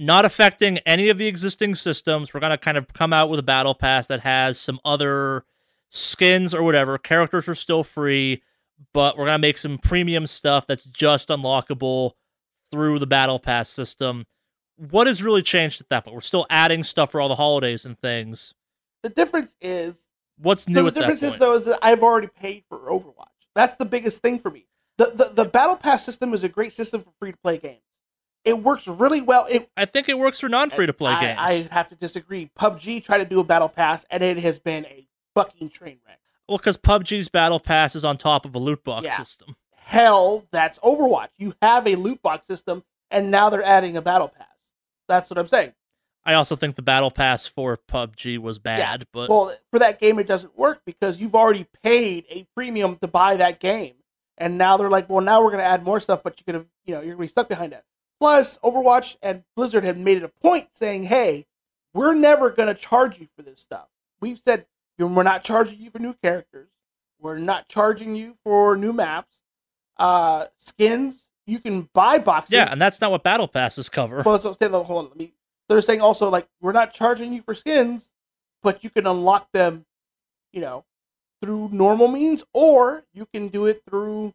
not 0.00 0.24
affecting 0.24 0.78
any 0.78 1.10
of 1.10 1.18
the 1.18 1.26
existing 1.26 1.74
systems. 1.74 2.32
We're 2.32 2.40
gonna 2.40 2.58
kind 2.58 2.78
of 2.78 2.88
come 2.92 3.12
out 3.12 3.28
with 3.28 3.38
a 3.38 3.44
battle 3.44 3.74
pass 3.74 4.06
that 4.06 4.20
has 4.20 4.58
some 4.58 4.80
other 4.84 5.44
skins 5.90 6.54
or 6.54 6.62
whatever. 6.62 6.96
Characters 6.96 7.46
are 7.48 7.54
still 7.54 7.84
free, 7.84 8.42
but 8.94 9.18
we're 9.18 9.26
gonna 9.26 9.38
make 9.38 9.58
some 9.58 9.76
premium 9.76 10.26
stuff 10.26 10.66
that's 10.66 10.84
just 10.84 11.28
unlockable 11.28 12.12
through 12.70 12.98
the 12.98 13.06
battle 13.06 13.38
pass 13.38 13.68
system. 13.68 14.26
What 14.76 15.06
has 15.06 15.22
really 15.22 15.42
changed 15.42 15.82
at 15.82 15.90
that 15.90 16.04
point? 16.04 16.14
We're 16.14 16.22
still 16.22 16.46
adding 16.48 16.82
stuff 16.82 17.12
for 17.12 17.20
all 17.20 17.28
the 17.28 17.36
holidays 17.36 17.84
and 17.84 17.98
things. 17.98 18.54
the 19.02 19.10
difference 19.10 19.54
is 19.60 20.06
What's 20.38 20.66
new 20.66 20.74
the 20.74 20.86
at 20.86 20.94
that 20.94 21.00
difference 21.00 21.22
is 21.22 21.38
though 21.38 21.54
is 21.54 21.66
that 21.66 21.78
I've 21.82 22.02
already 22.02 22.28
paid 22.28 22.64
for 22.70 22.78
Overwatch. 22.78 23.26
That's 23.54 23.76
the 23.76 23.84
biggest 23.84 24.22
thing 24.22 24.38
for 24.38 24.50
me. 24.50 24.64
The 24.96 25.12
the, 25.14 25.42
the 25.42 25.44
battle 25.44 25.76
pass 25.76 26.06
system 26.06 26.32
is 26.32 26.42
a 26.42 26.48
great 26.48 26.72
system 26.72 27.02
for 27.02 27.10
free 27.18 27.32
to 27.32 27.38
play 27.38 27.58
games. 27.58 27.82
It 28.44 28.58
works 28.58 28.86
really 28.86 29.20
well. 29.20 29.46
It 29.50 29.68
I 29.76 29.84
think 29.84 30.08
it 30.08 30.18
works 30.18 30.40
for 30.40 30.48
non-free 30.48 30.86
to 30.86 30.92
play 30.92 31.18
games. 31.20 31.38
I 31.40 31.68
have 31.70 31.88
to 31.90 31.94
disagree. 31.94 32.50
PUBG 32.58 33.04
tried 33.04 33.18
to 33.18 33.24
do 33.26 33.40
a 33.40 33.44
battle 33.44 33.68
pass, 33.68 34.06
and 34.10 34.22
it 34.22 34.38
has 34.38 34.58
been 34.58 34.86
a 34.86 35.06
fucking 35.34 35.70
train 35.70 35.98
wreck. 36.06 36.20
Well, 36.48 36.58
because 36.58 36.76
PUBG's 36.78 37.28
battle 37.28 37.60
pass 37.60 37.94
is 37.94 38.04
on 38.04 38.16
top 38.16 38.44
of 38.44 38.54
a 38.54 38.58
loot 38.58 38.82
box 38.82 39.04
Yeah. 39.04 39.12
system. 39.16 39.56
Hell, 39.76 40.46
that's 40.52 40.78
Overwatch. 40.80 41.28
You 41.36 41.54
have 41.60 41.86
a 41.86 41.96
loot 41.96 42.22
box 42.22 42.46
system, 42.46 42.84
and 43.10 43.30
now 43.30 43.50
they're 43.50 43.62
adding 43.62 43.96
a 43.96 44.02
battle 44.02 44.28
pass. 44.28 44.46
That's 45.06 45.28
what 45.30 45.38
I'm 45.38 45.48
saying. 45.48 45.74
I 46.24 46.34
also 46.34 46.54
think 46.56 46.76
the 46.76 46.82
battle 46.82 47.10
pass 47.10 47.46
for 47.46 47.76
PUBG 47.76 48.38
was 48.38 48.58
bad, 48.58 49.06
but 49.12 49.28
Well, 49.28 49.54
for 49.70 49.78
that 49.78 50.00
game, 50.00 50.18
it 50.18 50.26
doesn't 50.26 50.56
work 50.56 50.82
because 50.84 51.18
you've 51.20 51.34
already 51.34 51.66
paid 51.82 52.24
a 52.30 52.46
premium 52.54 52.96
to 52.96 53.08
buy 53.08 53.36
that 53.36 53.58
game, 53.58 53.94
and 54.38 54.56
now 54.58 54.76
they're 54.76 54.90
like, 54.90 55.08
well, 55.08 55.22
now 55.24 55.40
we're 55.42 55.50
going 55.50 55.62
to 55.62 55.68
add 55.68 55.82
more 55.82 55.98
stuff, 56.00 56.22
but 56.22 56.40
you're 56.40 56.52
going 56.52 56.64
to, 56.64 56.70
you 56.84 56.94
know, 56.94 57.00
you're 57.00 57.14
going 57.16 57.26
to 57.28 57.28
be 57.28 57.28
stuck 57.28 57.48
behind 57.48 57.72
that. 57.72 57.84
Plus, 58.20 58.58
Overwatch 58.58 59.16
and 59.22 59.44
Blizzard 59.56 59.84
have 59.84 59.96
made 59.96 60.18
it 60.18 60.22
a 60.22 60.28
point 60.28 60.68
saying, 60.72 61.04
hey, 61.04 61.46
we're 61.94 62.14
never 62.14 62.50
going 62.50 62.68
to 62.72 62.78
charge 62.78 63.18
you 63.18 63.28
for 63.34 63.42
this 63.42 63.60
stuff. 63.60 63.88
We've 64.20 64.38
said 64.38 64.66
we're 64.98 65.22
not 65.22 65.42
charging 65.42 65.80
you 65.80 65.90
for 65.90 65.98
new 65.98 66.12
characters. 66.12 66.68
We're 67.18 67.38
not 67.38 67.68
charging 67.68 68.14
you 68.16 68.36
for 68.44 68.76
new 68.76 68.92
maps, 68.92 69.38
uh, 69.96 70.46
skins. 70.58 71.26
You 71.46 71.58
can 71.58 71.88
buy 71.94 72.18
boxes. 72.18 72.52
yeah, 72.52 72.70
and 72.70 72.80
that's 72.80 73.00
not 73.00 73.10
what 73.10 73.22
battle 73.22 73.48
passes 73.48 73.88
cover. 73.88 74.22
Well, 74.22 74.38
so 74.38 74.52
say 74.52 74.68
hold 74.68 74.90
on. 74.90 75.04
Let 75.06 75.16
me. 75.16 75.32
They're 75.68 75.80
saying 75.80 76.00
also 76.00 76.28
like 76.28 76.46
we're 76.60 76.72
not 76.72 76.92
charging 76.92 77.32
you 77.32 77.42
for 77.42 77.54
skins, 77.54 78.10
but 78.62 78.84
you 78.84 78.90
can 78.90 79.06
unlock 79.06 79.50
them, 79.52 79.84
you 80.52 80.60
know, 80.60 80.84
through 81.42 81.70
normal 81.72 82.08
means, 82.08 82.44
or 82.52 83.04
you 83.12 83.26
can 83.26 83.48
do 83.48 83.66
it 83.66 83.82
through 83.88 84.34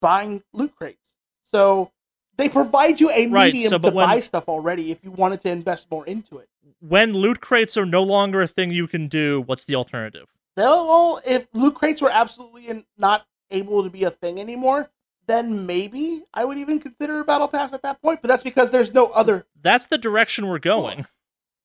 buying 0.00 0.42
loot 0.52 0.74
crates. 0.76 1.10
So 1.44 1.92
they 2.36 2.48
provide 2.48 3.00
you 3.00 3.10
a 3.10 3.26
Right, 3.28 3.52
medium 3.52 3.70
so, 3.70 3.78
to 3.78 3.90
when- 3.90 4.06
buy 4.08 4.20
stuff 4.20 4.48
already 4.48 4.90
if 4.90 5.02
you 5.04 5.10
wanted 5.10 5.40
to 5.42 5.50
invest 5.50 5.90
more 5.90 6.06
into 6.06 6.38
it. 6.38 6.48
when 6.80 7.12
loot 7.12 7.40
crates 7.40 7.76
are 7.76 7.86
no 7.86 8.02
longer 8.02 8.42
a 8.42 8.48
thing 8.48 8.70
you 8.70 8.86
can 8.86 9.08
do, 9.08 9.40
what's 9.46 9.64
the 9.64 9.74
alternative? 9.74 10.26
Well, 10.56 11.20
if 11.24 11.46
loot 11.52 11.74
crates 11.74 12.00
were 12.02 12.10
absolutely 12.10 12.68
in- 12.68 12.84
not 12.98 13.26
able 13.50 13.82
to 13.84 13.90
be 13.90 14.04
a 14.04 14.10
thing 14.10 14.38
anymore, 14.40 14.90
then 15.26 15.64
maybe 15.66 16.22
I 16.34 16.44
would 16.44 16.58
even 16.58 16.78
consider 16.80 17.20
a 17.20 17.24
battle 17.24 17.48
pass 17.48 17.72
at 17.72 17.82
that 17.82 18.00
point. 18.02 18.20
But 18.22 18.28
that's 18.28 18.42
because 18.42 18.70
there's 18.70 18.92
no 18.92 19.06
other 19.06 19.46
That's 19.60 19.86
the 19.86 19.96
direction 19.98 20.46
we're 20.46 20.58
going. 20.58 21.06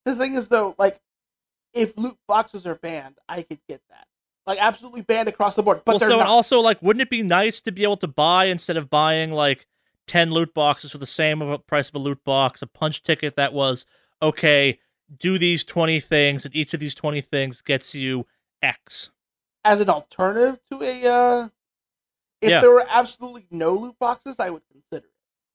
the 0.06 0.16
thing 0.16 0.36
is 0.36 0.48
though, 0.48 0.76
like 0.78 1.00
if 1.74 1.98
loot 1.98 2.18
boxes 2.28 2.66
are 2.66 2.76
banned, 2.76 3.18
I 3.28 3.42
could 3.44 3.60
get 3.68 3.82
that. 3.90 4.08
Like 4.48 4.58
absolutely 4.60 5.02
banned 5.02 5.28
across 5.28 5.56
the 5.56 5.62
board. 5.64 5.82
But 5.86 5.94
well, 5.94 6.00
so 6.00 6.08
not. 6.10 6.20
and 6.22 6.28
also 6.30 6.60
like, 6.60 6.82
wouldn't 6.82 7.02
it 7.02 7.10
be 7.10 7.22
nice 7.22 7.60
to 7.62 7.72
be 7.72 7.84
able 7.84 7.98
to 7.98 8.08
buy 8.08 8.46
instead 8.46 8.78
of 8.78 8.90
buying 8.90 9.32
like 9.32 9.68
ten 10.10 10.32
loot 10.32 10.54
boxes 10.54 10.92
for 10.92 10.98
the 10.98 11.06
same 11.06 11.42
of 11.42 11.50
a 11.50 11.60
price 11.60 11.90
of 11.90 11.96
a 11.96 12.00
loot 12.00 12.24
box, 12.24 12.62
a 12.62 12.68
punch 12.68 13.04
ticket 13.04 13.36
that 13.36 13.54
was 13.54 13.86
okay. 14.22 14.80
Do 15.16 15.38
these 15.38 15.64
twenty 15.64 16.00
things, 16.00 16.46
and 16.46 16.56
each 16.56 16.74
of 16.74 16.80
these 16.80 16.96
twenty 16.96 17.22
things 17.22 17.62
gets 17.62 17.94
you 17.96 18.26
X. 18.62 19.12
as 19.64 19.80
an 19.82 19.90
alternative 19.90 20.60
to 20.72 20.82
a 20.84 21.06
uh 21.06 21.50
if 22.42 22.50
Yeah. 22.50 22.62
there 22.62 22.72
were 22.72 22.86
absolutely 22.90 23.46
no 23.52 23.74
loot 23.76 23.98
boxes, 24.00 24.40
I 24.40 24.50
would 24.50 24.62
consider 24.72 25.08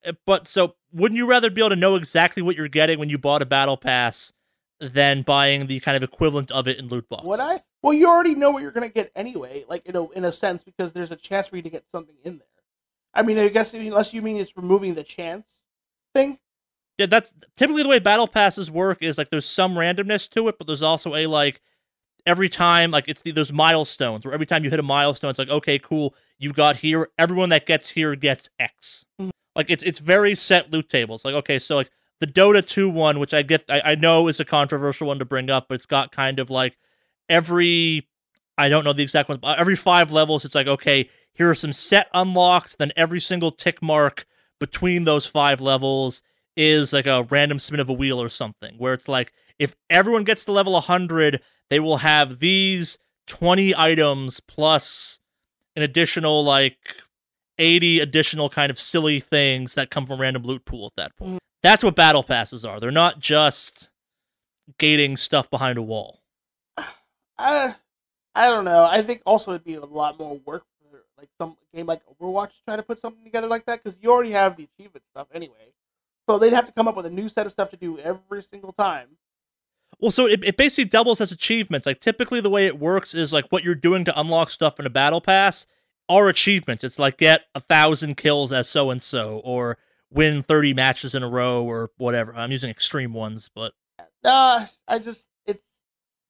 it. 0.03 0.09
Uh, 0.09 0.13
But 0.25 0.47
so, 0.47 0.75
wouldn't 0.91 1.17
you 1.17 1.25
rather 1.27 1.49
be 1.49 1.61
able 1.61 1.69
to 1.69 1.75
know 1.75 1.95
exactly 1.95 2.43
what 2.43 2.55
you're 2.55 2.67
getting 2.67 2.99
when 2.99 3.09
you 3.09 3.17
bought 3.17 3.41
a 3.41 3.45
battle 3.45 3.75
pass 3.77 4.31
than 4.79 5.21
buying 5.23 5.67
the 5.67 5.79
kind 5.79 5.95
of 5.97 6.03
equivalent 6.03 6.51
of 6.51 6.67
it 6.67 6.77
in 6.77 6.87
loot 6.89 7.07
boxes? 7.09 7.27
Would 7.27 7.39
I? 7.39 7.63
Well, 7.81 7.93
you 7.93 8.07
already 8.07 8.35
know 8.35 8.51
what 8.51 8.61
you're 8.61 8.71
gonna 8.71 8.89
get 8.89 9.11
anyway, 9.15 9.65
like 9.67 9.85
in 9.85 9.95
a 9.95 10.09
in 10.11 10.25
a 10.25 10.31
sense, 10.31 10.63
because 10.63 10.91
there's 10.93 11.11
a 11.11 11.15
chance 11.15 11.47
for 11.47 11.55
you 11.55 11.61
to 11.63 11.69
get 11.69 11.85
something 11.91 12.15
in 12.23 12.37
there. 12.39 12.47
I 13.15 13.21
mean, 13.21 13.37
I 13.39 13.47
guess 13.47 13.73
unless 13.73 14.13
you 14.13 14.21
mean 14.21 14.37
it's 14.37 14.55
removing 14.57 14.93
the 14.93 15.03
chance 15.03 15.45
thing. 16.13 16.37
Yeah, 16.97 17.07
that's 17.07 17.33
typically 17.55 17.83
the 17.83 17.89
way 17.89 17.99
battle 17.99 18.27
passes 18.27 18.69
work. 18.69 19.01
Is 19.01 19.17
like 19.17 19.29
there's 19.29 19.45
some 19.45 19.75
randomness 19.75 20.29
to 20.31 20.47
it, 20.47 20.57
but 20.57 20.67
there's 20.67 20.83
also 20.83 21.15
a 21.15 21.25
like 21.27 21.61
every 22.25 22.49
time 22.49 22.91
like 22.91 23.05
it's 23.07 23.21
the, 23.21 23.31
those 23.31 23.53
milestones 23.53 24.25
where 24.25 24.33
every 24.33 24.45
time 24.45 24.63
you 24.63 24.69
hit 24.69 24.79
a 24.79 24.83
milestone, 24.83 25.29
it's 25.29 25.39
like 25.39 25.49
okay, 25.49 25.79
cool, 25.79 26.15
you 26.39 26.53
got 26.53 26.77
here. 26.77 27.09
Everyone 27.17 27.49
that 27.49 27.65
gets 27.65 27.89
here 27.89 28.15
gets 28.15 28.49
X. 28.59 29.05
Mhm. 29.19 29.31
Like 29.55 29.69
it's 29.69 29.83
it's 29.83 29.99
very 29.99 30.35
set 30.35 30.71
loot 30.71 30.89
tables. 30.89 31.25
Like 31.25 31.35
okay, 31.35 31.59
so 31.59 31.75
like 31.75 31.91
the 32.19 32.27
Dota 32.27 32.65
two 32.65 32.89
one, 32.89 33.19
which 33.19 33.33
I 33.33 33.41
get, 33.41 33.65
I, 33.69 33.81
I 33.81 33.95
know 33.95 34.27
is 34.27 34.39
a 34.39 34.45
controversial 34.45 35.07
one 35.07 35.19
to 35.19 35.25
bring 35.25 35.49
up, 35.49 35.67
but 35.67 35.75
it's 35.75 35.85
got 35.85 36.11
kind 36.11 36.39
of 36.39 36.49
like 36.49 36.77
every 37.29 38.07
I 38.57 38.69
don't 38.69 38.85
know 38.85 38.93
the 38.93 39.03
exact 39.03 39.27
one, 39.27 39.39
but 39.39 39.59
every 39.59 39.75
five 39.75 40.11
levels, 40.11 40.45
it's 40.45 40.55
like 40.55 40.67
okay, 40.67 41.09
here 41.35 41.49
are 41.49 41.55
some 41.55 41.73
set 41.73 42.07
unlocks. 42.13 42.75
Then 42.75 42.91
every 42.95 43.19
single 43.19 43.51
tick 43.51 43.81
mark 43.81 44.25
between 44.59 45.03
those 45.03 45.25
five 45.25 45.61
levels 45.61 46.21
is 46.55 46.93
like 46.93 47.05
a 47.05 47.23
random 47.29 47.59
spin 47.59 47.79
of 47.79 47.89
a 47.89 47.93
wheel 47.93 48.21
or 48.21 48.29
something, 48.29 48.75
where 48.77 48.93
it's 48.93 49.07
like 49.07 49.33
if 49.59 49.75
everyone 49.89 50.23
gets 50.23 50.45
to 50.45 50.51
level 50.51 50.73
100, 50.73 51.41
they 51.69 51.79
will 51.79 51.97
have 51.97 52.39
these 52.39 52.97
20 53.27 53.75
items 53.75 54.39
plus 54.39 55.19
an 55.75 55.83
additional 55.83 56.43
like 56.43 56.77
80 57.57 57.99
additional 57.99 58.49
kind 58.49 58.69
of 58.69 58.79
silly 58.79 59.19
things 59.19 59.75
that 59.75 59.89
come 59.89 60.05
from 60.05 60.21
random 60.21 60.43
loot 60.43 60.65
pool 60.65 60.87
at 60.87 60.95
that 60.95 61.15
point. 61.17 61.33
Mm. 61.33 61.39
That's 61.63 61.83
what 61.83 61.95
battle 61.95 62.23
passes 62.23 62.63
are. 62.63 62.79
They're 62.79 62.91
not 62.91 63.19
just 63.19 63.89
gating 64.77 65.17
stuff 65.17 65.49
behind 65.49 65.77
a 65.77 65.81
wall. 65.81 66.21
Uh, 67.37 67.73
I 68.33 68.49
don't 68.49 68.63
know. 68.63 68.85
I 68.85 69.01
think 69.01 69.21
also 69.25 69.51
it'd 69.51 69.65
be 69.65 69.75
a 69.75 69.83
lot 69.83 70.17
more 70.17 70.39
work 70.45 70.63
like 71.17 71.29
some 71.39 71.57
game 71.73 71.85
like 71.85 72.01
Overwatch 72.05 72.49
to 72.49 72.63
try 72.65 72.75
to 72.75 72.83
put 72.83 72.99
something 72.99 73.23
together 73.23 73.47
like 73.47 73.65
that 73.65 73.83
because 73.83 73.97
you 74.01 74.11
already 74.11 74.31
have 74.31 74.57
the 74.57 74.67
achievement 74.77 75.03
stuff 75.11 75.27
anyway. 75.33 75.73
So 76.27 76.39
they'd 76.39 76.53
have 76.53 76.65
to 76.65 76.71
come 76.71 76.87
up 76.87 76.95
with 76.95 77.05
a 77.05 77.11
new 77.11 77.29
set 77.29 77.45
of 77.45 77.51
stuff 77.51 77.69
to 77.71 77.77
do 77.77 77.99
every 77.99 78.41
single 78.43 78.73
time. 78.73 79.17
Well, 79.99 80.11
so 80.11 80.27
it, 80.27 80.43
it 80.43 80.57
basically 80.57 80.85
doubles 80.85 81.21
as 81.21 81.31
achievements. 81.31 81.85
Like 81.85 81.99
typically 81.99 82.41
the 82.41 82.49
way 82.49 82.65
it 82.65 82.79
works 82.79 83.13
is 83.13 83.31
like 83.31 83.45
what 83.49 83.63
you're 83.63 83.75
doing 83.75 84.05
to 84.05 84.19
unlock 84.19 84.49
stuff 84.49 84.79
in 84.79 84.85
a 84.85 84.89
battle 84.89 85.21
pass 85.21 85.65
are 86.09 86.27
achievements. 86.29 86.83
It's 86.83 86.99
like 86.99 87.17
get 87.17 87.41
a 87.53 87.59
thousand 87.59 88.17
kills 88.17 88.51
as 88.51 88.69
so 88.69 88.91
and 88.91 89.01
so, 89.01 89.41
or 89.43 89.77
win 90.11 90.43
thirty 90.43 90.73
matches 90.73 91.15
in 91.15 91.23
a 91.23 91.29
row, 91.29 91.63
or 91.63 91.91
whatever. 91.97 92.35
I'm 92.35 92.51
using 92.51 92.69
extreme 92.69 93.13
ones, 93.13 93.49
but 93.53 93.73
uh, 94.23 94.65
I 94.87 94.99
just 94.99 95.27
it's 95.45 95.63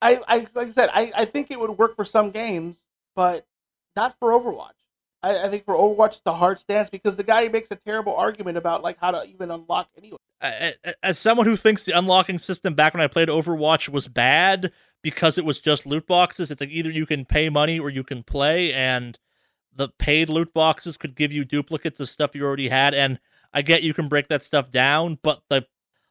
I 0.02 0.20
I 0.28 0.38
like 0.54 0.68
I 0.68 0.72
said 0.72 0.90
I 0.94 1.12
I 1.16 1.26
think 1.26 1.52
it 1.52 1.60
would 1.60 1.72
work 1.72 1.96
for 1.96 2.06
some 2.06 2.32
games, 2.32 2.78
but 3.16 3.46
not 3.96 4.16
for 4.20 4.32
Overwatch. 4.32 4.72
I, 5.22 5.46
I 5.46 5.50
think 5.50 5.66
for 5.66 5.76
Overwatch 5.76 6.22
the 6.24 6.34
hard 6.34 6.60
stance 6.60 6.90
because 6.90 7.16
the 7.16 7.24
guy 7.24 7.48
makes 7.48 7.68
a 7.72 7.76
terrible 7.76 8.16
argument 8.16 8.58
about 8.58 8.84
like 8.84 8.98
how 9.00 9.12
to 9.12 9.26
even 9.26 9.52
unlock 9.52 9.90
anyway. 9.98 10.18
As 11.02 11.18
someone 11.18 11.48
who 11.48 11.56
thinks 11.56 11.84
the 11.84 11.98
unlocking 11.98 12.38
system 12.38 12.76
back 12.76 12.94
when 12.94 13.02
I 13.02 13.08
played 13.08 13.30
Overwatch 13.30 13.90
was 13.90 14.08
bad 14.08 14.72
because 15.02 15.38
it 15.38 15.46
was 15.46 15.60
just 15.60 15.86
loot 15.86 16.06
boxes, 16.06 16.52
it's 16.52 16.62
like 16.62 16.70
either 16.70 16.92
you 16.92 17.06
can 17.06 17.26
pay 17.26 17.50
money 17.50 17.80
or 17.80 17.90
you 17.90 18.04
can 18.04 18.22
play, 18.22 18.72
and 18.74 19.18
the 19.74 19.90
paid 19.98 20.30
loot 20.30 20.54
boxes 20.54 20.98
could 20.98 21.16
give 21.16 21.34
you 21.34 21.44
duplicates 21.44 22.00
of 22.00 22.10
stuff 22.10 22.36
you 22.36 22.44
already 22.44 22.70
had. 22.70 22.94
And 22.94 23.20
I 23.54 23.62
get 23.62 23.82
you 23.82 23.94
can 23.94 24.08
break 24.08 24.28
that 24.28 24.44
stuff 24.44 24.70
down, 24.70 25.18
but 25.24 25.42
the 25.50 25.66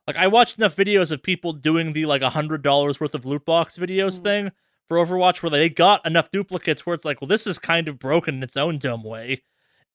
like 0.07 0.17
I 0.17 0.27
watched 0.27 0.59
enough 0.59 0.75
videos 0.75 1.13
of 1.13 1.23
people 1.23 1.53
doing 1.53 1.93
the 1.93 2.07
like 2.07 2.23
a 2.23 2.31
hundred 2.31 2.63
dollars 2.63 2.99
worth 2.99 3.15
of 3.15 3.25
loot 3.25 3.45
box 3.45 3.79
videos 3.79 4.21
mm. 4.21 4.25
thing 4.25 4.53
for 4.87 4.97
Overwatch 4.97 5.43
where 5.43 5.51
they 5.51 5.69
got 5.69 6.05
enough 6.07 6.31
duplicates 6.31 6.85
where 6.85 6.95
it's 6.95 7.05
like, 7.05 7.21
well, 7.21 7.29
this 7.29 7.47
is 7.47 7.59
kind 7.59 7.89
of 7.89 7.99
broken 7.99 8.37
in 8.37 8.43
its 8.43 8.57
own 8.57 8.79
dumb 8.79 9.03
way. 9.03 9.43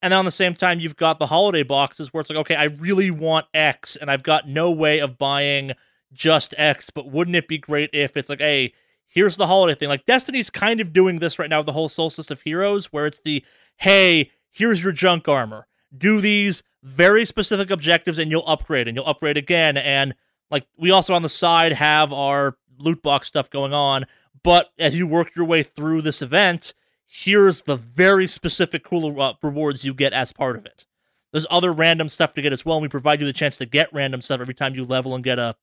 And 0.01 0.13
on 0.13 0.25
the 0.25 0.31
same 0.31 0.55
time, 0.55 0.79
you've 0.79 0.95
got 0.95 1.19
the 1.19 1.27
holiday 1.27 1.63
boxes 1.63 2.13
where 2.13 2.21
it's 2.21 2.29
like, 2.29 2.39
okay, 2.39 2.55
I 2.55 2.65
really 2.65 3.11
want 3.11 3.47
X, 3.53 3.97
and 3.97 4.09
I've 4.09 4.23
got 4.23 4.47
no 4.47 4.71
way 4.71 4.99
of 4.99 5.17
buying 5.17 5.73
just 6.13 6.55
X, 6.57 6.89
but 6.89 7.11
wouldn't 7.11 7.35
it 7.35 7.47
be 7.47 7.57
great 7.57 7.89
if 7.93 8.15
it's 8.15 8.29
like, 8.29 8.39
hey, 8.39 8.73
here's 9.05 9.35
the 9.35 9.47
holiday 9.47 9.77
thing? 9.77 9.89
Like 9.89 10.05
Destiny's 10.05 10.49
kind 10.49 10.79
of 10.79 10.93
doing 10.93 11.19
this 11.19 11.37
right 11.37 11.49
now 11.49 11.59
with 11.59 11.65
the 11.65 11.73
whole 11.73 11.89
Solstice 11.89 12.31
of 12.31 12.41
Heroes, 12.41 12.93
where 12.93 13.05
it's 13.05 13.19
the, 13.19 13.43
hey, 13.77 14.31
here's 14.51 14.83
your 14.83 14.93
junk 14.93 15.27
armor. 15.27 15.67
Do 15.95 16.21
these 16.21 16.63
very 16.83 17.25
specific 17.25 17.69
objectives 17.69 18.19
and 18.19 18.31
you'll 18.31 18.47
upgrade 18.47 18.87
and 18.87 18.95
you'll 18.95 19.07
upgrade 19.07 19.37
again. 19.37 19.77
And 19.77 20.15
like 20.49 20.65
we 20.77 20.91
also 20.91 21.13
on 21.13 21.21
the 21.21 21.29
side 21.29 21.73
have 21.73 22.13
our 22.13 22.57
loot 22.77 23.01
box 23.01 23.27
stuff 23.27 23.49
going 23.49 23.73
on. 23.73 24.05
But 24.43 24.71
as 24.77 24.95
you 24.95 25.07
work 25.07 25.35
your 25.35 25.45
way 25.45 25.63
through 25.63 26.01
this 26.01 26.21
event, 26.21 26.73
here's 27.05 27.63
the 27.63 27.75
very 27.75 28.27
specific 28.27 28.83
cool 28.83 29.19
uh, 29.21 29.33
rewards 29.41 29.83
you 29.83 29.93
get 29.93 30.13
as 30.13 30.31
part 30.31 30.55
of 30.55 30.65
it. 30.65 30.85
There's 31.31 31.47
other 31.49 31.71
random 31.73 32.09
stuff 32.09 32.33
to 32.33 32.41
get 32.41 32.53
as 32.53 32.65
well, 32.65 32.77
and 32.77 32.81
we 32.81 32.89
provide 32.89 33.19
you 33.19 33.25
the 33.25 33.33
chance 33.33 33.57
to 33.57 33.65
get 33.65 33.93
random 33.93 34.21
stuff 34.21 34.41
every 34.41 34.53
time 34.53 34.75
you 34.75 34.83
level 34.83 35.13
and 35.13 35.23
get 35.23 35.39
a 35.39 35.55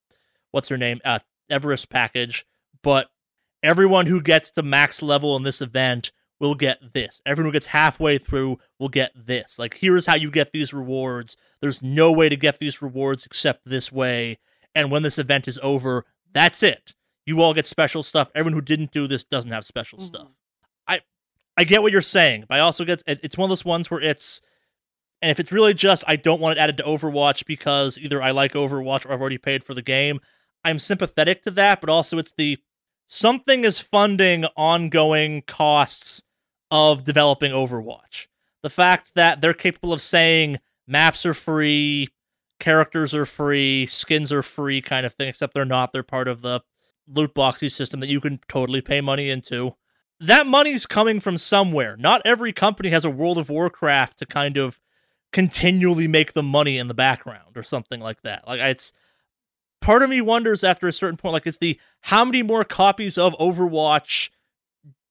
what's 0.50 0.68
her 0.68 0.78
name, 0.78 1.00
uh, 1.04 1.18
Everis 1.50 1.88
package. 1.88 2.46
But 2.82 3.08
everyone 3.62 4.06
who 4.06 4.20
gets 4.20 4.50
to 4.52 4.62
max 4.62 5.02
level 5.02 5.36
in 5.36 5.42
this 5.42 5.60
event 5.60 6.12
will 6.38 6.54
get 6.54 6.92
this. 6.92 7.20
Everyone 7.24 7.48
who 7.48 7.52
gets 7.52 7.66
halfway 7.66 8.18
through 8.18 8.58
will 8.78 8.88
get 8.88 9.12
this. 9.14 9.58
Like, 9.58 9.74
here's 9.74 10.06
how 10.06 10.14
you 10.14 10.30
get 10.30 10.52
these 10.52 10.74
rewards. 10.74 11.36
There's 11.60 11.82
no 11.82 12.12
way 12.12 12.28
to 12.28 12.36
get 12.36 12.58
these 12.58 12.82
rewards 12.82 13.26
except 13.26 13.64
this 13.64 13.90
way. 13.90 14.38
And 14.74 14.90
when 14.90 15.02
this 15.02 15.18
event 15.18 15.48
is 15.48 15.58
over, 15.62 16.04
that's 16.32 16.62
it. 16.62 16.94
You 17.26 17.42
all 17.42 17.52
get 17.52 17.66
special 17.66 18.02
stuff. 18.02 18.30
Everyone 18.34 18.54
who 18.54 18.62
didn't 18.62 18.92
do 18.92 19.06
this 19.06 19.24
doesn't 19.24 19.50
have 19.50 19.64
special 19.64 19.98
mm-hmm. 19.98 20.06
stuff. 20.06 20.28
I 20.88 21.00
I 21.56 21.64
get 21.64 21.82
what 21.82 21.92
you're 21.92 22.00
saying, 22.00 22.44
but 22.48 22.56
I 22.56 22.60
also 22.60 22.84
get 22.84 23.02
it's 23.06 23.36
one 23.36 23.46
of 23.46 23.50
those 23.50 23.64
ones 23.64 23.90
where 23.90 24.00
it's 24.00 24.40
and 25.20 25.30
if 25.30 25.40
it's 25.40 25.52
really 25.52 25.74
just 25.74 26.04
I 26.06 26.16
don't 26.16 26.40
want 26.40 26.56
it 26.56 26.60
added 26.60 26.76
to 26.78 26.84
Overwatch 26.84 27.46
because 27.46 27.98
either 27.98 28.22
I 28.22 28.30
like 28.30 28.52
Overwatch 28.52 29.04
or 29.04 29.12
I've 29.12 29.20
already 29.20 29.38
paid 29.38 29.64
for 29.64 29.74
the 29.74 29.82
game, 29.82 30.20
I'm 30.64 30.78
sympathetic 30.78 31.42
to 31.42 31.50
that, 31.52 31.80
but 31.80 31.90
also 31.90 32.18
it's 32.18 32.32
the 32.32 32.58
something 33.06 33.64
is 33.64 33.80
funding 33.80 34.44
ongoing 34.56 35.42
costs 35.42 36.22
of 36.70 37.04
developing 37.04 37.52
Overwatch. 37.52 38.26
The 38.62 38.70
fact 38.70 39.12
that 39.14 39.40
they're 39.40 39.54
capable 39.54 39.92
of 39.92 40.00
saying 40.00 40.58
maps 40.86 41.24
are 41.24 41.34
free, 41.34 42.08
characters 42.58 43.14
are 43.14 43.26
free, 43.26 43.86
skins 43.86 44.32
are 44.32 44.42
free, 44.42 44.80
kind 44.80 45.06
of 45.06 45.14
thing, 45.14 45.28
except 45.28 45.54
they're 45.54 45.64
not. 45.64 45.92
They're 45.92 46.02
part 46.02 46.28
of 46.28 46.42
the 46.42 46.60
loot 47.08 47.34
boxy 47.34 47.70
system 47.70 48.00
that 48.00 48.08
you 48.08 48.20
can 48.20 48.40
totally 48.48 48.80
pay 48.80 49.00
money 49.00 49.30
into. 49.30 49.76
That 50.18 50.46
money's 50.46 50.86
coming 50.86 51.20
from 51.20 51.36
somewhere. 51.36 51.96
Not 51.96 52.22
every 52.24 52.52
company 52.52 52.90
has 52.90 53.04
a 53.04 53.10
World 53.10 53.38
of 53.38 53.50
Warcraft 53.50 54.18
to 54.18 54.26
kind 54.26 54.56
of 54.56 54.80
continually 55.32 56.08
make 56.08 56.32
the 56.32 56.42
money 56.42 56.78
in 56.78 56.88
the 56.88 56.94
background 56.94 57.56
or 57.56 57.62
something 57.62 58.00
like 58.00 58.22
that. 58.22 58.46
Like 58.46 58.60
it's 58.60 58.92
part 59.80 60.02
of 60.02 60.10
me 60.10 60.20
wonders 60.20 60.64
after 60.64 60.88
a 60.88 60.92
certain 60.92 61.16
point, 61.16 61.34
like 61.34 61.46
it's 61.46 61.58
the 61.58 61.78
how 62.00 62.24
many 62.24 62.42
more 62.42 62.64
copies 62.64 63.18
of 63.18 63.34
Overwatch 63.34 64.30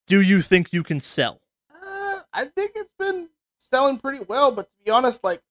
do 0.07 0.21
you 0.21 0.41
think 0.41 0.73
you 0.73 0.83
can 0.83 0.99
sell? 0.99 1.41
Uh, 1.71 2.21
I 2.33 2.45
think 2.45 2.71
it's 2.75 2.93
been 2.97 3.29
selling 3.57 3.97
pretty 3.99 4.23
well, 4.27 4.51
but 4.51 4.63
to 4.63 4.83
be 4.83 4.91
honest, 4.91 5.23
like 5.23 5.41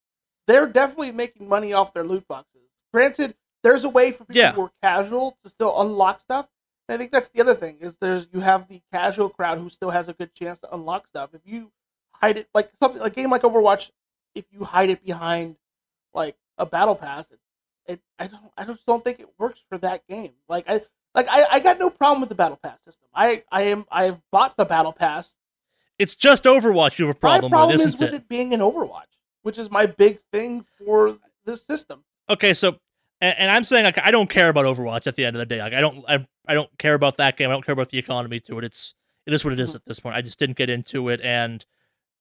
they're 0.47 0.67
definitely 0.67 1.13
making 1.13 1.49
money 1.49 1.73
off 1.73 1.95
their 1.95 2.05
loot 2.05 2.27
boxes. 2.29 2.63
Granted, 2.93 3.35
there's 3.65 3.83
a 3.83 3.89
way 3.89 4.13
for 4.13 4.25
people 4.25 4.41
yeah. 4.41 4.53
who 4.53 4.63
are 4.63 4.73
casual 4.83 5.37
to 5.43 5.51
still 5.51 5.81
unlock 5.81 6.21
stuff. 6.21 6.49
And 6.89 6.95
I 6.95 6.99
think 6.99 7.11
that's 7.11 7.29
the 7.31 7.41
other 7.41 7.55
thing 7.55 7.79
is 7.81 7.97
there's 7.97 8.29
you 8.33 8.41
have 8.41 8.69
the 8.69 8.83
casual 8.93 9.29
crowd 9.31 9.59
who 9.59 9.69
still 9.71 9.91
has 9.91 10.09
a 10.09 10.13
good 10.13 10.35
chance 10.35 10.61
to 10.61 10.73
unlock 10.73 11.09
stuff. 11.09 11.31
If 11.35 11.41
you 11.45 11.73
hide 12.13 12.37
it 12.37 12.49
like 12.55 12.71
something 12.81 13.01
like 13.01 13.13
a 13.13 13.15
game 13.17 13.31
like 13.31 13.43
Overwatch, 13.43 13.91
if 14.35 14.45
you 14.53 14.65
hide 14.65 14.91
it 14.91 15.05
behind 15.05 15.57
like 16.13 16.37
a 16.59 16.67
battle 16.67 16.95
pass, 16.95 17.31
it, 17.33 17.41
it 17.87 18.01
I 18.19 18.29
don't 18.29 18.53
I 18.57 18.65
just 18.65 18.87
don't 18.87 19.03
think 19.03 19.19
it 19.19 19.29
works 19.39 19.61
for 19.69 19.79
that 19.79 20.07
game. 20.07 20.35
Like 20.49 20.69
I 20.69 20.83
like 21.15 21.27
I, 21.29 21.47
I 21.53 21.61
got 21.61 21.81
no 21.81 21.91
problem 21.91 22.21
with 22.21 22.29
the 22.29 22.37
battle 22.37 22.61
pass 22.63 22.79
system. 22.85 23.09
I 23.15 23.43
I 23.51 23.63
am 23.63 23.87
I 23.91 24.05
have 24.05 24.21
bought 24.31 24.57
the 24.57 24.65
battle 24.65 24.93
pass 24.93 25.33
it's 25.99 26.15
just 26.15 26.45
Overwatch 26.45 26.99
you 26.99 27.07
have 27.07 27.17
a 27.17 27.19
problem, 27.19 27.51
my 27.51 27.57
problem 27.57 27.79
with, 27.79 27.87
is 27.87 27.99
with 27.99 28.13
it? 28.13 28.15
it 28.15 28.29
being 28.29 28.53
an 28.53 28.61
Overwatch, 28.61 29.17
which 29.43 29.59
is 29.59 29.71
my 29.71 29.87
big 29.87 30.21
thing 30.33 30.67
for 30.79 31.19
this 31.45 31.63
system. 31.63 32.05
Okay, 32.29 32.55
so 32.55 32.79
and, 33.21 33.35
and, 33.39 33.51
I'm 33.51 33.65
saying 33.65 33.85
like 33.85 33.99
I 33.99 34.11
don't 34.11 34.29
care 34.29 34.49
about 34.49 34.65
Overwatch 34.65 35.07
at 35.07 35.17
the 35.17 35.25
end 35.25 35.37
of 35.37 35.41
the 35.41 35.47
day. 35.47 35.61
Like 35.61 35.73
I 35.73 35.81
don't 35.81 36.05
I, 36.09 36.27
I 36.47 36.55
don't 36.55 36.71
care 36.79 36.95
about 36.95 37.17
that 37.19 37.37
game. 37.37 37.49
I 37.49 37.53
don't 37.53 37.65
care 37.65 37.73
about 37.73 37.91
the 37.91 37.99
economy 37.99 38.41
to 38.41 38.59
it. 38.59 38.65
It's 38.65 38.95
it 39.27 39.33
is 39.33 39.45
what 39.45 39.53
it 39.53 39.61
is 39.61 39.71
mm-hmm. 39.71 39.77
at 39.77 39.85
this 39.87 40.01
point. 40.01 40.17
I 40.17 40.23
just 40.23 40.39
didn't 40.39 40.57
get 40.57 40.71
into 40.71 41.09
it, 41.09 41.21
and 41.23 41.65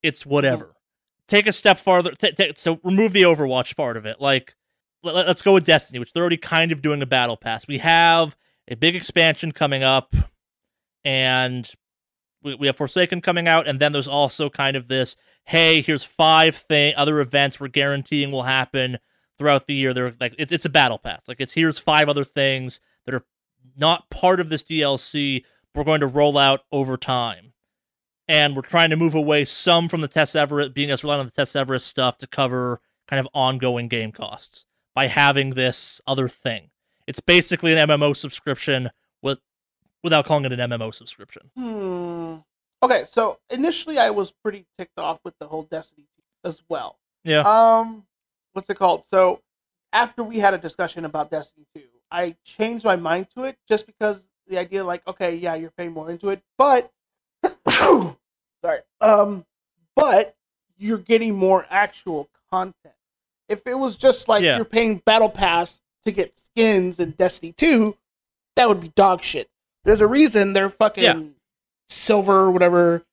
it's 0.01 0.25
whatever. 0.25 0.65
Mm-hmm. 0.65 0.71
Take 1.27 1.47
a 1.47 1.51
step 1.53 1.79
farther. 1.79 2.11
T- 2.11 2.31
t- 2.31 2.53
so 2.55 2.79
remove 2.83 3.13
the 3.13 3.23
Overwatch 3.23 3.75
part 3.75 3.97
of 3.97 4.05
it. 4.05 4.19
Like 4.19 4.55
let, 5.03 5.27
let's 5.27 5.41
go 5.41 5.53
with 5.53 5.65
Destiny, 5.65 5.99
which 5.99 6.13
they're 6.13 6.23
already 6.23 6.37
kind 6.37 6.71
of 6.71 6.81
doing 6.81 7.01
a 7.01 7.05
battle 7.05 7.37
pass. 7.37 7.67
We 7.67 7.79
have 7.79 8.35
a 8.67 8.75
big 8.75 8.95
expansion 8.95 9.51
coming 9.51 9.83
up, 9.83 10.15
and 11.03 11.69
we, 12.43 12.55
we 12.55 12.67
have 12.67 12.77
Forsaken 12.77 13.21
coming 13.21 13.47
out, 13.47 13.67
and 13.67 13.79
then 13.79 13.91
there's 13.91 14.07
also 14.07 14.49
kind 14.49 14.75
of 14.75 14.87
this 14.87 15.15
hey, 15.45 15.81
here's 15.81 16.05
five 16.05 16.55
thing 16.55 16.93
other 16.95 17.19
events 17.19 17.59
we're 17.59 17.67
guaranteeing 17.67 18.31
will 18.31 18.43
happen 18.43 18.97
throughout 19.37 19.67
the 19.67 19.73
year. 19.73 19.93
They're 19.93 20.11
like 20.19 20.35
it's 20.37 20.51
it's 20.51 20.65
a 20.65 20.69
battle 20.69 20.97
pass. 20.97 21.21
Like 21.27 21.39
it's 21.39 21.53
here's 21.53 21.79
five 21.79 22.09
other 22.09 22.23
things 22.23 22.79
that 23.05 23.15
are 23.15 23.25
not 23.77 24.09
part 24.09 24.39
of 24.39 24.49
this 24.49 24.63
DLC. 24.63 25.43
We're 25.75 25.83
going 25.83 26.01
to 26.01 26.07
roll 26.07 26.37
out 26.37 26.61
over 26.71 26.97
time. 26.97 27.53
And 28.27 28.55
we're 28.55 28.61
trying 28.61 28.89
to 28.91 28.95
move 28.95 29.15
away 29.15 29.43
some 29.43 29.89
from 29.89 30.01
the 30.01 30.07
Tess 30.07 30.31
Everis 30.31 30.73
being 30.73 30.89
as 30.89 31.03
reliant 31.03 31.19
on 31.21 31.25
the 31.25 31.31
Tess 31.31 31.53
Everis 31.53 31.81
stuff 31.81 32.17
to 32.19 32.27
cover 32.27 32.79
kind 33.07 33.19
of 33.19 33.27
ongoing 33.33 33.89
game 33.89 34.11
costs 34.11 34.65
by 34.95 35.07
having 35.07 35.51
this 35.51 35.99
other 36.07 36.29
thing. 36.29 36.69
It's 37.05 37.19
basically 37.19 37.75
an 37.75 37.89
MMO 37.89 38.15
subscription 38.15 38.89
with 39.21 39.39
without 40.03 40.25
calling 40.25 40.45
it 40.45 40.57
an 40.57 40.69
MMO 40.69 40.93
subscription. 40.93 41.49
Hmm. 41.57 42.35
Okay, 42.81 43.05
so 43.09 43.39
initially 43.49 43.97
I 43.97 44.09
was 44.09 44.31
pretty 44.31 44.65
ticked 44.77 44.97
off 44.97 45.19
with 45.23 45.37
the 45.39 45.47
whole 45.47 45.63
Destiny 45.63 46.07
as 46.43 46.61
well. 46.69 46.99
Yeah. 47.23 47.41
Um, 47.41 48.05
what's 48.53 48.69
it 48.69 48.77
called? 48.77 49.05
So 49.07 49.41
after 49.91 50.23
we 50.23 50.39
had 50.39 50.53
a 50.53 50.57
discussion 50.57 51.05
about 51.05 51.29
Destiny 51.31 51.65
2, 51.75 51.81
I 52.11 52.35
changed 52.43 52.85
my 52.85 52.95
mind 52.95 53.27
to 53.35 53.43
it 53.43 53.57
just 53.67 53.85
because 53.85 54.27
the 54.47 54.57
idea, 54.57 54.83
like, 54.83 55.05
okay, 55.07 55.35
yeah, 55.35 55.55
you're 55.55 55.71
paying 55.71 55.91
more 55.91 56.09
into 56.09 56.29
it, 56.29 56.41
but 56.57 56.91
sorry, 57.69 58.79
um, 59.01 59.45
but 59.95 60.35
you're 60.77 60.97
getting 60.97 61.35
more 61.35 61.65
actual 61.69 62.29
content. 62.51 62.93
If 63.49 63.65
it 63.67 63.75
was 63.75 63.95
just 63.95 64.27
like 64.27 64.43
Yeah. 64.43 64.55
you're 64.57 64.65
paying 64.65 64.97
Battle 64.97 65.29
Pass 65.29 65.81
to 66.05 66.11
get 66.11 66.37
skins 66.37 66.99
in 66.99 67.11
Destiny 67.11 67.51
2, 67.53 67.95
that 68.55 68.67
would 68.67 68.81
be 68.81 68.89
dog 68.89 69.21
shit. 69.21 69.49
There's 69.83 70.01
a 70.01 70.07
reason 70.07 70.53
their 70.53 70.69
fucking 70.69 71.03
Yeah. 71.03 71.19
silver 71.89 72.41
or 72.41 72.51
whatever 72.51 73.03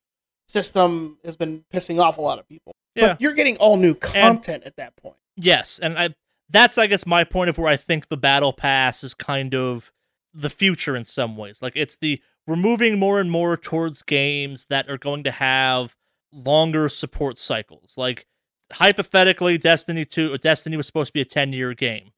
system 0.47 1.17
has 1.23 1.35
been 1.35 1.63
pissing 1.73 2.01
off 2.01 2.17
a 2.17 2.21
lot 2.21 2.39
of 2.39 2.47
people. 2.47 2.73
Yeah. 2.95 3.09
But 3.09 3.21
you're 3.21 3.33
getting 3.33 3.57
all 3.57 3.77
new 3.77 3.93
content 3.93 4.63
at 4.65 4.75
that 4.77 4.95
point. 4.97 5.15
Yes, 5.35 5.79
and 5.79 5.97
I 5.97 6.09
that's 6.49 6.77
I 6.77 6.87
guess 6.87 7.05
my 7.05 7.23
point 7.23 7.49
of 7.49 7.57
where 7.57 7.71
I 7.71 7.77
think 7.77 8.09
the 8.09 8.17
battle 8.17 8.53
pass 8.53 9.03
is 9.03 9.13
kind 9.13 9.55
of 9.55 9.91
the 10.33 10.49
future 10.49 10.95
in 10.95 11.03
some 11.03 11.37
ways. 11.37 11.61
Like 11.61 11.73
it's 11.75 11.95
the 11.97 12.21
we're 12.47 12.55
moving 12.55 12.99
more 12.99 13.19
and 13.19 13.31
more 13.31 13.55
towards 13.55 14.01
games 14.01 14.65
that 14.65 14.89
are 14.89 14.97
going 14.97 15.23
to 15.23 15.31
have 15.31 15.95
longer 16.33 16.89
support 16.89 17.37
cycles. 17.37 17.93
Like 17.97 18.25
hypothetically 18.73 19.57
Destiny 19.57 20.05
2 20.05 20.37
Destiny 20.39 20.77
was 20.77 20.87
supposed 20.87 21.07
to 21.07 21.13
be 21.13 21.21
a 21.21 21.25
10-year 21.25 21.73
game. 21.73 22.11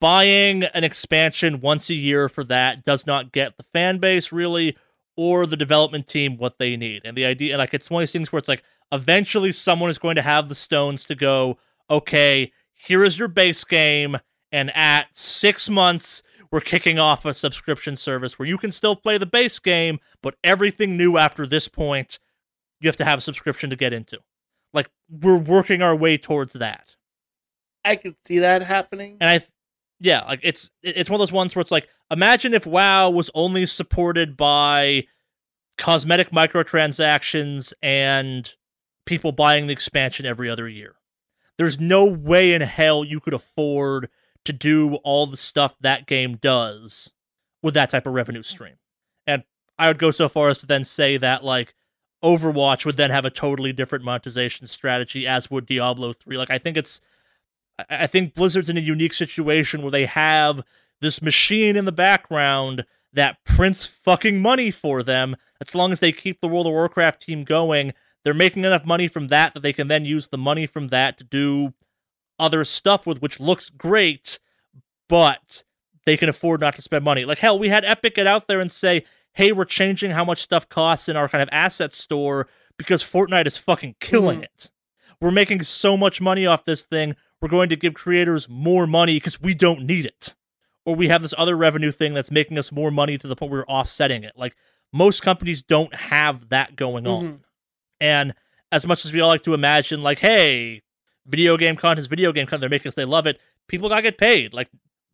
Buying 0.00 0.64
an 0.64 0.84
expansion 0.84 1.60
once 1.60 1.88
a 1.88 1.94
year 1.94 2.28
for 2.28 2.44
that 2.44 2.84
does 2.84 3.06
not 3.06 3.32
get 3.32 3.56
the 3.56 3.64
fan 3.72 3.98
base 3.98 4.30
really 4.30 4.76
or 5.16 5.46
the 5.46 5.56
development 5.56 6.06
team 6.06 6.36
what 6.36 6.58
they 6.58 6.76
need. 6.76 7.02
And 7.04 7.16
the 7.16 7.24
idea 7.24 7.56
like 7.58 7.74
it's 7.74 7.90
one 7.90 8.02
of 8.02 8.08
these 8.08 8.12
things 8.12 8.30
where 8.30 8.38
it's 8.38 8.48
like 8.48 8.62
eventually 8.92 9.52
someone 9.52 9.90
is 9.90 9.98
going 9.98 10.16
to 10.16 10.22
have 10.22 10.48
the 10.48 10.54
stones 10.54 11.04
to 11.06 11.14
go, 11.14 11.58
okay, 11.88 12.52
here 12.86 13.04
is 13.04 13.18
your 13.18 13.28
base 13.28 13.64
game, 13.64 14.18
and 14.52 14.74
at 14.76 15.14
six 15.14 15.68
months, 15.68 16.22
we're 16.50 16.60
kicking 16.60 16.98
off 16.98 17.24
a 17.24 17.34
subscription 17.34 17.96
service 17.96 18.38
where 18.38 18.48
you 18.48 18.58
can 18.58 18.72
still 18.72 18.96
play 18.96 19.18
the 19.18 19.26
base 19.26 19.58
game, 19.58 20.00
but 20.22 20.34
everything 20.42 20.96
new 20.96 21.16
after 21.16 21.46
this 21.46 21.68
point, 21.68 22.18
you 22.80 22.88
have 22.88 22.96
to 22.96 23.04
have 23.04 23.18
a 23.18 23.22
subscription 23.22 23.70
to 23.70 23.76
get 23.76 23.92
into. 23.92 24.18
Like, 24.72 24.90
we're 25.08 25.38
working 25.38 25.82
our 25.82 25.94
way 25.94 26.16
towards 26.16 26.54
that. 26.54 26.96
I 27.84 27.96
can 27.96 28.16
see 28.26 28.40
that 28.40 28.62
happening. 28.62 29.18
And 29.20 29.30
I, 29.30 29.40
yeah, 30.00 30.24
like 30.24 30.40
it's 30.42 30.70
it's 30.82 31.08
one 31.08 31.16
of 31.16 31.20
those 31.20 31.32
ones 31.32 31.54
where 31.54 31.60
it's 31.60 31.70
like, 31.70 31.88
imagine 32.10 32.54
if 32.54 32.66
WoW 32.66 33.10
was 33.10 33.30
only 33.34 33.66
supported 33.66 34.36
by 34.36 35.04
cosmetic 35.78 36.30
microtransactions 36.30 37.72
and 37.82 38.54
people 39.06 39.32
buying 39.32 39.66
the 39.66 39.72
expansion 39.72 40.26
every 40.26 40.50
other 40.50 40.68
year. 40.68 40.96
There's 41.60 41.78
no 41.78 42.06
way 42.06 42.54
in 42.54 42.62
hell 42.62 43.04
you 43.04 43.20
could 43.20 43.34
afford 43.34 44.08
to 44.46 44.52
do 44.54 44.94
all 45.04 45.26
the 45.26 45.36
stuff 45.36 45.74
that 45.82 46.06
game 46.06 46.38
does 46.38 47.12
with 47.62 47.74
that 47.74 47.90
type 47.90 48.06
of 48.06 48.14
revenue 48.14 48.42
stream. 48.42 48.76
And 49.26 49.44
I 49.78 49.88
would 49.88 49.98
go 49.98 50.10
so 50.10 50.30
far 50.30 50.48
as 50.48 50.56
to 50.60 50.66
then 50.66 50.84
say 50.84 51.18
that 51.18 51.44
like 51.44 51.74
Overwatch 52.24 52.86
would 52.86 52.96
then 52.96 53.10
have 53.10 53.26
a 53.26 53.30
totally 53.30 53.74
different 53.74 54.06
monetization 54.06 54.68
strategy 54.68 55.26
as 55.26 55.50
would 55.50 55.66
Diablo 55.66 56.14
3. 56.14 56.38
Like 56.38 56.48
I 56.48 56.56
think 56.56 56.78
it's 56.78 57.02
I 57.90 58.06
think 58.06 58.32
Blizzard's 58.32 58.70
in 58.70 58.78
a 58.78 58.80
unique 58.80 59.12
situation 59.12 59.82
where 59.82 59.90
they 59.90 60.06
have 60.06 60.62
this 61.02 61.20
machine 61.20 61.76
in 61.76 61.84
the 61.84 61.92
background 61.92 62.86
that 63.12 63.36
prints 63.44 63.84
fucking 63.84 64.40
money 64.40 64.70
for 64.70 65.02
them. 65.02 65.36
As 65.60 65.74
long 65.74 65.92
as 65.92 66.00
they 66.00 66.10
keep 66.10 66.40
the 66.40 66.48
World 66.48 66.64
of 66.64 66.72
Warcraft 66.72 67.20
team 67.20 67.44
going, 67.44 67.92
they're 68.24 68.34
making 68.34 68.64
enough 68.64 68.84
money 68.84 69.08
from 69.08 69.28
that 69.28 69.54
that 69.54 69.60
they 69.60 69.72
can 69.72 69.88
then 69.88 70.04
use 70.04 70.28
the 70.28 70.38
money 70.38 70.66
from 70.66 70.88
that 70.88 71.16
to 71.18 71.24
do 71.24 71.72
other 72.38 72.64
stuff 72.64 73.06
with, 73.06 73.20
which 73.22 73.40
looks 73.40 73.70
great, 73.70 74.38
but 75.08 75.64
they 76.06 76.16
can 76.16 76.28
afford 76.28 76.60
not 76.60 76.74
to 76.76 76.82
spend 76.82 77.04
money. 77.04 77.24
Like 77.24 77.38
hell, 77.38 77.58
we 77.58 77.68
had 77.68 77.84
Epic 77.84 78.14
get 78.14 78.26
out 78.26 78.46
there 78.46 78.60
and 78.60 78.70
say, 78.70 79.04
"Hey, 79.34 79.52
we're 79.52 79.64
changing 79.64 80.10
how 80.12 80.24
much 80.24 80.40
stuff 80.42 80.68
costs 80.68 81.08
in 81.08 81.16
our 81.16 81.28
kind 81.28 81.42
of 81.42 81.48
asset 81.52 81.92
store 81.92 82.48
because 82.76 83.02
Fortnite 83.02 83.46
is 83.46 83.58
fucking 83.58 83.96
killing 84.00 84.40
Mhm. 84.40 84.44
it. 84.44 84.70
We're 85.20 85.30
making 85.30 85.62
so 85.64 85.96
much 85.96 86.20
money 86.20 86.46
off 86.46 86.64
this 86.64 86.82
thing. 86.82 87.14
We're 87.42 87.48
going 87.50 87.68
to 87.68 87.76
give 87.76 87.94
creators 87.94 88.48
more 88.48 88.86
money 88.86 89.16
because 89.16 89.40
we 89.40 89.54
don't 89.54 89.82
need 89.84 90.06
it." 90.06 90.34
Or 90.86 90.94
we 90.96 91.08
have 91.08 91.20
this 91.20 91.34
other 91.36 91.56
revenue 91.56 91.92
thing 91.92 92.14
that's 92.14 92.30
making 92.30 92.56
us 92.58 92.72
more 92.72 92.90
money 92.90 93.18
to 93.18 93.28
the 93.28 93.36
point 93.36 93.52
where 93.52 93.60
we're 93.60 93.66
offsetting 93.74 94.24
it. 94.24 94.32
Like 94.36 94.56
most 94.94 95.20
companies 95.22 95.62
don't 95.62 95.94
have 95.94 96.48
that 96.48 96.74
going 96.74 97.06
on. 97.06 97.44
And 98.00 98.34
as 98.72 98.86
much 98.86 99.04
as 99.04 99.12
we 99.12 99.20
all 99.20 99.28
like 99.28 99.44
to 99.44 99.54
imagine, 99.54 100.02
like, 100.02 100.18
hey, 100.18 100.82
video 101.26 101.56
game 101.56 101.76
content 101.76 102.00
is 102.00 102.06
video 102.06 102.32
game 102.32 102.46
content, 102.46 102.62
they're 102.62 102.70
making 102.70 102.88
us 102.88 102.94
they 102.94 103.04
love 103.04 103.26
it, 103.26 103.40
people 103.68 103.88
gotta 103.88 104.02
get 104.02 104.18
paid. 104.18 104.52
Like 104.54 104.68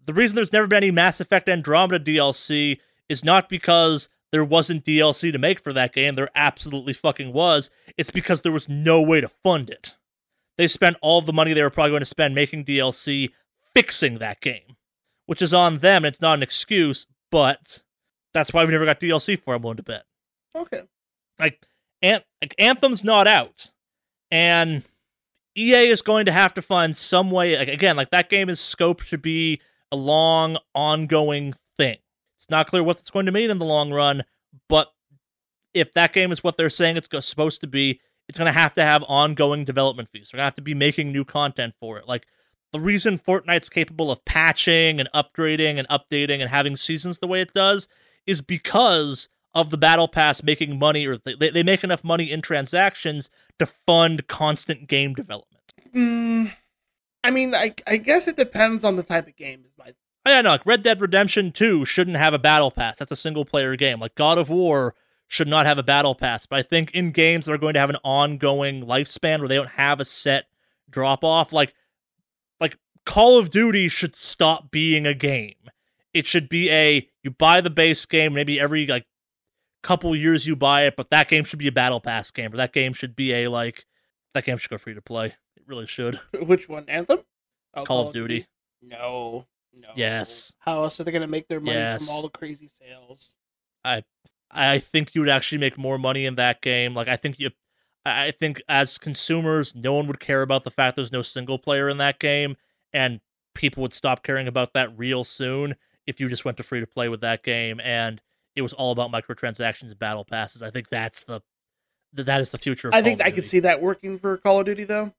the 0.05 0.15
reason 0.15 0.35
there's 0.37 0.53
never 0.53 0.67
been 0.67 0.79
any 0.79 0.91
Mass 0.91 1.21
Effect 1.21 1.49
Andromeda 1.49 1.99
DLC 1.99 2.79
is 3.09 3.25
not 3.25 3.49
because 3.49 4.09
there 4.33 4.45
wasn't 4.45 4.85
DLC 4.85 5.33
to 5.33 5.39
make 5.39 5.61
for 5.61 5.73
that 5.73 5.93
game. 5.93 6.15
There 6.15 6.29
absolutely 6.35 6.93
fucking 6.93 7.33
was. 7.33 7.71
It's 7.97 8.11
because 8.11 8.41
there 8.41 8.53
was 8.53 8.69
no 8.69 9.01
way 9.01 9.21
to 9.21 9.29
fund 9.29 9.71
it. 9.71 9.95
They 10.59 10.69
spent 10.69 10.97
all 11.03 11.21
the 11.21 11.33
money 11.33 11.53
they 11.53 11.63
were 11.63 11.71
probably 11.71 11.91
going 11.91 12.01
to 12.01 12.07
spend 12.07 12.35
making 12.35 12.65
DLC 12.65 13.31
fixing 13.75 14.19
that 14.19 14.41
game, 14.41 14.77
which 15.27 15.43
is 15.43 15.53
on 15.55 15.79
them. 15.79 16.05
And 16.05 16.07
it's 16.13 16.21
not 16.21 16.35
an 16.35 16.43
excuse, 16.43 17.07
but 17.31 17.83
that's 18.33 18.53
why 18.53 18.65
we 18.65 18.73
never 18.73 18.85
got 18.85 19.01
DLC 19.01 19.41
for. 19.41 19.55
I'm 19.55 19.63
willing 19.63 19.77
to 19.77 19.83
bet 19.83 20.05
Okay. 20.55 20.83
like, 21.39 21.61
An- 22.02 22.23
Anthem's 22.59 23.05
not 23.05 23.27
out, 23.27 23.70
and 24.31 24.85
EA 25.56 25.89
is 25.89 26.02
going 26.02 26.27
to 26.27 26.32
have 26.32 26.55
to 26.55 26.62
find 26.62 26.94
some 26.94 27.31
way. 27.31 27.56
Like 27.56 27.68
again, 27.68 27.97
like 27.97 28.10
that 28.10 28.28
game 28.28 28.48
is 28.48 28.60
scoped 28.60 29.09
to 29.09 29.18
be 29.18 29.60
a 29.90 29.97
long, 29.97 30.59
ongoing 30.74 31.55
thing. 31.77 31.98
It's 32.36 32.51
not 32.51 32.66
clear 32.68 32.82
what 32.82 32.98
it's 32.98 33.10
going 33.10 33.27
to 33.27 33.32
mean 33.32 33.51
in 33.51 33.59
the 33.59 33.64
long 33.64 33.93
run, 33.93 34.24
but 34.68 34.93
if 35.74 35.93
that 35.94 36.12
game 36.12 36.32
is 36.32 36.43
what 36.43 36.56
they're 36.56 36.70
saying 36.70 36.97
it's 36.97 37.09
supposed 37.27 37.60
to 37.60 37.66
be, 37.66 38.01
it's 38.28 38.39
going 38.39 38.52
to 38.52 38.59
have 38.59 38.74
to 38.74 38.82
have 38.82 39.05
ongoing 39.09 39.64
development 39.64 40.09
fees. 40.10 40.31
They're 40.31 40.39
going 40.39 40.43
to 40.43 40.47
have 40.47 40.55
to 40.55 40.62
be 40.62 40.74
making 40.74 41.12
new 41.12 41.24
content 41.24 41.74
for 41.78 41.98
it. 41.98 42.09
Like 42.09 42.27
the 42.73 42.81
reason 42.81 43.18
Fortnite's 43.18 43.68
capable 43.68 44.10
of 44.10 44.24
patching 44.24 45.01
and 45.01 45.09
upgrading 45.14 45.78
and 45.78 45.89
updating 45.89 46.40
and 46.40 46.51
having 46.51 46.77
seasons 46.77 47.18
the 47.18 47.27
way 47.27 47.40
it 47.40 47.55
does 47.55 47.89
is 48.27 48.40
because 48.40 49.28
of 49.57 49.70
the 49.70 49.78
battle 49.78 50.07
pass 50.07 50.43
making 50.43 50.78
money 50.78 51.07
or 51.07 51.19
they, 51.19 51.35
they 51.51 51.62
make 51.62 51.83
enough 51.83 52.05
money 52.05 52.31
in 52.31 52.43
transactions 52.43 53.31
to 53.59 53.66
fund 53.66 54.28
constant 54.28 54.87
game 54.87 55.15
development. 55.15 55.73
Mm, 55.95 56.53
I 57.24 57.31
mean, 57.31 57.55
I 57.55 57.74
I 57.87 57.97
guess 57.97 58.28
it 58.28 58.37
depends 58.37 58.85
on 58.85 58.97
the 58.97 59.03
type 59.03 59.27
of 59.27 59.37
game. 59.37 59.65
Is 59.66 59.73
my 59.78 59.95
oh, 60.27 60.31
yeah 60.31 60.43
no 60.43 60.51
like 60.51 60.66
red 60.66 60.83
dead 60.83 61.01
redemption 61.01 61.51
2 61.51 61.85
shouldn't 61.85 62.16
have 62.16 62.35
a 62.35 62.39
battle 62.39 62.70
pass. 62.70 62.99
That's 62.99 63.11
a 63.11 63.16
single 63.16 63.45
player 63.45 63.74
game. 63.77 63.99
Like 63.99 64.15
god 64.15 64.39
of 64.39 64.51
war 64.51 64.95
should 65.27 65.49
not 65.49 65.66
have 65.66 65.77
a 65.77 65.83
battle 65.83 66.15
pass 66.15 66.47
but 66.47 66.57
i 66.57 66.62
think 66.62 66.89
in 66.93 67.11
games 67.11 67.47
that 67.47 67.53
are 67.53 67.59
going 67.59 67.74
to 67.74 67.81
have 67.81 67.91
an 67.91 67.97
ongoing 68.05 68.87
lifespan 68.87 69.41
where 69.41 69.49
they 69.49 69.57
don't 69.57 69.70
have 69.70 69.99
a 69.99 70.05
set 70.05 70.45
drop 70.89 71.24
off 71.24 71.53
like 71.53 71.74
like 72.61 72.78
call 73.05 73.39
of 73.39 73.51
duty 73.51 73.89
should 73.89 74.15
stop 74.15 74.70
being 74.70 75.07
a 75.07 75.15
game. 75.15 75.55
It 76.12 76.27
should 76.27 76.49
be 76.49 76.70
a 76.70 77.09
you 77.23 77.31
buy 77.31 77.61
the 77.61 77.70
base 77.70 78.05
game 78.05 78.35
maybe 78.35 78.61
every 78.61 78.87
like 78.87 79.07
couple 79.87 80.15
years 80.17 80.47
you 80.47 80.57
buy 80.57 80.83
it 80.87 80.97
but 80.97 81.11
that 81.11 81.29
game 81.29 81.45
should 81.45 81.59
be 81.61 81.69
a 81.69 81.73
battle 81.73 82.01
pass 82.01 82.31
game 82.33 82.53
or 82.53 82.57
that 82.57 82.73
game 82.73 82.93
should 82.93 83.15
be 83.15 83.33
a 83.33 83.49
like 83.49 83.87
that 84.35 84.45
game 84.45 84.59
should 84.59 84.71
go 84.71 84.79
free 84.79 84.95
to 84.95 85.01
play 85.01 85.27
it 85.27 85.63
really 85.67 85.87
should 85.87 86.19
which 86.43 86.69
one? 86.69 86.85
Anthem? 86.89 87.21
Oh, 87.75 87.85
call 87.85 88.09
of 88.09 88.13
duty 88.15 88.47
No, 88.83 89.47
no. 89.73 89.89
Yes. 89.95 90.53
How 90.59 90.83
else 90.83 90.99
are 90.99 91.05
they 91.05 91.13
gonna 91.13 91.27
make 91.27 91.47
their 91.49 91.61
money 91.61 91.77
Yes. 91.79 92.07
from 92.07 92.15
all 92.17 92.23
the 92.23 92.31
crazy 92.31 92.69
sales? 92.81 93.35
I 93.85 94.03
I 94.51 94.79
think 94.79 95.15
you 95.15 95.21
would 95.21 95.31
actually 95.31 95.59
make 95.59 95.77
more 95.79 95.99
money 95.99 96.27
in 96.27 96.35
that 96.37 96.63
game. 96.63 96.95
Like 96.95 97.09
I 97.09 97.17
think 97.17 97.39
you 97.39 97.51
I 98.05 98.27
I 98.27 98.31
think 98.31 98.61
as 98.69 98.99
consumers, 98.99 99.75
no 99.75 99.93
one 99.95 100.07
would 100.07 100.21
care 100.21 100.43
about 100.43 100.65
the 100.65 100.71
fact 100.71 100.97
there's 100.97 101.13
no 101.13 101.23
single 101.23 101.59
player 101.59 101.89
in 101.89 101.99
that 101.99 102.19
game, 102.19 102.57
and 102.93 103.21
people 103.55 103.83
would 103.83 103.93
stop 103.93 104.23
caring 104.23 104.49
about 104.49 104.73
that 104.75 104.97
real 104.99 105.25
soon 105.25 105.75
if 106.07 106.21
you 106.21 106.29
just 106.29 106.45
went 106.45 106.57
to 106.57 106.63
free 106.63 106.81
to 106.81 106.87
play 106.87 107.09
with 107.09 107.21
that 107.21 107.43
game 107.43 107.81
and 107.81 108.21
it 108.57 108.62
was 108.62 108.73
all 108.73 108.91
about 108.91 109.12
microtransactions 109.12 109.91
and 109.91 109.99
battle 109.99 110.24
passes. 110.24 110.62
I 110.62 110.70
think 110.70 110.89
that's 110.89 111.23
the 111.24 111.43
th- 112.16 112.27
that 112.27 112.41
is 112.41 112.51
the 112.51 112.59
future 112.59 112.89
of 112.89 112.95
I 112.95 112.99
Call 113.01 113.05
think 113.05 113.23
I 113.23 113.31
could 113.31 113.47
see 113.47 113.61
that 113.61 113.81
working 113.81 114.19
for 114.19 114.39
Call 114.39 114.61
of 114.61 114.66
Duty 114.66 114.85
though. 114.85 115.12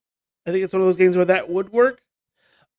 I 0.45 0.51
think 0.51 0.63
it's 0.63 0.73
one 0.73 0.81
of 0.81 0.87
those 0.87 0.97
games 0.97 1.15
where 1.15 1.25
that 1.25 1.49
would 1.49 1.71
work. 1.71 2.01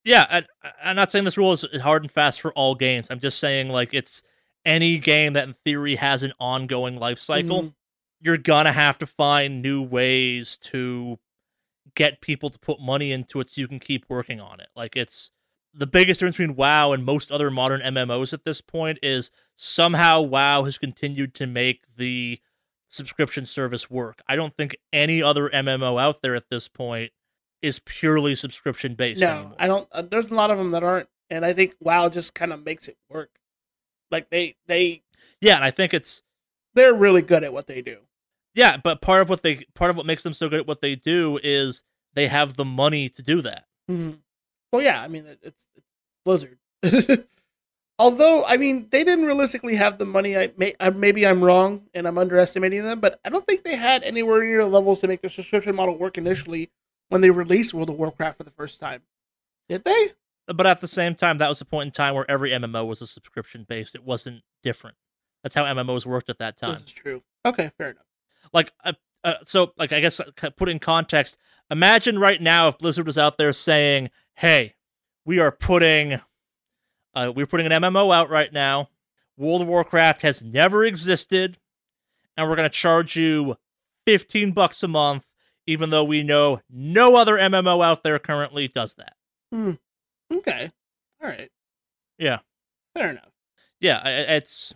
Yeah, 0.05 0.27
I, 0.63 0.71
I'm 0.83 0.97
not 0.97 1.11
saying 1.11 1.25
this 1.25 1.37
rule 1.37 1.53
is 1.53 1.65
hard 1.81 2.03
and 2.03 2.11
fast 2.11 2.41
for 2.41 2.53
all 2.53 2.75
games. 2.75 3.09
I'm 3.11 3.21
just 3.21 3.39
saying 3.39 3.69
like 3.69 3.91
it's 3.93 4.23
any 4.65 4.99
game 4.99 5.35
that 5.35 5.47
in 5.49 5.55
theory 5.65 5.97
has 5.97 6.23
an 6.23 6.33
ongoing 6.41 6.99
life 6.99 7.19
cycle. 7.19 7.63
Mhm. 7.63 7.75
You're 8.21 8.39
gonna 8.39 8.73
have 8.73 8.99
to 8.99 9.07
find 9.07 9.63
new 9.63 9.83
ways 9.83 10.57
to 10.59 11.19
get 11.95 12.21
people 12.21 12.51
to 12.51 12.59
put 12.59 12.81
money 12.81 13.13
into 13.13 13.41
it 13.41 13.51
so 13.51 13.61
you 13.61 13.69
can 13.69 13.81
keep 13.81 14.05
working 14.09 14.41
on 14.41 14.61
it. 14.61 14.69
Like 14.75 14.97
it's 14.97 15.31
the 15.79 15.87
biggest 15.87 16.21
difference 16.21 16.37
between 16.37 16.57
WoW 16.57 16.93
and 16.93 17.05
most 17.05 17.31
other 17.33 17.51
modern 17.51 17.81
MMOs 17.81 18.33
at 18.33 18.45
this 18.45 18.61
point 18.61 18.99
is 19.03 19.31
somehow 19.57 20.21
WoW 20.21 20.65
has 20.65 20.77
continued 20.77 21.35
to 21.35 21.47
make 21.47 21.85
the 21.97 22.41
subscription 22.89 23.47
service 23.47 23.89
work. 23.91 24.21
I 24.29 24.37
don't 24.37 24.57
think 24.57 24.77
any 24.93 25.23
other 25.23 25.49
MMO 25.49 26.01
out 26.01 26.21
there 26.23 26.35
at 26.35 26.49
this 26.51 26.69
point 26.69 27.13
is 27.63 27.79
purely 27.81 28.35
subscription 28.35 28.95
based 28.95 29.21
No, 29.21 29.29
anymore. 29.31 29.55
I 29.59 29.67
don't. 29.67 29.89
Uh, 29.93 30.03
there's 30.03 30.31
a 30.31 30.35
lot 30.35 30.51
of 30.51 30.59
them 30.59 30.73
that 30.73 30.83
aren't, 30.83 31.09
and 31.31 31.45
I 31.45 31.53
think 31.53 31.75
WoW 31.81 32.09
just 32.09 32.35
kind 32.35 32.53
of 32.53 32.65
makes 32.65 32.89
it 32.89 32.97
work. 33.09 33.31
Like 34.11 34.31
they 34.31 34.57
they 34.67 35.03
Yeah, 35.41 35.57
and 35.57 35.65
I 35.65 35.71
think 35.71 35.95
it's 35.95 36.23
they're 36.75 36.95
really 36.95 37.23
good 37.23 37.45
at 37.45 37.53
what 37.53 37.67
they 37.67 37.83
do. 37.83 37.99
yeah, 38.55 38.77
but 38.77 39.01
part 39.03 39.23
of 39.23 39.29
what 39.29 39.43
they 39.43 39.65
part 39.75 39.91
of 39.91 39.97
what 39.97 40.07
makes 40.07 40.23
them 40.23 40.33
so 40.33 40.49
good 40.49 40.61
at 40.61 40.67
what 40.67 40.81
they 40.81 40.95
do 40.97 41.39
is 41.43 41.83
they 42.15 42.27
have 42.29 42.55
the 42.57 42.65
money 42.65 43.09
to 43.11 43.23
do 43.23 43.43
that. 43.43 43.65
Mhm. 43.91 44.19
Well, 44.73 44.83
yeah, 44.83 45.03
I 45.03 45.09
mean 45.09 45.27
it, 45.27 45.39
it's, 45.43 45.65
it's 45.77 45.87
Blizzard. 46.25 46.59
Although, 48.01 48.45
I 48.45 48.59
mean, 48.59 48.87
they 48.91 49.03
didn't 49.03 49.25
realistically 49.25 49.75
have 49.75 49.99
the 49.99 50.07
money. 50.07 50.37
I 50.37 50.53
may, 50.57 50.75
I, 50.79 50.91
maybe 50.91 51.27
I'm 51.27 51.43
wrong 51.43 51.89
and 51.95 52.07
I'm 52.07 52.17
underestimating 52.17 52.85
them, 52.85 53.01
but 53.01 53.19
I 53.25 53.29
don't 53.29 53.45
think 53.45 53.65
they 53.65 53.75
had 53.75 54.05
anywhere 54.05 54.45
near 54.45 54.65
levels 54.65 55.01
to 55.01 55.09
make 55.09 55.21
the 55.21 55.29
subscription 55.29 55.75
model 55.75 55.99
work 55.99 56.17
initially 56.17 56.71
when 57.09 57.23
they 57.23 57.31
released 57.31 57.75
World 57.75 57.91
of 57.91 57.97
Warcraft 57.97 58.39
for 58.39 58.45
the 58.45 58.53
first 58.53 58.79
time. 58.79 59.03
Did 59.69 59.83
they? 59.83 60.13
But 60.47 60.67
at 60.67 60.81
the 60.81 60.87
same 60.87 61.17
time, 61.17 61.39
that 61.39 61.49
was 61.49 61.61
a 61.61 61.65
point 61.65 61.87
in 61.87 61.93
time 61.93 62.15
where 62.15 62.31
every 62.31 62.51
MMO 62.51 62.87
was 62.87 63.03
a 63.03 63.07
subscription 63.07 63.67
based. 63.69 63.97
It 63.97 64.05
wasn't 64.05 64.43
different. 64.63 64.97
That's 65.43 65.55
how 65.55 65.65
MMOs 65.65 66.07
worked 66.07 66.31
at 66.31 66.39
that 66.39 66.57
time. 66.57 66.75
This 66.75 66.85
is 66.85 66.93
true. 66.93 67.23
Okay, 67.45 67.71
fair 67.77 67.91
enough. 67.91 68.07
Like, 68.53 68.73
uh, 68.85 68.93
uh, 69.25 69.35
so, 69.43 69.73
like, 69.77 69.93
I 69.93 70.01
guess 70.01 70.21
uh, 70.21 70.51
put 70.57 70.69
in 70.69 70.79
context. 70.79 71.37
Imagine 71.71 72.19
right 72.19 72.41
now 72.41 72.69
if 72.69 72.79
Blizzard 72.79 73.07
was 73.07 73.19
out 73.19 73.37
there 73.37 73.53
saying, 73.53 74.11
"Hey, 74.39 74.75
we 75.25 75.41
are 75.41 75.51
putting, 75.51 76.21
uh, 77.13 77.33
we're 77.35 77.47
putting 77.47 77.67
an 77.67 77.83
MMO 77.83 78.15
out 78.15 78.31
right 78.31 78.53
now. 78.53 78.89
World 79.37 79.63
of 79.63 79.69
Warcraft 79.69 80.23
has 80.23 80.43
never 80.43 80.85
existed, 80.85 81.59
and 82.37 82.49
we're 82.49 82.57
going 82.57 82.69
to 82.69 82.75
charge 82.75 83.17
you 83.17 83.57
fifteen 84.07 84.53
bucks 84.53 84.83
a 84.83 84.89
month, 84.89 85.27
even 85.67 85.91
though 85.91 86.05
we 86.05 86.23
know 86.23 86.61
no 86.71 87.17
other 87.17 87.37
MMO 87.37 87.85
out 87.85 88.03
there 88.03 88.19
currently 88.19 88.69
does 88.69 88.95
that." 88.95 89.17
Hmm. 89.53 89.73
Okay. 90.33 90.71
All 91.23 91.29
right. 91.29 91.51
Yeah. 92.17 92.39
Fair 92.95 93.11
enough. 93.11 93.33
Yeah, 93.81 94.07
it's 94.07 94.75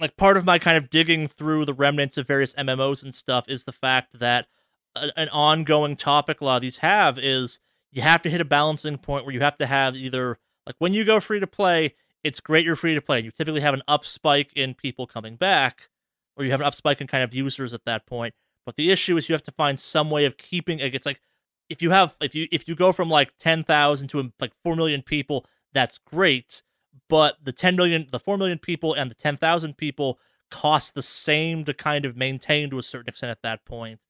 like 0.00 0.16
part 0.16 0.36
of 0.36 0.44
my 0.44 0.58
kind 0.58 0.76
of 0.76 0.90
digging 0.90 1.28
through 1.28 1.64
the 1.64 1.74
remnants 1.74 2.18
of 2.18 2.26
various 2.26 2.54
MMOs 2.54 3.02
and 3.02 3.14
stuff 3.14 3.48
is 3.48 3.64
the 3.64 3.72
fact 3.72 4.18
that 4.18 4.46
an 4.94 5.28
ongoing 5.30 5.96
topic 5.96 6.40
a 6.40 6.44
lot 6.44 6.56
of 6.56 6.62
these 6.62 6.78
have 6.78 7.18
is 7.18 7.60
you 7.92 8.02
have 8.02 8.22
to 8.22 8.30
hit 8.30 8.40
a 8.40 8.44
balancing 8.44 8.98
point 8.98 9.24
where 9.24 9.34
you 9.34 9.40
have 9.40 9.56
to 9.58 9.66
have 9.66 9.94
either 9.94 10.38
like 10.66 10.76
when 10.78 10.94
you 10.94 11.04
go 11.04 11.20
free 11.20 11.40
to 11.40 11.46
play, 11.46 11.94
it's 12.24 12.40
great 12.40 12.64
you're 12.64 12.76
free 12.76 12.94
to 12.94 13.02
play. 13.02 13.20
You 13.20 13.30
typically 13.30 13.60
have 13.60 13.74
an 13.74 13.82
up 13.86 14.04
spike 14.04 14.52
in 14.54 14.74
people 14.74 15.06
coming 15.06 15.36
back, 15.36 15.88
or 16.36 16.44
you 16.44 16.50
have 16.50 16.60
an 16.60 16.66
up 16.66 16.74
spike 16.74 17.00
in 17.00 17.06
kind 17.06 17.24
of 17.24 17.34
users 17.34 17.72
at 17.72 17.84
that 17.84 18.06
point. 18.06 18.34
But 18.64 18.76
the 18.76 18.90
issue 18.90 19.16
is 19.16 19.28
you 19.28 19.34
have 19.34 19.42
to 19.42 19.52
find 19.52 19.78
some 19.78 20.10
way 20.10 20.24
of 20.24 20.36
keeping 20.36 20.78
it. 20.78 20.94
It's 20.94 21.06
like 21.06 21.20
if 21.68 21.82
you 21.82 21.90
have 21.90 22.16
if 22.20 22.34
you 22.34 22.48
if 22.50 22.68
you 22.68 22.74
go 22.74 22.92
from 22.92 23.08
like 23.08 23.32
ten 23.38 23.64
thousand 23.64 24.08
to 24.08 24.32
like 24.40 24.52
four 24.62 24.76
million 24.76 25.02
people, 25.02 25.46
that's 25.72 25.98
great 25.98 26.62
but 27.08 27.36
the 27.42 27.52
10 27.52 27.76
million, 27.76 28.06
the 28.10 28.18
4 28.18 28.38
million 28.38 28.58
people 28.58 28.94
and 28.94 29.10
the 29.10 29.14
10,000 29.14 29.76
people 29.76 30.18
cost 30.50 30.94
the 30.94 31.02
same 31.02 31.64
to 31.64 31.74
kind 31.74 32.04
of 32.04 32.16
maintain 32.16 32.70
to 32.70 32.78
a 32.78 32.82
certain 32.82 33.08
extent 33.08 33.30
at 33.30 33.42
that 33.42 33.64
point. 33.64 34.00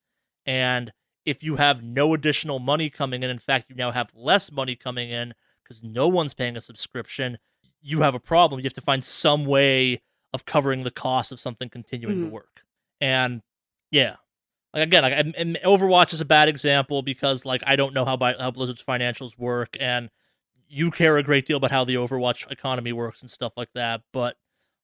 And 0.44 0.92
if 1.24 1.42
you 1.42 1.56
have 1.56 1.82
no 1.82 2.14
additional 2.14 2.58
money 2.58 2.90
coming 2.90 3.22
in, 3.22 3.30
in 3.30 3.38
fact, 3.38 3.66
you 3.68 3.76
now 3.76 3.90
have 3.90 4.10
less 4.14 4.50
money 4.50 4.74
coming 4.74 5.10
in 5.10 5.34
because 5.62 5.82
no 5.82 6.08
one's 6.08 6.34
paying 6.34 6.56
a 6.56 6.60
subscription, 6.60 7.38
you 7.80 8.00
have 8.00 8.14
a 8.14 8.20
problem. 8.20 8.60
You 8.60 8.64
have 8.64 8.72
to 8.74 8.80
find 8.80 9.02
some 9.02 9.44
way 9.44 10.02
of 10.32 10.44
covering 10.44 10.82
the 10.82 10.90
cost 10.90 11.32
of 11.32 11.40
something 11.40 11.68
continuing 11.68 12.16
mm-hmm. 12.16 12.26
to 12.26 12.32
work. 12.32 12.62
And 13.00 13.42
yeah, 13.90 14.16
like 14.74 14.84
again, 14.84 15.02
like 15.02 15.14
Overwatch 15.64 16.12
is 16.12 16.20
a 16.20 16.24
bad 16.24 16.48
example 16.48 17.02
because 17.02 17.44
like 17.44 17.62
I 17.66 17.76
don't 17.76 17.94
know 17.94 18.04
how 18.04 18.16
how 18.38 18.50
Blizzard's 18.50 18.82
financials 18.82 19.38
work, 19.38 19.76
and 19.78 20.08
you 20.68 20.90
care 20.90 21.18
a 21.18 21.22
great 21.22 21.46
deal 21.46 21.58
about 21.58 21.70
how 21.70 21.84
the 21.84 21.96
Overwatch 21.96 22.50
economy 22.50 22.92
works 22.92 23.20
and 23.20 23.30
stuff 23.30 23.52
like 23.56 23.68
that. 23.74 24.00
But 24.12 24.36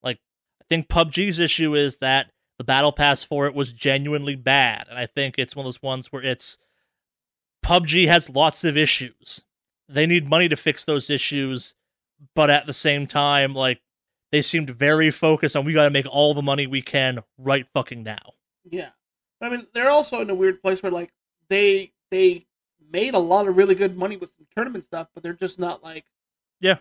like, 0.02 0.19
I 0.60 0.65
think 0.69 0.89
PUBG's 0.89 1.39
issue 1.39 1.74
is 1.74 1.98
that 1.98 2.31
the 2.59 2.65
battle 2.65 2.93
pass 2.93 3.23
for 3.23 3.47
it 3.47 3.55
was 3.55 3.73
genuinely 3.73 4.35
bad, 4.35 4.87
and 4.91 4.99
I 4.99 5.07
think 5.07 5.37
it's 5.39 5.55
one 5.55 5.65
of 5.65 5.73
those 5.73 5.83
ones 5.83 6.13
where 6.13 6.23
it's 6.23 6.59
PUBG 7.65 8.09
has 8.09 8.29
lots 8.29 8.65
of 8.65 8.77
issues. 8.77 9.45
They 9.89 10.07
need 10.07 10.29
money 10.29 10.49
to 10.49 10.57
fix 10.57 10.85
those 10.85 11.09
issues, 11.09 11.75
but 12.35 12.51
at 12.51 12.67
the 12.67 12.73
same 12.73 13.07
time, 13.07 13.55
like 13.55 13.81
they 14.33 14.43
seemed 14.43 14.71
very 14.71 15.11
focused 15.11 15.57
on 15.57 15.65
we 15.65 15.73
got 15.73 15.85
to 15.85 15.91
make 15.91 16.07
all 16.07 16.35
the 16.35 16.43
money 16.43 16.67
we 16.67 16.83
can 16.83 17.21
right 17.39 17.67
fucking 17.73 18.03
now. 18.03 18.35
Yeah, 18.65 18.91
I 19.41 19.49
mean 19.49 19.67
they're 19.73 19.91
also 19.91 20.21
in 20.21 20.31
a 20.31 20.35
weird 20.35 20.61
place 20.61 20.83
where 20.83 20.93
like 20.93 21.13
they 21.49 21.93
they 22.11 22.47
made 22.91 23.15
a 23.15 23.19
lot 23.19 23.49
of 23.49 23.57
really 23.57 23.75
good 23.75 23.97
money 23.97 24.17
with 24.17 24.31
some 24.37 24.47
tournament 24.55 24.85
stuff, 24.85 25.09
but 25.15 25.23
they're 25.23 25.33
just 25.33 25.59
not 25.59 25.83
like 25.83 26.05
yeah. 26.61 26.79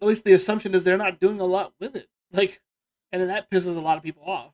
At 0.00 0.08
least 0.08 0.24
the 0.24 0.34
assumption 0.34 0.74
is 0.74 0.82
they're 0.82 0.96
not 0.96 1.20
doing 1.20 1.40
a 1.40 1.44
lot 1.44 1.72
with 1.80 1.96
it. 1.96 2.08
Like, 2.32 2.60
and 3.12 3.20
then 3.20 3.28
that 3.28 3.50
pisses 3.50 3.76
a 3.76 3.80
lot 3.80 3.96
of 3.96 4.02
people 4.02 4.22
off. 4.26 4.52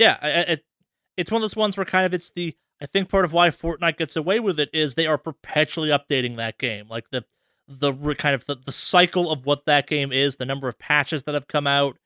Yeah, 0.00 0.16
it, 0.24 0.64
it's 1.18 1.30
one 1.30 1.40
of 1.40 1.42
those 1.42 1.54
ones 1.54 1.76
where 1.76 1.84
kind 1.84 2.06
of 2.06 2.14
it's 2.14 2.30
the 2.30 2.56
I 2.80 2.86
think 2.86 3.10
part 3.10 3.26
of 3.26 3.34
why 3.34 3.50
Fortnite 3.50 3.98
gets 3.98 4.16
away 4.16 4.40
with 4.40 4.58
it 4.58 4.70
is 4.72 4.94
they 4.94 5.06
are 5.06 5.18
perpetually 5.18 5.90
updating 5.90 6.36
that 6.36 6.56
game. 6.56 6.88
Like 6.88 7.10
the 7.10 7.24
the 7.68 7.92
kind 8.14 8.34
of 8.34 8.46
the, 8.46 8.56
the 8.56 8.72
cycle 8.72 9.30
of 9.30 9.44
what 9.44 9.66
that 9.66 9.86
game 9.86 10.10
is, 10.10 10.36
the 10.36 10.46
number 10.46 10.68
of 10.68 10.78
patches 10.78 11.24
that 11.24 11.34
have 11.34 11.48
come 11.48 11.66
out 11.66 11.98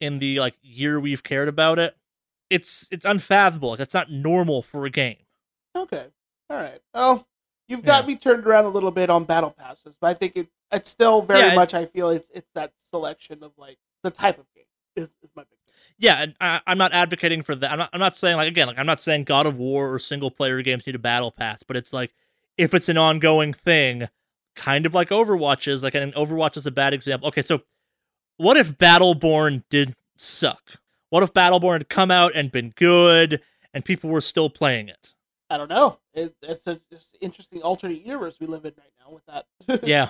in 0.00 0.18
the 0.18 0.40
like 0.40 0.54
year 0.62 0.98
we've 0.98 1.22
cared 1.22 1.48
about 1.48 1.78
it. 1.78 1.94
It's 2.48 2.88
it's 2.90 3.04
unfathomable. 3.04 3.70
Like 3.70 3.80
it's 3.80 3.94
not 3.94 4.10
normal 4.10 4.62
for 4.62 4.86
a 4.86 4.90
game. 4.90 5.26
Okay. 5.76 6.06
All 6.48 6.56
right. 6.56 6.80
Oh, 6.94 7.26
You've 7.68 7.84
got 7.84 8.04
yeah. 8.04 8.08
me 8.08 8.16
turned 8.16 8.46
around 8.46 8.64
a 8.64 8.68
little 8.68 8.90
bit 8.90 9.10
on 9.10 9.24
battle 9.24 9.50
passes, 9.50 9.94
but 10.00 10.08
I 10.08 10.14
think 10.14 10.36
it 10.36 10.48
it's 10.72 10.90
still 10.90 11.20
very 11.20 11.40
yeah, 11.40 11.54
much. 11.54 11.74
I 11.74 11.84
feel 11.84 12.08
it's 12.08 12.30
it's 12.34 12.50
that 12.54 12.72
selection 12.90 13.42
of 13.42 13.52
like 13.58 13.78
the 14.02 14.10
type 14.10 14.38
of 14.38 14.46
game 14.54 14.64
is, 14.96 15.10
is 15.22 15.30
my 15.36 15.42
big. 15.42 15.58
Yeah, 15.98 16.22
and 16.22 16.34
I, 16.40 16.60
am 16.66 16.78
not 16.78 16.92
advocating 16.92 17.42
for 17.42 17.54
that. 17.54 17.70
I'm 17.70 17.78
not, 17.78 17.90
I'm 17.92 18.00
not 18.00 18.16
saying 18.16 18.36
like 18.36 18.48
again, 18.48 18.66
like 18.66 18.78
I'm 18.78 18.86
not 18.86 19.00
saying 19.00 19.24
God 19.24 19.46
of 19.46 19.58
War 19.58 19.92
or 19.92 19.98
single 19.98 20.30
player 20.30 20.60
games 20.62 20.86
need 20.86 20.94
a 20.94 20.98
battle 21.00 21.30
pass, 21.30 21.62
but 21.62 21.76
it's 21.76 21.92
like 21.92 22.12
if 22.56 22.74
it's 22.74 22.88
an 22.88 22.98
ongoing 22.98 23.52
thing, 23.52 24.08
kind 24.54 24.86
of 24.86 24.94
like 24.94 25.10
Overwatch 25.10 25.68
is. 25.68 25.82
Like, 25.82 25.94
and 25.94 26.14
Overwatch 26.14 26.56
is 26.56 26.66
a 26.66 26.70
bad 26.70 26.94
example. 26.94 27.28
Okay, 27.28 27.42
so 27.42 27.62
what 28.36 28.56
if 28.56 28.76
Battleborn 28.78 29.64
did 29.70 29.94
suck? 30.16 30.72
What 31.10 31.22
if 31.22 31.32
Battleborn 31.32 31.78
had 31.78 31.88
come 31.88 32.10
out 32.10 32.32
and 32.34 32.50
been 32.50 32.72
good, 32.76 33.40
and 33.74 33.84
people 33.84 34.10
were 34.10 34.20
still 34.20 34.50
playing 34.50 34.88
it? 34.88 35.14
I 35.50 35.58
don't 35.58 35.68
know. 35.68 35.98
It, 36.14 36.34
it's 36.42 36.66
a 36.66 36.80
just 36.90 37.16
interesting 37.20 37.60
alternate 37.62 38.04
universe 38.04 38.36
we 38.40 38.46
live 38.46 38.64
in 38.64 38.72
right 38.78 38.92
now 39.04 39.12
with 39.12 39.26
that. 39.26 39.82
yeah, 39.86 40.08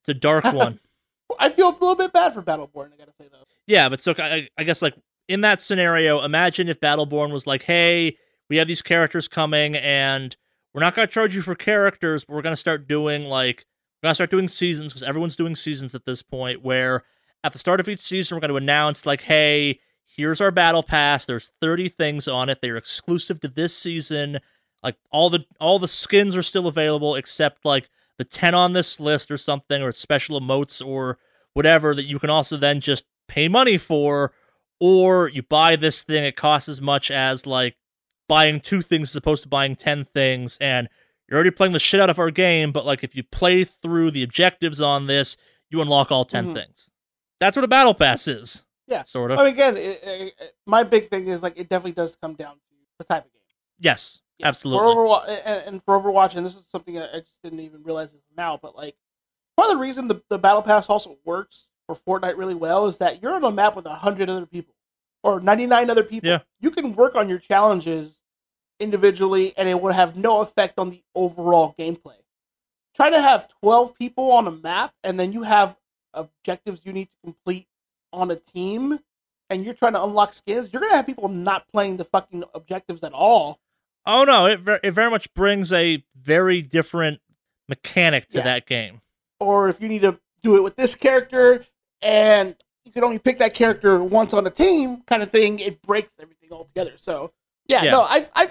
it's 0.00 0.08
a 0.08 0.14
dark 0.14 0.44
one. 0.52 0.80
I 1.38 1.48
feel 1.48 1.68
a 1.68 1.72
little 1.72 1.94
bit 1.94 2.12
bad 2.12 2.34
for 2.34 2.42
Battleborn. 2.42 2.92
I 2.92 2.96
gotta 2.98 3.12
say 3.16 3.28
though. 3.30 3.44
Yeah, 3.66 3.88
but 3.88 4.00
so 4.00 4.14
I, 4.18 4.48
I 4.58 4.64
guess 4.64 4.82
like 4.82 4.94
in 5.32 5.40
that 5.40 5.62
scenario, 5.62 6.20
imagine 6.22 6.68
if 6.68 6.78
Battleborn 6.78 7.32
was 7.32 7.46
like, 7.46 7.62
"Hey, 7.62 8.18
we 8.50 8.58
have 8.58 8.68
these 8.68 8.82
characters 8.82 9.28
coming, 9.28 9.76
and 9.76 10.36
we're 10.74 10.82
not 10.82 10.94
gonna 10.94 11.06
charge 11.06 11.34
you 11.34 11.40
for 11.40 11.54
characters, 11.54 12.24
but 12.24 12.34
we're 12.34 12.42
gonna 12.42 12.54
start 12.54 12.86
doing 12.86 13.24
like 13.24 13.64
we're 14.02 14.08
gonna 14.08 14.14
start 14.14 14.30
doing 14.30 14.46
seasons 14.46 14.92
because 14.92 15.02
everyone's 15.02 15.36
doing 15.36 15.56
seasons 15.56 15.94
at 15.94 16.04
this 16.04 16.22
point. 16.22 16.62
Where 16.62 17.02
at 17.42 17.54
the 17.54 17.58
start 17.58 17.80
of 17.80 17.88
each 17.88 18.00
season, 18.00 18.36
we're 18.36 18.42
gonna 18.42 18.56
announce 18.56 19.06
like, 19.06 19.22
"Hey, 19.22 19.80
here's 20.04 20.42
our 20.42 20.50
battle 20.50 20.82
pass. 20.82 21.24
There's 21.24 21.50
30 21.62 21.88
things 21.88 22.28
on 22.28 22.50
it. 22.50 22.58
They're 22.60 22.76
exclusive 22.76 23.40
to 23.40 23.48
this 23.48 23.74
season." 23.74 24.38
Like 24.82 24.96
all 25.10 25.30
the 25.30 25.46
all 25.60 25.78
the 25.78 25.88
skins 25.88 26.36
are 26.36 26.42
still 26.42 26.66
available 26.66 27.14
except 27.14 27.64
like 27.64 27.88
the 28.18 28.24
10 28.24 28.54
on 28.54 28.74
this 28.74 29.00
list 29.00 29.30
or 29.30 29.38
something 29.38 29.80
or 29.80 29.92
special 29.92 30.38
emotes 30.38 30.86
or 30.86 31.16
whatever 31.54 31.94
that 31.94 32.04
you 32.04 32.18
can 32.18 32.28
also 32.28 32.58
then 32.58 32.80
just 32.80 33.04
pay 33.28 33.48
money 33.48 33.78
for 33.78 34.32
or 34.84 35.28
you 35.28 35.44
buy 35.44 35.76
this 35.76 36.02
thing 36.02 36.24
it 36.24 36.34
costs 36.34 36.68
as 36.68 36.80
much 36.80 37.08
as 37.08 37.46
like 37.46 37.76
buying 38.28 38.58
two 38.58 38.82
things 38.82 39.10
as 39.10 39.16
opposed 39.16 39.44
to 39.44 39.48
buying 39.48 39.76
10 39.76 40.04
things 40.06 40.58
and 40.60 40.88
you're 41.28 41.36
already 41.36 41.52
playing 41.52 41.72
the 41.72 41.78
shit 41.78 42.00
out 42.00 42.10
of 42.10 42.18
our 42.18 42.32
game 42.32 42.72
but 42.72 42.84
like 42.84 43.04
if 43.04 43.14
you 43.14 43.22
play 43.22 43.62
through 43.62 44.10
the 44.10 44.24
objectives 44.24 44.82
on 44.82 45.06
this 45.06 45.36
you 45.70 45.80
unlock 45.80 46.10
all 46.10 46.24
10 46.24 46.46
mm-hmm. 46.46 46.54
things. 46.54 46.90
That's 47.38 47.56
what 47.56 47.64
a 47.64 47.68
battle 47.68 47.94
pass 47.94 48.26
is 48.26 48.64
yeah. 48.88 49.04
sort 49.04 49.30
of 49.30 49.38
I 49.38 49.44
mean, 49.44 49.52
again 49.52 49.76
it, 49.76 50.00
it, 50.02 50.34
my 50.66 50.82
big 50.82 51.08
thing 51.08 51.28
is 51.28 51.44
like 51.44 51.56
it 51.56 51.68
definitely 51.68 51.92
does 51.92 52.16
come 52.20 52.34
down 52.34 52.54
to 52.54 52.60
the 52.98 53.04
type 53.04 53.24
of 53.24 53.32
game. 53.32 53.40
Yes 53.78 54.20
yeah, 54.42 54.48
Absolutely. 54.48 54.80
For 54.80 54.96
Overwatch, 54.96 55.42
and, 55.44 55.84
for 55.84 56.00
Overwatch, 56.00 56.34
and 56.34 56.44
this 56.44 56.56
is 56.56 56.64
something 56.70 56.98
I 56.98 57.20
just 57.20 57.40
didn't 57.44 57.60
even 57.60 57.84
realize 57.84 58.12
now, 58.36 58.58
but 58.60 58.74
like 58.74 58.96
part 59.56 59.70
of 59.70 59.76
the 59.76 59.80
reason 59.80 60.08
the, 60.08 60.20
the 60.28 60.38
battle 60.38 60.62
pass 60.62 60.88
also 60.88 61.18
works 61.24 61.68
for 61.94 62.20
Fortnite 62.20 62.36
really 62.36 62.54
well 62.54 62.86
is 62.86 62.98
that 62.98 63.22
you're 63.22 63.34
on 63.34 63.44
a 63.44 63.50
map 63.50 63.76
with 63.76 63.86
hundred 63.86 64.28
other 64.28 64.46
people 64.46 64.74
or 65.22 65.40
ninety 65.40 65.66
nine 65.66 65.90
other 65.90 66.04
people. 66.04 66.28
Yeah. 66.28 66.40
You 66.60 66.70
can 66.70 66.94
work 66.94 67.14
on 67.14 67.28
your 67.28 67.38
challenges 67.38 68.18
individually, 68.80 69.54
and 69.56 69.68
it 69.68 69.80
would 69.80 69.94
have 69.94 70.16
no 70.16 70.40
effect 70.40 70.78
on 70.78 70.90
the 70.90 71.02
overall 71.14 71.74
gameplay. 71.78 72.16
Try 72.94 73.10
to 73.10 73.20
have 73.20 73.48
twelve 73.60 73.96
people 73.98 74.30
on 74.32 74.46
a 74.46 74.50
map, 74.50 74.94
and 75.02 75.18
then 75.18 75.32
you 75.32 75.42
have 75.42 75.76
objectives 76.14 76.82
you 76.84 76.92
need 76.92 77.10
to 77.10 77.16
complete 77.24 77.66
on 78.12 78.30
a 78.30 78.36
team, 78.36 78.98
and 79.48 79.64
you're 79.64 79.74
trying 79.74 79.94
to 79.94 80.02
unlock 80.02 80.34
skins. 80.34 80.70
You're 80.72 80.82
gonna 80.82 80.96
have 80.96 81.06
people 81.06 81.28
not 81.28 81.68
playing 81.68 81.96
the 81.96 82.04
fucking 82.04 82.44
objectives 82.54 83.02
at 83.02 83.12
all 83.12 83.60
Oh 84.04 84.24
no, 84.24 84.46
it 84.46 84.60
it 84.82 84.90
very 84.92 85.10
much 85.10 85.32
brings 85.34 85.72
a 85.72 86.04
very 86.16 86.60
different 86.60 87.20
mechanic 87.68 88.28
to 88.30 88.38
yeah. 88.38 88.44
that 88.44 88.66
game. 88.66 89.00
Or 89.38 89.68
if 89.68 89.80
you 89.80 89.88
need 89.88 90.02
to 90.02 90.18
do 90.42 90.56
it 90.56 90.62
with 90.62 90.76
this 90.76 90.94
character 90.94 91.64
and 92.02 92.56
you 92.84 92.92
can 92.92 93.04
only 93.04 93.18
pick 93.18 93.38
that 93.38 93.54
character 93.54 94.02
once 94.02 94.34
on 94.34 94.46
a 94.46 94.50
team, 94.50 95.02
kind 95.06 95.22
of 95.22 95.30
thing, 95.30 95.58
it 95.60 95.80
breaks 95.82 96.14
everything 96.20 96.50
altogether. 96.52 96.92
So 96.96 97.32
yeah, 97.66 97.84
yeah. 97.84 97.90
no, 97.92 98.02
I, 98.02 98.26
I. 98.34 98.50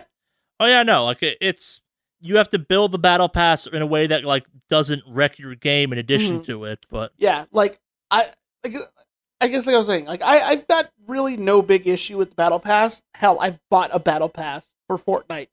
Oh 0.60 0.66
yeah, 0.66 0.84
no, 0.84 1.06
like 1.06 1.22
it, 1.24 1.38
it's 1.42 1.82
you 2.22 2.38
have 2.38 2.50
to 2.50 2.60
build 2.60 2.92
the 2.92 3.00
battle 3.00 3.28
pass 3.30 3.66
in 3.68 3.82
a 3.82 3.86
way 3.86 4.08
that 4.08 4.24
like 4.24 4.46
doesn't 4.70 5.02
wreck 5.08 5.38
your 5.40 5.56
game 5.56 5.92
in 5.92 5.98
addition 6.00 6.40
Mhm. 6.42 6.46
to 6.46 6.66
it. 6.66 6.86
But 6.90 7.12
Yeah, 7.18 7.46
like 7.52 7.80
I, 8.12 8.28
like, 8.64 8.76
I 9.42 9.48
guess 9.48 9.66
like 9.66 9.74
I 9.74 9.78
was 9.80 9.88
saying, 9.88 10.06
like 10.06 10.22
I, 10.22 10.40
I've 10.40 10.68
got 10.68 10.92
really 11.08 11.36
no 11.36 11.62
big 11.62 11.88
issue 11.88 12.18
with 12.18 12.30
the 12.30 12.36
battle 12.36 12.60
pass. 12.60 13.02
Hell, 13.16 13.40
I've 13.40 13.60
bought 13.70 13.90
a 13.92 14.00
battle 14.00 14.30
pass 14.30 14.68
for 14.88 14.98
Fortnite 14.98 15.48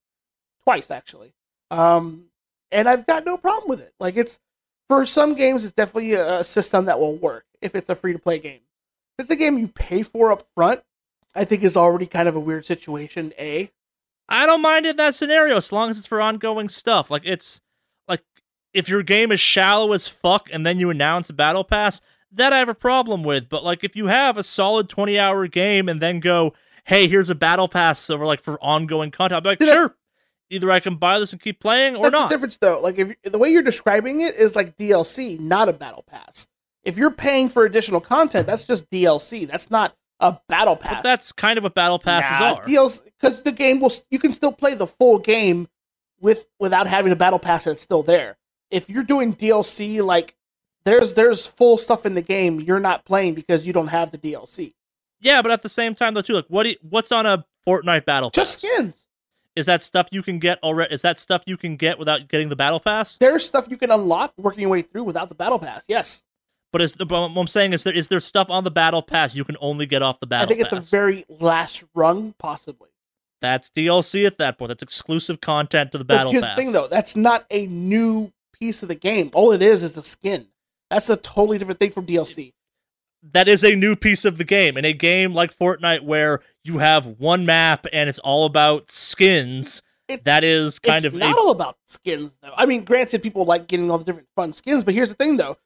twice 0.64 0.90
actually, 0.90 1.32
um, 1.70 2.26
and 2.70 2.86
I've 2.88 3.06
got 3.06 3.24
no 3.24 3.38
problem 3.38 3.68
with 3.68 3.80
it. 3.80 3.94
Like 3.98 4.16
it's 4.16 4.38
for 4.88 5.04
some 5.06 5.34
games, 5.34 5.64
it's 5.64 5.72
definitely 5.74 6.14
a, 6.14 6.42
system 6.44 6.86
that 6.86 6.98
will 6.98 7.16
work 7.16 7.44
if 7.60 7.74
it's 7.74 7.88
a 7.88 7.94
free 7.94 8.12
to 8.12 8.18
play 8.18 8.38
game. 8.38 8.60
If 9.18 9.24
it's 9.24 9.30
a 9.30 9.36
game 9.36 9.58
you 9.58 9.68
pay 9.68 10.02
for 10.02 10.32
up 10.32 10.46
front, 10.54 10.80
I 11.34 11.44
think 11.44 11.62
is 11.62 11.76
already 11.76 12.06
kind 12.06 12.28
of 12.28 12.36
a 12.36 12.40
weird 12.40 12.64
situation. 12.64 13.32
A 13.38 13.70
I 14.28 14.46
don't 14.46 14.62
mind 14.62 14.86
in 14.86 14.96
that 14.96 15.14
scenario 15.14 15.56
as 15.56 15.72
long 15.72 15.90
as 15.90 15.98
it's 15.98 16.06
for 16.06 16.20
ongoing 16.20 16.68
stuff. 16.68 17.10
Like 17.10 17.22
it's 17.24 17.60
like 18.06 18.22
if 18.72 18.88
your 18.88 19.02
game 19.02 19.32
is 19.32 19.40
shallow 19.40 19.92
as 19.92 20.08
fuck 20.08 20.48
and 20.52 20.64
then 20.64 20.78
you 20.78 20.90
announce 20.90 21.30
a 21.30 21.32
battle 21.32 21.64
pass, 21.64 22.00
that 22.32 22.52
I 22.52 22.58
have 22.58 22.68
a 22.68 22.74
problem 22.74 23.24
with. 23.24 23.48
But 23.48 23.64
like 23.64 23.84
if 23.84 23.96
you 23.96 24.06
have 24.06 24.36
a 24.36 24.42
solid 24.42 24.88
twenty 24.88 25.18
hour 25.18 25.46
game 25.48 25.88
and 25.88 26.00
then 26.00 26.20
go, 26.20 26.54
hey, 26.84 27.08
here's 27.08 27.30
a 27.30 27.34
battle 27.34 27.68
pass 27.68 28.08
over 28.10 28.24
like 28.24 28.40
for 28.40 28.58
ongoing 28.62 29.10
content, 29.10 29.42
be 29.42 29.50
like, 29.50 29.58
that's- 29.58 29.76
sure. 29.76 29.94
Either 30.50 30.70
I 30.70 30.80
can 30.80 30.96
buy 30.96 31.18
this 31.18 31.32
and 31.32 31.40
keep 31.42 31.60
playing 31.60 31.96
or 31.96 32.04
That's 32.04 32.12
not. 32.12 32.28
the 32.28 32.34
difference, 32.34 32.56
though. 32.56 32.80
Like 32.80 32.98
if 32.98 33.14
the 33.22 33.38
way 33.38 33.50
you're 33.50 33.62
describing 33.62 34.22
it 34.22 34.34
is 34.34 34.56
like 34.56 34.76
DLC, 34.78 35.38
not 35.38 35.68
a 35.68 35.72
battle 35.72 36.04
pass. 36.06 36.46
If 36.84 36.96
you're 36.96 37.10
paying 37.10 37.48
for 37.48 37.64
additional 37.64 38.00
content, 38.00 38.46
that's 38.46 38.64
just 38.64 38.90
DLC. 38.90 39.46
That's 39.46 39.70
not 39.70 39.94
a 40.20 40.38
battle 40.48 40.76
pass. 40.76 40.96
But 40.96 41.02
that's 41.02 41.32
kind 41.32 41.58
of 41.58 41.64
what 41.64 41.74
battle 41.74 41.98
passes 41.98 42.40
nah, 42.40 42.54
are. 42.54 42.62
DLC 42.64 43.02
because 43.20 43.42
the 43.42 43.52
game 43.52 43.80
will. 43.80 43.92
You 44.10 44.18
can 44.18 44.32
still 44.32 44.52
play 44.52 44.74
the 44.74 44.86
full 44.86 45.18
game 45.18 45.68
with 46.20 46.46
without 46.58 46.86
having 46.86 47.10
the 47.10 47.16
battle 47.16 47.38
pass. 47.38 47.66
And 47.66 47.74
it's 47.74 47.82
still 47.82 48.02
there. 48.02 48.38
If 48.70 48.88
you're 48.88 49.02
doing 49.04 49.34
DLC, 49.34 50.02
like 50.02 50.34
there's 50.84 51.14
there's 51.14 51.46
full 51.46 51.78
stuff 51.78 52.06
in 52.06 52.14
the 52.14 52.22
game 52.22 52.60
you're 52.60 52.80
not 52.80 53.04
playing 53.04 53.34
because 53.34 53.66
you 53.66 53.72
don't 53.72 53.88
have 53.88 54.10
the 54.10 54.18
DLC. 54.18 54.74
yeah, 55.20 55.42
but 55.42 55.50
at 55.50 55.62
the 55.62 55.68
same 55.68 55.94
time 55.94 56.14
though 56.14 56.22
too, 56.22 56.34
like 56.34 56.46
what 56.48 56.62
do 56.64 56.70
you, 56.70 56.76
what's 56.82 57.12
on 57.12 57.26
a 57.26 57.44
Fortnite 57.66 58.04
battle 58.06 58.30
pass? 58.30 58.34
Just 58.34 58.58
skins. 58.60 59.04
Is 59.58 59.66
that 59.66 59.82
stuff 59.82 60.08
you 60.12 60.22
can 60.22 60.38
get 60.38 60.62
already? 60.62 60.94
Is 60.94 61.02
that 61.02 61.18
stuff 61.18 61.42
you 61.46 61.56
can 61.56 61.76
get 61.76 61.98
without 61.98 62.28
getting 62.28 62.48
the 62.48 62.56
battle 62.56 62.80
pass? 62.80 63.16
There's 63.16 63.44
stuff 63.44 63.66
you 63.68 63.76
can 63.76 63.90
unlock 63.90 64.32
working 64.38 64.60
your 64.62 64.70
way 64.70 64.82
through 64.82 65.04
without 65.04 65.28
the 65.28 65.34
battle 65.34 65.58
pass. 65.58 65.84
Yes, 65.88 66.22
But 66.72 66.82
is 66.82 66.94
the 66.94 67.04
but 67.06 67.30
what 67.32 67.40
I'm 67.40 67.46
saying 67.48 67.72
is 67.72 67.84
there 67.84 67.92
is 67.94 68.08
there 68.08 68.20
stuff 68.20 68.48
on 68.50 68.64
the 68.64 68.70
battle 68.70 69.02
pass 69.02 69.34
you 69.34 69.44
can 69.44 69.56
only 69.60 69.86
get 69.86 70.02
off 70.02 70.20
the 70.20 70.26
battle 70.26 70.46
I 70.46 70.48
think 70.48 70.60
at 70.64 70.70
pass? 70.70 70.90
the 70.90 70.96
very 70.96 71.24
last 71.28 71.84
rung, 71.94 72.34
possibly. 72.38 72.88
That's 73.40 73.70
DLC 73.70 74.26
at 74.26 74.38
that 74.38 74.58
point. 74.58 74.68
That's 74.70 74.82
exclusive 74.82 75.40
content 75.40 75.92
to 75.92 75.98
the 75.98 76.04
But 76.04 76.14
battle 76.16 76.32
here's 76.32 76.44
pass. 76.44 76.56
the 76.56 76.62
thing, 76.62 76.72
though. 76.72 76.88
That's 76.88 77.14
not 77.14 77.44
a 77.50 77.66
new 77.66 78.32
piece 78.60 78.82
of 78.82 78.88
the 78.88 78.94
game. 78.96 79.30
All 79.32 79.52
it 79.52 79.62
is 79.62 79.82
is 79.84 79.96
a 79.96 80.02
skin. 80.02 80.48
That's 80.90 81.08
a 81.08 81.16
totally 81.16 81.58
different 81.58 81.78
thing 81.78 81.92
from 81.92 82.06
DLC. 82.06 82.52
That 83.22 83.48
is 83.48 83.64
a 83.64 83.74
new 83.74 83.96
piece 83.96 84.24
of 84.24 84.38
the 84.38 84.44
game. 84.44 84.76
In 84.76 84.84
a 84.84 84.92
game 84.92 85.34
like 85.34 85.56
Fortnite 85.56 86.02
where 86.02 86.40
you 86.64 86.78
have 86.78 87.06
one 87.18 87.44
map 87.46 87.86
and 87.92 88.08
it's 88.08 88.20
all 88.20 88.44
about 88.46 88.90
skins, 88.90 89.82
It- 90.06 90.24
that 90.24 90.44
is 90.44 90.78
kind 90.78 90.98
it's 90.98 91.06
of 91.06 91.14
not 91.14 91.36
a, 91.36 91.38
all 91.38 91.50
about 91.50 91.76
skins, 91.86 92.36
though. 92.42 92.52
I 92.56 92.64
mean, 92.66 92.84
granted, 92.84 93.22
people 93.22 93.44
like 93.44 93.66
getting 93.66 93.90
all 93.90 93.98
the 93.98 94.04
different 94.04 94.28
fun 94.36 94.52
skins, 94.52 94.84
but 94.84 94.94
here's 94.94 95.08
the 95.08 95.14
thing, 95.16 95.36
though. 95.36 95.56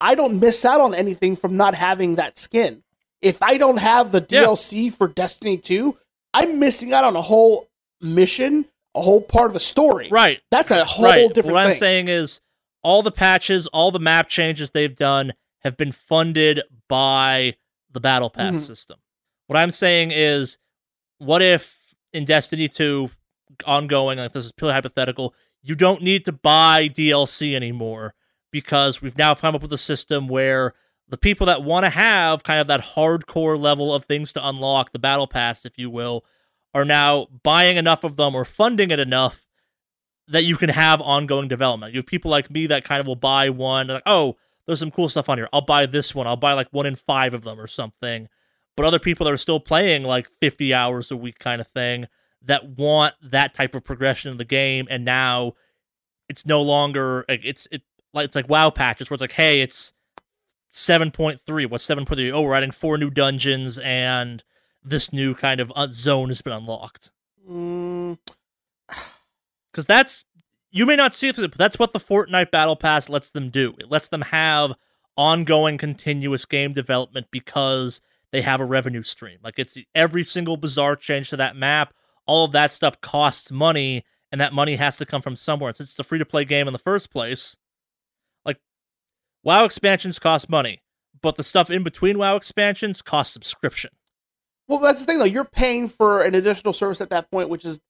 I 0.00 0.14
don't 0.14 0.40
miss 0.40 0.64
out 0.64 0.80
on 0.80 0.94
anything 0.94 1.36
from 1.36 1.56
not 1.56 1.74
having 1.74 2.16
that 2.16 2.36
skin. 2.36 2.82
If 3.22 3.42
I 3.42 3.56
don't 3.56 3.78
have 3.78 4.12
the 4.12 4.26
Yeah. 4.28 4.42
DLC 4.44 4.90
for 4.90 5.08
Destiny 5.08 5.56
2, 5.56 5.96
I'm 6.34 6.58
missing 6.58 6.92
out 6.92 7.04
on 7.04 7.16
a 7.16 7.22
whole 7.22 7.68
mission, 8.00 8.66
a 8.94 9.00
whole 9.00 9.22
part 9.22 9.50
of 9.50 9.56
a 9.56 9.60
story. 9.60 10.08
right. 10.10 10.40
That's 10.50 10.70
a 10.70 10.84
whole 10.84 11.06
right. 11.06 11.32
different 11.32 11.54
what 11.54 11.64
I'm 11.66 11.72
saying 11.72 12.08
is 12.08 12.40
all 12.82 13.02
the 13.02 13.10
patches, 13.10 13.66
all 13.68 13.90
the 13.90 13.98
map 13.98 14.28
changes 14.28 14.70
they've 14.72 14.94
done 14.94 15.32
have 15.60 15.76
been 15.76 15.92
funded 15.92 16.62
by 16.88 17.56
the 17.90 18.00
battle 18.00 18.30
pass 18.30 18.56
Mhm. 18.56 18.62
system. 18.62 18.98
What 19.46 19.58
I'm 19.58 19.70
saying 19.70 20.10
is, 20.10 20.58
what 21.18 21.42
if 21.42 21.94
in 22.12 22.24
Destiny 22.24 22.68
2 22.68 23.10
ongoing, 23.64 24.18
like 24.18 24.32
this 24.32 24.44
is 24.44 24.52
purely 24.52 24.74
hypothetical, 24.74 25.34
you 25.62 25.74
don't 25.74 26.02
need 26.02 26.24
to 26.24 26.32
buy 26.32 26.88
DLC 26.88 27.54
anymore 27.56 28.14
because 28.52 29.00
we've 29.02 29.18
now 29.18 29.34
come 29.34 29.54
up 29.54 29.62
with 29.62 29.72
a 29.72 29.78
system 29.78 30.28
where 30.28 30.74
the 31.08 31.16
people 31.16 31.46
that 31.46 31.62
want 31.62 31.84
to 31.84 31.90
have 31.90 32.42
kind 32.42 32.60
of 32.60 32.66
that 32.66 32.80
hardcore 32.80 33.58
level 33.58 33.94
of 33.94 34.04
things 34.04 34.32
to 34.32 34.46
unlock, 34.48 34.92
the 34.92 34.98
battle 34.98 35.26
pass, 35.26 35.64
if 35.64 35.78
you 35.78 35.88
will, 35.88 36.24
are 36.74 36.84
now 36.84 37.26
buying 37.42 37.76
enough 37.76 38.04
of 38.04 38.16
them 38.16 38.34
or 38.34 38.44
funding 38.44 38.90
it 38.90 38.98
enough 38.98 39.46
that 40.28 40.44
you 40.44 40.56
can 40.56 40.68
have 40.68 41.00
ongoing 41.00 41.46
development. 41.48 41.92
You 41.94 41.98
have 41.98 42.06
people 42.06 42.30
like 42.30 42.50
me 42.50 42.66
that 42.66 42.84
kind 42.84 43.00
of 43.00 43.06
will 43.06 43.14
buy 43.16 43.48
one, 43.50 43.86
like, 43.86 44.02
oh, 44.06 44.36
there's 44.66 44.80
some 44.80 44.90
cool 44.90 45.08
stuff 45.08 45.28
on 45.28 45.38
here. 45.38 45.48
I'll 45.52 45.60
buy 45.60 45.86
this 45.86 46.14
one. 46.14 46.26
I'll 46.26 46.36
buy 46.36 46.52
like 46.54 46.68
one 46.72 46.86
in 46.86 46.96
five 46.96 47.34
of 47.34 47.42
them 47.42 47.60
or 47.60 47.66
something. 47.66 48.28
But 48.76 48.84
other 48.84 48.98
people 48.98 49.24
that 49.24 49.32
are 49.32 49.38
still 49.38 49.60
playing 49.60 50.02
like 50.02 50.28
50 50.40 50.74
hours 50.74 51.10
a 51.10 51.16
week 51.16 51.38
kind 51.38 51.60
of 51.60 51.68
thing 51.68 52.06
that 52.42 52.68
want 52.76 53.14
that 53.22 53.54
type 53.54 53.74
of 53.74 53.84
progression 53.84 54.30
in 54.30 54.36
the 54.36 54.44
game, 54.44 54.86
and 54.90 55.04
now 55.04 55.54
it's 56.28 56.44
no 56.46 56.60
longer 56.62 57.24
like 57.28 57.40
it's 57.44 57.66
it 57.70 57.82
like 58.12 58.26
it's 58.26 58.36
like 58.36 58.48
WoW 58.48 58.70
patches 58.70 59.08
where 59.08 59.14
it's 59.14 59.20
like, 59.20 59.32
hey, 59.32 59.60
it's 59.60 59.92
7.3. 60.72 61.70
What's 61.70 61.86
7.3? 61.86 62.32
Oh, 62.32 62.42
we're 62.42 62.54
adding 62.54 62.70
four 62.70 62.98
new 62.98 63.10
dungeons 63.10 63.78
and 63.78 64.42
this 64.84 65.12
new 65.12 65.34
kind 65.34 65.60
of 65.60 65.72
uh, 65.74 65.88
zone 65.90 66.28
has 66.28 66.42
been 66.42 66.52
unlocked 66.52 67.10
Mm, 67.48 68.18
because 69.72 69.86
that's 69.86 70.24
you 70.76 70.84
may 70.84 70.96
not 70.96 71.14
see 71.14 71.28
it, 71.28 71.36
but 71.36 71.56
that's 71.56 71.78
what 71.78 71.94
the 71.94 71.98
Fortnite 71.98 72.50
Battle 72.50 72.76
Pass 72.76 73.08
lets 73.08 73.30
them 73.30 73.48
do. 73.48 73.74
It 73.78 73.90
lets 73.90 74.08
them 74.08 74.20
have 74.20 74.74
ongoing, 75.16 75.78
continuous 75.78 76.44
game 76.44 76.74
development 76.74 77.28
because 77.30 78.02
they 78.30 78.42
have 78.42 78.60
a 78.60 78.66
revenue 78.66 79.00
stream. 79.00 79.38
Like 79.42 79.58
it's 79.58 79.78
every 79.94 80.22
single 80.22 80.58
bizarre 80.58 80.94
change 80.94 81.30
to 81.30 81.36
that 81.38 81.56
map. 81.56 81.94
All 82.26 82.44
of 82.44 82.52
that 82.52 82.72
stuff 82.72 83.00
costs 83.00 83.50
money, 83.50 84.04
and 84.30 84.40
that 84.40 84.52
money 84.52 84.76
has 84.76 84.98
to 84.98 85.06
come 85.06 85.22
from 85.22 85.34
somewhere. 85.34 85.72
Since 85.72 85.90
it's 85.90 85.98
a 85.98 86.04
free 86.04 86.18
to 86.18 86.26
play 86.26 86.44
game 86.44 86.66
in 86.66 86.74
the 86.74 86.78
first 86.78 87.10
place, 87.10 87.56
like 88.44 88.58
WoW 89.42 89.64
expansions 89.64 90.18
cost 90.18 90.50
money, 90.50 90.82
but 91.22 91.36
the 91.36 91.42
stuff 91.42 91.70
in 91.70 91.84
between 91.84 92.18
WoW 92.18 92.36
expansions 92.36 93.00
costs 93.00 93.32
subscription. 93.32 93.92
Well, 94.68 94.80
that's 94.80 95.00
the 95.00 95.06
thing, 95.06 95.20
though. 95.20 95.24
You're 95.24 95.44
paying 95.44 95.88
for 95.88 96.22
an 96.22 96.34
additional 96.34 96.74
service 96.74 97.00
at 97.00 97.10
that 97.10 97.30
point, 97.30 97.48
which 97.48 97.64
is 97.64 97.80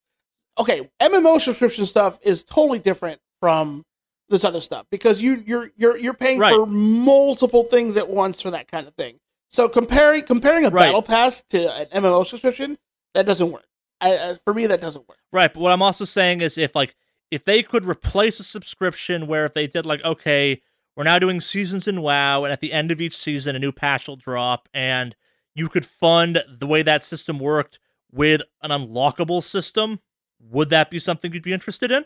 okay. 0.59 0.89
MMO 1.01 1.39
subscription 1.39 1.85
stuff 1.85 2.19
is 2.21 2.43
totally 2.43 2.79
different 2.79 3.21
from 3.39 3.83
this 4.29 4.43
other 4.43 4.61
stuff 4.61 4.85
because 4.91 5.21
you 5.21 5.43
you're 5.45 5.71
you're 5.77 5.97
you're 5.97 6.13
paying 6.13 6.39
Right. 6.39 6.53
for 6.53 6.65
multiple 6.65 7.63
things 7.63 7.95
at 7.97 8.09
once 8.09 8.41
for 8.41 8.51
that 8.51 8.69
kind 8.69 8.87
of 8.87 8.93
thing. 8.95 9.19
So 9.49 9.69
comparing 9.69 10.23
comparing 10.23 10.65
a 10.65 10.69
Right. 10.69 10.87
battle 10.87 11.01
pass 11.01 11.41
to 11.49 11.73
an 11.73 11.87
MMO 12.03 12.25
subscription, 12.25 12.77
that 13.13 13.25
doesn't 13.25 13.51
work. 13.51 13.65
I, 14.01 14.17
I, 14.17 14.35
for 14.43 14.53
me, 14.53 14.67
that 14.67 14.81
doesn't 14.81 15.07
work. 15.07 15.17
Right, 15.31 15.51
but 15.53 15.59
what 15.61 15.71
I'm 15.71 15.81
also 15.81 16.05
saying 16.05 16.41
is 16.41 16.57
if 16.57 16.75
like 16.75 16.95
if 17.31 17.43
they 17.45 17.63
could 17.63 17.85
replace 17.85 18.39
a 18.39 18.43
subscription 18.43 19.27
where 19.27 19.45
if 19.45 19.53
they 19.53 19.67
did 19.67 19.85
like 19.85 20.03
okay, 20.03 20.61
we're 20.95 21.03
now 21.05 21.19
doing 21.19 21.39
seasons 21.39 21.87
in 21.87 22.01
WoW 22.01 22.43
and 22.43 22.51
at 22.51 22.59
the 22.59 22.73
end 22.73 22.91
of 22.91 22.99
each 22.99 23.15
season 23.15 23.55
a 23.55 23.59
new 23.59 23.71
patch 23.71 24.07
will 24.07 24.15
drop 24.17 24.67
and 24.73 25.15
you 25.55 25.69
could 25.69 25.85
fund 25.85 26.43
the 26.59 26.67
way 26.67 26.83
that 26.83 27.03
system 27.03 27.39
worked 27.39 27.79
with 28.11 28.41
an 28.61 28.71
unlockable 28.71 29.41
system, 29.41 29.99
would 30.39 30.69
that 30.69 30.89
be 30.89 30.99
something 30.99 31.33
you'd 31.33 31.43
be 31.43 31.53
interested 31.53 31.91
in? 31.91 32.05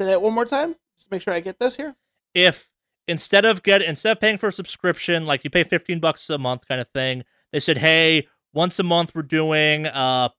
Say 0.00 0.06
that 0.06 0.22
one 0.22 0.32
more 0.32 0.44
time. 0.44 0.76
Just 0.98 1.10
make 1.10 1.22
sure 1.22 1.34
I 1.34 1.40
get 1.40 1.58
this 1.58 1.76
here. 1.76 1.96
If 2.34 2.68
instead 3.06 3.44
of 3.44 3.62
get 3.62 3.82
instead 3.82 4.12
of 4.12 4.20
paying 4.20 4.38
for 4.38 4.48
a 4.48 4.52
subscription, 4.52 5.26
like 5.26 5.44
you 5.44 5.50
pay 5.50 5.64
15 5.64 6.00
bucks 6.00 6.28
a 6.30 6.38
month 6.38 6.66
kind 6.66 6.80
of 6.80 6.88
thing, 6.88 7.24
they 7.52 7.60
said, 7.60 7.78
"Hey, 7.78 8.28
once 8.52 8.78
a 8.78 8.82
month 8.82 9.14
we're 9.14 9.22
doing 9.22 9.86
a 9.86 10.30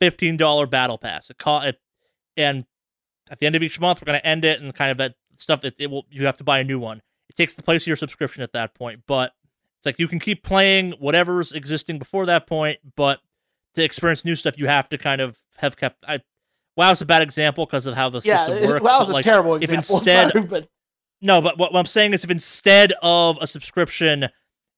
$15 0.00 0.66
battle 0.66 0.98
pass." 0.98 1.30
It 1.30 1.38
call 1.38 1.62
it 1.62 1.80
and 2.36 2.64
at 3.30 3.38
the 3.38 3.46
end 3.46 3.56
of 3.56 3.62
each 3.62 3.80
month 3.80 4.00
we're 4.00 4.06
going 4.06 4.20
to 4.20 4.26
end 4.26 4.44
it 4.44 4.60
and 4.60 4.74
kind 4.74 4.90
of 4.90 4.98
that 4.98 5.14
stuff 5.36 5.60
that 5.62 5.74
it 5.78 5.90
will 5.90 6.06
you 6.10 6.26
have 6.26 6.38
to 6.38 6.44
buy 6.44 6.58
a 6.58 6.64
new 6.64 6.78
one. 6.78 7.02
It 7.28 7.36
takes 7.36 7.54
the 7.54 7.62
place 7.62 7.82
of 7.82 7.88
your 7.88 7.96
subscription 7.96 8.42
at 8.42 8.52
that 8.52 8.74
point, 8.74 9.02
but 9.06 9.32
it's 9.78 9.86
like 9.86 9.98
you 9.98 10.08
can 10.08 10.18
keep 10.18 10.42
playing 10.42 10.92
whatever's 10.92 11.52
existing 11.52 11.98
before 11.98 12.26
that 12.26 12.46
point, 12.46 12.78
but 12.96 13.20
to 13.74 13.82
experience 13.84 14.24
new 14.24 14.36
stuff 14.36 14.58
you 14.58 14.66
have 14.66 14.88
to 14.88 14.98
kind 14.98 15.20
of 15.20 15.38
have 15.58 15.76
kept 15.76 16.04
I 16.06 16.20
WoW's 16.76 17.00
a 17.00 17.06
bad 17.06 17.22
example 17.22 17.66
because 17.66 17.86
of 17.86 17.94
how 17.94 18.08
the 18.08 18.20
Yeah, 18.24 18.36
system 18.46 18.68
works. 18.68 18.84
that 18.84 18.98
was 18.98 19.08
a 19.08 19.12
like, 19.12 19.24
terrible 19.24 19.54
if 19.54 19.62
example. 19.62 19.96
instead 19.96 20.30
Sorry, 20.32 20.44
but 20.44 20.68
no, 21.22 21.40
but 21.40 21.58
what, 21.58 21.72
what 21.72 21.78
I'm 21.78 21.86
saying 21.86 22.12
is, 22.12 22.24
if 22.24 22.30
instead 22.30 22.92
of 23.02 23.38
a 23.40 23.46
subscription, 23.46 24.28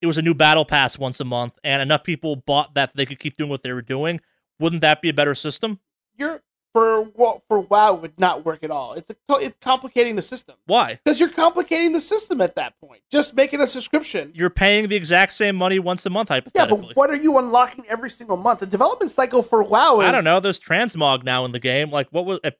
it 0.01 0.07
was 0.07 0.19
a 0.19 0.23
new 0.23 0.35
battle 0.35 0.65
pass 0.65 0.97
once 0.97 1.19
a 1.20 1.25
month, 1.25 1.55
and 1.65 1.83
enough 1.83 2.05
people 2.05 2.37
bought 2.37 2.75
that 2.75 2.93
they 2.95 3.05
could 3.05 3.19
keep 3.19 3.37
doing 3.37 3.51
what 3.51 3.62
they 3.62 3.73
were 3.73 3.83
doing, 3.83 4.20
wouldn't 4.61 4.83
that 4.83 5.03
be 5.03 5.09
a 5.09 5.15
better 5.15 5.35
system? 5.35 5.81
you're 6.16 6.43
for 6.74 7.03
what 7.03 7.43
for 7.49 7.61
WoW 7.61 7.95
would 7.95 8.19
not 8.19 8.45
work 8.45 8.62
at 8.62 8.70
all. 8.70 8.93
It's 8.93 9.11
a, 9.11 9.16
it's 9.36 9.57
complicating 9.61 10.16
the 10.16 10.23
system 10.23 10.57
Why? 10.66 11.01
because 11.03 11.19
you're 11.19 11.31
complicating 11.31 11.93
the 11.93 12.01
system 12.01 12.40
at 12.40 12.55
that 12.57 12.78
point. 12.81 13.03
Just 13.11 13.35
making 13.35 13.61
a 13.61 13.66
subscription. 13.66 14.32
You're 14.35 14.51
paying 14.51 14.89
the 14.89 14.97
exact 14.97 15.32
same 15.32 15.57
money 15.57 15.78
once 15.78 16.05
a 16.07 16.11
month, 16.11 16.28
hypothetically. 16.28 16.78
Yeah, 16.78 16.86
but 16.89 16.97
what 16.97 17.11
are 17.11 17.16
you 17.16 17.39
unlocking 17.39 17.85
every 17.89 18.11
single 18.11 18.36
month? 18.36 18.61
The 18.61 18.66
development 18.66 19.11
cycle 19.11 19.43
for 19.43 19.62
WoW 19.62 20.01
is 20.01 20.09
I 20.09 20.12
don't 20.12 20.24
know. 20.24 20.40
There's 20.40 20.59
transmog 20.59 21.24
now 21.24 21.45
in 21.45 21.53
the 21.53 21.59
game. 21.61 21.90
Like, 21.90 22.09
what 22.11 22.27
was? 22.27 22.40
If, 22.45 22.55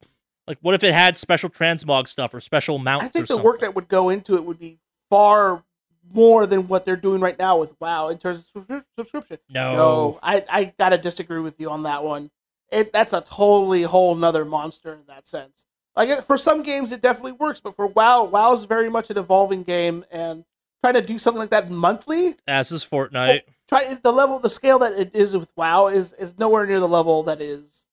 Like, 0.47 0.59
what 0.63 0.75
if 0.75 0.83
it 0.83 0.95
had 0.95 1.17
special 1.17 1.51
transmog 1.51 2.09
stuff 2.09 2.33
or 2.33 2.41
special 2.41 2.79
mounts? 2.79 3.05
I 3.05 3.09
think 3.09 3.27
the 3.27 3.35
something? 3.35 3.45
work 3.45 3.61
that 3.61 3.75
would 3.75 3.89
go 3.89 4.09
into 4.09 4.37
it 4.37 4.45
would 4.45 4.59
be 4.59 4.79
far 5.11 5.63
more 6.11 6.47
than 6.47 6.69
what 6.69 6.87
they're 6.87 6.97
doing 6.97 7.21
right 7.21 7.39
now 7.39 7.59
with 7.59 7.75
WoW 7.79 8.09
in 8.09 8.17
terms 8.17 8.51
of 8.55 8.85
subscription. 8.99 9.39
No. 9.51 9.75
No, 9.75 10.19
I, 10.23 10.43
I 10.49 10.73
gotta 10.79 10.97
disagree 10.97 11.41
with 11.41 11.61
you 11.61 11.71
on 11.71 11.83
that 11.83 12.03
one. 12.03 12.31
It 12.71 12.93
that's 12.93 13.13
a 13.13 13.21
totally 13.23 13.83
whole 13.83 14.15
nother 14.15 14.45
monster 14.45 14.93
in 14.95 15.01
that 15.09 15.27
sense. 15.27 15.65
Like 15.97 16.09
it- 16.11 16.25
for 16.25 16.37
some 16.39 16.63
games, 16.63 16.93
it 16.93 17.01
definitely 17.03 17.33
works, 17.33 17.61
but 17.61 17.75
for 17.77 17.87
WoW, 17.87 18.25
WoW 18.25 18.53
is 18.53 18.65
very 18.65 18.89
much 18.91 19.11
an 19.11 19.19
evolving 19.19 19.63
game, 19.63 20.05
and 20.11 20.45
trying 20.83 20.95
to 20.95 21.03
do 21.03 21.19
something 21.19 21.41
like 21.41 21.51
that 21.51 21.71
monthly, 21.71 22.37
As 22.47 22.71
is 22.71 22.85
Fortnite. 22.85 23.43
try 23.69 23.95
the 23.95 24.13
level, 24.13 24.39
the 24.39 24.51
scale 24.51 24.79
that 24.81 24.93
it 24.93 25.11
is 25.15 25.37
with 25.37 25.49
WoW 25.57 25.87
is 25.89 26.13
is 26.15 26.39
nowhere 26.39 26.67
near 26.67 26.79
the 26.81 26.89
level 26.89 27.23
that 27.25 27.41
is 27.41 27.85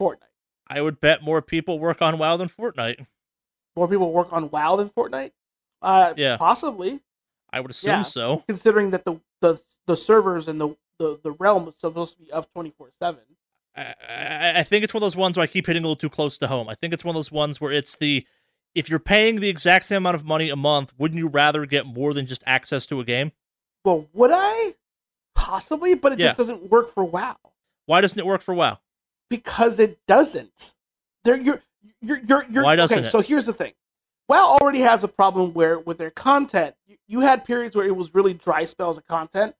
Fortnite. 0.00 0.16
I 0.66 0.80
would 0.80 1.00
bet 1.00 1.22
more 1.22 1.42
people 1.42 1.78
work 1.78 2.00
on 2.00 2.18
WoW 2.18 2.36
than 2.38 2.48
Fortnite. 2.48 3.06
More 3.76 3.86
people 3.88 4.12
work 4.12 4.32
on 4.32 4.50
WoW 4.50 4.76
than 4.76 4.88
Fortnite. 4.90 5.32
Uh, 5.82 6.14
Yeah. 6.16 6.36
possibly. 6.36 7.00
I 7.52 7.60
would 7.60 7.70
assume 7.70 7.90
Yeah. 7.98 8.02
so. 8.02 8.44
considering 8.48 8.90
that 8.90 9.04
the 9.04 9.20
the, 9.40 9.60
the 9.86 9.96
servers 9.96 10.46
and 10.48 10.60
the, 10.60 10.76
the, 10.98 11.18
the 11.22 11.32
realm 11.32 11.66
is 11.68 11.74
supposed 11.76 12.16
to 12.16 12.22
be 12.22 12.32
up 12.32 12.50
24 12.52 12.90
7 13.00 13.20
I, 13.76 13.94
I, 14.08 14.52
I 14.60 14.62
think 14.62 14.84
it's 14.84 14.92
one 14.92 14.98
of 15.02 15.06
those 15.06 15.16
ones 15.16 15.36
where 15.36 15.44
I 15.44 15.46
keep 15.46 15.66
hitting 15.66 15.82
a 15.82 15.86
little 15.86 15.96
too 15.96 16.10
close 16.10 16.36
to 16.38 16.46
home. 16.48 16.68
I 16.68 16.74
think 16.74 16.92
it's 16.92 17.04
one 17.04 17.14
of 17.14 17.16
those 17.16 17.32
ones 17.32 17.60
where 17.60 17.72
it's 17.72 17.96
the 17.96 18.26
if 18.74 18.88
you're 18.88 18.98
paying 18.98 19.40
the 19.40 19.48
exact 19.48 19.84
same 19.86 19.98
amount 19.98 20.14
of 20.16 20.24
money 20.24 20.48
a 20.48 20.56
month, 20.56 20.92
wouldn't 20.98 21.18
you 21.18 21.28
rather 21.28 21.66
get 21.66 21.84
more 21.86 22.14
than 22.14 22.24
just 22.26 22.42
access 22.46 22.86
to 22.86 23.00
a 23.00 23.04
game? 23.04 23.32
well 23.84 24.08
would 24.12 24.30
i 24.32 24.74
possibly 25.34 25.94
but 25.96 26.12
it 26.12 26.18
Yeah. 26.20 26.26
just 26.26 26.36
doesn't 26.36 26.70
work 26.70 26.92
for 26.94 27.02
wow 27.04 27.36
Why 27.86 28.00
doesn't 28.00 28.18
it 28.18 28.26
work 28.26 28.42
for 28.42 28.54
WoW? 28.54 28.78
because 29.28 29.80
it 29.80 29.98
doesn't 30.06 30.74
there 31.24 31.36
you're 31.36 31.62
you're 32.00 32.18
you're, 32.18 32.44
you're 32.48 32.62
Why 32.64 32.76
doesn't 32.76 32.96
okay 32.98 33.06
it? 33.08 33.10
so 33.10 33.20
here's 33.20 33.46
the 33.46 33.52
thing 33.52 33.72
wow 34.28 34.56
already 34.60 34.80
has 34.80 35.02
a 35.02 35.08
problem 35.08 35.52
where 35.54 35.78
with 35.80 35.98
their 35.98 36.10
content 36.12 36.76
you, 36.86 36.96
you 37.08 37.20
had 37.20 37.44
periods 37.44 37.74
where 37.74 37.86
it 37.86 37.96
was 37.96 38.14
really 38.14 38.34
dry 38.34 38.64
spells 38.64 38.98
of 38.98 39.06
content 39.06 39.54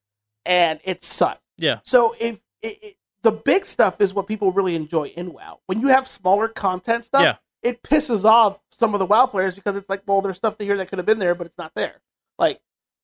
and 0.47 0.79
it 0.85 1.03
sucked 1.03 1.43
Yeah. 1.59 1.81
so 1.83 2.15
if 2.21 2.39
it, 2.63 2.79
it, 2.83 2.97
the 3.23 3.33
big 3.33 3.65
stuff 3.67 4.01
is 4.01 4.13
what 4.15 4.27
people 4.27 4.53
really 4.53 4.75
enjoy 4.75 5.09
in 5.09 5.33
WoW. 5.33 5.61
When 5.67 5.81
you 5.81 5.89
have 5.89 6.07
smaller 6.09 6.49
content 6.49 7.05
stuff, 7.05 7.23
Yeah. 7.23 7.37
it 7.63 7.83
pisses 7.83 8.25
off 8.25 8.61
some 8.71 8.95
of 8.95 8.99
the 8.99 9.07
WoW 9.07 9.27
players 9.27 9.55
because 9.55 9.77
it's 9.77 9.89
like, 9.89 10.03
well, 10.07 10.21
there's 10.21 10.37
stuff 10.37 10.59
to 10.59 10.65
here 10.65 10.77
that 10.77 10.89
could 10.89 10.99
have 10.99 11.07
been 11.07 11.19
there, 11.21 11.35
but 11.35 11.47
it's 11.47 11.59
not 11.59 11.73
there. 11.75 12.01
Like, 12.39 12.61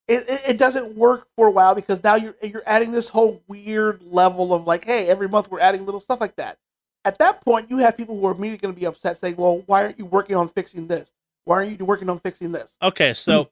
it, 0.07 0.27
it, 0.27 0.41
it 0.47 0.57
doesn't 0.57 0.95
work 0.95 1.27
for 1.35 1.49
WoW 1.51 1.73
because 1.75 2.03
now 2.03 2.15
you're 2.15 2.35
you're 2.41 2.63
adding 2.65 2.91
this 2.91 3.09
whole 3.09 3.41
weird 3.47 4.01
level 4.01 4.53
of 4.53 4.65
like, 4.65 4.83
hey, 4.85 5.07
every 5.07 5.29
month 5.29 5.49
we're 5.51 5.59
adding 5.59 5.85
little 5.85 6.01
stuff 6.01 6.19
like 6.19 6.35
that. 6.37 6.57
At 7.05 7.19
that 7.19 7.41
point, 7.41 7.69
you 7.69 7.77
have 7.77 7.95
people 7.95 8.19
who 8.19 8.25
are 8.27 8.31
immediately 8.31 8.57
going 8.57 8.73
to 8.73 8.79
be 8.79 8.85
upset, 8.87 9.17
saying, 9.17 9.35
well, 9.37 9.63
why 9.67 9.83
aren't 9.83 9.97
you 9.99 10.05
working 10.05 10.35
on 10.35 10.49
fixing 10.49 10.87
this? 10.87 11.13
Why 11.45 11.55
aren't 11.57 11.79
you 11.79 11.85
working 11.85 12.09
on 12.09 12.19
fixing 12.19 12.51
this? 12.51 12.75
Okay, 12.81 13.13
so 13.13 13.49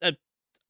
Hmm. 0.00 0.08
uh, 0.08 0.12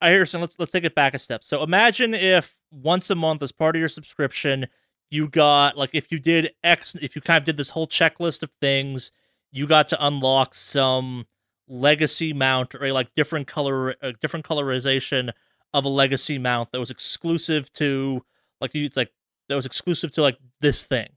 I 0.01 0.11
hear 0.11 0.25
some. 0.27 0.41
Let's 0.41 0.59
let's 0.59 0.73
take 0.73 0.85
it 0.85 0.95
back 0.95 1.15
a 1.15 1.19
step. 1.19 1.45
So 1.45 1.63
imagine 1.63 2.15
if 2.15 2.57
once 2.73 3.11
a 3.11 3.15
month, 3.15 3.43
as 3.43 3.53
part 3.53 3.77
of 3.77 3.81
your 3.81 3.89
subscription, 3.91 4.67
you 5.11 5.29
got 5.29 5.77
like 5.77 5.91
if 5.93 6.11
you 6.11 6.19
did 6.19 6.53
X, 6.63 6.95
if 7.01 7.17
you 7.17 7.23
kind 7.23 7.39
of 7.39 7.45
did 7.45 7.57
this 7.57 7.71
whole 7.71 7.89
checklist 7.89 8.43
of 8.43 8.51
things, 8.61 9.11
you 9.51 9.67
got 9.67 9.89
to 9.89 10.07
unlock 10.07 10.55
some 10.55 11.27
legacy 11.69 12.33
mount 12.33 12.75
or 12.75 12.85
a 12.85 12.93
like 12.93 13.15
different 13.15 13.47
color, 13.47 13.97
a 14.01 14.13
different 14.13 14.47
colorization 14.47 15.31
of 15.75 15.85
a 15.85 15.89
legacy 15.89 16.39
mount 16.39 16.71
that 16.73 16.81
was 16.81 16.91
exclusive 16.91 17.73
to 17.75 18.25
like. 18.61 18.75
It's 18.75 18.97
like 18.97 19.13
that 19.49 19.57
was 19.57 19.67
exclusive 19.67 20.13
to 20.13 20.23
like 20.23 20.39
this 20.61 20.85
thing. 20.85 21.09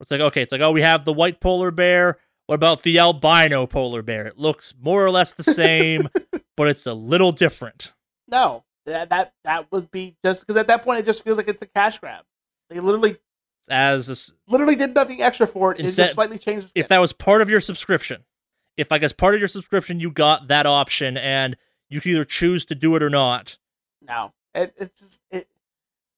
It's 0.00 0.10
like 0.10 0.20
okay, 0.20 0.42
it's 0.42 0.52
like 0.52 0.60
oh, 0.60 0.72
we 0.72 0.82
have 0.82 1.04
the 1.04 1.12
white 1.12 1.40
polar 1.40 1.70
bear. 1.70 2.18
What 2.46 2.56
about 2.56 2.82
the 2.82 2.98
albino 2.98 3.66
polar 3.66 4.02
bear? 4.02 4.26
It 4.26 4.36
looks 4.36 4.74
more 4.80 5.04
or 5.04 5.10
less 5.10 5.32
the 5.32 5.44
same, 5.44 6.08
but 6.56 6.68
it's 6.68 6.86
a 6.86 6.94
little 6.94 7.30
different. 7.30 7.92
No, 8.26 8.64
that 8.86 9.10
that 9.10 9.32
that 9.44 9.70
would 9.70 9.92
be 9.92 10.16
just 10.24 10.44
because 10.44 10.58
at 10.58 10.66
that 10.66 10.82
point 10.82 10.98
it 10.98 11.06
just 11.06 11.22
feels 11.22 11.36
like 11.36 11.48
it's 11.48 11.62
a 11.62 11.66
cash 11.66 11.98
grab. 11.98 12.24
They 12.72 12.80
literally 12.80 13.16
As 13.68 14.08
a 14.08 14.50
literally 14.50 14.76
did 14.76 14.94
nothing 14.94 15.22
extra 15.22 15.46
for 15.46 15.72
it. 15.72 15.78
It 15.78 15.84
Instead- 15.84 16.04
just 16.04 16.14
slightly 16.14 16.38
changed 16.38 16.72
if 16.74 16.88
that 16.88 16.98
was 16.98 17.12
part 17.12 17.42
of 17.42 17.50
your 17.50 17.60
subscription, 17.60 18.24
if 18.76 18.90
like 18.90 19.02
as 19.02 19.12
part 19.12 19.34
of 19.34 19.40
your 19.40 19.48
subscription 19.48 20.00
you 20.00 20.10
got 20.10 20.48
that 20.48 20.66
option 20.66 21.16
and 21.16 21.56
you 21.88 22.00
could 22.00 22.12
either 22.12 22.24
choose 22.24 22.64
to 22.66 22.74
do 22.74 22.96
it 22.96 23.02
or 23.02 23.10
not. 23.10 23.58
no, 24.00 24.32
it, 24.54 24.74
it's 24.78 25.00
just 25.00 25.20
it. 25.30 25.48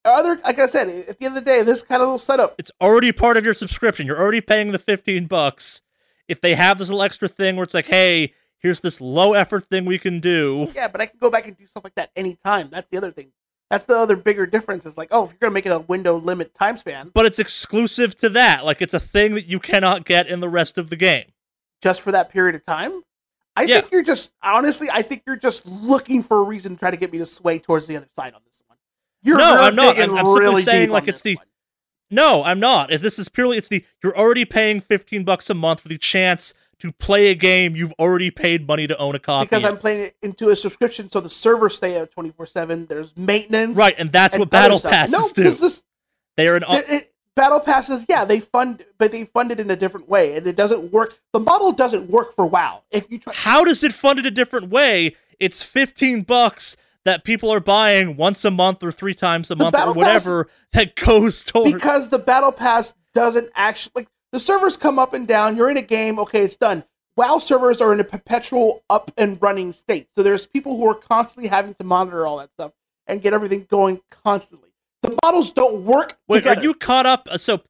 Other, 0.06 0.38
like 0.44 0.58
I 0.58 0.66
said, 0.66 0.88
at 1.08 1.18
the 1.18 1.24
end 1.24 1.36
of 1.38 1.44
the 1.44 1.50
day, 1.50 1.62
this 1.62 1.80
kind 1.82 2.02
of 2.02 2.08
little 2.08 2.18
setup. 2.18 2.54
It's 2.58 2.70
already 2.78 3.10
part 3.10 3.38
of 3.38 3.44
your 3.46 3.54
subscription. 3.54 4.06
You're 4.06 4.20
already 4.20 4.42
paying 4.42 4.70
the 4.70 4.78
15 4.78 5.26
bucks. 5.26 5.80
If 6.28 6.42
they 6.42 6.54
have 6.54 6.76
this 6.76 6.88
little 6.88 7.02
extra 7.02 7.26
thing 7.26 7.56
where 7.56 7.64
it's 7.64 7.72
like, 7.72 7.86
hey, 7.86 8.34
here's 8.58 8.82
this 8.82 9.00
low 9.00 9.32
effort 9.32 9.64
thing 9.64 9.86
we 9.86 9.98
can 9.98 10.20
do. 10.20 10.70
Yeah, 10.74 10.88
but 10.88 11.00
I 11.00 11.06
can 11.06 11.18
go 11.18 11.30
back 11.30 11.48
and 11.48 11.56
do 11.56 11.66
stuff 11.66 11.84
like 11.84 11.94
that 11.94 12.10
anytime. 12.16 12.68
That's 12.70 12.86
the 12.90 12.98
other 12.98 13.10
thing. 13.10 13.32
That's 13.74 13.84
the 13.86 13.98
other 13.98 14.14
bigger 14.14 14.46
difference. 14.46 14.86
Is 14.86 14.96
like, 14.96 15.08
oh, 15.10 15.24
if 15.24 15.30
you're 15.32 15.38
gonna 15.40 15.50
make 15.52 15.66
it 15.66 15.72
a 15.72 15.80
window 15.80 16.16
limit 16.16 16.54
time 16.54 16.76
span 16.78 17.10
But 17.12 17.26
it's 17.26 17.40
exclusive 17.40 18.16
to 18.18 18.28
that. 18.30 18.64
Like 18.64 18.80
it's 18.80 18.94
a 18.94 19.00
thing 19.00 19.34
that 19.34 19.46
you 19.46 19.58
cannot 19.58 20.04
get 20.04 20.28
in 20.28 20.38
the 20.38 20.48
rest 20.48 20.78
of 20.78 20.90
the 20.90 20.96
game. 20.96 21.24
just 21.82 22.00
for 22.00 22.12
that 22.12 22.30
period 22.30 22.54
of 22.54 22.64
time, 22.64 23.02
I 23.56 23.64
Yeah. 23.64 23.80
think 23.80 23.90
you're 23.92 24.02
just 24.04 24.30
honestly, 24.44 24.88
I 24.92 25.02
think 25.02 25.22
you're 25.26 25.34
just 25.36 25.66
looking 25.66 26.22
for 26.22 26.38
a 26.38 26.42
reason 26.44 26.74
to 26.74 26.78
try 26.78 26.92
to 26.92 26.96
get 26.96 27.10
me 27.12 27.18
to 27.18 27.26
sway 27.26 27.58
towards 27.58 27.88
the 27.88 27.96
other 27.96 28.08
side 28.14 28.32
on 28.32 28.40
this 28.46 28.62
one. 28.68 28.78
You're 29.24 29.38
No, 29.38 29.56
I'm 29.56 29.74
not. 29.74 29.98
I'm- 29.98 30.16
I'm 30.16 30.24
simply 30.26 30.62
saying, 30.62 30.90
like, 30.90 31.08
it's 31.08 31.22
the- 31.22 31.34
one. 31.36 31.46
No, 32.10 32.44
I'm 32.44 32.60
not. 32.60 32.92
If 32.92 33.00
this 33.02 33.18
is 33.18 33.28
purely 33.28 33.56
it's 33.58 33.68
the 33.68 33.84
you're 34.04 34.16
already 34.16 34.44
paying 34.44 34.80
15 34.80 35.24
bucks 35.24 35.50
a 35.50 35.54
month 35.54 35.80
for 35.80 35.88
the 35.88 35.98
chance 35.98 36.54
to 36.84 36.92
play 36.92 37.28
a 37.28 37.34
game 37.34 37.74
you've 37.74 37.94
already 37.98 38.30
paid 38.30 38.66
money 38.66 38.86
to 38.86 38.96
own 38.98 39.14
a 39.14 39.18
copy. 39.18 39.46
because. 39.46 39.64
I'm 39.64 39.78
playing 39.78 40.00
it 40.02 40.16
into 40.22 40.50
a 40.50 40.56
subscription, 40.56 41.10
so 41.10 41.20
the 41.20 41.30
servers 41.30 41.74
stay 41.76 41.98
out 41.98 42.10
24 42.10 42.46
seven. 42.46 42.86
There's 42.86 43.16
maintenance, 43.16 43.76
Right, 43.76 43.94
and 43.98 44.12
that's 44.12 44.34
and 44.34 44.40
what 44.40 44.50
battle 44.50 44.78
stuff. 44.78 44.92
passes 44.92 45.12
no, 45.14 45.44
do. 45.44 45.50
This 45.50 45.82
They 46.36 46.46
are 46.48 46.56
an 46.56 46.64
it, 46.68 46.84
it- 46.88 47.12
battle 47.34 47.60
passes. 47.60 48.04
Yeah, 48.08 48.24
they 48.26 48.40
fund, 48.40 48.84
but 48.98 49.12
they 49.12 49.24
fund 49.24 49.50
it 49.50 49.58
in 49.58 49.70
a 49.70 49.76
different 49.76 50.08
way, 50.08 50.36
and 50.36 50.46
it 50.46 50.56
doesn't 50.56 50.92
work. 50.92 51.18
The 51.32 51.40
model 51.40 51.72
doesn't 51.72 52.10
work 52.10 52.36
for 52.36 52.44
WoW. 52.44 52.82
If 52.90 53.10
you 53.10 53.18
try, 53.18 53.32
How 53.34 53.64
does 53.64 53.82
it 53.82 53.94
fund 53.94 54.18
it 54.18 54.26
a 54.26 54.30
different 54.30 54.68
way? 54.68 55.16
It's 55.40 55.62
15 55.62 56.22
bucks 56.22 56.76
that 57.06 57.24
people 57.24 57.50
are 57.52 57.60
buying 57.60 58.16
once 58.16 58.44
a 58.44 58.50
month 58.50 58.82
or 58.82 58.92
three 58.92 59.14
times 59.14 59.50
a 59.50 59.54
The 59.54 59.64
month 59.64 59.76
or 59.76 59.92
whatever 59.94 60.48
that 60.72 60.94
goes 60.96 61.42
towards 61.42 61.72
because 61.72 62.08
the 62.10 62.18
battle 62.18 62.52
pass 62.52 62.94
doesn't 63.14 63.48
actually 63.54 63.92
like 63.94 64.08
the 64.34 64.40
servers 64.40 64.76
come 64.76 64.98
up 64.98 65.14
and 65.14 65.28
down. 65.28 65.56
You're 65.56 65.70
in 65.70 65.76
a 65.76 65.82
game, 65.82 66.18
okay, 66.18 66.42
it's 66.42 66.56
done. 66.56 66.82
WoW 67.16 67.38
servers 67.38 67.80
are 67.80 67.92
in 67.92 68.00
a 68.00 68.04
perpetual 68.04 68.82
up 68.90 69.12
and 69.16 69.40
running 69.40 69.72
state, 69.72 70.08
so 70.12 70.24
there's 70.24 70.44
people 70.44 70.76
who 70.76 70.90
are 70.90 70.94
constantly 70.94 71.48
having 71.48 71.74
to 71.74 71.84
monitor 71.84 72.26
all 72.26 72.38
that 72.38 72.50
stuff 72.50 72.72
and 73.06 73.22
get 73.22 73.32
everything 73.32 73.68
going 73.70 74.00
constantly. 74.10 74.70
The 75.02 75.16
models 75.22 75.52
don't 75.52 75.84
work. 75.84 76.18
Wait, 76.26 76.38
together. 76.38 76.60
are 76.60 76.62
you 76.64 76.74
caught 76.74 77.06
up 77.06 77.28
so 77.36 77.60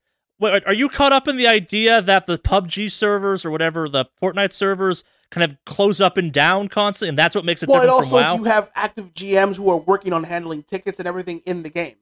wait, 0.41 0.65
are 0.65 0.73
you 0.73 0.89
caught 0.89 1.13
up 1.13 1.29
in 1.29 1.37
the 1.37 1.47
idea 1.47 2.01
that 2.01 2.27
the 2.27 2.39
PUBG 2.39 2.91
servers 2.91 3.45
or 3.45 3.51
whatever 3.51 3.87
the 3.87 4.07
Fortnite 4.23 4.53
servers 4.53 5.05
kind 5.31 5.45
of 5.45 5.59
close 5.67 6.01
up 6.01 6.17
and 6.17 6.33
down 6.33 6.69
constantly 6.69 7.11
and 7.11 7.19
that's 7.19 7.35
what 7.35 7.45
makes 7.45 7.63
it 7.63 7.69
well, 7.69 7.83
it 7.83 7.87
different 7.87 8.05
also 8.05 8.17
from 8.17 8.25
WoW? 8.25 8.37
you 8.37 8.45
have 8.45 8.71
active 8.75 9.13
GMs 9.13 9.57
who 9.57 9.69
are 9.69 9.77
working 9.77 10.15
on 10.15 10.25
handling 10.25 10.63
tickets 10.63 10.99
and 10.99 11.07
everything 11.07 11.43
in 11.45 11.63
the 11.63 11.69
game. 11.69 11.97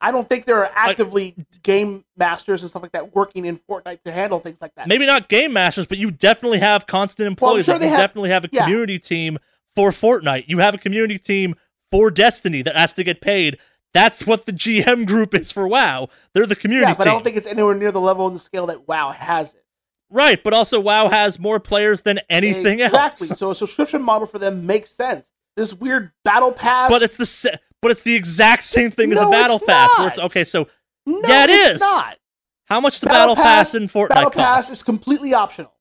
I 0.00 0.10
don't 0.12 0.28
think 0.28 0.46
there 0.46 0.56
are 0.64 0.70
actively 0.74 1.34
game 1.62 2.04
masters 2.16 2.62
and 2.62 2.70
stuff 2.70 2.82
like 2.82 2.92
that 2.92 3.14
working 3.14 3.44
in 3.44 3.58
Fortnite 3.58 4.02
to 4.04 4.12
handle 4.12 4.38
things 4.38 4.56
like 4.60 4.74
that. 4.76 4.88
Maybe 4.88 5.04
not 5.06 5.28
game 5.28 5.52
masters, 5.52 5.86
but 5.86 5.98
you 5.98 6.10
definitely 6.10 6.58
have 6.60 6.86
constant 6.86 7.26
employees. 7.26 7.66
sure 7.66 7.74
Like, 7.74 7.80
they 7.80 7.86
you 7.88 7.92
have- 7.92 8.00
definitely 8.00 8.30
have 8.30 8.44
a 8.44 8.48
yeah. 8.50 8.64
community 8.64 8.98
team 8.98 9.38
for 9.74 9.90
Fortnite. 9.90 10.44
You 10.48 10.58
have 10.58 10.74
a 10.74 10.78
community 10.78 11.18
team 11.18 11.54
for 11.90 12.10
Destiny 12.10 12.62
that 12.62 12.76
has 12.76 12.94
to 12.94 13.04
get 13.04 13.20
paid. 13.20 13.58
That's 13.92 14.26
what 14.26 14.46
the 14.46 14.52
GM 14.52 15.04
group 15.06 15.34
is 15.34 15.50
for 15.52 15.66
WoW. 15.68 16.08
They're 16.32 16.46
the 16.46 16.56
community 16.56 16.90
yeah, 16.90 16.94
but 16.96 17.04
team. 17.04 17.10
I 17.10 17.14
don't 17.14 17.24
think 17.24 17.36
it's 17.36 17.46
anywhere 17.46 17.74
near 17.74 17.90
the 17.92 18.00
level 18.00 18.26
and 18.26 18.36
the 18.36 18.40
scale 18.40 18.66
that 18.66 18.86
WoW 18.88 19.10
has 19.10 19.52
it. 19.54 19.64
right, 20.08 20.42
but 20.42 20.54
also 20.54 20.78
WoW 20.80 21.08
has 21.08 21.38
more 21.38 21.58
players 21.60 22.02
than 22.02 22.20
anything 22.30 22.80
exactly. 22.80 22.98
else. 23.00 23.20
Exactly. 23.22 23.36
So 23.36 23.50
a 23.50 23.54
subscription 23.54 24.00
model 24.02 24.26
for 24.28 24.38
them 24.38 24.64
makes 24.64 24.90
sense. 24.92 25.30
This 25.56 25.74
weird 25.74 26.12
battle 26.24 26.52
pass. 26.52 26.88
But 26.88 27.02
it's 27.02 27.16
the 27.16 27.26
sa- 27.26 27.50
but 27.82 27.90
it's 27.90 28.02
the 28.02 28.14
exact 28.14 28.62
same 28.62 28.90
thing 28.90 29.12
as 29.12 29.20
a 29.20 29.28
battle 29.28 29.58
pass. 29.58 29.90
Where 29.98 30.08
it's 30.08 30.18
okay, 30.18 30.44
so 30.44 30.68
no, 31.06 31.20
yeah, 31.26 31.44
it 31.44 31.50
it's 31.50 31.74
is. 31.76 31.80
not. 31.80 32.18
how 32.66 32.80
much 32.80 33.00
the 33.00 33.06
battle, 33.06 33.36
pass, 33.36 33.74
in 33.74 33.84
Fortnite 33.84 34.08
Battle 34.08 34.30
cost? 34.30 34.36
pass 34.44 34.70
is 34.70 34.82
completely 34.82 35.34
optional. 35.34 35.72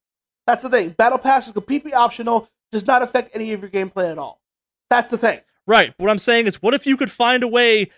That's 0.48 0.64
the 0.64 0.70
thing. 0.70 0.90
Battle 0.92 1.18
pass 1.20 1.48
is 1.48 1.54
completely 1.54 1.94
optional. 1.94 2.50
Does 2.72 2.88
not 2.88 3.02
affect 3.02 3.32
any 3.36 3.52
of 3.54 3.62
your 3.62 3.70
gameplay 3.70 4.12
at 4.12 4.18
all. 4.18 4.42
That's 4.90 5.12
the 5.12 5.18
thing. 5.18 5.42
Right. 5.68 5.94
What 5.98 6.10
I'm 6.10 6.20
saying 6.20 6.48
is, 6.48 6.62
what 6.62 6.74
if 6.74 6.88
you 6.88 6.98
could 6.98 7.12
find 7.12 7.44
a 7.44 7.48
way 7.48 7.92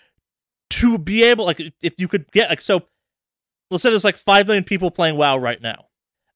to 0.72 0.98
be 0.98 1.24
able, 1.24 1.46
like, 1.46 1.62
if 1.82 1.94
you 1.98 2.08
could 2.08 2.30
get, 2.32 2.50
like, 2.50 2.62
so, 2.62 2.84
let's 3.70 3.84
say 3.84 3.90
there's 3.90 4.04
like 4.04 4.18
5 4.18 4.48
million 4.48 4.64
people 4.64 4.92
playing 4.92 5.18
WoW 5.18 5.38
right 5.38 5.62
now. 5.62 5.86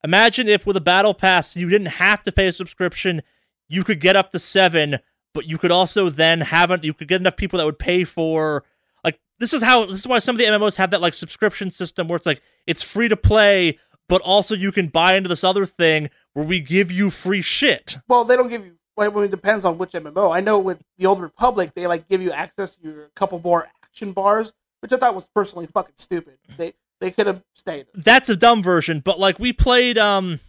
Imagine 0.03 0.47
if 0.47 0.65
with 0.65 0.77
a 0.77 0.81
battle 0.81 1.13
pass, 1.13 1.55
you 1.55 1.69
didn't 1.69 1.87
have 1.87 2.23
to 2.23 2.31
pay 2.31 2.47
a 2.47 2.51
subscription, 2.51 3.21
you 3.67 3.83
could 3.83 3.99
get 3.99 4.15
up 4.15 4.31
to 4.31 4.39
seven, 4.39 4.99
but 5.35 5.45
you 5.45 5.59
could 5.59 5.69
also 5.69 6.09
then 6.09 6.41
have, 6.41 6.71
it, 6.71 6.83
you 6.83 6.93
could 6.95 7.07
get 7.07 7.21
enough 7.21 7.35
people 7.35 7.59
that 7.59 7.65
would 7.65 7.77
pay 7.77 8.05
for, 8.05 8.63
like, 9.03 9.19
this 9.37 9.53
is 9.53 9.61
how, 9.61 9.85
this 9.85 9.99
is 9.99 10.07
why 10.07 10.17
some 10.17 10.33
of 10.33 10.39
the 10.39 10.45
MMOs 10.45 10.77
have 10.77 10.89
that, 10.91 11.01
like, 11.01 11.13
subscription 11.13 11.69
system 11.69 12.07
where 12.07 12.15
it's 12.15 12.25
like, 12.25 12.41
it's 12.65 12.81
free 12.81 13.09
to 13.09 13.17
play, 13.17 13.77
but 14.07 14.21
also 14.21 14.55
you 14.55 14.71
can 14.71 14.87
buy 14.87 15.15
into 15.15 15.29
this 15.29 15.43
other 15.43 15.65
thing 15.65 16.09
where 16.33 16.45
we 16.45 16.61
give 16.61 16.91
you 16.91 17.09
free 17.09 17.41
shit. 17.41 17.97
Well, 18.07 18.23
they 18.23 18.35
don't 18.35 18.49
give 18.49 18.65
you. 18.65 18.77
Well, 18.95 19.11
I 19.11 19.13
mean, 19.13 19.25
it 19.25 19.31
depends 19.31 19.65
on 19.65 19.77
which 19.77 19.91
MMO. 19.91 20.33
I 20.33 20.39
know 20.39 20.57
with 20.57 20.81
the 20.97 21.05
Old 21.05 21.21
Republic, 21.21 21.73
they 21.75 21.85
like 21.85 22.07
give 22.07 22.21
you 22.21 22.31
access 22.31 22.75
to 22.75 22.87
your 22.87 23.09
couple 23.13 23.41
more 23.43 23.67
action 23.83 24.13
bars, 24.13 24.53
which 24.79 24.93
I 24.93 24.97
thought 24.97 25.15
was 25.15 25.27
personally 25.35 25.67
fucking 25.67 25.95
stupid. 25.97 26.37
They 26.55 26.75
they 27.01 27.11
could 27.11 27.27
have 27.27 27.43
stayed. 27.53 27.87
That's 27.93 28.29
a 28.29 28.37
dumb 28.37 28.63
version, 28.63 29.01
but 29.01 29.19
like 29.19 29.37
we 29.37 29.51
played 29.51 29.97
um 29.97 30.39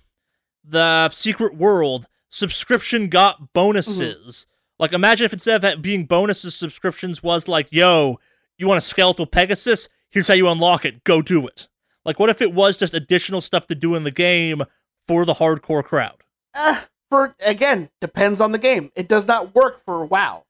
the 0.62 1.08
Secret 1.08 1.56
World 1.56 2.06
subscription 2.28 3.08
got 3.08 3.52
bonuses. 3.52 4.46
Like 4.78 4.92
imagine 4.92 5.24
if 5.24 5.32
instead 5.32 5.64
of 5.64 5.82
being 5.82 6.04
bonuses, 6.04 6.54
subscriptions 6.54 7.22
was 7.22 7.48
like, 7.48 7.68
yo, 7.70 8.18
you 8.58 8.66
want 8.66 8.78
a 8.78 8.82
skeletal 8.82 9.26
Pegasus? 9.26 9.88
Here's 10.10 10.28
how 10.28 10.34
you 10.34 10.48
unlock 10.48 10.84
it. 10.84 11.04
Go 11.04 11.22
do 11.22 11.46
it. 11.46 11.68
Like 12.04 12.18
what 12.18 12.30
if 12.30 12.40
it 12.40 12.52
was 12.52 12.76
just 12.76 12.94
additional 12.94 13.40
stuff 13.40 13.66
to 13.68 13.74
do 13.74 13.94
in 13.94 14.04
the 14.04 14.10
game 14.10 14.62
for 15.08 15.24
the 15.24 15.34
hardcore 15.34 15.84
crowd? 15.84 16.22
Uh, 16.54 16.82
for 17.10 17.34
again, 17.40 17.90
depends 18.00 18.40
on 18.40 18.52
the 18.52 18.58
game. 18.58 18.90
It 18.94 19.08
does 19.08 19.26
not 19.26 19.54
work 19.54 19.84
for 19.84 20.04
WoW. 20.04 20.44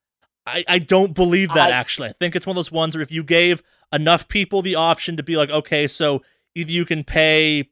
I, 0.46 0.64
I 0.68 0.78
don't 0.78 1.12
believe 1.14 1.48
that 1.54 1.70
I- 1.70 1.76
actually. 1.76 2.08
I 2.08 2.14
think 2.20 2.36
it's 2.36 2.46
one 2.46 2.52
of 2.54 2.56
those 2.56 2.72
ones 2.72 2.94
where 2.94 3.02
if 3.02 3.10
you 3.10 3.24
gave 3.24 3.62
enough 3.92 4.28
people 4.28 4.62
the 4.62 4.76
option 4.76 5.16
to 5.16 5.22
be 5.22 5.36
like, 5.36 5.50
okay, 5.50 5.86
so 5.86 6.22
either 6.54 6.70
you 6.70 6.84
can 6.84 7.04
pay 7.04 7.68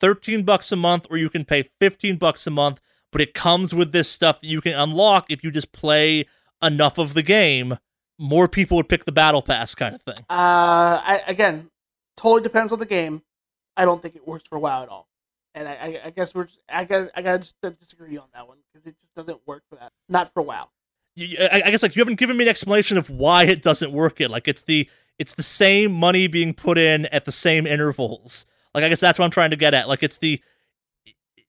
13 0.00 0.42
bucks 0.44 0.72
a 0.72 0.76
month 0.76 1.06
or 1.10 1.16
you 1.16 1.30
can 1.30 1.44
pay 1.44 1.64
15 1.80 2.16
bucks 2.16 2.46
a 2.46 2.50
month, 2.50 2.80
but 3.12 3.20
it 3.20 3.34
comes 3.34 3.74
with 3.74 3.92
this 3.92 4.08
stuff 4.08 4.40
that 4.40 4.46
you 4.46 4.60
can 4.60 4.72
unlock 4.74 5.26
if 5.30 5.42
you 5.44 5.50
just 5.50 5.72
play 5.72 6.26
enough 6.62 6.98
of 6.98 7.14
the 7.14 7.22
game, 7.22 7.78
more 8.18 8.48
people 8.48 8.76
would 8.76 8.88
pick 8.88 9.04
the 9.04 9.12
battle 9.12 9.42
pass 9.42 9.74
kind 9.74 9.94
of 9.94 10.02
thing. 10.02 10.24
Uh, 10.28 11.00
I, 11.02 11.22
again, 11.26 11.70
totally 12.16 12.42
depends 12.42 12.72
on 12.72 12.78
the 12.78 12.86
game. 12.86 13.22
I 13.76 13.84
don't 13.84 14.02
think 14.02 14.16
it 14.16 14.26
works 14.26 14.44
for 14.48 14.58
WoW 14.58 14.82
at 14.82 14.88
all. 14.88 15.08
And 15.54 15.66
I, 15.66 15.72
I, 15.72 16.00
I 16.06 16.10
guess 16.10 16.34
we're 16.34 16.44
just, 16.44 16.60
I 16.68 16.84
guess 16.84 17.08
I 17.14 17.22
gotta 17.22 17.38
just 17.38 17.54
disagree 17.60 18.16
on 18.18 18.26
that 18.34 18.46
one 18.46 18.58
because 18.72 18.86
it 18.86 18.94
just 19.00 19.14
doesn't 19.14 19.40
work 19.46 19.64
for 19.68 19.76
that. 19.76 19.92
Not 20.08 20.32
for 20.32 20.42
WoW. 20.42 20.68
You- 21.16 21.38
I, 21.40 21.62
I 21.66 21.70
guess 21.70 21.82
like 21.82 21.96
you 21.96 22.00
haven't 22.00 22.18
given 22.18 22.36
me 22.36 22.44
an 22.44 22.48
explanation 22.48 22.98
of 22.98 23.10
why 23.10 23.44
it 23.44 23.62
doesn't 23.62 23.90
work 23.92 24.20
It 24.20 24.30
Like 24.30 24.46
it's 24.46 24.62
the 24.62 24.88
it's 25.18 25.34
the 25.34 25.42
same 25.42 25.92
money 25.92 26.28
being 26.28 26.54
put 26.54 26.78
in 26.78 27.06
at 27.06 27.24
the 27.24 27.32
same 27.32 27.66
intervals. 27.66 28.46
Like 28.74 28.84
I 28.84 28.88
guess 28.88 29.00
that's 29.00 29.18
what 29.18 29.24
I'm 29.24 29.30
trying 29.30 29.50
to 29.50 29.56
get 29.56 29.74
at. 29.74 29.88
Like 29.88 30.02
it's 30.02 30.18
the 30.18 30.40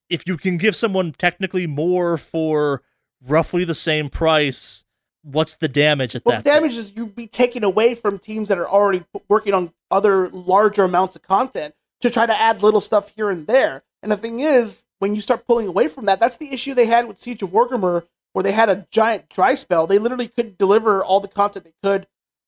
if 0.08 0.26
you 0.26 0.36
can 0.36 0.56
give 0.58 0.76
someone 0.76 1.12
technically 1.12 1.66
more 1.66 2.16
for 2.18 2.82
roughly 3.26 3.64
the 3.64 3.74
same 3.74 4.10
price, 4.10 4.84
what's 5.22 5.56
the 5.56 5.68
damage 5.68 6.14
at 6.14 6.24
Well, 6.24 6.36
that? 6.36 6.44
the 6.44 6.50
point? 6.50 6.62
damage 6.62 6.76
is 6.76 6.92
you'd 6.96 7.14
be 7.14 7.26
taken 7.26 7.64
away 7.64 7.94
from 7.94 8.18
teams 8.18 8.48
that 8.48 8.58
are 8.58 8.68
already 8.68 9.04
working 9.28 9.54
on 9.54 9.72
other 9.90 10.28
larger 10.30 10.84
amounts 10.84 11.16
of 11.16 11.22
content 11.22 11.74
to 12.00 12.10
try 12.10 12.26
to 12.26 12.38
add 12.38 12.62
little 12.62 12.80
stuff 12.80 13.10
here 13.16 13.30
and 13.30 13.46
there. 13.46 13.84
And 14.02 14.10
the 14.10 14.16
thing 14.16 14.40
is, 14.40 14.84
when 14.98 15.14
you 15.14 15.20
start 15.20 15.46
pulling 15.46 15.68
away 15.68 15.86
from 15.88 16.06
that, 16.06 16.18
that's 16.18 16.36
the 16.36 16.52
issue 16.52 16.74
they 16.74 16.86
had 16.86 17.06
with 17.06 17.20
Siege 17.20 17.42
of 17.42 17.50
Orgrimmar, 17.50 18.04
where 18.32 18.42
they 18.42 18.52
had 18.52 18.68
a 18.68 18.86
giant 18.90 19.28
dry 19.28 19.54
spell. 19.54 19.86
They 19.86 19.98
literally 19.98 20.26
couldn't 20.28 20.58
deliver 20.58 21.04
all 21.04 21.20
the 21.20 21.28
content 21.28 21.64
they 21.64 21.74
could 21.88 22.06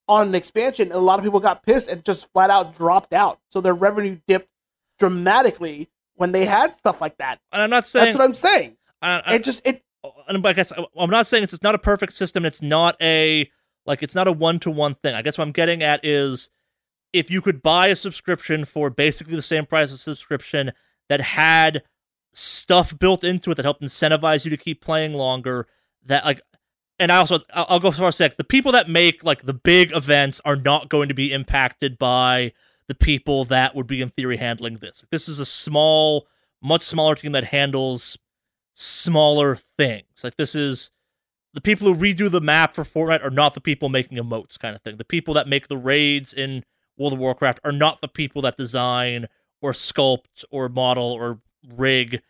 on 0.09 0.26
an 0.28 0.35
expansion, 0.35 0.89
and 0.89 0.97
a 0.97 0.98
lot 0.98 1.18
of 1.18 1.24
people 1.24 1.40
got 1.40 1.62
pissed 1.62 1.89
and 1.89 2.05
just 2.05 2.31
flat 2.32 2.51
out 2.51 2.74
dropped 2.76 3.12
out. 3.12 3.39
So 3.51 3.60
their 3.60 3.74
revenue 3.74 4.18
dipped 4.26 4.48
dramatically 4.98 5.89
when 6.16 6.32
they 6.32 6.45
had 6.45 6.77
stuff 6.77 7.01
like 7.01 7.16
that. 7.19 7.39
And 7.53 7.62
I'm 7.62 7.70
not 7.70 7.86
saying 7.86 8.07
That's 8.07 8.16
what 8.16 8.24
I'm 8.24 8.35
saying. 8.35 8.77
I, 9.03 9.23
I, 9.24 9.35
It 9.35 9.45
just 9.45 9.66
it 9.66 9.82
uh, 10.03 10.11
and 10.28 10.47
I 10.47 10.53
guess 10.53 10.73
uh, 10.73 10.85
I'm 10.99 11.11
not 11.11 11.27
saying 11.27 11.45
it's, 11.45 11.55
it's 11.55 11.62
not 11.62 11.74
a 11.74 11.78
perfect 11.78 12.12
system. 12.12 12.45
It's 12.45 12.62
not 12.62 12.97
a 13.01 13.51
like 13.86 14.03
it's 14.03 14.15
not 14.15 14.28
a 14.28 14.32
one 14.32 14.59
to 14.61 14.70
one 14.70 14.95
thing. 14.97 15.15
I 15.15 15.23
guess 15.23 15.39
what 15.39 15.47
I'm 15.47 15.53
getting 15.53 15.82
at 15.82 16.05
is 16.05 16.51
if 17.12 17.31
you 17.31 17.41
could 17.41 17.62
buy 17.62 17.89
a 17.89 17.97
subscription 17.97 18.65
for 18.65 18.91
basically 18.91 19.36
the 19.36 19.43
same 19.43 19.66
price 19.66 19.93
as 19.93 19.95
a 19.95 19.99
subscription 19.99 20.73
that 21.09 21.20
had 21.20 21.82
stuff 22.32 22.99
built 22.99 23.24
into 23.24 23.51
it 23.51 23.55
that 23.55 23.65
helped 23.65 23.82
incentivize 23.82 24.45
you 24.45 24.51
to 24.51 24.57
keep 24.57 24.81
playing 24.81 25.15
longer. 25.15 25.69
That 26.07 26.24
like, 26.24 26.41
and 26.99 27.12
I 27.12 27.16
also 27.16 27.39
I'll, 27.53 27.66
I'll 27.69 27.81
go 27.81 27.91
so 27.91 27.99
far 28.01 28.09
as 28.09 28.16
to 28.16 28.24
say 28.24 28.35
the 28.36 28.45
people 28.45 28.73
that 28.73 28.89
make 28.89 29.24
like 29.24 29.43
the 29.43 29.55
big 29.55 29.95
events 29.95 30.41
are 30.45 30.57
not 30.57 30.89
going 30.89 31.09
to 31.09 31.15
be 31.15 31.32
impacted 31.32 31.99
by 31.99 32.53
the 32.89 32.94
people 32.94 33.44
that 33.47 33.74
would 33.74 33.86
be 33.86 34.02
in 34.02 34.11
theory 34.11 34.36
handling 34.36 34.78
this. 34.78 35.05
This 35.11 35.28
is 35.28 35.39
a 35.39 35.44
small, 35.44 36.27
much 36.62 36.82
smaller 36.82 37.15
team 37.15 37.32
that 37.32 37.44
handles 37.44 38.19
smaller 38.74 39.56
things. 39.78 40.23
Like 40.23 40.36
this 40.36 40.55
is 40.55 40.90
the 41.55 41.61
people 41.61 41.93
who 41.93 42.01
redo 42.01 42.31
the 42.31 42.40
map 42.40 42.74
for 42.74 42.85
Fortnite 42.85 43.24
are 43.24 43.31
not 43.31 43.55
the 43.55 43.61
people 43.61 43.89
making 43.89 44.19
emotes 44.19 44.59
kind 44.59 44.74
of 44.74 44.82
thing. 44.82 44.97
The 44.97 45.05
people 45.05 45.35
that 45.35 45.48
make 45.48 45.69
the 45.69 45.77
raids 45.77 46.32
in 46.32 46.65
World 46.97 47.12
of 47.12 47.19
Warcraft 47.19 47.61
are 47.65 47.73
not 47.73 48.01
the 48.01 48.09
people 48.09 48.43
that 48.43 48.56
design 48.56 49.27
or 49.61 49.73
sculpt 49.73 50.44
or 50.51 50.69
model 50.69 51.05
or 51.12 51.40
rig 51.77 52.23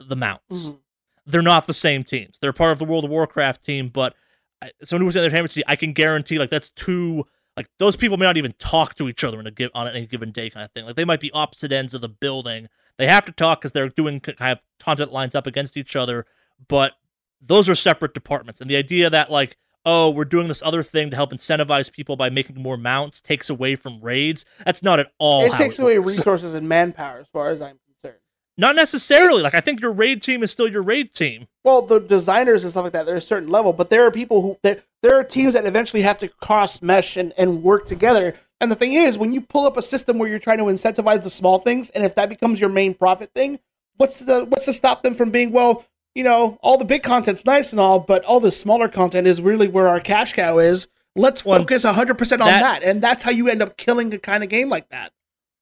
the 0.00 0.16
mounts. 0.16 0.68
mhm. 0.68 0.78
They're 1.26 1.42
not 1.42 1.66
the 1.68 1.72
same 1.72 2.02
teams. 2.02 2.38
They're 2.40 2.52
part 2.52 2.72
of 2.72 2.78
the 2.80 2.84
World 2.84 3.04
of 3.04 3.10
Warcraft 3.10 3.62
team, 3.64 3.88
but 3.88 4.16
I- 4.60 4.72
someone 4.82 5.06
who's 5.06 5.14
in 5.16 5.20
the 5.20 5.26
entertainment 5.26 5.52
team, 5.52 5.64
I 5.68 5.76
can 5.76 5.92
guarantee 5.92 6.38
like 6.38 6.50
that's 6.50 6.70
two 6.70 7.26
like 7.56 7.68
those 7.78 7.96
people 7.96 8.16
may 8.16 8.24
not 8.26 8.36
even 8.36 8.54
talk 8.58 8.94
to 8.96 9.08
each 9.08 9.24
other 9.24 9.38
in 9.38 9.46
a 9.46 9.50
give 9.50 9.70
on 9.74 9.88
any 9.88 10.06
given 10.06 10.30
day 10.30 10.48
kind 10.50 10.64
of 10.64 10.70
thing. 10.72 10.86
Like 10.86 10.96
they 10.96 11.04
might 11.04 11.20
be 11.20 11.30
opposite 11.32 11.72
ends 11.72 11.94
of 11.94 12.00
the 12.00 12.08
building. 12.08 12.68
They 12.98 13.06
have 13.06 13.26
to 13.26 13.32
talk 13.32 13.60
because 13.60 13.72
they're 13.72 13.88
doing 13.88 14.20
kind 14.20 14.52
of 14.52 14.58
content 14.80 15.12
lines 15.12 15.34
up 15.34 15.46
against 15.46 15.76
each 15.76 15.96
other, 15.96 16.26
but 16.68 16.92
those 17.40 17.68
are 17.68 17.74
separate 17.74 18.14
departments. 18.14 18.60
And 18.60 18.70
the 18.70 18.76
idea 18.76 19.10
that 19.10 19.30
like 19.30 19.56
oh 19.84 20.10
we're 20.10 20.24
doing 20.24 20.48
this 20.48 20.62
other 20.62 20.82
thing 20.82 21.10
to 21.10 21.16
help 21.16 21.32
incentivize 21.32 21.92
people 21.92 22.16
by 22.16 22.30
making 22.30 22.60
more 22.60 22.76
mounts 22.76 23.20
takes 23.20 23.50
away 23.50 23.76
from 23.76 24.00
raids. 24.00 24.44
That's 24.64 24.82
not 24.82 25.00
at 25.00 25.12
all. 25.18 25.44
it 25.44 25.52
takes 25.56 25.78
away 25.78 25.98
works. 25.98 26.18
resources 26.18 26.54
and 26.54 26.68
manpower 26.68 27.18
as 27.18 27.26
far 27.32 27.50
as 27.50 27.60
I'm 27.60 27.78
concerned. 27.86 28.20
Not 28.56 28.76
necessarily. 28.76 29.42
Like 29.42 29.54
I 29.54 29.60
think 29.60 29.80
your 29.80 29.92
raid 29.92 30.22
team 30.22 30.42
is 30.42 30.50
still 30.50 30.68
your 30.68 30.82
raid 30.82 31.12
team. 31.12 31.48
well 31.64 31.82
the 31.82 31.98
designers 32.00 32.62
and 32.62 32.70
stuff 32.72 32.84
like 32.84 32.92
that 32.92 33.04
they're 33.04 33.16
a 33.16 33.20
certain 33.20 33.50
level 33.50 33.72
but 33.74 33.90
there 33.90 34.06
are 34.06 34.10
people 34.10 34.40
who 34.40 34.56
there, 35.02 35.18
are 35.18 35.24
teams 35.24 35.54
that 35.54 35.66
eventually 35.66 36.02
have 36.02 36.18
to 36.18 36.28
cross 36.28 36.80
mesh 36.82 37.16
and, 37.16 37.32
and 37.36 37.62
work 37.62 37.86
together. 37.86 38.36
And 38.60 38.70
the 38.70 38.76
thing 38.76 38.92
is 38.92 39.18
when 39.18 39.32
you 39.32 39.40
pull 39.40 39.66
up 39.66 39.76
a 39.76 39.82
system 39.82 40.18
where 40.18 40.28
you're 40.28 40.38
trying 40.38 40.58
to 40.58 40.64
incentivize 40.64 41.22
the 41.24 41.30
small 41.30 41.58
things 41.58 41.90
and 41.90 42.04
if 42.04 42.14
that 42.14 42.28
becomes 42.28 42.60
your 42.60 42.70
main 42.70 42.94
profit 42.94 43.32
thing 43.34 43.58
what's 43.96 44.20
the 44.20 44.44
what's 44.46 44.64
to 44.66 44.72
stop 44.72 45.02
them 45.02 45.14
from 45.14 45.30
being 45.30 45.50
well 45.52 45.84
you 46.14 46.22
know 46.24 46.56
all 46.62 46.78
the 46.78 46.84
big 46.84 47.02
content's 47.02 47.44
nice 47.44 47.72
and 47.72 47.80
all 47.80 47.98
but 47.98 48.24
all 48.24 48.38
the 48.40 48.52
smaller 48.52 48.88
content 48.88 49.26
is 49.26 49.40
really 49.42 49.66
where 49.68 49.88
our 49.88 49.98
cash 50.00 50.32
cow 50.34 50.58
is. 50.58 50.86
Let's 51.16 51.44
Well, 51.44 51.58
focus 51.58 51.84
100% 51.84 52.32
on 52.40 52.46
that- 52.46 52.60
that. 52.60 52.82
And 52.82 53.02
that's 53.02 53.22
how 53.22 53.30
you 53.32 53.48
end 53.48 53.60
up 53.62 53.76
killing 53.76 54.14
a 54.14 54.18
kind 54.18 54.42
of 54.44 54.48
game 54.48 54.68
like 54.68 54.88
that. 54.90 55.12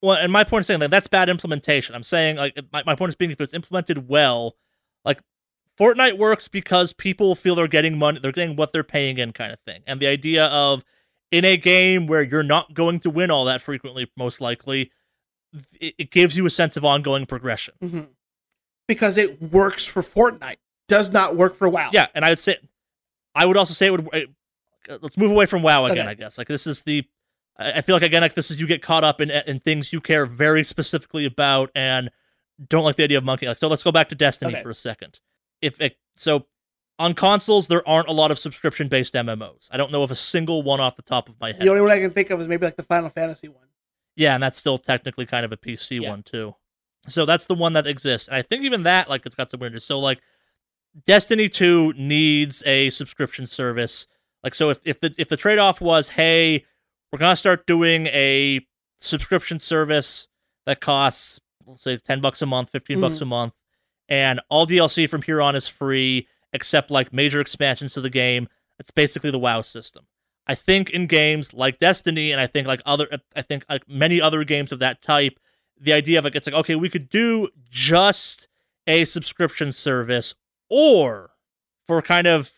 Well, 0.01 0.15
and 0.17 0.31
my 0.31 0.43
point 0.43 0.61
is 0.61 0.67
saying 0.67 0.79
that 0.79 0.91
that's 0.91 1.07
bad 1.07 1.27
implementation. 1.27 1.93
I'm 1.95 2.03
saying 2.03 2.37
like 2.37 2.57
my, 2.71 2.83
my 2.85 2.95
point 2.95 3.09
is 3.09 3.15
being 3.15 3.31
if 3.31 3.41
it's 3.41 3.53
implemented 3.53 4.07
well, 4.07 4.55
like 5.03 5.19
Fortnite 5.81 6.17
works 6.17 6.47
because 6.47 6.93
people 6.93 7.33
feel 7.33 7.55
they're 7.55 7.67
getting 7.67 7.97
money, 7.97 8.19
they're 8.19 8.31
getting 8.31 8.55
what 8.55 8.71
they're 8.71 8.83
paying 8.83 9.17
in, 9.17 9.31
kind 9.33 9.51
of 9.51 9.59
thing. 9.61 9.81
And 9.87 9.99
the 9.99 10.05
idea 10.07 10.45
of 10.45 10.83
in 11.31 11.43
a 11.43 11.57
game 11.57 12.05
where 12.05 12.21
you're 12.21 12.43
not 12.43 12.73
going 12.75 12.99
to 12.99 13.09
win 13.09 13.31
all 13.31 13.45
that 13.45 13.61
frequently, 13.61 14.11
most 14.15 14.39
likely, 14.41 14.91
it, 15.79 15.95
it 15.97 16.11
gives 16.11 16.37
you 16.37 16.45
a 16.45 16.49
sense 16.51 16.77
of 16.77 16.85
ongoing 16.85 17.25
progression. 17.25 17.73
Mhm. 17.81 18.07
because 18.87 19.17
it 19.17 19.41
works 19.41 19.85
for 19.85 20.01
fortnite 20.03 20.57
does 20.89 21.09
not 21.11 21.35
work 21.37 21.55
for 21.55 21.67
wow 21.69 21.89
Yeah, 21.93 22.07
and 22.13 22.25
I 22.25 22.29
would 22.29 22.39
say, 22.39 22.57
I 23.33 23.45
would 23.45 23.55
also 23.57 23.73
say 23.73 23.87
it 23.87 23.91
would. 23.91 24.07
It, 24.13 24.29
let's 25.01 25.17
move 25.17 25.31
away 25.31 25.45
from 25.45 25.61
WoW 25.63 25.85
again. 25.85 25.99
Okay. 25.99 26.07
I 26.09 26.13
guess 26.15 26.37
like 26.37 26.47
this 26.47 26.67
is 26.67 26.81
the. 26.83 27.05
I 27.57 27.71
I 27.73 27.81
feel 27.81 27.95
like 27.95 28.03
again 28.03 28.21
like 28.21 28.33
this 28.33 28.51
is 28.51 28.59
you 28.59 28.67
get 28.67 28.81
caught 28.81 29.03
up 29.05 29.21
in 29.21 29.31
in 29.31 29.59
things 29.59 29.93
you 29.93 30.01
care 30.01 30.25
very 30.25 30.63
specifically 30.63 31.25
about 31.25 31.71
and 31.75 32.09
don't 32.67 32.83
like 32.83 32.97
the 32.97 33.03
idea 33.03 33.17
of 33.17 33.23
monkey. 33.23 33.47
Like 33.47 33.57
so, 33.57 33.67
let's 33.69 33.83
go 33.83 33.91
back 33.91 34.09
to 34.09 34.15
Destiny 34.15 34.53
Okay. 34.53 34.61
for 34.63 34.69
a 34.69 34.75
second. 34.75 35.19
If 35.61 35.79
it, 35.79 35.97
so, 36.15 36.45
on 36.99 37.13
consoles 37.13 37.67
there 37.67 37.87
aren't 37.87 38.09
a 38.09 38.11
lot 38.13 38.31
of 38.31 38.37
subscription 38.37 38.87
based 38.87 39.13
MMOs. 39.13 39.69
I 39.71 39.77
don't 39.77 39.91
know 39.91 40.03
of 40.03 40.11
a 40.11 40.15
single 40.15 40.61
one 40.63 40.79
off 40.79 40.95
the 40.95 41.01
top 41.01 41.29
of 41.29 41.39
my 41.39 41.51
head. 41.51 41.61
the 41.61 41.69
only 41.69 41.81
one 41.81 41.91
i 41.91 41.99
can 41.99 42.11
think 42.11 42.29
of 42.29 42.39
is 42.39 42.47
maybe 42.47 42.65
like 42.65 42.75
the 42.75 42.83
final 42.83 43.09
fantasy 43.09 43.47
one 43.47 43.67
Yeah, 44.15 44.35
and 44.35 44.43
that's 44.43 44.59
still 44.59 44.77
technically 44.77 45.25
kind 45.25 45.45
of 45.45 45.51
a 45.51 45.57
PC 45.57 46.01
Yeah. 46.01 46.09
one 46.09 46.23
too. 46.23 46.55
So 47.07 47.25
that's 47.25 47.47
the 47.47 47.55
one 47.55 47.73
that 47.73 47.87
exists. 47.87 48.27
And 48.27 48.37
I 48.37 48.43
think 48.43 48.63
even 48.63 48.83
that, 48.83 49.09
like, 49.09 49.25
it's 49.25 49.33
got 49.33 49.49
some 49.49 49.59
weirdness. 49.59 49.85
So 49.85 49.99
like 49.99 50.19
Destiny 51.05 51.49
2 51.49 51.93
needs 51.93 52.61
a 52.65 52.89
subscription 52.91 53.45
service. 53.47 54.07
Like 54.43 54.55
so 54.55 54.69
if, 54.69 54.79
if 54.83 54.99
the 54.99 55.13
if 55.17 55.29
the 55.29 55.37
trade 55.37 55.59
off 55.59 55.81
was, 55.81 56.09
hey, 56.09 56.65
we're 57.11 57.19
gonna 57.19 57.35
start 57.35 57.65
doing 57.67 58.07
a 58.07 58.65
subscription 58.97 59.59
service 59.59 60.27
that 60.65 60.81
costs 60.81 61.39
let's 61.65 61.83
say 61.83 61.97
ten 61.97 62.21
bucks 62.21 62.41
a 62.41 62.45
month, 62.45 62.69
15 62.71 62.99
bucks 63.01 63.15
mm-hmm. 63.15 63.23
a 63.23 63.27
month, 63.27 63.53
and 64.11 64.41
all 64.49 64.67
DLC 64.67 65.09
from 65.09 65.21
here 65.21 65.41
on 65.41 65.55
is 65.55 65.69
free, 65.69 66.27
except 66.51 66.91
like 66.91 67.13
major 67.13 67.39
expansions 67.39 67.93
to 67.93 68.01
the 68.01 68.09
game. 68.09 68.49
It's 68.77 68.91
basically 68.91 69.31
the 69.31 69.39
WoW 69.39 69.61
system. 69.61 70.05
I 70.45 70.53
think 70.53 70.89
in 70.89 71.07
games 71.07 71.53
like 71.53 71.79
Destiny, 71.79 72.33
and 72.33 72.41
I 72.41 72.45
think 72.45 72.67
like 72.67 72.81
other, 72.85 73.07
I 73.37 73.41
think 73.41 73.63
like 73.69 73.87
many 73.87 74.19
other 74.19 74.43
games 74.43 74.73
of 74.73 74.79
that 74.79 75.01
type, 75.01 75.39
the 75.79 75.93
idea 75.93 76.19
of 76.19 76.25
like 76.25 76.35
it's 76.35 76.45
like 76.45 76.55
okay, 76.55 76.75
we 76.75 76.89
could 76.89 77.07
do 77.07 77.47
just 77.69 78.49
a 78.85 79.05
subscription 79.05 79.71
service, 79.71 80.35
or 80.69 81.31
for 81.87 82.01
kind 82.01 82.27
of 82.27 82.51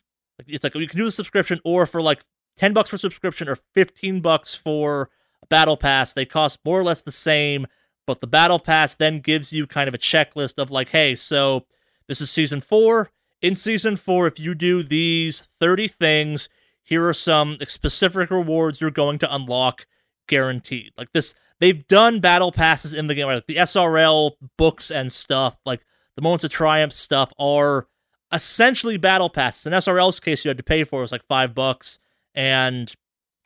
it's 0.47 0.63
like 0.63 0.73
you 0.73 0.87
can 0.87 0.97
do 0.97 1.05
the 1.05 1.11
subscription, 1.11 1.59
or 1.63 1.85
for 1.85 2.01
like 2.01 2.23
ten 2.57 2.73
bucks 2.73 2.89
for 2.89 2.97
subscription, 2.97 3.47
or 3.47 3.59
fifteen 3.75 4.21
bucks 4.21 4.55
for 4.55 5.11
a 5.43 5.45
battle 5.45 5.77
pass. 5.77 6.13
They 6.13 6.25
cost 6.25 6.57
more 6.65 6.79
or 6.79 6.83
less 6.83 7.03
the 7.03 7.11
same, 7.11 7.67
But 8.05 8.19
the 8.19 8.27
battle 8.27 8.59
pass 8.59 8.95
then 8.95 9.19
gives 9.19 9.53
you 9.53 9.65
kind 9.65 9.87
of 9.87 9.93
a 9.93 9.99
checklist 9.99 10.59
of 10.59 10.71
like, 10.71 10.89
hey, 10.89 11.15
so 11.15 11.65
this 12.07 12.21
is 12.21 12.29
season 12.29 12.61
four. 12.61 13.11
In 13.41 13.55
season 13.55 13.95
four, 13.95 14.27
if 14.27 14.39
you 14.39 14.55
do 14.55 14.83
these 14.83 15.41
30 15.59 15.87
things, 15.87 16.49
here 16.83 17.07
are 17.07 17.13
some 17.13 17.57
specific 17.65 18.29
rewards 18.29 18.81
you're 18.81 18.91
going 18.91 19.19
to 19.19 19.33
unlock 19.33 19.85
guaranteed. 20.27 20.91
Like 20.97 21.11
this, 21.13 21.35
they've 21.59 21.87
done 21.87 22.19
battle 22.19 22.51
passes 22.51 22.93
in 22.93 23.07
the 23.07 23.15
game, 23.15 23.27
like 23.27 23.47
the 23.47 23.57
SRL 23.57 24.31
books 24.57 24.91
and 24.91 25.11
stuff, 25.11 25.57
like 25.65 25.85
the 26.15 26.21
Moments 26.21 26.43
of 26.43 26.51
Triumph 26.51 26.93
stuff 26.93 27.31
are 27.39 27.87
essentially 28.31 28.97
battle 28.97 29.29
passes. 29.29 29.65
In 29.65 29.73
SRL's 29.73 30.19
case, 30.19 30.43
you 30.43 30.49
had 30.49 30.57
to 30.57 30.63
pay 30.63 30.83
for 30.83 30.99
it 30.99 31.03
was 31.03 31.11
like 31.11 31.25
five 31.25 31.53
bucks, 31.53 31.99
and 32.35 32.93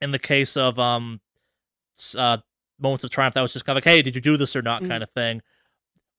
in 0.02 0.12
the 0.12 0.20
case 0.20 0.58
of 0.58 0.80
um, 0.80 1.22
uh, 2.18 2.38
Moments 2.80 3.04
of 3.04 3.10
Triumph, 3.10 3.34
that 3.36 3.42
was 3.42 3.54
just 3.54 3.66
kind 3.66 3.78
of 3.78 3.86
like, 3.86 3.92
hey, 3.92 4.02
did 4.02 4.16
you 4.16 4.22
do 4.22 4.38
this 4.38 4.56
or 4.56 4.62
not, 4.62 4.82
mm-hmm. 4.82 4.92
kind 4.92 5.04
of 5.04 5.10
thing. 5.12 5.42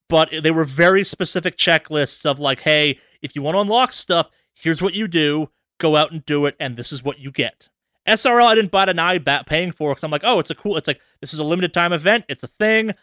But 0.08 0.30
they 0.42 0.50
were 0.50 0.64
very 0.64 1.04
specific 1.04 1.56
checklists 1.56 2.24
of 2.24 2.38
like, 2.38 2.60
hey, 2.60 2.98
if 3.20 3.36
you 3.36 3.42
want 3.42 3.56
to 3.56 3.60
unlock 3.60 3.92
stuff, 3.92 4.30
here's 4.54 4.80
what 4.80 4.94
you 4.94 5.06
do. 5.06 5.50
Go 5.78 5.96
out 5.96 6.10
and 6.10 6.24
do 6.24 6.46
it, 6.46 6.56
and 6.58 6.76
this 6.76 6.92
is 6.92 7.04
what 7.04 7.18
you 7.20 7.30
get. 7.30 7.68
SRL, 8.08 8.46
I 8.46 8.54
didn't 8.54 8.70
buy 8.70 8.84
an 8.84 8.98
eye 8.98 9.18
bat 9.18 9.46
paying 9.46 9.70
for 9.70 9.90
because 9.90 10.02
I'm 10.02 10.10
like, 10.10 10.24
oh, 10.24 10.38
it's 10.38 10.50
a 10.50 10.54
cool. 10.54 10.76
It's 10.76 10.88
like 10.88 11.00
this 11.20 11.34
is 11.34 11.40
a 11.40 11.44
limited 11.44 11.74
time 11.74 11.92
event. 11.92 12.24
It's 12.28 12.42
a 12.42 12.48
thing. 12.48 12.94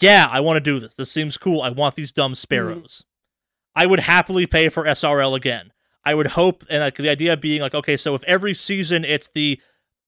Yeah, 0.00 0.28
I 0.30 0.40
want 0.40 0.56
to 0.56 0.60
do 0.60 0.80
this. 0.80 0.94
This 0.94 1.10
seems 1.10 1.36
cool. 1.36 1.60
I 1.60 1.68
want 1.70 1.94
these 1.94 2.12
dumb 2.12 2.34
sparrows. 2.34 3.04
Mm. 3.04 3.82
I 3.82 3.86
would 3.86 4.00
happily 4.00 4.46
pay 4.46 4.68
for 4.68 4.84
SRL 4.84 5.36
again. 5.36 5.72
I 6.04 6.14
would 6.14 6.28
hope, 6.28 6.64
and 6.70 6.80
like 6.80 6.96
the 6.96 7.08
idea 7.08 7.36
being 7.36 7.60
like, 7.60 7.74
okay, 7.74 7.96
so 7.96 8.14
if 8.14 8.22
every 8.24 8.54
season 8.54 9.04
it's 9.04 9.28
the 9.28 9.60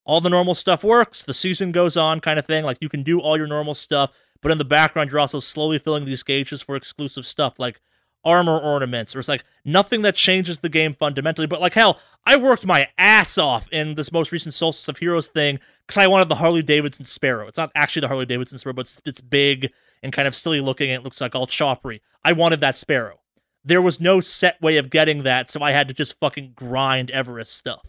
all 0.05 0.21
the 0.21 0.29
normal 0.29 0.55
stuff 0.55 0.83
works, 0.83 1.23
the 1.23 1.33
season 1.33 1.71
goes 1.71 1.97
on 1.97 2.19
kind 2.19 2.39
of 2.39 2.45
thing. 2.45 2.63
Like 2.63 2.77
you 2.81 2.89
can 2.89 3.03
do 3.03 3.19
all 3.19 3.37
your 3.37 3.47
normal 3.47 3.73
stuff, 3.73 4.11
but 4.41 4.51
in 4.51 4.57
the 4.57 4.65
background 4.65 5.11
you're 5.11 5.19
also 5.19 5.39
slowly 5.39 5.79
filling 5.79 6.05
these 6.05 6.23
gauges 6.23 6.61
for 6.61 6.75
exclusive 6.75 7.25
stuff 7.25 7.59
like 7.59 7.79
armor 8.23 8.57
ornaments. 8.57 9.15
Or 9.15 9.19
it's 9.19 9.27
like 9.27 9.43
nothing 9.65 10.01
that 10.03 10.15
changes 10.15 10.59
the 10.59 10.69
game 10.69 10.93
fundamentally. 10.93 11.47
But 11.47 11.61
like 11.61 11.73
hell, 11.73 11.99
I 12.25 12.37
worked 12.37 12.65
my 12.65 12.87
ass 12.97 13.37
off 13.37 13.67
in 13.71 13.95
this 13.95 14.11
most 14.11 14.31
recent 14.31 14.53
Solstice 14.53 14.87
of 14.87 14.97
Heroes 14.97 15.29
thing 15.29 15.59
because 15.85 15.97
I 15.97 16.07
wanted 16.07 16.29
the 16.29 16.35
Harley 16.35 16.61
Davidson 16.61 17.05
Sparrow. 17.05 17.47
It's 17.47 17.57
not 17.57 17.71
actually 17.75 18.01
the 18.01 18.07
Harley 18.07 18.25
Davidson 18.25 18.57
Sparrow, 18.57 18.73
but 18.73 18.81
it's, 18.81 19.01
it's 19.05 19.21
big 19.21 19.71
and 20.03 20.13
kind 20.13 20.27
of 20.27 20.35
silly 20.35 20.61
looking 20.61 20.89
and 20.89 20.99
it 20.99 21.03
looks 21.03 21.21
like 21.21 21.35
all 21.35 21.47
choppery. 21.47 22.01
I 22.23 22.33
wanted 22.33 22.61
that 22.61 22.77
Sparrow. 22.77 23.19
There 23.65 23.81
was 23.81 23.99
no 23.99 24.21
set 24.21 24.61
way 24.61 24.77
of 24.77 24.89
getting 24.89 25.23
that, 25.23 25.51
so 25.51 25.61
I 25.61 25.71
had 25.71 25.89
to 25.89 25.93
just 25.93 26.17
fucking 26.19 26.53
grind 26.55 27.11
Everis 27.13 27.47
stuff. 27.47 27.88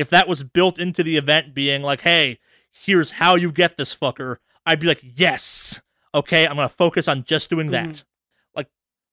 If 0.00 0.08
that 0.10 0.26
was 0.26 0.42
built 0.42 0.78
into 0.78 1.02
the 1.02 1.18
event 1.18 1.54
being 1.54 1.82
like, 1.82 2.00
hey, 2.00 2.38
here's 2.70 3.10
how 3.10 3.34
you 3.34 3.52
get 3.52 3.76
this 3.76 3.94
fucker, 3.94 4.36
I'd 4.64 4.80
be 4.80 4.86
like, 4.86 5.02
yes, 5.02 5.80
okay, 6.14 6.46
I'm 6.46 6.56
gonna 6.56 6.70
focus 6.70 7.06
on 7.06 7.24
just 7.24 7.50
doing 7.50 7.70
that. 7.72 7.88
Mm-hmm. 7.88 8.02
Like, 8.54 8.68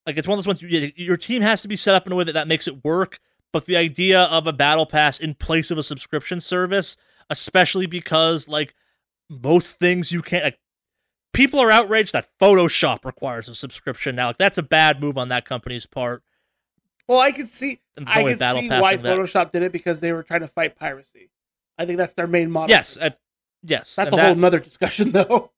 like 0.05 0.17
it's 0.17 0.27
one 0.27 0.39
of 0.39 0.45
those 0.45 0.47
ones. 0.47 0.61
You, 0.61 0.91
Your 0.95 1.17
team 1.17 1.41
has 1.41 1.61
to 1.63 1.67
be 1.67 1.75
set 1.75 1.93
up 1.93 2.07
in 2.07 2.13
a 2.13 2.15
way 2.15 2.23
that 2.23 2.31
that 2.33 2.47
makes 2.47 2.67
it 2.67 2.85
work. 2.85 3.19
But 3.51 3.65
the 3.65 3.75
idea 3.75 4.21
of 4.21 4.47
a 4.47 4.53
battle 4.53 4.85
pass 4.85 5.19
in 5.19 5.33
place 5.35 5.71
of 5.71 5.77
a 5.77 5.83
subscription 5.83 6.39
service, 6.39 6.95
especially 7.29 7.85
because 7.85 8.47
like 8.47 8.73
most 9.29 9.79
things 9.79 10.11
you 10.11 10.21
can't, 10.21 10.45
like, 10.45 10.59
people 11.33 11.59
are 11.59 11.71
outraged 11.71 12.13
that 12.13 12.29
Photoshop 12.39 13.03
requires 13.03 13.49
a 13.49 13.55
subscription 13.55 14.15
now. 14.15 14.27
Like 14.27 14.37
that's 14.37 14.57
a 14.57 14.63
bad 14.63 15.01
move 15.01 15.17
on 15.17 15.29
that 15.29 15.45
company's 15.45 15.85
part. 15.85 16.23
Well, 17.07 17.19
I 17.19 17.31
could 17.31 17.47
see, 17.47 17.79
I 18.05 18.23
could 18.23 18.39
see 18.39 18.69
why 18.69 18.97
Photoshop 18.97 19.51
did 19.51 19.63
it 19.63 19.71
because 19.71 20.01
they 20.01 20.11
were 20.11 20.23
trying 20.23 20.41
to 20.41 20.47
fight 20.47 20.77
piracy. 20.77 21.29
I 21.77 21.85
think 21.85 21.97
that's 21.97 22.13
their 22.13 22.27
main 22.27 22.51
model. 22.51 22.69
Yes, 22.69 22.97
uh, 22.99 23.11
yes. 23.63 23.95
That's 23.95 24.11
and 24.11 24.13
a 24.13 24.15
that, 24.17 24.25
whole 24.27 24.35
nother 24.35 24.59
discussion, 24.59 25.11
though. 25.13 25.51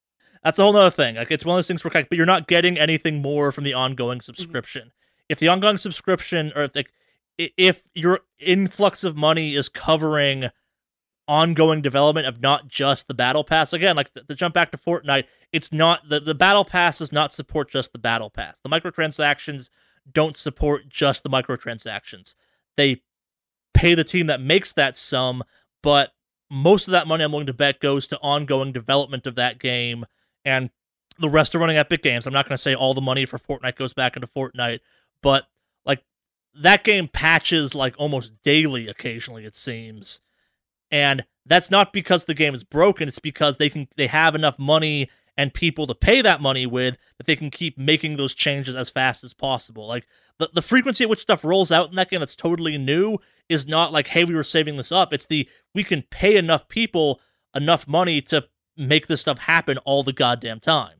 That's 0.43 0.59
a 0.59 0.63
whole 0.63 0.76
other 0.76 0.91
thing. 0.91 1.15
Like 1.15 1.31
it's 1.31 1.43
one 1.43 1.55
of 1.55 1.57
those 1.57 1.67
things 1.67 1.84
where, 1.84 1.91
but 1.91 2.11
you're 2.11 2.26
not 2.26 2.47
getting 2.47 2.77
anything 2.77 3.21
more 3.21 3.51
from 3.51 3.63
the 3.63 3.73
ongoing 3.73 4.21
subscription. 4.21 4.84
Mm-hmm. 4.84 5.30
If 5.30 5.39
the 5.39 5.47
ongoing 5.47 5.77
subscription, 5.77 6.51
or 6.55 6.63
if, 6.63 6.76
like, 6.76 6.91
if 7.38 7.88
your 7.93 8.21
influx 8.39 9.03
of 9.03 9.15
money 9.15 9.55
is 9.55 9.69
covering 9.69 10.49
ongoing 11.27 11.81
development 11.81 12.26
of 12.26 12.41
not 12.41 12.67
just 12.67 13.07
the 13.07 13.13
battle 13.13 13.43
pass 13.43 13.71
again 13.71 13.95
like 13.95 14.11
the 14.13 14.34
jump 14.34 14.51
back 14.51 14.71
to 14.71 14.77
fortnite 14.80 15.26
it's 15.53 15.71
not 15.71 16.01
the, 16.09 16.19
the 16.19 16.34
battle 16.34 16.65
pass 16.65 16.97
does 16.97 17.11
not 17.11 17.31
support 17.31 17.69
just 17.69 17.93
the 17.93 17.99
battle 17.99 18.31
pass 18.31 18.59
the 18.63 18.69
microtransactions 18.69 19.69
don't 20.11 20.35
support 20.35 20.89
just 20.89 21.23
the 21.23 21.30
microtransactions. 21.30 22.35
They 22.77 23.01
pay 23.73 23.95
the 23.95 24.03
team 24.03 24.27
that 24.27 24.41
makes 24.41 24.73
that 24.73 24.97
sum 24.97 25.43
but 25.84 26.11
most 26.49 26.88
of 26.88 26.93
that 26.93 27.07
money 27.07 27.23
i'm 27.23 27.31
willing 27.31 27.45
to 27.45 27.53
bet 27.53 27.80
goes 27.80 28.07
to 28.07 28.17
ongoing 28.19 28.71
development 28.71 29.27
of 29.27 29.35
that 29.35 29.59
game 29.59 30.05
and 30.43 30.69
the 31.19 31.30
rest 31.30 31.53
are 31.53 31.59
running 31.59 31.77
epic 31.77 32.01
games. 32.01 32.26
I'm 32.26 32.34
not 32.34 32.47
going 32.47 32.55
to 32.55 32.61
say 32.61 32.73
all 32.73 32.93
the 32.93 33.01
money 33.01 33.26
for 33.26 33.38
fortnite 33.38 33.76
goes 33.76 33.93
back 33.93 34.15
into 34.15 34.27
fortnite 34.27 34.80
but 35.21 35.43
like 35.85 36.03
that 36.55 36.84
game 36.84 37.07
patches 37.07 37.76
like 37.76 37.93
almost 37.97 38.31
daily 38.43 38.88
occasionally 38.88 39.45
it 39.45 39.55
seems. 39.55 40.21
And 40.91 41.26
that's 41.45 41.69
not 41.69 41.93
because 41.93 42.26
the 42.26 42.34
game 42.34 42.53
is 42.53 42.63
broken 42.63 43.07
it's 43.07 43.19
because 43.19 43.57
they 43.57 43.69
can 43.69 43.88
they 43.97 44.07
have 44.07 44.34
enough 44.34 44.57
money 44.57 45.09
and 45.40 45.53
people 45.53 45.88
to 45.88 45.95
pay 45.95 46.22
that 46.22 46.41
money 46.41 46.66
with 46.66 46.98
that 47.18 47.26
they 47.26 47.36
can 47.38 47.49
keep 47.49 47.78
making 47.78 48.18
those 48.18 48.36
changes 48.36 48.76
as 48.76 48.90
fast 48.90 49.24
as 49.24 49.34
possible. 49.34 49.88
Like 49.88 50.06
the, 50.38 50.49
the 50.53 50.61
frequency 50.61 51.06
at 51.06 51.10
which 51.10 51.22
stuff 51.22 51.45
rolls 51.45 51.72
out 51.72 51.90
in 51.90 51.95
that 51.95 52.10
game 52.10 52.20
that's 52.20 52.36
totally 52.36 52.78
new 52.78 53.20
is 53.48 53.66
not 53.66 53.94
like 53.94 54.07
hey 54.07 54.26
we 54.26 54.36
were 54.36 54.44
saving 54.44 54.76
this 54.76 54.91
up. 54.91 55.14
It's 55.14 55.28
the 55.28 55.48
we 55.74 55.86
can 55.86 56.02
pay 56.02 56.36
enough 56.36 56.68
people 56.68 57.22
enough 57.56 57.88
money 57.88 58.22
to 58.24 58.49
make 58.76 59.07
this 59.07 59.22
stuff 59.22 59.40
happen 59.40 59.78
all 59.80 60.03
the 60.03 60.11
goddamn 60.11 60.60
time. 60.60 60.98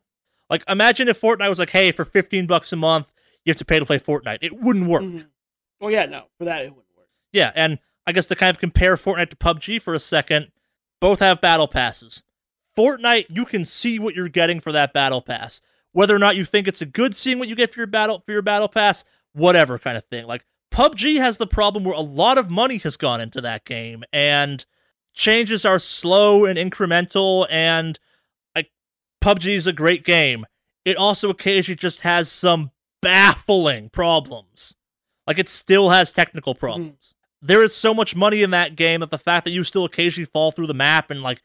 Like 0.50 0.64
imagine 0.70 1.10
if 1.10 1.20
fortnite 1.20 1.50
was 1.50 1.60
like 1.60 1.72
hey 1.72 1.92
for 1.92 2.06
15 2.06 2.48
bucks 2.48 2.72
a 2.72 2.78
month 2.78 3.12
you 3.44 3.52
have 3.52 3.58
to 3.58 3.66
pay 3.66 3.78
to 3.78 3.86
play 3.86 4.00
fortnite. 4.00 4.40
It 4.42 4.58
wouldn't 4.58 4.88
work. 4.88 5.02
Mm-hmm. 5.02 5.28
well 5.82 5.92
yeah 5.92 6.06
no 6.06 6.28
for 6.38 6.46
that 6.46 6.64
it 6.64 6.70
wouldn't 6.70 6.96
work. 6.96 7.10
Yeah 7.34 7.52
and 7.56 7.78
I 8.08 8.14
guess 8.14 8.28
to 8.28 8.38
kind 8.38 8.50
of 8.52 8.58
compare 8.58 8.96
Fortnite 8.96 9.32
to 9.32 9.36
PUBG 9.36 9.82
for 9.82 9.94
a 9.94 10.00
second, 10.00 10.48
both 11.00 11.20
have 11.20 11.42
battle 11.42 11.68
passes. 11.68 12.24
Fortnite, 12.78 13.26
you 13.30 13.46
can 13.46 13.66
see 13.66 14.00
what 14.00 14.16
you're 14.16 14.30
getting 14.30 14.60
for 14.60 14.72
that 14.72 14.94
battle 14.94 15.22
pass. 15.22 15.62
Whether 15.92 16.16
or 16.16 16.20
not 16.20 16.36
you 16.36 16.46
think 16.46 16.68
it's 16.68 16.82
a 16.82 16.86
good 16.86 17.16
seeing 17.16 17.40
what 17.40 17.48
you 17.48 17.56
get 17.56 17.74
for 17.74 17.80
your 17.80 17.88
battle 17.88 18.22
for 18.26 18.32
your 18.32 18.42
battle 18.42 18.68
pass, 18.68 19.04
whatever 19.34 19.80
kind 19.80 19.98
of 19.98 20.06
thing. 20.06 20.26
Like 20.28 20.46
PUBG 20.72 21.20
has 21.20 21.38
the 21.38 21.48
problem 21.48 21.84
where 21.84 21.96
a 21.96 22.02
lot 22.02 22.38
of 22.38 22.50
money 22.50 22.78
has 22.78 22.96
gone 22.96 23.22
into 23.22 23.42
that 23.42 23.66
game 23.66 24.04
and 24.14 24.66
changes 25.14 25.66
are 25.66 25.80
slow 25.80 26.46
and 26.46 26.58
incremental 26.60 27.48
and 27.50 28.00
like 28.56 28.70
PUBG 29.22 29.56
is 29.56 29.68
a 29.68 29.74
great 29.74 30.06
game. 30.06 30.46
It 30.86 30.96
also 30.96 31.30
occasionally 31.30 31.76
just 31.76 32.02
has 32.02 32.32
some 32.32 32.72
baffling 33.02 33.90
problems. 33.90 34.76
Like 35.26 35.40
it 35.40 35.50
still 35.50 35.90
has 35.90 36.14
technical 36.14 36.54
mm-hmm. 36.54 36.66
problems 36.66 37.16
there 37.42 37.64
is 37.64 37.76
so 37.76 37.94
much 37.94 38.16
money 38.16 38.44
in 38.44 38.52
that 38.52 38.76
game 38.76 39.00
that 39.00 39.12
the 39.12 39.18
fact 39.18 39.46
that 39.46 39.52
you 39.52 39.64
still 39.64 39.86
occasionally 39.86 40.26
fall 40.26 40.52
through 40.52 40.68
the 40.68 40.74
map 40.74 41.10
and 41.10 41.22
like 41.22 41.42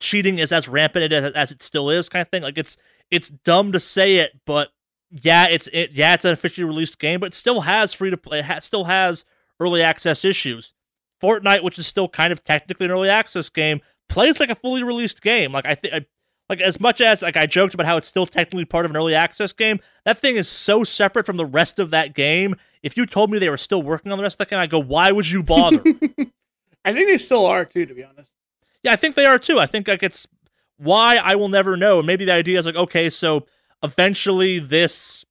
cheating 0.00 0.38
is 0.38 0.52
as 0.52 0.68
rampant 0.68 1.12
as, 1.12 1.32
as 1.32 1.52
it 1.52 1.62
still 1.62 1.90
is 1.90 2.08
kind 2.08 2.22
of 2.22 2.28
thing 2.28 2.42
like 2.42 2.58
it's 2.58 2.76
it's 3.10 3.28
dumb 3.28 3.72
to 3.72 3.80
say 3.80 4.16
it 4.16 4.32
but 4.46 4.68
yeah 5.10 5.46
it's 5.48 5.68
it 5.72 5.90
yeah 5.92 6.14
it's 6.14 6.24
an 6.24 6.32
officially 6.32 6.64
released 6.64 6.98
game 6.98 7.20
but 7.20 7.26
it 7.26 7.34
still 7.34 7.62
has 7.62 7.92
free 7.92 8.10
to 8.10 8.16
play 8.16 8.40
it 8.40 8.44
ha- 8.44 8.58
still 8.58 8.84
has 8.84 9.24
early 9.60 9.82
access 9.82 10.24
issues 10.24 10.74
fortnite 11.22 11.62
which 11.62 11.78
is 11.78 11.86
still 11.86 12.08
kind 12.08 12.32
of 12.32 12.42
technically 12.44 12.86
an 12.86 12.92
early 12.92 13.08
access 13.08 13.48
game 13.48 13.80
plays 14.08 14.40
like 14.40 14.50
a 14.50 14.54
fully 14.54 14.82
released 14.82 15.22
game 15.22 15.52
like 15.52 15.66
i 15.66 15.74
think 15.74 16.06
like 16.48 16.60
as 16.60 16.78
much 16.80 17.00
as 17.00 17.22
like 17.22 17.36
I 17.36 17.46
joked 17.46 17.74
about 17.74 17.86
how 17.86 17.96
it's 17.96 18.06
still 18.06 18.26
technically 18.26 18.64
part 18.64 18.84
of 18.84 18.90
an 18.90 18.96
early 18.96 19.14
access 19.14 19.52
game, 19.52 19.80
that 20.04 20.18
thing 20.18 20.36
is 20.36 20.48
so 20.48 20.84
separate 20.84 21.26
from 21.26 21.36
the 21.36 21.46
rest 21.46 21.78
of 21.78 21.90
that 21.90 22.14
game. 22.14 22.54
If 22.82 22.96
you 22.96 23.06
told 23.06 23.30
me 23.30 23.38
they 23.38 23.48
were 23.48 23.56
still 23.56 23.82
working 23.82 24.12
on 24.12 24.18
the 24.18 24.22
rest 24.22 24.40
of 24.40 24.46
the 24.46 24.50
game, 24.50 24.58
I 24.58 24.66
go, 24.66 24.78
why 24.78 25.10
would 25.10 25.28
you 25.28 25.42
bother? 25.42 25.78
I 26.84 26.92
think 26.92 27.08
they 27.08 27.18
still 27.18 27.46
are 27.46 27.64
too, 27.64 27.86
to 27.86 27.94
be 27.94 28.04
honest. 28.04 28.30
Yeah, 28.84 28.92
I 28.92 28.96
think 28.96 29.14
they 29.14 29.26
are 29.26 29.38
too. 29.38 29.58
I 29.58 29.66
think 29.66 29.88
like 29.88 30.02
it's 30.02 30.28
why 30.76 31.16
I 31.16 31.34
will 31.34 31.48
never 31.48 31.76
know. 31.76 32.02
Maybe 32.02 32.24
the 32.24 32.32
idea 32.32 32.58
is 32.58 32.66
like, 32.66 32.76
okay, 32.76 33.10
so 33.10 33.46
eventually 33.82 34.58
this 34.58 35.24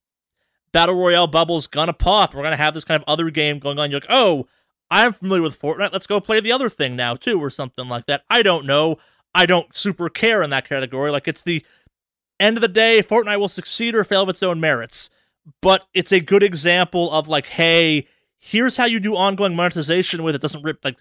battle 0.72 0.96
royale 0.96 1.28
bubble's 1.28 1.68
gonna 1.68 1.92
pop. 1.92 2.34
We're 2.34 2.42
gonna 2.42 2.56
have 2.56 2.74
this 2.74 2.84
kind 2.84 3.00
of 3.00 3.08
other 3.08 3.30
game 3.30 3.60
going 3.60 3.78
on. 3.78 3.90
You're 3.90 4.00
like, 4.00 4.10
oh, 4.10 4.46
I'm 4.90 5.12
familiar 5.12 5.42
with 5.42 5.60
Fortnite. 5.60 5.92
Let's 5.92 6.06
go 6.06 6.20
play 6.20 6.40
the 6.40 6.52
other 6.52 6.68
thing 6.68 6.96
now 6.96 7.14
too, 7.14 7.40
or 7.40 7.48
something 7.48 7.88
like 7.88 8.06
that. 8.06 8.24
I 8.28 8.42
don't 8.42 8.66
know. 8.66 8.98
I 9.34 9.46
don't 9.46 9.72
super 9.74 10.08
care 10.08 10.42
in 10.42 10.50
that 10.50 10.68
category. 10.68 11.10
Like 11.10 11.28
it's 11.28 11.42
the 11.42 11.64
end 12.40 12.56
of 12.56 12.60
the 12.60 12.68
day, 12.68 13.02
Fortnite 13.02 13.38
will 13.38 13.48
succeed 13.48 13.94
or 13.94 14.04
fail 14.04 14.22
of 14.22 14.28
its 14.28 14.42
own 14.42 14.60
merits. 14.60 15.10
But 15.60 15.86
it's 15.94 16.12
a 16.12 16.20
good 16.20 16.42
example 16.42 17.10
of 17.12 17.28
like, 17.28 17.46
hey, 17.46 18.08
here's 18.38 18.76
how 18.76 18.86
you 18.86 18.98
do 18.98 19.14
ongoing 19.14 19.54
monetization 19.54 20.22
with 20.22 20.34
it 20.34 20.40
doesn't 20.40 20.62
rip 20.62 20.84
like 20.84 20.98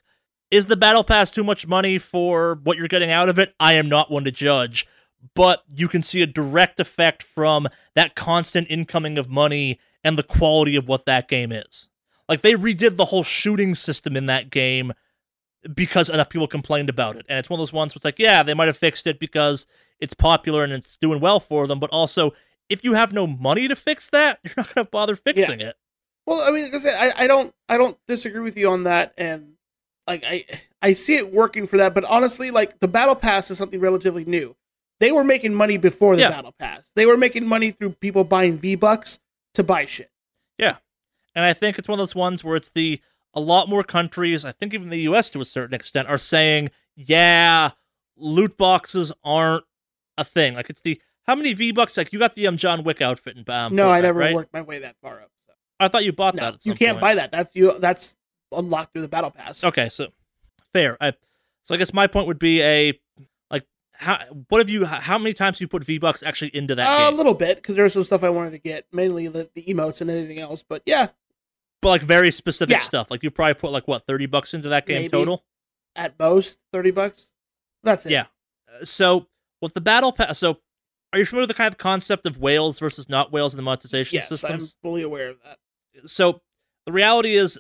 is 0.54 0.68
the 0.68 0.76
battle 0.76 1.04
pass 1.04 1.32
too 1.32 1.44
much 1.44 1.66
money 1.66 1.98
for 1.98 2.60
what 2.64 2.78
you're 2.78 2.88
getting 2.88 3.10
out 3.10 3.28
of 3.28 3.40
it? 3.40 3.56
I 3.60 3.74
am 3.74 3.90
not 3.90 4.12
one 4.12 4.24
to 4.26 4.32
judge, 4.32 4.86
but 5.34 5.64
you 5.74 5.88
can 5.88 6.04
see 6.04 6.22
a 6.22 6.28
direct 6.28 6.80
effect 6.80 7.24
from 7.24 7.68
that 7.96 8.16
constant 8.16 8.68
incoming 8.70 9.18
of 9.18 9.28
money 9.28 9.80
and 10.04 10.16
the 10.16 10.22
quality 10.22 10.76
of 10.76 10.88
what 10.88 11.08
that 11.08 11.28
game 11.28 11.52
is. 11.52 11.90
Like 12.30 12.42
they 12.42 12.54
redid 12.54 12.98
the 12.98 13.06
whole 13.06 13.24
shooting 13.24 13.74
system 13.74 14.16
in 14.16 14.28
that 14.28 14.52
game 14.52 14.94
because 15.74 16.08
enough 16.08 16.30
people 16.30 16.48
complained 16.48 16.90
about 16.90 17.16
it. 17.16 17.26
And 17.28 17.40
it's 17.40 17.50
one 17.50 17.60
of 17.60 17.62
those 17.62 17.74
ones 17.74 17.96
where 17.96 17.98
it's 17.98 18.06
like, 18.06 18.20
yeah, 18.20 18.44
they 18.44 18.54
might 18.54 18.68
have 18.68 18.78
fixed 18.78 19.08
it 19.08 19.20
because 19.20 19.66
it's 20.00 20.14
popular 20.14 20.64
and 20.64 20.72
it's 20.72 20.98
doing 20.98 21.20
well 21.20 21.40
for 21.40 21.66
them, 21.66 21.80
but 21.80 21.90
also 21.90 22.32
if 22.70 22.84
you 22.84 22.94
have 22.94 23.12
no 23.12 23.26
money 23.26 23.68
to 23.68 23.76
fix 23.76 24.08
that, 24.12 24.38
you're 24.44 24.54
not 24.56 24.76
going 24.76 24.86
to 24.86 24.92
bother 24.92 25.16
fixing 25.16 25.62
it. 25.62 25.76
Well, 26.28 26.48
I 26.48 26.52
mean, 26.52 26.66
like 26.66 26.76
I 26.76 26.80
said, 26.80 26.96
I, 26.96 27.24
I 27.24 27.28
don't 27.28 27.56
I 27.68 27.78
don't 27.80 27.98
disagree 28.08 28.42
with 28.42 28.56
you 28.56 28.70
on 28.70 28.84
that, 28.84 29.14
and 29.18 29.56
like 30.08 30.24
I 30.26 30.46
I 30.82 30.94
see 30.94 31.16
it 31.16 31.32
working 31.34 31.68
for 31.68 31.78
that. 31.78 31.94
But 31.94 32.04
honestly, 32.06 32.52
like 32.52 32.80
the 32.80 32.88
battle 32.88 33.16
pass 33.16 33.50
is 33.52 33.58
something 33.58 33.80
relatively 33.80 34.26
new. 34.26 34.56
They 35.00 35.12
were 35.12 35.24
making 35.24 35.54
money 35.54 35.78
before 35.78 36.16
the 36.16 36.22
Yeah. 36.24 36.30
battle 36.30 36.54
pass. 36.58 36.92
They 36.96 37.06
were 37.06 37.18
making 37.18 37.46
money 37.48 37.72
through 37.72 37.92
people 37.94 38.24
buying 38.24 38.58
V 38.58 38.76
bucks 38.76 39.20
to 39.56 39.64
buy 39.64 39.86
shit. 39.86 40.12
Yeah, 40.58 40.78
and 41.36 41.44
I 41.46 41.54
think 41.54 41.78
it's 41.80 41.88
one 41.88 41.96
of 41.96 42.00
those 42.00 42.16
ones 42.16 42.44
where 42.44 42.56
it's 42.56 42.70
the 42.70 43.02
a 43.34 43.40
lot 43.42 43.68
more 43.68 43.84
countries, 43.84 44.46
I 44.46 44.52
think 44.52 44.74
even 44.74 44.90
the 44.90 45.02
US 45.02 45.30
to 45.32 45.42
a 45.42 45.46
certain 45.46 45.74
extent, 45.74 46.08
are 46.08 46.20
saying, 46.20 46.70
yeah, 46.96 47.72
loot 48.16 48.58
boxes 48.58 49.12
aren't 49.24 49.64
a 50.18 50.24
thing. 50.24 50.54
Like 50.54 50.70
it's 50.70 50.82
the 50.82 51.02
how 51.24 51.36
many 51.36 51.54
V 51.54 51.72
bucks? 51.72 51.98
Like 51.98 52.14
you 52.14 52.20
got 52.20 52.36
the 52.36 52.48
um 52.48 52.58
John 52.58 52.84
Wick 52.84 53.02
outfit 53.02 53.36
in 53.38 53.50
um, 53.54 53.76
no, 53.76 53.90
I 53.92 54.02
never 54.02 54.20
right? 54.20 54.34
worked 54.36 54.54
my 54.54 54.62
way 54.62 54.80
that 54.80 54.96
far 55.02 55.22
up. 55.22 55.32
So. 55.48 55.54
I 55.80 55.88
thought 55.88 56.04
you 56.06 56.12
bought 56.14 56.36
No, 56.36 56.52
that. 56.52 56.66
You 56.66 56.76
can't 56.76 56.96
point. 56.96 57.02
buy 57.02 57.16
that. 57.16 57.32
That's 57.32 57.56
you. 57.56 57.80
That's 57.80 58.16
unlocked 58.58 58.94
through 58.94 59.02
the 59.04 59.08
battle 59.08 59.32
pass. 59.32 59.64
Okay, 59.64 59.90
so 59.90 60.08
fair. 60.74 60.98
I, 61.02 61.14
so 61.64 61.76
I 61.76 61.78
guess 61.78 61.94
my 61.94 62.08
point 62.08 62.28
would 62.28 62.40
be 62.40 62.62
a 62.62 63.00
like 63.50 63.66
how 63.94 64.20
what 64.50 64.60
have 64.60 64.70
you 64.70 64.86
how 64.86 65.18
many 65.18 65.34
times 65.34 65.58
have 65.58 65.62
you 65.62 65.68
put 65.68 65.84
V 65.84 65.98
bucks 65.98 66.24
actually 66.24 66.56
into 66.56 66.76
that 66.76 66.88
Uh, 66.88 67.14
a 67.14 67.16
little 67.16 67.34
bit 67.34 67.58
because 67.58 67.76
there's 67.76 67.94
some 67.94 68.04
stuff 68.04 68.24
I 68.24 68.30
wanted 68.30 68.52
to 68.52 68.58
get, 68.60 68.86
mainly 68.92 69.28
the, 69.28 69.50
the 69.54 69.64
emotes 69.64 70.02
and 70.02 70.10
anything 70.10 70.40
else. 70.40 70.64
But 70.64 70.82
yeah, 70.86 71.08
But 71.82 71.90
like 71.90 72.02
very 72.04 72.32
specific 72.32 72.74
Yeah. 72.78 72.80
stuff. 72.80 73.10
Like 73.12 73.24
you 73.24 73.32
probably 73.32 73.54
put 73.56 73.72
like 73.72 73.88
what 73.88 74.06
thirty 74.08 74.26
bucks 74.26 74.54
into 74.54 74.70
that 74.70 74.86
game 74.86 75.04
Maybe. 75.04 75.10
total. 75.10 75.44
at 75.96 76.18
most 76.20 76.60
thirty 76.72 76.92
bucks. 76.92 77.32
That's 77.84 78.06
it. 78.06 78.12
Yeah. 78.12 78.26
Uh, 78.68 78.84
So 78.86 79.28
with 79.62 79.74
the 79.74 79.82
battle 79.82 80.12
pass, 80.12 80.38
so 80.40 80.60
are 81.14 81.20
you 81.20 81.26
familiar 81.26 81.44
with 81.44 81.50
the 81.50 81.54
kind 81.54 81.72
of 81.72 81.78
concept 81.78 82.26
of 82.26 82.38
whales 82.40 82.80
versus 82.80 83.08
not 83.08 83.32
whales 83.32 83.54
in 83.54 83.58
the 83.58 83.64
monetization 83.64 84.20
system? 84.22 84.34
Yes, 84.34 84.62
systems? 84.64 84.76
I'm 84.84 84.90
fully 84.90 85.04
aware 85.04 85.30
of 85.30 85.38
that. 85.44 85.60
So 86.10 86.42
the 86.88 86.92
reality 86.92 87.36
is 87.36 87.60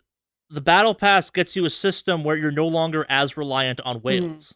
the 0.53 0.61
battle 0.61 0.93
pass 0.95 1.29
gets 1.29 1.55
you 1.55 1.65
a 1.65 1.69
system 1.69 2.23
where 2.23 2.35
you're 2.37 2.51
no 2.51 2.67
longer 2.67 3.05
as 3.09 3.35
reliant 3.37 3.79
on 3.81 3.97
Mm-hmm. 3.97 4.03
whales. 4.05 4.55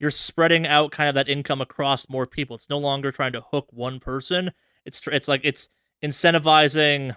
You're 0.00 0.10
spreading 0.12 0.66
out 0.66 0.92
kind 0.92 1.08
of 1.08 1.14
that 1.16 1.28
income 1.28 1.60
across 1.60 2.08
more 2.08 2.26
people. 2.26 2.54
It's 2.54 2.70
no 2.70 2.78
longer 2.78 3.10
trying 3.10 3.32
to 3.32 3.40
hook 3.40 3.66
one 3.72 3.98
person. 3.98 4.52
It's 4.84 5.00
tr- 5.00 5.10
it's 5.10 5.26
like 5.26 5.40
it's 5.44 5.68
incentivizing 6.04 7.16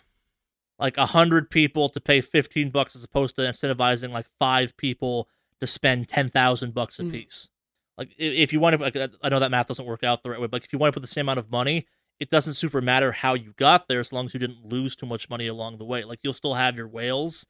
like 0.79 0.97
a 0.97 1.05
hundred 1.05 1.49
people 1.49 1.89
to 1.89 1.99
pay 2.01 2.21
fifteen 2.21 2.69
bucks 2.69 2.95
as 2.95 3.03
opposed 3.03 3.35
to 3.35 3.41
incentivizing 3.43 4.09
like 4.11 4.25
five 4.39 4.75
people 4.77 5.27
to 5.59 5.67
spend 5.67 6.07
ten 6.09 6.29
thousand 6.29 6.73
bucks 6.73 6.99
a 6.99 7.03
Mm. 7.03 7.11
piece. 7.11 7.49
Like 7.97 8.09
i- 8.19 8.23
if 8.23 8.51
you 8.53 8.59
want 8.59 8.77
to, 8.77 8.81
like, 8.81 8.97
I 9.21 9.29
know 9.29 9.39
that 9.39 9.51
math 9.51 9.67
doesn't 9.67 9.85
work 9.85 10.03
out 10.03 10.23
the 10.23 10.31
right 10.31 10.41
way, 10.41 10.47
but 10.47 10.63
if 10.63 10.73
you 10.73 10.79
want 10.79 10.91
to 10.91 10.95
put 10.99 11.01
the 11.01 11.07
same 11.07 11.25
amount 11.27 11.39
of 11.39 11.51
money, 11.51 11.85
it 12.19 12.29
doesn't 12.29 12.53
super 12.53 12.81
matter 12.81 13.11
how 13.11 13.33
you 13.35 13.53
got 13.57 13.87
there 13.87 13.99
as 13.99 14.11
long 14.11 14.25
as 14.25 14.33
you 14.33 14.39
didn't 14.39 14.65
lose 14.65 14.95
too 14.95 15.05
much 15.05 15.29
money 15.29 15.47
along 15.47 15.77
the 15.77 15.85
way. 15.85 16.03
Like 16.03 16.19
you'll 16.23 16.33
still 16.33 16.55
have 16.55 16.75
your 16.75 16.87
whales, 16.87 17.45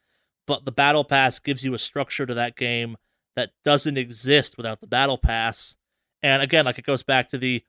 but 0.46 0.64
the 0.64 0.72
battle 0.72 1.04
pass 1.04 1.38
gives 1.38 1.62
you 1.64 1.74
a 1.74 1.78
structure 1.78 2.26
to 2.26 2.34
that 2.34 2.56
game 2.56 2.96
that 3.36 3.50
doesn't 3.64 3.96
exist 3.96 4.56
without 4.56 4.80
the 4.80 4.86
battle 4.86 5.18
pass. 5.18 5.76
And 6.22 6.42
again, 6.42 6.64
like 6.64 6.78
it 6.78 6.84
goes 6.86 7.02
back 7.02 7.30
to 7.30 7.38
the 7.38 7.64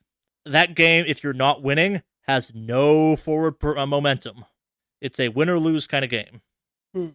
that 0.45 0.75
game 0.75 1.05
if 1.07 1.23
you're 1.23 1.33
not 1.33 1.61
winning 1.63 2.01
has 2.27 2.51
no 2.53 3.15
forward 3.15 3.59
per, 3.59 3.77
uh, 3.77 3.85
momentum. 3.85 4.45
It's 5.01 5.19
a 5.19 5.29
win 5.29 5.49
or 5.49 5.59
lose 5.59 5.87
kind 5.87 6.03
of 6.05 6.11
game. 6.11 6.41
Hmm. 6.93 7.09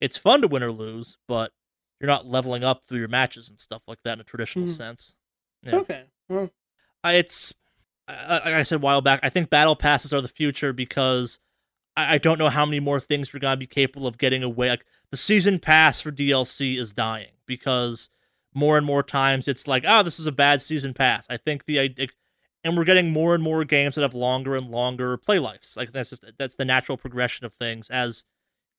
It's 0.00 0.16
fun 0.16 0.40
to 0.42 0.48
win 0.48 0.62
or 0.62 0.72
lose, 0.72 1.16
but 1.28 1.52
you're 2.00 2.08
not 2.08 2.26
leveling 2.26 2.64
up 2.64 2.82
through 2.86 3.00
your 3.00 3.08
matches 3.08 3.50
and 3.50 3.60
stuff 3.60 3.82
like 3.86 3.98
that 4.04 4.14
in 4.14 4.20
a 4.20 4.24
traditional 4.24 4.66
Hmm. 4.66 4.70
sense. 4.72 5.14
Yeah. 5.62 5.76
Okay. 5.76 6.04
Well, 6.28 6.50
I- 7.04 7.14
it's 7.14 7.54
uh, 8.08 8.40
like 8.44 8.54
I 8.54 8.62
said 8.64 8.76
a 8.76 8.78
while 8.80 9.00
back. 9.02 9.20
I 9.22 9.28
think 9.30 9.50
battle 9.50 9.76
passes 9.76 10.12
are 10.12 10.20
the 10.20 10.28
future 10.28 10.72
because 10.72 11.38
I, 12.00 12.14
I 12.14 12.18
don't 12.18 12.38
know 12.38 12.48
how 12.48 12.64
many 12.66 12.80
more 12.80 13.00
things 13.00 13.32
we're 13.32 13.40
gonna 13.40 13.56
be 13.56 13.66
capable 13.66 14.06
of 14.06 14.18
getting 14.18 14.42
away. 14.42 14.70
Like 14.70 14.84
the 15.10 15.16
season 15.16 15.58
pass 15.58 16.00
for 16.00 16.12
DLC 16.12 16.78
is 16.78 16.92
dying 16.92 17.32
because 17.46 18.10
more 18.54 18.76
and 18.76 18.86
more 18.86 19.02
times 19.02 19.48
it's 19.48 19.66
like, 19.66 19.84
oh, 19.86 20.02
this 20.02 20.18
is 20.18 20.26
a 20.26 20.32
bad 20.32 20.60
season 20.62 20.94
pass. 20.94 21.26
I 21.30 21.36
think 21.36 21.64
the 21.64 21.78
idea, 21.78 22.08
and 22.64 22.76
we're 22.76 22.84
getting 22.84 23.10
more 23.10 23.34
and 23.34 23.42
more 23.42 23.64
games 23.64 23.94
that 23.94 24.02
have 24.02 24.14
longer 24.14 24.56
and 24.56 24.70
longer 24.70 25.16
play 25.16 25.38
lives. 25.38 25.76
Like 25.76 25.92
that's 25.92 26.10
just 26.10 26.24
that's 26.38 26.56
the 26.56 26.64
natural 26.64 26.98
progression 26.98 27.46
of 27.46 27.52
things 27.52 27.90
as 27.90 28.24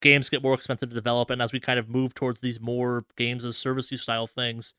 games 0.01 0.29
get 0.29 0.43
more 0.43 0.53
expensive 0.53 0.89
to 0.89 0.95
develop, 0.95 1.29
and 1.29 1.41
as 1.41 1.53
we 1.53 1.59
kind 1.59 1.79
of 1.79 1.89
move 1.89 2.13
towards 2.13 2.41
these 2.41 2.59
more 2.59 3.05
games 3.17 3.45
as 3.45 3.57
service 3.57 3.91
style 4.01 4.27
things. 4.27 4.73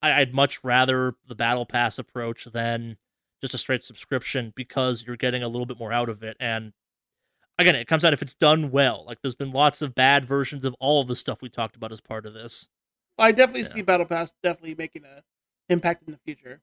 I, 0.00 0.12
I'd 0.20 0.34
much 0.34 0.62
rather 0.62 1.14
the 1.26 1.34
battle 1.34 1.66
pass 1.66 1.98
approach 1.98 2.44
than 2.44 2.96
just 3.40 3.54
a 3.54 3.58
straight 3.58 3.84
subscription 3.84 4.52
because 4.54 5.04
you're 5.06 5.16
getting 5.16 5.42
a 5.42 5.48
little 5.48 5.66
bit 5.66 5.78
more 5.78 5.92
out 5.92 6.08
of 6.08 6.22
it. 6.22 6.36
And 6.40 6.72
again, 7.58 7.74
it 7.74 7.86
comes 7.86 8.04
out 8.04 8.12
if 8.12 8.22
it's 8.22 8.34
done 8.34 8.70
well. 8.70 9.04
Like 9.06 9.18
there's 9.22 9.34
been 9.34 9.52
lots 9.52 9.82
of 9.82 9.94
bad 9.94 10.24
versions 10.24 10.64
of 10.64 10.74
all 10.80 11.00
of 11.00 11.08
the 11.08 11.16
stuff 11.16 11.42
we 11.42 11.48
talked 11.48 11.76
about 11.76 11.92
as 11.92 12.00
part 12.00 12.26
of 12.26 12.34
this. 12.34 12.68
I 13.18 13.32
definitely 13.32 13.62
Yeah. 13.62 13.68
see 13.68 13.82
battle 13.82 14.06
pass 14.06 14.32
definitely 14.42 14.74
making 14.76 15.04
a 15.04 15.22
impact 15.68 16.04
in 16.06 16.12
the 16.12 16.18
future. 16.24 16.60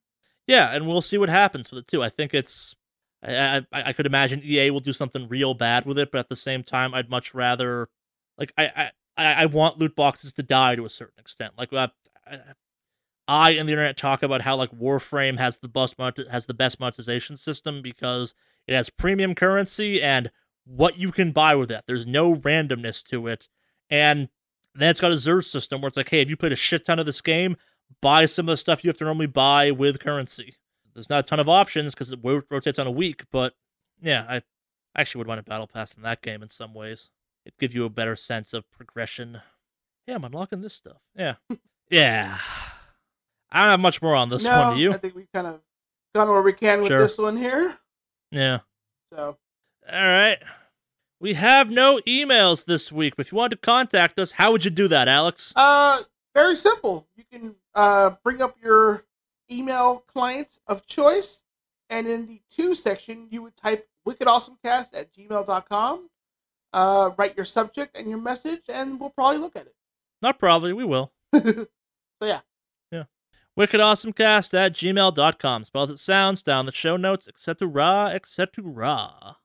Yeah, 0.47 0.73
and 0.73 0.87
we'll 0.87 1.01
see 1.01 1.17
what 1.17 1.29
happens 1.29 1.69
with 1.71 1.79
it 1.79 1.87
too. 1.87 2.01
I 2.03 2.09
think 2.09 2.33
it's. 2.33 2.75
I, 3.23 3.57
I 3.57 3.63
I 3.71 3.93
could 3.93 4.05
imagine 4.05 4.41
EA 4.43 4.69
will 4.69 4.79
do 4.79 4.93
something 4.93 5.27
real 5.27 5.53
bad 5.55 5.85
with 5.85 5.97
it, 5.97 6.11
but 6.11 6.19
at 6.19 6.29
the 6.29 6.35
same 6.35 6.63
time, 6.63 6.93
I'd 6.93 7.09
much 7.09 7.33
rather, 7.33 7.89
like, 8.37 8.53
I 8.57 8.65
I 8.65 8.91
I 9.17 9.33
I 9.33 9.45
want 9.47 9.79
loot 9.79 9.95
boxes 9.95 10.33
to 10.33 10.43
die 10.43 10.75
to 10.75 10.85
a 10.85 10.89
certain 10.89 11.19
extent. 11.19 11.53
Like, 11.57 11.73
uh, 11.73 11.87
I, 12.27 12.39
I 13.27 13.51
and 13.51 13.67
the 13.67 13.73
internet 13.73 13.97
talk 13.97 14.21
about 14.21 14.41
how 14.41 14.55
like 14.55 14.71
Warframe 14.71 15.39
has 15.39 15.57
the 15.57 15.67
best 15.67 15.95
has 16.29 16.45
the 16.45 16.53
best 16.53 16.79
monetization 16.79 17.37
system 17.37 17.81
because 17.81 18.35
it 18.67 18.75
has 18.75 18.89
premium 18.91 19.33
currency 19.33 20.01
and 20.01 20.29
what 20.65 20.97
you 20.97 21.11
can 21.11 21.31
buy 21.31 21.55
with 21.55 21.69
that. 21.69 21.85
There's 21.87 22.05
no 22.05 22.35
randomness 22.35 23.03
to 23.05 23.27
it, 23.27 23.47
and 23.89 24.29
then 24.73 24.89
it's 24.89 24.99
got 24.99 25.11
a 25.11 25.15
Zerg 25.15 25.43
system 25.43 25.81
where 25.81 25.87
it's 25.87 25.97
like, 25.97 26.09
hey, 26.09 26.21
if 26.21 26.29
you 26.29 26.35
played 26.35 26.51
a 26.51 26.57
shit 26.57 26.85
ton 26.85 26.99
of 26.99 27.05
this 27.05 27.21
game, 27.21 27.55
buy 28.01 28.25
some 28.25 28.47
of 28.47 28.53
the 28.53 28.57
stuff 28.57 28.83
you 28.83 28.89
have 28.89 28.97
to 28.97 29.05
normally 29.05 29.27
buy 29.27 29.71
with 29.71 29.99
currency. 29.99 30.55
There's 30.93 31.09
not 31.09 31.19
a 31.19 31.23
ton 31.23 31.39
of 31.39 31.49
options 31.49 31.93
because 31.93 32.11
it 32.11 32.19
rotates 32.23 32.79
on 32.79 32.87
a 32.87 32.91
week, 32.91 33.23
but 33.31 33.53
yeah, 34.01 34.25
I 34.27 34.41
actually 34.97 35.19
would 35.19 35.27
want 35.27 35.39
a 35.39 35.43
battle 35.43 35.67
pass 35.67 35.95
in 35.95 36.03
that 36.03 36.21
game 36.21 36.41
in 36.41 36.49
some 36.49 36.73
ways. 36.73 37.09
It'd 37.45 37.57
give 37.59 37.75
you 37.75 37.85
a 37.85 37.89
better 37.89 38.15
sense 38.15 38.53
of 38.53 38.69
progression. 38.71 39.41
Yeah, 40.07 40.15
I'm 40.15 40.23
unlocking 40.23 40.61
this 40.61 40.73
stuff. 40.73 40.97
Yeah, 41.15 41.35
yeah. 41.89 42.37
I 43.51 43.61
don't 43.61 43.71
have 43.71 43.79
much 43.79 44.01
more 44.01 44.15
on 44.15 44.29
this 44.29 44.45
no, 44.45 44.67
one. 44.67 44.75
Do 44.75 44.81
you? 44.81 44.93
I 44.93 44.97
think 44.97 45.15
we've 45.15 45.31
kind 45.31 45.47
of 45.47 45.61
gone 46.13 46.29
where 46.29 46.41
we 46.41 46.53
can 46.53 46.79
with 46.79 46.87
Sure. 46.89 46.99
this 46.99 47.17
one 47.17 47.37
here. 47.37 47.77
Yeah. 48.31 48.59
So 49.13 49.37
All 49.91 50.07
right. 50.07 50.39
We 51.19 51.35
have 51.35 51.69
no 51.69 51.99
emails 52.07 52.65
this 52.65 52.91
week, 52.91 53.15
but 53.15 53.25
if 53.25 53.31
you 53.31 53.37
wanted 53.37 53.55
to 53.55 53.61
contact 53.61 54.19
us, 54.19 54.33
how 54.33 54.51
would 54.51 54.65
you 54.65 54.71
do 54.71 54.87
that, 54.89 55.07
Alex? 55.07 55.53
Uh, 55.55 56.01
very 56.33 56.55
simple. 56.55 57.07
You 57.15 57.23
can 57.31 57.55
uh, 57.73 58.11
bring 58.23 58.41
up 58.41 58.57
your 58.61 59.05
email 59.51 60.03
client 60.11 60.59
of 60.67 60.85
choice, 60.85 61.43
and 61.89 62.07
in 62.07 62.25
the 62.25 62.41
to 62.57 62.75
section, 62.75 63.27
you 63.29 63.41
would 63.43 63.55
type 63.55 63.87
wickedawesomecast 64.07 64.89
at 64.93 65.13
gmail.com, 65.13 66.09
uh, 66.73 67.11
write 67.17 67.35
your 67.35 67.45
subject 67.45 67.95
and 67.95 68.09
your 68.09 68.19
message, 68.19 68.63
and 68.67 68.99
we'll 68.99 69.09
probably 69.11 69.37
look 69.37 69.55
at 69.55 69.67
it. 69.67 69.75
Not 70.21 70.37
probably, 70.39 70.73
we 70.73 70.83
will. 70.83 71.13
so, 71.33 71.67
yeah. 72.21 72.41
Yeah. 72.91 73.03
Wickedawesomecast 73.57 74.53
at 74.53 74.73
gmail.com. 74.73 75.63
Spells 75.63 75.91
it 75.91 75.99
sounds 75.99 76.41
down 76.41 76.65
the 76.65 76.71
show 76.71 76.97
notes, 76.97 77.27
etc., 77.27 78.11
etc. 78.13 79.37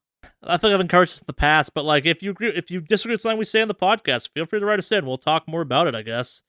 I 0.42 0.56
think 0.56 0.72
I've 0.72 0.80
encouraged 0.80 1.12
this 1.12 1.20
in 1.20 1.26
the 1.26 1.32
past, 1.34 1.74
but 1.74 1.84
like 1.84 2.06
if 2.06 2.22
you 2.22 2.30
agree, 2.30 2.48
if 2.48 2.70
you 2.70 2.80
disagree 2.80 3.14
with 3.14 3.20
something 3.20 3.38
we 3.38 3.44
say 3.44 3.60
in 3.60 3.68
the 3.68 3.74
podcast, 3.74 4.30
feel 4.32 4.46
free 4.46 4.60
to 4.60 4.66
write 4.66 4.78
us 4.78 4.90
in. 4.90 5.04
We'll 5.06 5.18
talk 5.18 5.46
more 5.46 5.60
about 5.60 5.86
it. 5.86 5.94
I 5.94 6.02
guess 6.02 6.42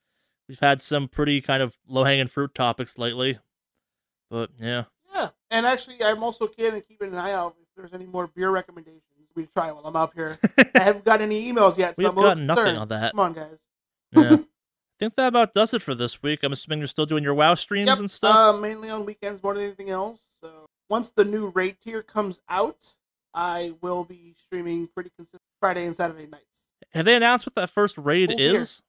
we've 0.47 0.59
had 0.59 0.81
some 0.81 1.07
pretty 1.07 1.41
kind 1.41 1.61
of 1.61 1.75
low 1.87 2.03
hanging 2.05 2.27
fruit 2.27 2.55
topics 2.55 2.97
lately, 2.97 3.39
but 4.29 4.49
yeah, 4.59 4.83
Yeah. 5.13 5.29
And 5.49 5.65
actually, 5.65 6.01
I'm 6.03 6.23
also 6.23 6.47
keen 6.47 6.73
and 6.73 6.87
keeping 6.87 7.09
an 7.09 7.17
eye 7.17 7.33
out 7.33 7.55
if 7.61 7.67
there's 7.75 7.93
any 7.93 8.05
more 8.05 8.27
beer 8.27 8.49
recommendations 8.49 9.01
we 9.35 9.45
try 9.47 9.71
while 9.71 9.85
I'm 9.85 9.95
up 9.95 10.13
here. 10.13 10.37
I 10.75 10.83
haven't 10.83 11.05
got 11.05 11.21
any 11.21 11.51
emails 11.51 11.77
yet. 11.77 11.95
So 11.95 12.03
we've 12.03 12.13
little 12.15 12.35
nothing 12.35 12.63
concerned. 12.63 12.77
on 12.77 12.87
that. 12.89 13.11
Come 13.11 13.19
on, 13.19 13.33
guys. 13.33 13.57
Yeah. 14.13 14.37
I 15.01 15.03
think 15.05 15.15
that 15.15 15.27
about 15.27 15.53
does 15.53 15.73
it 15.73 15.81
for 15.81 15.95
this 15.95 16.21
week. 16.21 16.41
I'm 16.43 16.53
assuming 16.53 16.79
you're 16.79 16.87
still 16.87 17.05
doing 17.07 17.23
your 17.23 17.33
WoW 17.33 17.55
streams 17.55 17.87
Yep, 17.87 17.99
and 17.99 18.11
stuff. 18.11 18.35
Uh, 18.35 18.53
mainly 18.53 18.89
on 18.89 19.05
weekends 19.05 19.41
more 19.41 19.53
than 19.53 19.63
anything 19.63 19.89
else. 19.89 20.21
So 20.43 20.67
once 20.89 21.09
the 21.09 21.25
new 21.25 21.47
raid 21.49 21.77
tier 21.83 22.03
comes 22.03 22.39
out, 22.47 22.93
I 23.33 23.73
will 23.81 24.03
be 24.03 24.35
streaming 24.37 24.87
pretty 24.87 25.11
consistent 25.15 25.41
Friday 25.59 25.85
and 25.85 25.95
Saturday 25.95 26.27
nights. 26.27 26.45
Have 26.93 27.05
they 27.05 27.15
announced 27.15 27.45
what 27.45 27.55
that 27.55 27.69
first 27.69 27.97
raid 27.97 28.33
dear. 28.35 28.61
is? 28.61 28.81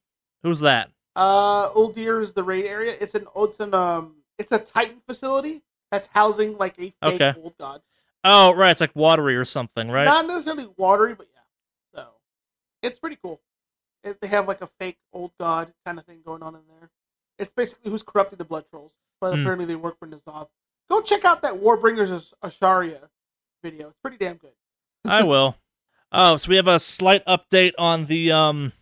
Who's 0.43 0.61
that? 0.61 0.91
Uh, 1.15 1.69
Uldir 1.71 2.21
is 2.23 2.33
the 2.33 2.43
raid 2.43 2.65
area. 2.65 2.97
It's 3.01 3.15
an 3.15 3.27
it's 3.37 3.61
an 3.61 3.75
um 3.75 4.17
it's 4.39 4.51
a 4.51 4.59
Titan 4.59 5.01
facility 5.07 5.63
that's 5.91 6.07
housing 6.09 6.57
like 6.59 6.75
a 6.79 6.83
fake 6.83 6.95
Okay. 7.03 7.35
old 7.37 7.57
god. 7.59 7.83
Oh, 8.25 8.53
right. 8.55 8.71
It's 8.71 8.81
like 8.81 8.95
watery 8.97 9.37
or 9.37 9.45
something, 9.45 9.91
right? 9.91 10.05
Not 10.05 10.27
necessarily 10.27 10.69
watery, 10.77 11.15
but 11.15 11.29
yeah. 11.35 11.41
So 12.01 12.07
it's 12.83 12.99
pretty 12.99 13.19
cool. 13.23 13.41
It, 14.03 14.21
they 14.21 14.27
have 14.29 14.49
like 14.49 14.63
a 14.63 14.69
fake 14.79 14.97
old 15.13 15.33
god 15.39 15.73
kind 15.87 15.99
of 15.99 16.05
thing 16.07 16.21
going 16.25 16.43
on 16.43 16.55
in 16.55 16.63
there. 16.69 16.91
It's 17.39 17.53
basically 17.55 17.91
who's 17.91 18.03
corrupting 18.03 18.39
the 18.39 18.45
blood 18.45 18.65
trolls, 18.71 18.93
but 19.21 19.35
Hmm. 19.35 19.41
apparently 19.41 19.67
they 19.67 19.77
work 19.77 19.99
for 19.99 20.09
N'Zoth. 20.09 20.49
Go 20.89 21.03
check 21.03 21.25
out 21.25 21.43
that 21.43 21.55
Warbringers 21.55 22.33
Azshara 22.43 23.09
video. 23.63 23.89
It's 23.89 23.99
pretty 24.03 24.17
damn 24.19 24.37
good. 24.37 24.53
I 25.05 25.23
will. 25.23 25.57
Oh, 26.11 26.37
so 26.37 26.49
we 26.51 26.57
have 26.57 26.69
a 26.69 26.79
slight 26.79 27.25
update 27.27 27.73
on 27.79 28.05
the 28.07 28.31
um 28.33 28.73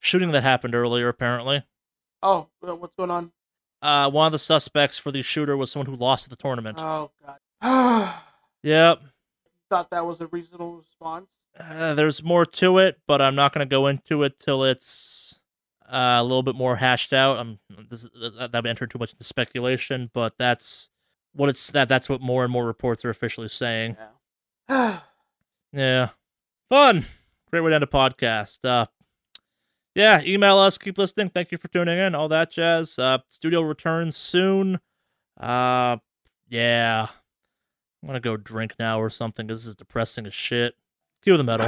shooting 0.00 0.30
that 0.32 0.42
happened 0.42 0.74
earlier. 0.74 1.08
Apparently, 1.08 1.62
Oh, 2.22 2.48
what's 2.60 2.94
going 2.96 3.10
on? 3.10 3.32
uh, 3.82 4.10
one 4.10 4.26
of 4.26 4.32
the 4.32 4.38
suspects 4.38 4.98
for 4.98 5.12
the 5.12 5.22
shooter 5.22 5.56
was 5.56 5.70
someone 5.70 5.86
who 5.86 5.94
lost 5.96 6.24
at 6.26 6.30
the 6.30 6.36
tournament. 6.42 6.78
Oh 6.80 7.10
god. 7.62 8.14
Yep. 8.62 9.02
Thought 9.70 9.90
that 9.90 10.04
was 10.04 10.20
a 10.20 10.26
reasonable 10.26 10.76
response. 10.78 11.28
Uh, 11.58 11.94
there's 11.94 12.22
more 12.24 12.44
to 12.44 12.78
it, 12.78 12.98
but 13.06 13.20
I'm 13.22 13.34
not 13.36 13.52
going 13.54 13.66
to 13.66 13.70
go 13.70 13.86
into 13.86 14.24
it 14.24 14.38
till 14.40 14.64
it's 14.64 15.38
uh, 15.88 16.16
a 16.18 16.22
little 16.22 16.42
bit 16.42 16.54
more 16.56 16.74
hashed 16.76 17.12
out. 17.12 17.38
I'm 17.38 17.58
this, 17.88 18.02
that 18.20 18.50
that 18.52 18.62
would 18.62 18.66
enter 18.66 18.86
too 18.88 18.98
much 18.98 19.12
into 19.12 19.22
speculation, 19.24 20.10
but 20.12 20.34
that's 20.38 20.88
what 21.38 21.48
it's 21.48 21.70
that 21.70 21.88
that's 21.88 22.08
what 22.08 22.20
more 22.20 22.42
and 22.42 22.52
more 22.52 22.66
reports 22.66 23.04
are 23.04 23.10
officially 23.10 23.48
saying. 23.48 23.96
Yeah. 24.68 25.00
Yeah, 25.70 26.08
fun, 26.70 27.04
great 27.50 27.60
way 27.60 27.68
to 27.68 27.74
end 27.74 27.84
a 27.84 27.86
podcast. 27.86 28.64
Uh, 28.64 28.86
yeah, 29.94 30.22
email 30.22 30.56
us, 30.56 30.78
keep 30.78 30.96
listening. 30.96 31.28
Thank 31.28 31.52
you 31.52 31.58
for 31.58 31.68
tuning 31.68 31.98
in, 31.98 32.14
all 32.14 32.28
that 32.28 32.50
jazz. 32.50 32.98
Uh, 32.98 33.18
studio 33.28 33.60
returns 33.60 34.16
soon. 34.16 34.80
Uh, 35.38 35.98
yeah, 36.48 37.08
I'm 38.02 38.06
gonna 38.06 38.18
go 38.18 38.38
drink 38.38 38.76
now 38.78 38.98
or 38.98 39.10
something. 39.10 39.46
This 39.46 39.66
is 39.66 39.76
depressing 39.76 40.26
as 40.26 40.32
shit. 40.32 40.74
Cue 41.22 41.36
the 41.36 41.44
metal. 41.44 41.66